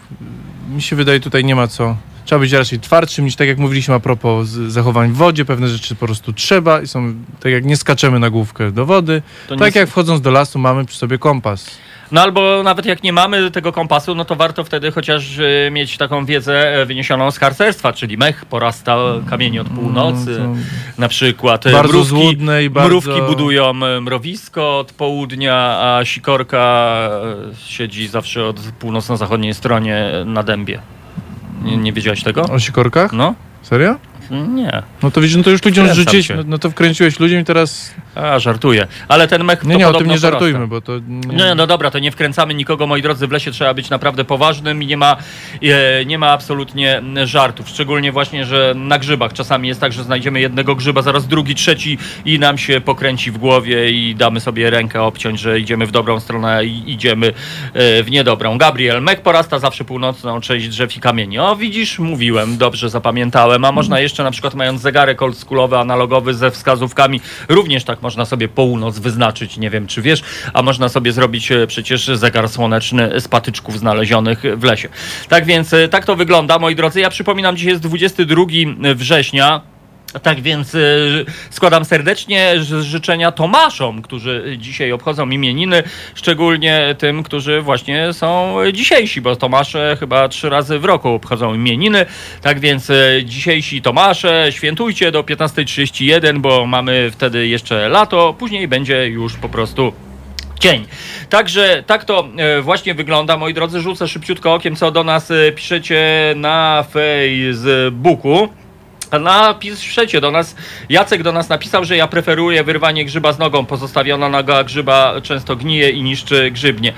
mi 0.71 0.83
się 0.83 0.97
wydaje, 0.97 1.21
tutaj 1.21 1.45
nie 1.45 1.55
ma 1.55 1.69
co. 1.69 1.97
Trzeba 2.25 2.39
być 2.39 2.53
raczej 2.53 2.81
twardszym 2.81 3.25
niż 3.25 3.37
tak 3.37 3.49
jak 3.49 3.59
mówiliśmy 3.59 3.95
a 3.95 4.01
propos 4.01 4.49
zachowań 4.49 5.11
w 5.13 5.17
wodzie, 5.17 5.45
pewne 5.45 5.69
rzeczy 5.69 5.95
po 5.95 6.07
prostu 6.07 6.33
trzeba 6.33 6.81
i 6.81 6.87
są, 6.87 7.15
tak 7.41 7.53
jak 7.53 7.65
nie 7.65 7.77
skaczemy 7.77 8.19
na 8.19 8.31
główkę 8.31 8.73
do 8.73 8.87
wody, 8.87 9.23
To 9.49 9.57
tak 9.57 9.75
jak 9.75 9.89
wchodząc 9.89 10.21
do 10.21 10.31
lasu 10.31 10.59
mamy 10.59 10.85
przy 10.85 10.99
sobie 10.99 11.19
kompas. 11.19 11.71
No 12.13 12.21
albo 12.23 12.63
nawet 12.63 12.87
jak 12.87 13.03
nie 13.03 13.13
mamy 13.13 13.51
tego 13.51 13.73
kompasu, 13.73 14.15
no 14.15 14.25
to 14.25 14.37
warto 14.37 14.65
wtedy 14.65 14.91
chociaż 14.93 15.39
e, 15.39 15.71
mieć 15.71 15.97
taką 15.97 16.25
wiedzę 16.25 16.75
e, 16.83 16.87
wyniesioną 16.87 17.31
z 17.31 17.39
harcerstwa, 17.39 17.93
czyli 17.93 18.17
mech 18.19 18.45
porasta 18.45 18.97
kamienie 19.31 19.61
od 19.61 19.69
północy, 19.69 20.37
No, 20.41 20.55
na 20.99 21.09
przykład. 21.09 21.67
e, 21.67 21.73
Bardzo 21.73 21.89
mrówki, 21.93 22.09
złudne 22.09 22.65
i 22.65 22.71
bardzo- 22.71 22.89
Mrówki 22.89 23.23
budują 23.27 23.71
e, 23.71 24.01
mrowisko 24.01 24.79
od 24.79 24.93
południa, 24.93 25.55
a 25.81 26.05
sikorka 26.05 26.99
siedzi 27.67 28.09
zawsze 28.09 28.47
od 28.47 28.61
północno-zachodniej 28.61 29.55
stronie 29.55 30.05
na 30.27 30.43
dębie. 30.43 30.81
Nie, 31.63 31.77
nie 31.77 31.93
wiedziałeś 31.93 32.23
tego? 32.23 32.43
O 32.43 32.59
sikorkach? 32.59 33.13
No. 33.13 33.35
Serio? 33.63 33.95
Nie. 34.31 34.83
No 35.03 35.11
to 35.11 35.21
widzisz, 35.21 35.37
no 35.37 35.43
to 35.43 35.51
już 35.51 35.65
ludziom 35.65 35.87
się. 36.23 36.37
no, 36.37 36.43
no 36.47 36.59
to 36.59 36.71
wkręciłeś 36.71 37.21
ludziom 37.21 37.41
i 37.41 37.45
teraz... 37.45 37.95
A, 38.15 38.39
żartuję. 38.39 38.87
Ale 39.09 39.29
ten 39.29 39.45
mech 39.45 39.65
Nie, 39.65 39.77
nie, 39.77 39.89
o 39.89 39.95
tym 39.95 40.07
nie 40.07 40.19
żartujmy, 40.19 40.67
bo 40.67 40.81
to... 40.81 40.93
Nie, 41.09 41.55
no 41.55 41.67
dobra, 41.67 41.91
to 41.91 41.99
nie 41.99 42.11
wkręcamy 42.11 42.55
nikogo, 42.55 42.87
moi 42.87 43.03
drodzy, 43.03 43.27
w 43.27 43.33
lesie 43.33 43.51
trzeba 43.51 43.75
być 43.75 43.91
naprawdę 43.91 44.25
poważnym 44.25 44.83
i 44.83 44.87
nie 44.87 44.97
ma, 44.97 45.17
e, 45.63 46.05
nie 46.05 46.19
ma 46.19 46.31
absolutnie 46.31 47.03
żartów. 47.25 47.69
Szczególnie 47.69 48.13
właśnie, 48.13 48.45
że 48.45 48.75
na 48.77 48.99
grzybach 48.99 49.33
czasami 49.33 49.69
jest 49.69 49.81
tak, 49.81 49.93
że 49.93 50.05
znajdziemy 50.05 50.41
jednego 50.41 50.75
grzyba, 50.75 51.03
zaraz 51.03 51.27
drugi, 51.27 51.55
trzeci 51.55 51.99
i 52.25 52.39
nam 52.39 52.59
się 52.59 52.81
pokręci 52.81 53.31
w 53.31 53.39
głowie 53.39 53.91
i 53.91 54.15
damy 54.15 54.41
sobie 54.41 54.71
rękę 54.71 55.03
obciąć, 55.03 55.41
że 55.41 55.61
idziemy 55.61 55.87
w 55.87 55.91
dobrą 55.91 56.21
stronę, 56.21 56.65
i 56.65 56.93
idziemy 56.93 57.27
e, 57.75 58.03
w 58.03 58.11
niedobrą. 58.11 58.59
Gabriel, 58.59 59.03
mek 59.03 59.21
porasta 59.23 59.59
zawsze 59.59 59.85
północną 59.85 60.41
część 60.41 60.69
drzew 60.69 60.97
i 60.97 61.01
kamieni. 61.01 61.39
O, 61.39 61.57
widzisz, 61.57 61.99
mówiłem, 61.99 62.59
dobrze 62.59 62.91
zapamiętałem, 62.91 63.65
a 63.65 63.73
można 63.73 64.01
jeszcze 64.01 64.18
na 64.23 64.31
przykład 64.31 64.55
mając 64.55 64.81
zegarek 64.81 65.23
oldschoolowy, 65.23 65.79
analogowy 65.79 66.35
ze 66.35 66.51
wskazówkami, 66.51 67.21
również 67.49 67.85
tak 67.85 68.03
można 68.03 68.25
sobie 68.25 68.49
północ 68.49 68.99
wyznaczyć, 68.99 69.57
nie 69.57 69.71
wiem 69.71 69.87
czy 69.87 70.03
wiesz, 70.03 70.23
a 70.53 70.63
można 70.63 70.89
sobie 70.89 71.13
zrobić 71.13 71.53
e, 71.53 71.67
przecież 71.67 72.07
zegar 72.07 72.49
słoneczny 72.49 73.21
z 73.21 73.29
patyczków 73.29 73.79
znalezionych 73.79 74.43
w 74.57 74.65
lesie. 74.65 74.89
Tak 75.29 75.45
więc 75.45 75.73
e, 75.73 75.89
tak 75.89 76.05
to 76.05 76.17
wygląda, 76.17 76.59
moi 76.59 76.75
drodzy. 76.75 77.01
Ja 77.01 77.11
przypominam, 77.11 77.57
dzisiaj 77.57 77.73
jest 77.73 77.83
22 77.83 78.45
września. 78.95 79.61
Tak 80.23 80.41
więc 80.41 80.75
y, 80.75 81.25
składam 81.51 81.85
serdecznie 81.85 82.55
życzenia 82.81 83.33
Tomaszom, 83.33 84.03
którzy 84.03 84.57
dzisiaj 84.59 84.93
obchodzą 84.93 85.31
imieniny, 85.31 85.83
szczególnie 86.15 86.95
tym, 86.99 87.23
którzy 87.23 87.61
właśnie 87.61 88.13
są 88.13 88.57
dzisiejsi, 88.73 89.21
bo 89.21 89.37
Tomasze 89.37 89.97
chyba 90.01 90.29
trzy 90.29 90.49
razy 90.49 90.79
w 90.79 90.85
roku 90.85 91.09
obchodzą 91.09 91.55
imieniny. 91.55 92.07
Tak 92.43 92.61
więc 92.61 92.91
y, 92.91 93.23
dzisiejsi 93.25 93.83
Tomasze 93.83 94.47
świętujcie 94.51 95.13
do 95.13 95.23
15.31, 95.23 96.39
bo 96.39 96.67
mamy 96.67 97.11
wtedy 97.11 97.49
jeszcze 97.49 97.89
lato, 97.89 98.35
później 98.39 98.69
będzie 98.69 99.09
już 99.09 99.37
po 99.37 99.49
prostu 99.49 99.93
cień. 100.61 100.87
Także 101.29 101.85
tak 101.87 102.05
to 102.05 102.29
e, 102.37 102.63
właśnie 102.63 102.95
wygląda. 102.95 103.37
Moi 103.37 103.55
drodzy, 103.55 103.81
rzucę 103.81 104.09
szybciutko 104.09 104.55
okiem, 104.55 104.77
co 104.77 104.91
do 104.91 105.05
nas 105.05 105.31
e, 105.31 105.53
piszecie 105.53 106.35
na 106.37 106.85
Facebooku. 106.93 108.49
Napiszecie 109.13 110.21
do 110.21 110.31
nas, 110.31 110.57
Jacek 110.89 111.23
do 111.23 111.33
nas 111.33 111.49
napisał, 111.49 111.85
że 111.85 111.97
ja 111.97 112.07
preferuję 112.07 112.65
wyrwanie 112.65 113.05
grzyba 113.05 113.33
z 113.33 113.39
nogą. 113.39 113.67
Pozostawiona 113.67 114.29
noga 114.29 114.65
grzyba 114.65 115.15
często 115.23 115.57
gnije 115.57 115.91
i 115.91 116.03
niszczy 116.03 116.51
grzybnie. 116.51 116.93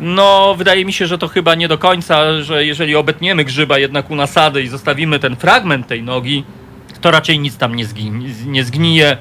No, 0.00 0.54
wydaje 0.58 0.84
mi 0.84 0.92
się, 0.92 1.06
że 1.06 1.18
to 1.18 1.28
chyba 1.28 1.54
nie 1.54 1.68
do 1.68 1.78
końca, 1.78 2.42
że 2.42 2.66
jeżeli 2.66 2.96
obetniemy 2.96 3.44
grzyba 3.44 3.78
jednak 3.78 4.10
u 4.10 4.14
nasady 4.14 4.62
i 4.62 4.68
zostawimy 4.68 5.18
ten 5.18 5.36
fragment 5.36 5.86
tej 5.86 6.02
nogi, 6.02 6.44
to 7.00 7.10
raczej 7.10 7.38
nic 7.38 7.56
tam 7.56 7.74
nie, 7.74 7.86
nie 8.46 8.64
zgnije. 8.64 9.16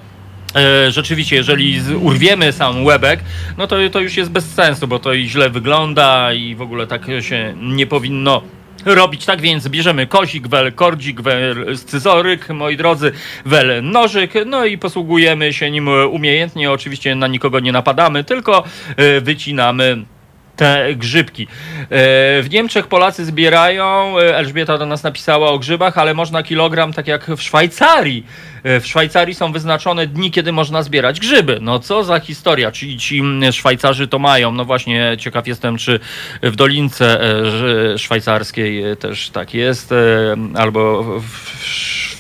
E, 0.56 0.92
rzeczywiście, 0.92 1.36
jeżeli 1.36 1.82
urwiemy 2.02 2.52
sam 2.52 2.86
łebek, 2.86 3.20
no 3.58 3.68
to, 3.68 3.76
to 3.92 4.00
już 4.00 4.18
jest 4.18 4.32
bez 4.32 4.54
sensu, 4.54 4.88
bo 4.88 5.00
to 5.00 5.14
i 5.14 5.30
źle 5.30 5.50
wygląda 5.50 6.34
i 6.34 6.56
w 6.56 6.62
ogóle 6.62 6.88
tak 6.88 7.02
się 7.22 7.54
nie 7.62 7.88
powinno 7.88 8.42
robić. 8.86 9.26
Tak 9.26 9.42
więc 9.42 9.68
bierzemy 9.68 10.08
kozik, 10.08 10.48
wel 10.48 10.72
kordzik, 10.72 11.22
wel 11.22 11.78
scyzoryk, 11.78 12.50
moi 12.50 12.78
drodzy, 12.78 13.12
wel 13.46 13.84
nożyk, 13.84 14.34
no 14.46 14.66
i 14.66 14.78
posługujemy 14.78 15.54
się 15.54 15.72
nim 15.72 15.88
umiejętnie. 15.88 16.72
Oczywiście 16.72 17.16
na 17.16 17.28
nikogo 17.28 17.60
nie 17.60 17.72
napadamy, 17.72 18.24
tylko 18.24 18.64
e, 18.98 19.22
wycinamy 19.22 20.06
te 20.56 20.96
grzybki. 20.96 21.44
E, 21.44 21.88
W 22.42 22.48
Niemczech 22.52 22.88
Polacy 22.88 23.26
zbierają, 23.26 24.20
e, 24.20 24.38
Elżbieta 24.38 24.78
do 24.78 24.86
nas 24.86 25.04
napisała 25.04 25.50
o 25.50 25.60
grzybach, 25.60 25.98
ale 25.98 26.14
można 26.14 26.44
kilogram 26.44 26.94
tak 26.94 27.08
jak 27.08 27.26
w 27.26 27.42
Szwajcarii. 27.42 28.26
E, 28.64 28.80
W 28.80 28.88
Szwajcarii 28.88 29.36
są 29.36 29.52
wyznaczone 29.52 30.08
dni, 30.08 30.32
kiedy 30.32 30.52
można 30.52 30.84
zbierać 30.84 31.20
grzyby. 31.20 31.58
No 31.62 31.80
co 31.80 32.04
za 32.04 32.20
historia, 32.20 32.72
czyli 32.72 32.98
ci 32.98 33.20
mm, 33.20 33.52
Szwajcarzy 33.52 34.08
to 34.08 34.20
mają. 34.20 34.52
No 34.52 34.66
właśnie, 34.66 35.16
ciekaw 35.20 35.48
jestem, 35.48 35.78
czy 35.78 36.00
w 36.44 36.56
Dolince 36.56 37.22
Szwajcarskiej 37.98 38.84
też 38.98 39.30
tak 39.30 39.54
jest, 39.54 39.94
albo 40.56 41.04
w 41.20 42.11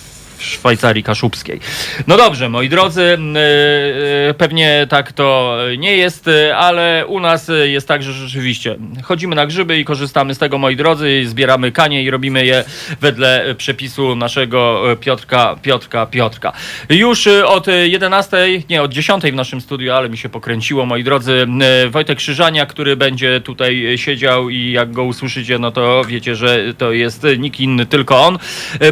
Szwajcarii 0.41 1.03
Kaszubskiej. 1.03 1.59
No 2.07 2.17
dobrze, 2.17 2.49
moi 2.49 2.69
drodzy, 2.69 3.01
e, 3.01 4.29
e, 4.29 4.33
pewnie 4.33 4.87
tak 4.89 5.11
to 5.11 5.57
nie 5.77 5.97
jest, 5.97 6.27
e, 6.27 6.57
ale 6.57 7.05
u 7.07 7.19
nas 7.19 7.51
jest 7.63 7.87
tak, 7.87 8.03
że 8.03 8.13
rzeczywiście 8.13 8.75
chodzimy 9.03 9.35
na 9.35 9.45
grzyby 9.45 9.79
i 9.79 9.85
korzystamy 9.85 10.35
z 10.35 10.37
tego, 10.37 10.57
moi 10.57 10.75
drodzy, 10.75 11.21
zbieramy 11.25 11.71
kanie 11.71 12.03
i 12.03 12.09
robimy 12.09 12.45
je 12.45 12.63
wedle 13.01 13.55
przepisu 13.57 14.15
naszego 14.15 14.83
Piotrka, 14.99 15.55
Piotrka, 15.61 16.05
Piotrka. 16.05 16.53
Już 16.89 17.27
od 17.27 17.67
11, 17.67 18.37
nie, 18.69 18.81
od 18.81 18.93
10 18.93 19.23
w 19.23 19.33
naszym 19.33 19.61
studiu, 19.61 19.93
ale 19.93 20.09
mi 20.09 20.17
się 20.17 20.29
pokręciło, 20.29 20.85
moi 20.85 21.03
drodzy, 21.03 21.47
Wojtek 21.89 22.17
Krzyżania, 22.17 22.65
który 22.65 22.95
będzie 22.95 23.41
tutaj 23.41 23.93
siedział 23.95 24.49
i 24.49 24.71
jak 24.71 24.91
go 24.91 25.03
usłyszycie, 25.03 25.59
no 25.59 25.71
to 25.71 26.03
wiecie, 26.07 26.35
że 26.35 26.73
to 26.77 26.91
jest 26.91 27.25
nikt 27.37 27.59
inny, 27.59 27.85
tylko 27.85 28.21
on. 28.25 28.39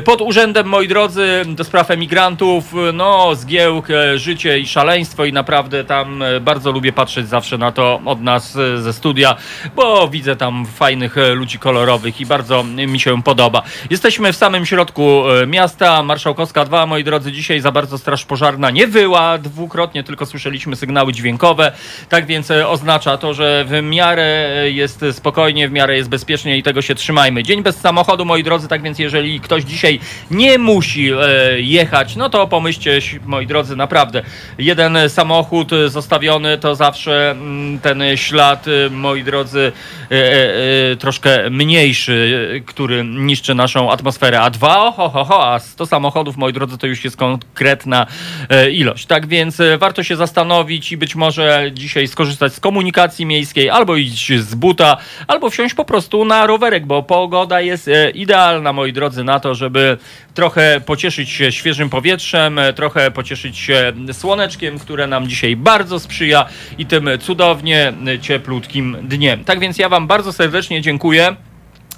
Pod 0.06 0.22
urzędem, 0.22 0.68
moi 0.68 0.88
drodzy, 0.88 1.39
do 1.46 1.64
spraw 1.64 1.92
emigrantów, 1.92 2.74
no, 2.94 3.36
zgiełk, 3.36 3.90
e, 3.90 4.18
życie 4.18 4.60
i 4.60 4.68
szaleństwo 4.68 5.26
i 5.26 5.34
naprawdę 5.34 5.84
tam 5.84 6.24
e, 6.24 6.40
bardzo 6.40 6.72
lubię 6.72 6.94
patrzeć 6.94 7.28
zawsze 7.28 7.58
na 7.58 7.72
to 7.72 8.02
od 8.06 8.22
nas 8.22 8.56
e, 8.56 8.82
ze 8.82 8.94
studia, 8.94 9.36
bo 9.76 10.08
widzę 10.08 10.36
tam 10.36 10.66
fajnych 10.66 11.18
e, 11.18 11.34
ludzi 11.34 11.60
kolorowych 11.60 12.22
i 12.22 12.26
bardzo 12.26 12.64
mi 12.64 13.00
się 13.00 13.24
podoba. 13.24 13.62
Jesteśmy 13.90 14.34
w 14.34 14.36
samym 14.36 14.66
środku 14.66 15.30
e, 15.30 15.48
miasta, 15.48 16.04
Marszałkowska 16.04 16.66
2, 16.66 16.86
moi 16.86 17.04
drodzy, 17.04 17.32
dzisiaj 17.32 17.60
za 17.60 17.72
bardzo 17.72 17.98
straż 17.98 18.26
pożarna 18.26 18.70
nie 18.70 18.88
wyła 18.88 19.38
dwukrotnie, 19.38 20.04
tylko 20.04 20.26
słyszeliśmy 20.26 20.76
sygnały 20.76 21.14
dźwiękowe, 21.14 21.72
tak 22.10 22.26
więc 22.26 22.52
e, 22.52 22.68
oznacza 22.68 23.18
to, 23.18 23.34
że 23.34 23.66
w 23.68 23.84
miarę 23.84 24.50
e, 24.58 24.72
jest 24.72 25.06
spokojnie, 25.12 25.70
w 25.70 25.72
miarę 25.72 25.96
jest 25.98 26.10
bezpiecznie 26.10 26.58
i 26.58 26.64
tego 26.64 26.82
się 26.82 26.96
trzymajmy. 26.96 27.44
Dzień 27.44 27.64
bez 27.64 27.78
samochodu, 27.78 28.26
moi 28.26 28.44
drodzy, 28.44 28.68
tak 28.68 28.82
więc 28.82 29.00
jeżeli 29.00 29.40
ktoś 29.40 29.64
dzisiaj 29.64 30.00
nie 30.32 30.58
musi 30.58 31.12
e, 31.12 31.16
jechać, 31.58 32.16
no 32.16 32.30
to 32.30 32.48
pomyślcie, 32.48 33.00
moi 33.26 33.48
drodzy, 33.48 33.76
naprawdę. 33.76 34.22
Jeden 34.58 34.98
samochód 35.10 35.74
e, 35.74 35.90
zostawiony 35.90 36.58
to 36.58 36.76
zawsze 36.76 37.32
mm, 37.32 37.80
ten 37.80 38.04
ślad, 38.16 38.66
e, 38.68 38.90
moi 38.90 39.24
drodzy, 39.24 39.72
e, 40.12 40.16
e, 40.16 40.92
e, 40.92 40.96
troszkę 40.96 41.50
mniejszy, 41.50 42.50
e, 42.56 42.60
który 42.60 43.04
niszczy 43.04 43.56
naszą 43.56 43.92
atmosferę. 43.92 44.42
A 44.42 44.50
dwa, 44.50 44.88
oho, 44.88 45.10
ho, 45.10 45.24
ho, 45.24 45.54
a 45.54 45.60
100 45.60 45.86
samochodów, 45.86 46.38
moi 46.38 46.54
drodzy, 46.54 46.78
to 46.78 46.88
już 46.88 47.04
jest 47.04 47.18
konkretna 47.18 48.06
e, 48.50 48.72
ilość. 48.72 49.06
Tak 49.06 49.28
więc 49.28 49.60
e, 49.60 49.78
warto 49.78 50.04
się 50.04 50.16
zastanowić 50.16 50.92
i 50.92 50.98
być 50.98 51.16
może 51.16 51.72
dzisiaj 51.74 52.08
skorzystać 52.08 52.54
z 52.54 52.60
komunikacji 52.60 53.26
miejskiej, 53.26 53.70
albo 53.70 53.96
iść 53.96 54.34
z 54.40 54.56
buta, 54.56 54.98
albo 55.28 55.50
wsiąść 55.50 55.76
po 55.76 55.86
prostu 55.86 56.26
na 56.26 56.48
rowerek, 56.48 56.86
bo 56.86 57.04
pogoda 57.04 57.62
jest 57.62 57.88
e, 57.88 58.10
idealna, 58.10 58.74
moi 58.74 58.94
drodzy, 58.94 59.24
na 59.24 59.40
to, 59.40 59.56
żeby 59.56 59.98
trochę 60.34 60.82
pocieszyć 60.86 61.19
się 61.28 61.52
świeżym 61.52 61.90
powietrzem, 61.90 62.60
e, 62.60 62.74
trochę 62.74 63.12
pocieszyć 63.12 63.58
się 63.58 63.94
słoneczkiem, 64.12 64.80
które 64.80 65.08
nam 65.08 65.28
dzisiaj 65.28 65.56
bardzo 65.56 66.00
sprzyja 66.00 66.46
i 66.78 66.86
tym 66.86 67.10
cudownie 67.20 67.94
e, 68.08 68.20
cieplutkim 68.20 68.98
dniem. 69.02 69.44
Tak 69.44 69.60
więc 69.60 69.78
ja 69.78 69.90
Wam 69.90 70.08
bardzo 70.08 70.34
serdecznie 70.34 70.82
dziękuję 70.82 71.36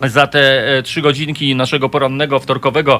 za 0.10 0.28
te 0.28 0.68
e, 0.78 0.84
trzy 0.84 1.02
godzinki 1.02 1.56
naszego 1.56 1.90
porannego, 1.90 2.40
wtorkowego 2.40 3.00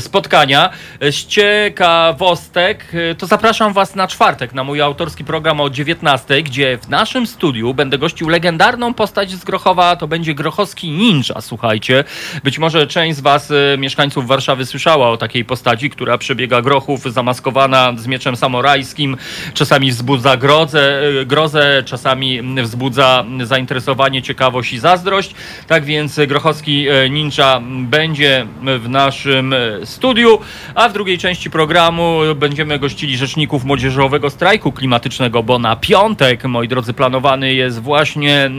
spotkania. 0.00 0.70
E, 1.00 1.12
Z 1.12 1.26
ciekawostek 1.26 2.84
e, 3.10 3.14
to 3.14 3.26
zapraszam 3.26 3.72
Was 3.72 3.94
na 3.94 4.08
czwartek 4.08 4.54
na 4.54 4.64
mój 4.64 4.80
autorski 4.80 5.24
program 5.24 5.60
o 5.60 5.70
19, 5.70 6.42
gdzie 6.42 6.78
w 6.78 6.88
naszym 6.88 7.26
studiu 7.26 7.74
będę 7.74 7.98
gościł 7.98 8.28
legendarną 8.28 8.94
postać 8.94 9.30
z 9.30 9.44
Grochowa, 9.44 9.96
to 9.96 10.08
będzie 10.08 10.34
Grochowski 10.34 10.90
Ninja, 10.90 11.40
słuchajcie. 11.40 12.04
Być 12.44 12.58
może 12.58 12.86
część 12.86 13.16
z 13.16 13.20
Was, 13.20 13.50
e, 13.50 13.78
mieszkańców 13.78 14.26
Warszawy, 14.26 14.66
słyszała 14.66 15.10
o 15.10 15.16
takiej 15.16 15.44
postaci, 15.44 15.90
która 15.90 16.18
przebiega 16.18 16.62
Grochów 16.62 17.12
zamaskowana 17.12 17.92
z 17.96 18.06
mieczem 18.06 18.36
samurajskim, 18.36 19.16
czasami 19.54 19.90
wzbudza 19.90 20.36
grozę, 20.36 21.02
grozę 21.26 21.82
czasami 21.84 22.42
wzbudza 22.62 23.24
zainteresowanie, 23.42 24.22
ciekawość 24.22 24.72
i 24.72 24.78
zazdrość. 24.78 25.34
Tak 25.66 25.84
więc 25.84 26.20
Grochowski 26.26 26.86
Ninja 27.10 27.60
będzie 27.88 28.46
w 28.78 28.88
naszym 28.88 29.54
studiu, 29.84 30.38
a 30.74 30.88
w 30.88 30.92
drugiej 30.92 31.18
części 31.18 31.50
programu 31.50 32.20
będziemy 32.36 32.78
gościli 32.78 33.16
rzeczników 33.16 33.64
młodzieżowego 33.64 34.30
strajku 34.30 34.72
klimatycznego, 34.72 35.42
bo 35.42 35.58
na 35.58 35.76
piątek, 35.76 36.44
moi 36.44 36.68
drodzy, 36.68 36.92
planowany 36.92 37.54
jest 37.54 37.82
właśnie, 37.82 38.50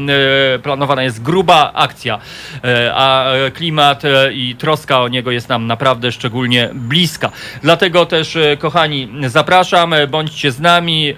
e, 0.56 0.60
planowana 0.60 1.04
jest 1.04 1.24
gruba 1.24 1.72
akcja, 1.74 2.20
e, 2.64 2.92
a 2.96 3.26
klimat 3.54 4.06
e, 4.06 4.34
i 4.34 4.56
troska 4.56 5.02
o 5.02 5.08
niego 5.08 5.32
jest 5.32 5.50
nam 5.50 5.68
naprawdę 5.68 6.12
szczególnie 6.12 6.70
bliska. 6.74 7.32
Dlatego 7.62 8.06
też, 8.06 8.38
kochani, 8.60 9.10
zapraszam, 9.28 9.94
bądźcie 10.10 10.52
z 10.52 10.60
nami. 10.60 11.14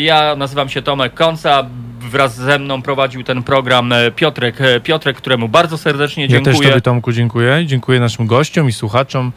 Ja 0.00 0.36
nazywam 0.36 0.68
się 0.68 0.82
Tomek 0.82 1.14
Konca. 1.14 1.66
Wraz 2.06 2.36
ze 2.36 2.58
mną 2.58 2.82
prowadził 2.82 3.22
ten 3.22 3.42
program 3.42 3.92
e, 3.92 4.10
Piotrek, 4.10 4.60
e, 4.60 4.80
Piotrek, 4.80 5.16
któremu 5.16 5.48
bardzo 5.48 5.78
serdecznie 5.78 6.26
Ja 6.26 6.28
też 6.28 6.44
dziękuję. 6.44 6.68
Tobie, 6.68 6.80
Tomku, 6.80 7.12
dziękuję. 7.12 7.66
Dziękuję 7.66 8.00
naszym 8.00 8.26
gościom 8.26 8.68
i 8.68 8.72
słuchaczom, 8.72 9.32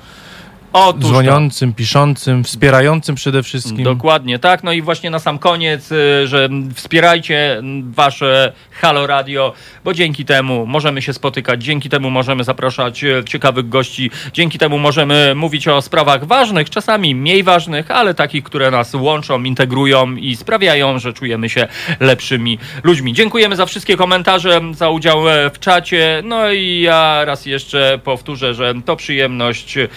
Otóż 0.74 1.02
to. 1.02 1.08
dzwoniącym, 1.08 1.74
piszącym, 1.74 2.44
wspierającym 2.44 3.16
przede 3.16 3.44
wszystkim. 3.44 3.84
Dokładnie 3.84 4.40
tak. 4.40 4.64
No 4.64 4.72
i 4.72 4.82
właśnie 4.82 5.10
na 5.10 5.20
sam 5.20 5.40
koniec, 5.40 5.92
y, 5.92 6.28
że 6.28 6.50
wspierajcie 6.74 7.62
wasze 7.92 8.54
Halo 8.72 9.08
Radio, 9.08 9.54
bo 9.84 9.94
dzięki 9.94 10.26
temu 10.26 10.66
możemy 10.66 11.02
się 11.02 11.14
spotykać, 11.14 11.64
dzięki 11.64 11.90
temu 11.90 12.10
możemy 12.10 12.44
zapraszać 12.44 13.04
e, 13.04 13.24
ciekawych 13.26 13.70
gości, 13.70 14.12
dzięki 14.34 14.58
temu 14.60 14.80
możemy 14.80 15.36
mówić 15.36 15.68
o 15.68 15.82
sprawach 15.82 16.26
ważnych, 16.26 16.70
czasami 16.70 17.16
mniej 17.16 17.44
ważnych, 17.44 17.92
ale 17.92 18.14
takich, 18.14 18.44
które 18.44 18.72
nas 18.72 18.94
łączą, 18.94 19.44
integrują 19.44 20.16
i 20.16 20.36
sprawiają, 20.36 21.00
że 21.00 21.14
czujemy 21.14 21.50
się 21.50 21.68
lepszymi 22.00 22.60
ludźmi. 22.84 23.14
Dziękujemy 23.14 23.56
za 23.56 23.66
wszystkie 23.66 23.98
komentarze, 23.98 24.62
za 24.72 24.90
udział 24.90 25.30
e, 25.30 25.50
w 25.50 25.60
czacie. 25.60 26.22
No 26.26 26.52
i 26.52 26.82
ja 26.82 27.26
raz 27.26 27.46
jeszcze 27.46 28.00
powtórzę, 28.04 28.54
że 28.54 28.74
to 28.86 28.96
przyjemność 28.96 29.78
e, 29.78 29.88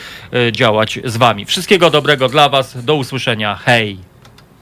działać 0.63 0.99
z 1.05 1.17
wami. 1.17 1.45
Wszystkiego 1.45 1.91
dobrego 1.91 2.29
dla 2.29 2.49
was. 2.49 2.85
Do 2.85 2.95
usłyszenia. 2.95 3.59
Hej! 3.65 4.12